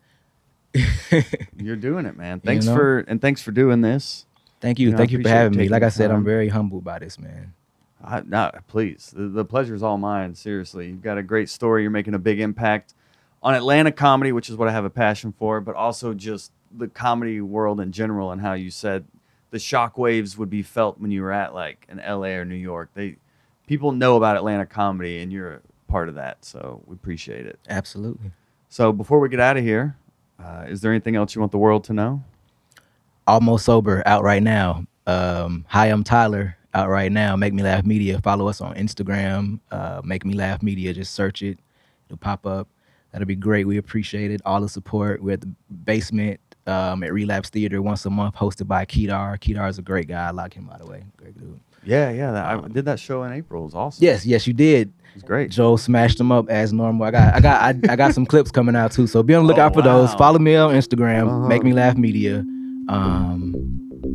You're 1.56 1.76
doing 1.76 2.06
it, 2.06 2.16
man. 2.16 2.40
Thanks 2.40 2.66
know? 2.66 2.74
for 2.74 2.98
and 3.00 3.20
thanks 3.20 3.42
for 3.42 3.50
doing 3.52 3.80
this. 3.80 4.26
Thank 4.60 4.78
you. 4.78 4.86
You 4.86 4.92
know, 4.92 4.98
Thank 4.98 5.12
you 5.12 5.22
for 5.22 5.28
having 5.28 5.58
me. 5.58 5.68
Like 5.68 5.82
I 5.82 5.88
said, 5.88 6.08
time. 6.08 6.18
I'm 6.18 6.24
very 6.24 6.48
humbled 6.48 6.84
by 6.84 6.98
this, 6.98 7.18
man. 7.18 7.54
I, 8.02 8.22
no, 8.22 8.50
please. 8.66 9.12
The, 9.14 9.28
the 9.28 9.44
pleasure 9.44 9.74
is 9.74 9.82
all 9.82 9.98
mine. 9.98 10.34
Seriously, 10.34 10.88
you've 10.88 11.02
got 11.02 11.18
a 11.18 11.22
great 11.22 11.48
story. 11.48 11.82
You're 11.82 11.90
making 11.90 12.14
a 12.14 12.18
big 12.18 12.40
impact 12.40 12.94
on 13.42 13.54
Atlanta 13.54 13.92
comedy, 13.92 14.32
which 14.32 14.48
is 14.48 14.56
what 14.56 14.68
I 14.68 14.72
have 14.72 14.84
a 14.84 14.90
passion 14.90 15.32
for, 15.32 15.60
but 15.60 15.74
also 15.74 16.14
just 16.14 16.52
the 16.70 16.88
comedy 16.88 17.40
world 17.40 17.80
in 17.80 17.92
general. 17.92 18.30
And 18.30 18.40
how 18.40 18.52
you 18.52 18.70
said 18.70 19.06
the 19.50 19.58
shockwaves 19.58 20.36
would 20.36 20.50
be 20.50 20.62
felt 20.62 21.00
when 21.00 21.10
you 21.10 21.22
were 21.22 21.32
at 21.32 21.54
like 21.54 21.86
in 21.88 22.00
L.A. 22.00 22.36
or 22.36 22.44
New 22.44 22.54
York. 22.54 22.90
They 22.94 23.16
people 23.66 23.92
know 23.92 24.16
about 24.16 24.36
Atlanta 24.36 24.66
comedy, 24.66 25.20
and 25.20 25.32
you're 25.32 25.54
a 25.54 25.60
part 25.88 26.08
of 26.08 26.14
that. 26.16 26.44
So 26.44 26.82
we 26.86 26.94
appreciate 26.94 27.46
it. 27.46 27.58
Absolutely. 27.68 28.32
So 28.68 28.92
before 28.92 29.18
we 29.18 29.28
get 29.28 29.40
out 29.40 29.56
of 29.56 29.64
here, 29.64 29.96
uh, 30.42 30.66
is 30.68 30.80
there 30.80 30.92
anything 30.92 31.16
else 31.16 31.34
you 31.34 31.40
want 31.40 31.52
the 31.52 31.58
world 31.58 31.84
to 31.84 31.92
know? 31.92 32.22
Almost 33.28 33.66
sober 33.66 34.02
out 34.06 34.22
right 34.22 34.42
now. 34.42 34.84
Um, 35.06 35.66
hi, 35.68 35.86
I'm 35.88 36.02
Tyler. 36.02 36.56
Out 36.72 36.88
right 36.88 37.12
now. 37.12 37.36
Make 37.36 37.52
me 37.52 37.62
laugh 37.62 37.84
media. 37.84 38.18
Follow 38.22 38.48
us 38.48 38.62
on 38.62 38.74
Instagram. 38.74 39.60
Uh, 39.70 40.00
Make 40.02 40.24
me 40.24 40.32
laugh 40.32 40.62
media. 40.62 40.94
Just 40.94 41.12
search 41.14 41.42
it. 41.42 41.58
It'll 42.06 42.16
pop 42.16 42.46
up. 42.46 42.68
That'll 43.12 43.26
be 43.26 43.36
great. 43.36 43.66
We 43.66 43.76
appreciate 43.76 44.30
it. 44.30 44.40
All 44.46 44.62
the 44.62 44.68
support. 44.68 45.22
We're 45.22 45.32
at 45.34 45.42
the 45.42 45.50
basement 45.84 46.40
um, 46.66 47.02
at 47.02 47.12
Relapse 47.12 47.50
Theater 47.50 47.82
once 47.82 48.06
a 48.06 48.10
month, 48.10 48.34
hosted 48.34 48.66
by 48.66 48.86
Kedar. 48.86 49.36
Kedar 49.38 49.68
is 49.68 49.78
a 49.78 49.82
great 49.82 50.08
guy. 50.08 50.28
I 50.28 50.30
like 50.30 50.54
him, 50.54 50.64
by 50.64 50.78
the 50.78 50.86
way. 50.86 51.04
Great 51.18 51.36
dude. 51.38 51.60
Yeah, 51.84 52.10
yeah. 52.10 52.32
That, 52.32 52.44
I 52.64 52.68
did 52.68 52.86
that 52.86 52.98
show 52.98 53.24
in 53.24 53.32
April. 53.34 53.62
It 53.62 53.66
was 53.66 53.74
awesome. 53.74 54.02
Yes, 54.04 54.24
yes, 54.24 54.46
you 54.46 54.54
did. 54.54 54.88
it 54.88 55.14
was 55.14 55.22
great. 55.22 55.50
Joe 55.50 55.76
smashed 55.76 56.16
them 56.16 56.32
up 56.32 56.48
as 56.48 56.72
normal. 56.72 57.06
I 57.06 57.10
got, 57.10 57.34
I 57.34 57.40
got, 57.40 57.62
I, 57.62 57.92
I 57.92 57.96
got 57.96 58.14
some 58.14 58.24
clips 58.32 58.50
coming 58.50 58.74
out 58.74 58.92
too. 58.92 59.06
So 59.06 59.22
be 59.22 59.34
on 59.34 59.44
the 59.44 59.48
lookout 59.48 59.72
Oh, 59.72 59.74
for 59.74 59.82
those. 59.82 60.14
Follow 60.14 60.38
me 60.38 60.56
on 60.56 60.74
Instagram. 60.74 61.28
Uh-huh. 61.28 61.46
Make 61.48 61.62
me 61.62 61.72
laugh 61.74 61.96
media. 61.96 62.44
Um, 62.88 63.54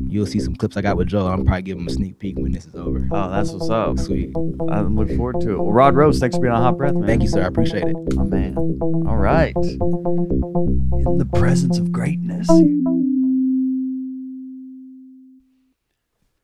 you'll 0.08 0.26
see 0.26 0.40
some 0.40 0.56
clips 0.56 0.78
I 0.78 0.82
got 0.82 0.98
with 0.98 1.08
Joe. 1.08 1.28
I'm 1.28 1.46
probably 1.46 1.62
give 1.64 1.78
him 1.78 1.88
a 1.88 1.92
sneak 1.92 2.20
peek 2.20 2.38
when 2.38 2.52
this 2.52 2.66
is 2.66 2.76
over. 2.76 3.08
Oh, 3.12 3.30
that's 3.30 3.52
what's 3.52 3.70
up. 3.70 4.00
Sweet. 4.00 4.34
I'm 4.70 4.96
looking 4.96 5.18
forward 5.18 5.42
to 5.42 5.52
it. 5.52 5.58
Well, 5.58 5.72
Rod 5.72 5.96
Rose, 5.96 6.20
thanks 6.20 6.36
for 6.36 6.42
being 6.42 6.54
on 6.54 6.62
Hot 6.62 6.78
Breath, 6.78 6.94
man. 6.94 7.08
Thank 7.08 7.22
you, 7.24 7.28
sir. 7.30 7.44
I 7.44 7.48
appreciate 7.48 7.84
it. 7.84 7.96
My 8.16 8.24
man. 8.24 8.58
All 8.58 9.18
right. 9.18 9.56
In 9.56 11.18
the 11.18 11.30
presence 11.34 11.78
of 11.78 11.92
greatness. 11.92 12.48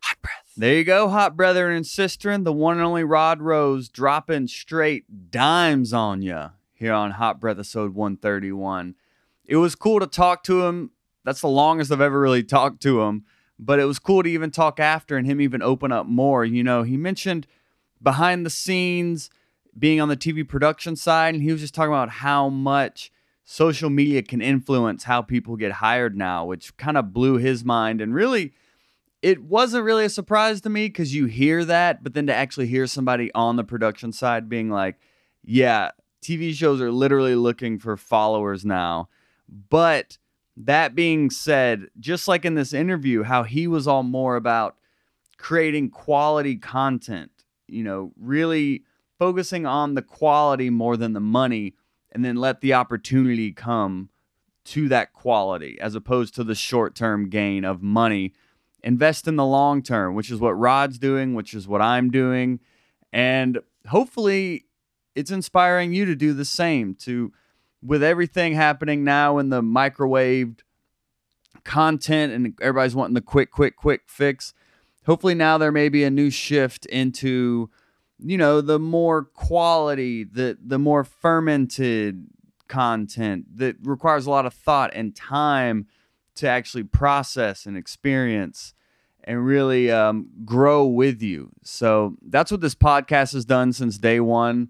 Hot 0.03 0.17
breath. 0.21 0.53
There 0.57 0.75
you 0.75 0.83
go, 0.83 1.07
hot 1.07 1.35
brethren 1.37 1.75
and 1.75 1.85
sisterin. 1.85 2.43
The 2.43 2.53
one 2.53 2.77
and 2.77 2.85
only 2.85 3.03
Rod 3.03 3.41
Rose 3.41 3.89
dropping 3.89 4.47
straight 4.47 5.31
dimes 5.31 5.93
on 5.93 6.21
you 6.21 6.51
here 6.73 6.93
on 6.93 7.11
Hot 7.11 7.39
Breath 7.39 7.57
episode 7.57 7.93
131. 7.93 8.95
It 9.45 9.57
was 9.57 9.75
cool 9.75 9.99
to 9.99 10.07
talk 10.07 10.43
to 10.43 10.65
him. 10.65 10.91
That's 11.25 11.41
the 11.41 11.47
longest 11.47 11.91
I've 11.91 12.01
ever 12.01 12.19
really 12.19 12.43
talked 12.43 12.81
to 12.83 13.01
him. 13.01 13.25
But 13.57 13.79
it 13.79 13.85
was 13.85 13.99
cool 13.99 14.23
to 14.23 14.29
even 14.29 14.51
talk 14.51 14.79
after 14.79 15.17
and 15.17 15.27
him 15.27 15.41
even 15.41 15.61
open 15.61 15.91
up 15.91 16.05
more. 16.05 16.45
You 16.45 16.63
know, 16.63 16.83
he 16.83 16.95
mentioned 16.95 17.45
behind 18.01 18.45
the 18.45 18.49
scenes, 18.49 19.29
being 19.77 19.99
on 19.99 20.07
the 20.07 20.17
TV 20.17 20.47
production 20.47 20.95
side, 20.95 21.33
and 21.35 21.43
he 21.43 21.51
was 21.51 21.61
just 21.61 21.75
talking 21.75 21.91
about 21.91 22.09
how 22.09 22.49
much 22.49 23.11
social 23.43 23.89
media 23.89 24.21
can 24.21 24.41
influence 24.41 25.03
how 25.03 25.21
people 25.21 25.55
get 25.55 25.73
hired 25.73 26.15
now, 26.15 26.45
which 26.45 26.75
kind 26.77 26.97
of 26.97 27.11
blew 27.11 27.37
his 27.37 27.65
mind. 27.65 27.99
And 27.99 28.13
really, 28.13 28.53
it 29.21 29.43
wasn't 29.43 29.83
really 29.83 30.05
a 30.05 30.09
surprise 30.09 30.61
to 30.61 30.69
me 30.69 30.87
because 30.87 31.13
you 31.13 31.25
hear 31.25 31.65
that, 31.65 32.03
but 32.03 32.13
then 32.13 32.27
to 32.27 32.33
actually 32.33 32.67
hear 32.67 32.87
somebody 32.87 33.31
on 33.33 33.55
the 33.55 33.63
production 33.63 34.13
side 34.13 34.47
being 34.47 34.69
like, 34.69 34.97
yeah, 35.43 35.91
TV 36.21 36.53
shows 36.53 36.79
are 36.79 36.91
literally 36.91 37.35
looking 37.35 37.79
for 37.79 37.97
followers 37.97 38.63
now. 38.63 39.09
But 39.69 40.17
that 40.59 40.93
being 40.93 41.29
said, 41.29 41.87
just 41.99 42.27
like 42.27 42.43
in 42.43 42.55
this 42.55 42.73
interview, 42.73 43.23
how 43.23 43.43
he 43.43 43.65
was 43.65 43.87
all 43.87 44.03
more 44.03 44.35
about 44.35 44.75
creating 45.37 45.89
quality 45.89 46.57
content, 46.57 47.31
you 47.67 47.81
know, 47.83 48.11
really 48.19 48.83
focusing 49.17 49.65
on 49.65 49.95
the 49.95 50.01
quality 50.01 50.69
more 50.69 50.97
than 50.97 51.13
the 51.13 51.19
money. 51.19 51.73
and 52.11 52.25
then 52.25 52.35
let 52.35 52.61
the 52.61 52.73
opportunity 52.73 53.51
come 53.51 54.09
to 54.65 54.89
that 54.89 55.13
quality 55.13 55.77
as 55.79 55.93
opposed 55.93 56.33
to 56.35 56.43
the 56.43 56.55
short 56.55 56.95
term 56.95 57.29
gain 57.29 57.63
of 57.63 57.83
money. 57.83 58.33
Invest 58.83 59.27
in 59.27 59.35
the 59.35 59.45
long 59.45 59.83
term, 59.83 60.15
which 60.15 60.31
is 60.31 60.39
what 60.39 60.53
Rod's 60.53 60.97
doing, 60.97 61.35
which 61.35 61.53
is 61.53 61.67
what 61.67 61.81
I'm 61.81 62.09
doing. 62.09 62.59
And 63.13 63.59
hopefully, 63.87 64.65
it's 65.15 65.31
inspiring 65.31 65.93
you 65.93 66.05
to 66.05 66.15
do 66.15 66.33
the 66.33 66.45
same. 66.45 66.95
To, 66.95 67.31
with 67.81 68.03
everything 68.03 68.53
happening 68.53 69.03
now 69.03 69.37
in 69.37 69.49
the 69.49 69.61
microwaved 69.61 70.59
content 71.63 72.33
and 72.33 72.53
everybody's 72.61 72.95
wanting 72.95 73.13
the 73.13 73.21
quick, 73.21 73.51
quick, 73.51 73.75
quick 73.75 74.01
fix, 74.07 74.53
hopefully 75.05 75.35
now 75.35 75.57
there 75.57 75.71
may 75.71 75.89
be 75.89 76.03
a 76.03 76.09
new 76.09 76.29
shift 76.29 76.85
into 76.87 77.69
you 78.21 78.37
know 78.37 78.59
the 78.59 78.79
more 78.79 79.23
quality 79.23 80.25
the 80.25 80.57
the 80.61 80.77
more 80.77 81.05
fermented 81.05 82.27
content 82.67 83.45
that 83.57 83.75
requires 83.81 84.25
a 84.25 84.29
lot 84.29 84.45
of 84.45 84.53
thought 84.53 84.91
and 84.93 85.15
time 85.15 85.87
to 86.35 86.47
actually 86.47 86.83
process 86.83 87.65
and 87.65 87.75
experience 87.75 88.73
and 89.23 89.45
really 89.45 89.91
um, 89.91 90.29
grow 90.45 90.85
with 90.85 91.21
you. 91.21 91.49
So 91.63 92.15
that's 92.21 92.51
what 92.51 92.61
this 92.61 92.75
podcast 92.75 93.33
has 93.33 93.45
done 93.45 93.73
since 93.73 93.97
day 93.97 94.19
one 94.19 94.69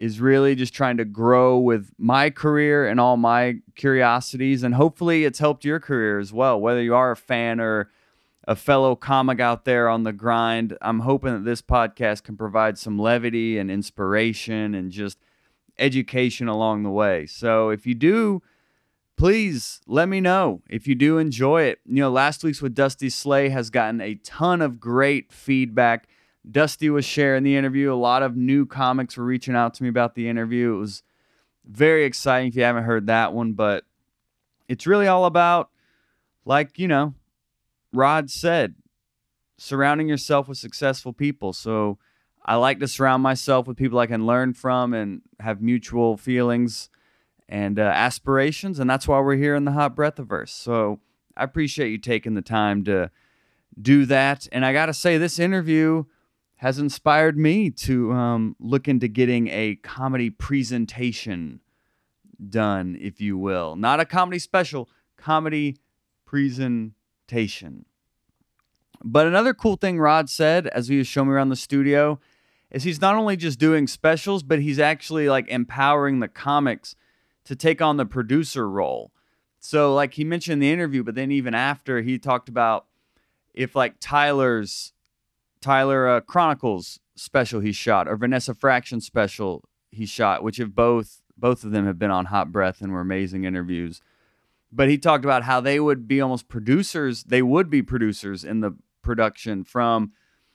is 0.00 0.20
really 0.20 0.54
just 0.54 0.74
trying 0.74 0.96
to 0.96 1.04
grow 1.04 1.58
with 1.58 1.92
my 1.98 2.30
career 2.30 2.88
and 2.88 2.98
all 2.98 3.16
my 3.16 3.56
curiosities 3.76 4.62
and 4.62 4.74
hopefully 4.74 5.24
it's 5.24 5.38
helped 5.38 5.64
your 5.64 5.78
career 5.78 6.18
as 6.18 6.32
well 6.32 6.60
whether 6.60 6.82
you 6.82 6.94
are 6.94 7.12
a 7.12 7.16
fan 7.16 7.60
or 7.60 7.90
a 8.50 8.56
fellow 8.56 8.96
comic 8.96 9.38
out 9.38 9.64
there 9.64 9.88
on 9.88 10.02
the 10.02 10.12
grind. 10.12 10.76
I'm 10.82 11.00
hoping 11.00 11.34
that 11.34 11.44
this 11.44 11.62
podcast 11.62 12.24
can 12.24 12.36
provide 12.36 12.78
some 12.78 12.98
levity 12.98 13.58
and 13.58 13.70
inspiration 13.70 14.74
and 14.74 14.90
just 14.90 15.18
education 15.78 16.48
along 16.48 16.82
the 16.82 16.90
way. 16.90 17.26
So 17.26 17.70
if 17.70 17.86
you 17.86 17.94
do, 17.94 18.42
please 19.16 19.80
let 19.86 20.08
me 20.08 20.20
know 20.20 20.62
if 20.68 20.88
you 20.88 20.96
do 20.96 21.18
enjoy 21.18 21.62
it. 21.62 21.78
You 21.86 22.00
know, 22.00 22.10
last 22.10 22.42
week's 22.42 22.60
with 22.60 22.74
Dusty 22.74 23.08
Slay 23.08 23.50
has 23.50 23.70
gotten 23.70 24.00
a 24.00 24.16
ton 24.16 24.62
of 24.62 24.80
great 24.80 25.32
feedback. 25.32 26.08
Dusty 26.48 26.90
was 26.90 27.04
sharing 27.04 27.42
the 27.42 27.56
interview. 27.56 27.92
A 27.92 27.94
lot 27.94 28.22
of 28.22 28.36
new 28.36 28.66
comics 28.66 29.16
were 29.16 29.24
reaching 29.24 29.54
out 29.54 29.74
to 29.74 29.82
me 29.82 29.88
about 29.88 30.14
the 30.14 30.28
interview. 30.28 30.74
It 30.74 30.78
was 30.78 31.02
very 31.64 32.04
exciting 32.04 32.48
if 32.48 32.56
you 32.56 32.62
haven't 32.62 32.84
heard 32.84 33.06
that 33.06 33.32
one, 33.32 33.52
but 33.52 33.84
it's 34.68 34.86
really 34.86 35.06
all 35.06 35.26
about 35.26 35.70
like, 36.44 36.78
you 36.78 36.88
know, 36.88 37.14
Rod 37.92 38.30
said, 38.30 38.74
surrounding 39.58 40.08
yourself 40.08 40.48
with 40.48 40.58
successful 40.58 41.12
people. 41.12 41.52
So 41.52 41.98
I 42.44 42.56
like 42.56 42.80
to 42.80 42.88
surround 42.88 43.22
myself 43.22 43.66
with 43.66 43.76
people 43.76 43.98
I 43.98 44.06
can 44.06 44.26
learn 44.26 44.54
from 44.54 44.94
and 44.94 45.20
have 45.40 45.60
mutual 45.60 46.16
feelings 46.16 46.88
and 47.48 47.78
uh, 47.78 47.82
aspirations. 47.82 48.78
And 48.78 48.88
that's 48.88 49.06
why 49.06 49.20
we're 49.20 49.36
here 49.36 49.54
in 49.54 49.66
the 49.66 49.72
Hot 49.72 49.94
Breathiverse. 49.94 50.48
So 50.48 51.00
I 51.36 51.44
appreciate 51.44 51.90
you 51.90 51.98
taking 51.98 52.34
the 52.34 52.42
time 52.42 52.84
to 52.84 53.10
do 53.80 54.06
that. 54.06 54.48
And 54.50 54.64
I 54.64 54.72
got 54.72 54.86
to 54.86 54.94
say, 54.94 55.18
this 55.18 55.38
interview 55.38 56.04
has 56.60 56.78
inspired 56.78 57.36
me 57.36 57.70
to 57.70 58.12
um, 58.12 58.56
look 58.58 58.88
into 58.88 59.08
getting 59.08 59.48
a 59.48 59.76
comedy 59.76 60.30
presentation 60.30 61.60
done, 62.48 62.96
if 63.00 63.20
you 63.20 63.36
will. 63.36 63.76
Not 63.76 64.00
a 64.00 64.04
comedy 64.04 64.38
special, 64.38 64.88
comedy 65.16 65.76
presentation 66.24 67.84
but 69.02 69.26
another 69.26 69.54
cool 69.54 69.76
thing 69.76 69.98
Rod 69.98 70.28
said 70.28 70.66
as 70.68 70.88
he 70.88 70.98
was 70.98 71.06
showing 71.06 71.28
me 71.28 71.34
around 71.34 71.48
the 71.48 71.56
studio 71.56 72.20
is 72.70 72.82
he's 72.82 73.00
not 73.00 73.16
only 73.16 73.36
just 73.36 73.58
doing 73.58 73.86
specials, 73.86 74.42
but 74.42 74.60
he's 74.60 74.78
actually 74.78 75.28
like 75.28 75.48
empowering 75.48 76.20
the 76.20 76.28
comics 76.28 76.94
to 77.44 77.56
take 77.56 77.80
on 77.80 77.96
the 77.96 78.06
producer 78.06 78.68
role. 78.68 79.10
So, 79.58 79.94
like 79.94 80.14
he 80.14 80.24
mentioned 80.24 80.54
in 80.54 80.58
the 80.60 80.72
interview, 80.72 81.02
but 81.02 81.14
then 81.14 81.30
even 81.30 81.54
after 81.54 82.02
he 82.02 82.18
talked 82.18 82.48
about 82.48 82.86
if 83.54 83.74
like 83.74 83.94
Tyler's 84.00 84.92
Tyler 85.60 86.08
uh, 86.08 86.20
Chronicles 86.20 87.00
special 87.16 87.60
he 87.60 87.72
shot 87.72 88.08
or 88.08 88.16
Vanessa 88.16 88.54
Fraction 88.54 89.00
special 89.00 89.64
he 89.90 90.06
shot, 90.06 90.42
which 90.42 90.56
have 90.56 90.74
both 90.74 91.22
both 91.36 91.64
of 91.64 91.70
them 91.70 91.86
have 91.86 91.98
been 91.98 92.10
on 92.10 92.26
Hot 92.26 92.52
Breath 92.52 92.80
and 92.80 92.92
were 92.92 93.00
amazing 93.00 93.44
interviews 93.44 94.02
but 94.72 94.88
he 94.88 94.98
talked 94.98 95.24
about 95.24 95.44
how 95.44 95.60
they 95.60 95.80
would 95.80 96.06
be 96.06 96.20
almost 96.20 96.48
producers. 96.48 97.24
They 97.24 97.42
would 97.42 97.70
be 97.70 97.82
producers 97.82 98.44
in 98.44 98.60
the 98.60 98.76
production 99.02 99.64
from 99.64 100.12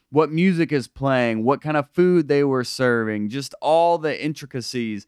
what 0.10 0.32
music 0.32 0.72
is 0.72 0.88
playing, 0.88 1.44
what 1.44 1.62
kind 1.62 1.76
of 1.76 1.90
food 1.90 2.28
they 2.28 2.44
were 2.44 2.64
serving, 2.64 3.30
just 3.30 3.54
all 3.62 3.98
the 3.98 4.24
intricacies 4.24 5.08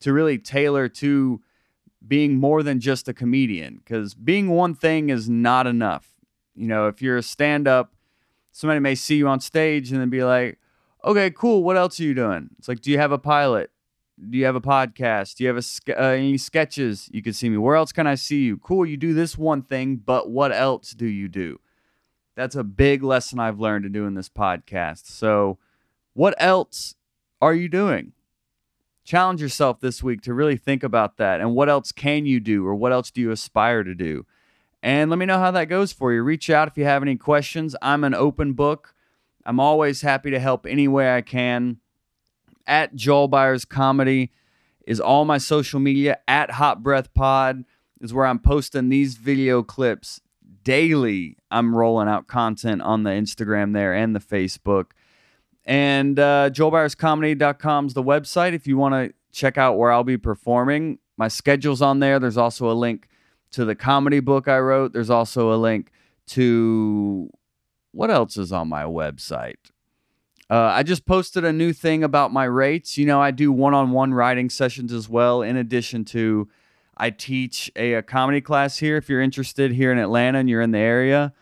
to 0.00 0.12
really 0.12 0.38
tailor 0.38 0.88
to 0.88 1.42
being 2.06 2.36
more 2.36 2.62
than 2.62 2.80
just 2.80 3.08
a 3.08 3.14
comedian. 3.14 3.76
Because 3.76 4.14
being 4.14 4.50
one 4.50 4.74
thing 4.74 5.10
is 5.10 5.28
not 5.28 5.66
enough. 5.66 6.14
You 6.54 6.68
know, 6.68 6.86
if 6.86 7.02
you're 7.02 7.18
a 7.18 7.22
stand 7.22 7.68
up, 7.68 7.94
somebody 8.56 8.80
may 8.80 8.94
see 8.94 9.16
you 9.16 9.28
on 9.28 9.38
stage 9.38 9.92
and 9.92 10.00
then 10.00 10.08
be 10.08 10.24
like, 10.24 10.58
okay, 11.04 11.30
cool. 11.30 11.62
What 11.62 11.76
else 11.76 12.00
are 12.00 12.04
you 12.04 12.14
doing? 12.14 12.48
It's 12.58 12.68
like, 12.68 12.80
do 12.80 12.90
you 12.90 12.96
have 12.96 13.12
a 13.12 13.18
pilot? 13.18 13.70
Do 14.30 14.38
you 14.38 14.46
have 14.46 14.56
a 14.56 14.62
podcast? 14.62 15.34
Do 15.34 15.44
you 15.44 15.52
have 15.52 15.58
a, 15.58 16.02
uh, 16.02 16.12
any 16.12 16.38
sketches 16.38 17.10
you 17.12 17.22
can 17.22 17.34
see 17.34 17.50
me? 17.50 17.58
Where 17.58 17.76
else 17.76 17.92
can 17.92 18.06
I 18.06 18.14
see 18.14 18.44
you? 18.44 18.56
Cool, 18.56 18.86
you 18.86 18.96
do 18.96 19.12
this 19.12 19.36
one 19.36 19.60
thing, 19.60 19.96
but 19.96 20.30
what 20.30 20.52
else 20.52 20.92
do 20.92 21.04
you 21.04 21.28
do? 21.28 21.60
That's 22.34 22.56
a 22.56 22.64
big 22.64 23.02
lesson 23.02 23.38
I've 23.38 23.60
learned 23.60 23.82
to 23.82 23.90
do 23.90 24.06
in 24.06 24.14
this 24.14 24.30
podcast. 24.30 25.04
So, 25.04 25.58
what 26.14 26.34
else 26.38 26.94
are 27.42 27.52
you 27.52 27.68
doing? 27.68 28.12
Challenge 29.04 29.42
yourself 29.42 29.80
this 29.80 30.02
week 30.02 30.22
to 30.22 30.32
really 30.32 30.56
think 30.56 30.82
about 30.82 31.18
that. 31.18 31.42
And 31.42 31.54
what 31.54 31.68
else 31.68 31.92
can 31.92 32.24
you 32.24 32.40
do, 32.40 32.66
or 32.66 32.74
what 32.74 32.92
else 32.92 33.10
do 33.10 33.20
you 33.20 33.30
aspire 33.32 33.84
to 33.84 33.94
do? 33.94 34.24
And 34.82 35.10
let 35.10 35.18
me 35.18 35.26
know 35.26 35.38
how 35.38 35.50
that 35.50 35.64
goes 35.64 35.92
for 35.92 36.12
you. 36.12 36.22
Reach 36.22 36.48
out 36.50 36.68
if 36.68 36.76
you 36.76 36.84
have 36.84 37.02
any 37.02 37.16
questions. 37.16 37.74
I'm 37.82 38.04
an 38.04 38.14
open 38.14 38.52
book. 38.52 38.94
I'm 39.44 39.60
always 39.60 40.02
happy 40.02 40.30
to 40.30 40.38
help 40.38 40.66
any 40.66 40.88
way 40.88 41.14
I 41.14 41.22
can 41.22 41.78
at 42.66 42.94
Joel 42.94 43.28
Byars 43.28 43.68
Comedy 43.68 44.32
is 44.86 45.00
all 45.00 45.24
my 45.24 45.38
social 45.38 45.80
media. 45.80 46.18
At 46.28 46.52
Hot 46.52 46.82
Breath 46.82 47.12
Pod 47.14 47.64
is 48.00 48.12
where 48.12 48.26
I'm 48.26 48.38
posting 48.38 48.88
these 48.88 49.16
video 49.16 49.62
clips 49.62 50.20
daily. 50.62 51.36
I'm 51.50 51.74
rolling 51.74 52.08
out 52.08 52.26
content 52.26 52.82
on 52.82 53.04
the 53.04 53.10
Instagram 53.10 53.72
there 53.72 53.94
and 53.94 54.14
the 54.14 54.20
Facebook. 54.20 54.86
And 55.64 56.18
uh, 56.18 56.50
joelbyarscomedy.com 56.52 57.86
is 57.86 57.94
the 57.94 58.02
website 58.02 58.52
if 58.52 58.66
you 58.66 58.76
want 58.76 58.94
to 58.94 59.14
check 59.32 59.58
out 59.58 59.76
where 59.76 59.90
I'll 59.90 60.04
be 60.04 60.18
performing. 60.18 60.98
My 61.16 61.28
schedule's 61.28 61.82
on 61.82 62.00
there. 62.00 62.18
There's 62.18 62.36
also 62.36 62.70
a 62.70 62.74
link 62.74 63.08
to 63.52 63.64
the 63.64 63.74
comedy 63.74 64.20
book 64.20 64.48
I 64.48 64.58
wrote. 64.58 64.92
There's 64.92 65.10
also 65.10 65.52
a 65.52 65.56
link 65.56 65.90
to 66.28 67.30
what 67.92 68.10
else 68.10 68.36
is 68.36 68.52
on 68.52 68.68
my 68.68 68.82
website? 68.82 69.70
Uh, 70.48 70.56
I 70.56 70.82
just 70.82 71.06
posted 71.06 71.44
a 71.44 71.52
new 71.52 71.72
thing 71.72 72.04
about 72.04 72.32
my 72.32 72.44
rates. 72.44 72.96
You 72.96 73.06
know, 73.06 73.20
I 73.20 73.30
do 73.30 73.50
one 73.50 73.74
on 73.74 73.90
one 73.90 74.14
writing 74.14 74.48
sessions 74.48 74.92
as 74.92 75.08
well, 75.08 75.42
in 75.42 75.56
addition 75.56 76.04
to 76.06 76.48
I 76.96 77.10
teach 77.10 77.70
a, 77.74 77.94
a, 77.94 78.02
comedy 78.02 78.40
class 78.40 78.78
here. 78.78 78.96
If 78.96 79.08
you're 79.08 79.20
interested 79.20 79.72
here 79.72 79.90
in 79.90 79.98
Atlanta 79.98 80.38
and 80.38 80.48
you're 80.48 80.62
in 80.62 80.70
the 80.70 80.78
area, 80.78 81.32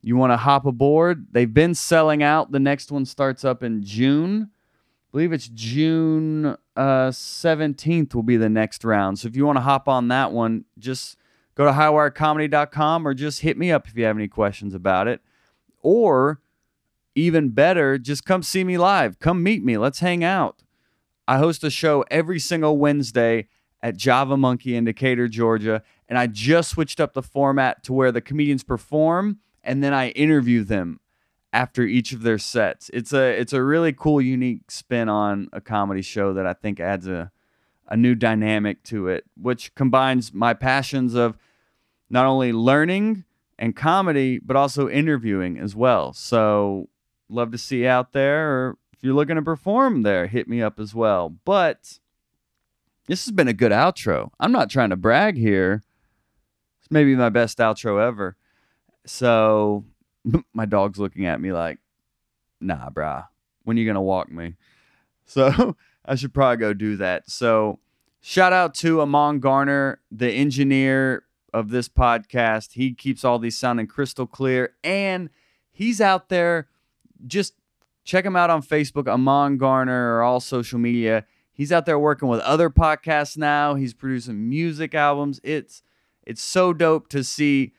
you 0.00 0.16
want 0.16 0.32
to 0.32 0.36
hop 0.36 0.64
aboard. 0.64 1.26
They've 1.32 1.52
been 1.52 1.74
selling 1.74 2.22
out. 2.22 2.50
The 2.50 2.60
next 2.60 2.90
one 2.90 3.04
starts 3.04 3.44
up 3.44 3.62
in 3.62 3.82
June. 3.82 4.50
I 4.50 5.08
believe 5.12 5.32
it's 5.32 5.48
June 5.48 6.56
uh, 6.76 7.10
17th 7.10 8.14
will 8.14 8.22
be 8.22 8.36
the 8.36 8.48
next 8.48 8.84
round. 8.84 9.18
So 9.18 9.28
if 9.28 9.36
you 9.36 9.44
want 9.44 9.56
to 9.56 9.62
hop 9.62 9.86
on 9.86 10.08
that 10.08 10.32
one, 10.32 10.64
just 10.78 11.16
go 11.56 11.64
to 11.64 11.72
highwirecomedy.com 11.72 13.06
or 13.08 13.14
just 13.14 13.40
hit 13.40 13.58
me 13.58 13.72
up 13.72 13.88
if 13.88 13.96
you 13.96 14.04
have 14.04 14.16
any 14.16 14.28
questions 14.28 14.74
about 14.74 15.08
it. 15.08 15.20
Or 15.82 16.40
even 17.14 17.48
better, 17.48 17.98
just 17.98 18.24
come 18.24 18.42
see 18.42 18.62
me 18.62 18.78
live. 18.78 19.18
Come 19.18 19.42
meet 19.42 19.64
me. 19.64 19.78
Let's 19.78 19.98
hang 19.98 20.22
out. 20.22 20.62
I 21.26 21.38
host 21.38 21.64
a 21.64 21.70
show 21.70 22.04
every 22.10 22.38
single 22.38 22.78
Wednesday 22.78 23.48
at 23.82 23.96
Java 23.96 24.36
Monkey 24.36 24.76
in 24.76 24.84
Decatur, 24.84 25.26
Georgia. 25.26 25.82
And 26.08 26.18
I 26.18 26.28
just 26.28 26.70
switched 26.70 27.00
up 27.00 27.14
the 27.14 27.22
format 27.22 27.82
to 27.84 27.92
where 27.92 28.12
the 28.12 28.20
comedians 28.20 28.62
perform 28.62 29.40
and 29.66 29.82
then 29.82 29.92
I 29.92 30.10
interview 30.10 30.62
them 30.62 31.00
after 31.52 31.82
each 31.82 32.12
of 32.12 32.22
their 32.22 32.38
sets. 32.38 32.90
It's 32.94 33.12
a 33.12 33.38
it's 33.38 33.52
a 33.52 33.62
really 33.62 33.92
cool, 33.92 34.20
unique 34.20 34.70
spin 34.70 35.08
on 35.08 35.48
a 35.52 35.60
comedy 35.60 36.02
show 36.02 36.32
that 36.34 36.46
I 36.46 36.52
think 36.52 36.80
adds 36.80 37.06
a 37.06 37.32
a 37.88 37.96
new 37.96 38.14
dynamic 38.14 38.82
to 38.84 39.08
it, 39.08 39.24
which 39.40 39.74
combines 39.74 40.32
my 40.32 40.54
passions 40.54 41.14
of 41.14 41.36
not 42.10 42.26
only 42.26 42.52
learning 42.52 43.24
and 43.58 43.74
comedy, 43.74 44.38
but 44.38 44.56
also 44.56 44.88
interviewing 44.88 45.58
as 45.58 45.74
well. 45.74 46.12
So 46.12 46.88
love 47.28 47.52
to 47.52 47.58
see 47.58 47.82
you 47.82 47.88
out 47.88 48.12
there, 48.12 48.48
or 48.50 48.78
if 48.92 49.02
you're 49.02 49.14
looking 49.14 49.36
to 49.36 49.42
perform 49.42 50.02
there, 50.02 50.26
hit 50.26 50.48
me 50.48 50.62
up 50.62 50.78
as 50.78 50.94
well. 50.94 51.30
But 51.44 51.98
this 53.06 53.24
has 53.24 53.32
been 53.32 53.48
a 53.48 53.52
good 53.52 53.72
outro. 53.72 54.30
I'm 54.38 54.52
not 54.52 54.70
trying 54.70 54.90
to 54.90 54.96
brag 54.96 55.36
here. 55.36 55.82
It's 56.80 56.90
maybe 56.90 57.16
my 57.16 57.30
best 57.30 57.58
outro 57.58 58.04
ever. 58.04 58.36
So 59.04 59.84
my 60.52 60.66
dog's 60.66 60.98
looking 60.98 61.26
at 61.26 61.40
me 61.40 61.52
like, 61.52 61.78
nah, 62.60 62.90
brah, 62.90 63.26
when 63.64 63.76
are 63.76 63.80
you 63.80 63.86
going 63.86 63.94
to 63.94 64.00
walk 64.00 64.30
me? 64.30 64.54
So 65.28 65.74
I 66.04 66.14
should 66.14 66.32
probably 66.32 66.58
go 66.58 66.72
do 66.72 66.98
that. 66.98 67.28
So 67.28 67.80
Shout 68.28 68.52
out 68.52 68.74
to 68.74 69.02
Amon 69.02 69.38
Garner, 69.38 70.00
the 70.10 70.28
engineer 70.28 71.22
of 71.56 71.70
this 71.70 71.88
podcast. 71.88 72.72
He 72.72 72.92
keeps 72.92 73.24
all 73.24 73.38
these 73.38 73.56
sounding 73.56 73.86
crystal 73.86 74.26
clear, 74.26 74.74
and 74.84 75.30
he's 75.72 76.02
out 76.02 76.28
there. 76.28 76.68
Just 77.26 77.54
check 78.04 78.26
him 78.26 78.36
out 78.36 78.50
on 78.50 78.62
Facebook, 78.62 79.08
Amon 79.08 79.56
Garner, 79.56 80.16
or 80.16 80.22
all 80.22 80.38
social 80.38 80.78
media. 80.78 81.24
He's 81.50 81.72
out 81.72 81.86
there 81.86 81.98
working 81.98 82.28
with 82.28 82.40
other 82.40 82.68
podcasts 82.68 83.38
now. 83.38 83.74
He's 83.74 83.94
producing 83.94 84.50
music 84.50 84.94
albums. 84.94 85.40
It's 85.42 85.82
it's 86.22 86.42
so 86.42 86.74
dope 86.74 87.08
to 87.08 87.24
see 87.24 87.72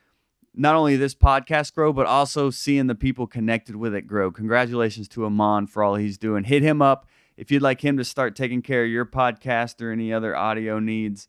not 0.55 0.73
only 0.73 0.95
this 0.95 1.13
podcast 1.13 1.75
grow, 1.75 1.93
but 1.93 2.07
also 2.07 2.49
seeing 2.49 2.87
the 2.87 2.95
people 2.95 3.27
connected 3.27 3.75
with 3.75 3.93
it 3.93 4.07
grow. 4.07 4.31
Congratulations 4.31 5.07
to 5.09 5.25
Amon 5.25 5.67
for 5.67 5.83
all 5.83 5.95
he's 5.95 6.17
doing. 6.17 6.45
Hit 6.45 6.63
him 6.63 6.81
up 6.81 7.05
if 7.37 7.51
you'd 7.51 7.61
like 7.61 7.85
him 7.85 7.95
to 7.97 8.03
start 8.03 8.35
taking 8.35 8.63
care 8.63 8.83
of 8.83 8.89
your 8.89 9.05
podcast 9.05 9.83
or 9.83 9.91
any 9.91 10.11
other 10.11 10.35
audio 10.35 10.79
needs. 10.79 11.27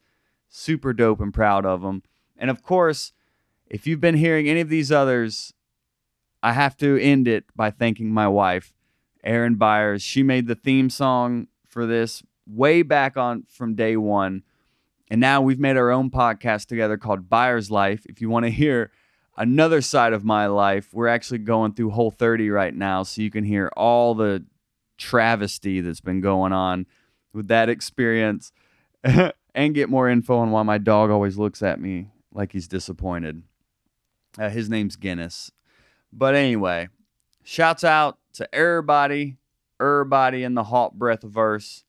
Super 0.48 0.94
dope 0.94 1.20
and 1.20 1.34
proud 1.34 1.66
of 1.66 1.82
him. 1.82 2.02
And 2.38 2.50
of 2.50 2.62
course, 2.62 3.12
if 3.66 3.86
you've 3.86 4.00
been 4.00 4.16
hearing 4.16 4.48
any 4.48 4.60
of 4.60 4.68
these 4.68 4.90
others, 4.90 5.52
I 6.42 6.52
have 6.52 6.76
to 6.78 6.96
end 7.00 7.26
it 7.28 7.44
by 7.54 7.70
thanking 7.70 8.12
my 8.12 8.28
wife, 8.28 8.72
Erin 9.24 9.56
Byars. 9.56 10.02
She 10.02 10.22
made 10.22 10.46
the 10.46 10.54
theme 10.54 10.88
song 10.88 11.48
for 11.66 11.84
this 11.84 12.22
way 12.46 12.82
back 12.82 13.16
on 13.16 13.44
from 13.48 13.74
day 13.74 13.96
one. 13.96 14.44
And 15.10 15.20
now 15.20 15.40
we've 15.40 15.58
made 15.58 15.76
our 15.76 15.90
own 15.90 16.10
podcast 16.10 16.66
together 16.66 16.96
called 16.96 17.28
Byars 17.28 17.70
Life. 17.70 18.06
If 18.08 18.20
you 18.20 18.30
want 18.30 18.44
to 18.44 18.50
hear 18.50 18.92
another 19.36 19.80
side 19.80 20.12
of 20.12 20.24
my 20.24 20.46
life, 20.46 20.88
we're 20.92 21.08
actually 21.08 21.38
going 21.38 21.74
through 21.74 21.90
Whole 21.90 22.10
30 22.10 22.50
right 22.50 22.74
now. 22.74 23.02
So 23.02 23.22
you 23.22 23.30
can 23.30 23.44
hear 23.44 23.70
all 23.76 24.14
the 24.14 24.44
travesty 24.96 25.80
that's 25.80 26.00
been 26.00 26.20
going 26.20 26.52
on 26.52 26.86
with 27.32 27.48
that 27.48 27.68
experience 27.68 28.52
and 29.02 29.74
get 29.74 29.88
more 29.88 30.08
info 30.08 30.38
on 30.38 30.50
why 30.50 30.62
my 30.62 30.78
dog 30.78 31.10
always 31.10 31.36
looks 31.36 31.62
at 31.62 31.80
me 31.80 32.08
like 32.32 32.52
he's 32.52 32.68
disappointed. 32.68 33.42
Uh, 34.38 34.48
his 34.48 34.68
name's 34.68 34.96
Guinness. 34.96 35.50
But 36.12 36.34
anyway, 36.34 36.88
shouts 37.42 37.84
out 37.84 38.18
to 38.34 38.52
everybody, 38.54 39.36
everybody 39.80 40.44
in 40.44 40.54
the 40.54 40.64
Hot 40.64 40.98
Breath 40.98 41.22
verse. 41.22 41.84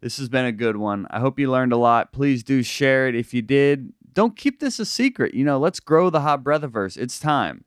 This 0.00 0.16
has 0.18 0.28
been 0.28 0.46
a 0.46 0.52
good 0.52 0.76
one. 0.76 1.06
I 1.10 1.20
hope 1.20 1.38
you 1.38 1.50
learned 1.50 1.72
a 1.72 1.76
lot. 1.76 2.12
Please 2.12 2.42
do 2.42 2.62
share 2.62 3.06
it. 3.06 3.14
If 3.14 3.34
you 3.34 3.42
did, 3.42 3.92
don't 4.12 4.36
keep 4.36 4.60
this 4.60 4.78
a 4.78 4.84
secret. 4.84 5.34
You 5.34 5.44
know, 5.44 5.58
let's 5.58 5.80
grow 5.80 6.10
the 6.10 6.20
Hot 6.20 6.42
breath 6.42 6.62
verse. 6.62 6.96
It's 6.96 7.18
time. 7.18 7.64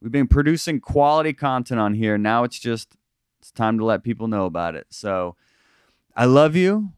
We've 0.00 0.12
been 0.12 0.28
producing 0.28 0.80
quality 0.80 1.32
content 1.32 1.80
on 1.80 1.94
here. 1.94 2.16
Now 2.18 2.44
it's 2.44 2.58
just 2.58 2.96
it's 3.40 3.50
time 3.50 3.78
to 3.78 3.84
let 3.84 4.02
people 4.02 4.28
know 4.28 4.46
about 4.46 4.74
it. 4.74 4.86
So 4.90 5.36
I 6.14 6.24
love 6.24 6.56
you. 6.56 6.92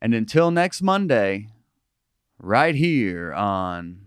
And 0.00 0.14
until 0.14 0.50
next 0.50 0.82
Monday, 0.82 1.48
right 2.38 2.74
here 2.74 3.32
on 3.32 4.00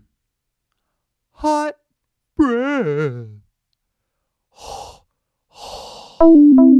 Hot 1.32 1.76
Breath. 2.36 3.26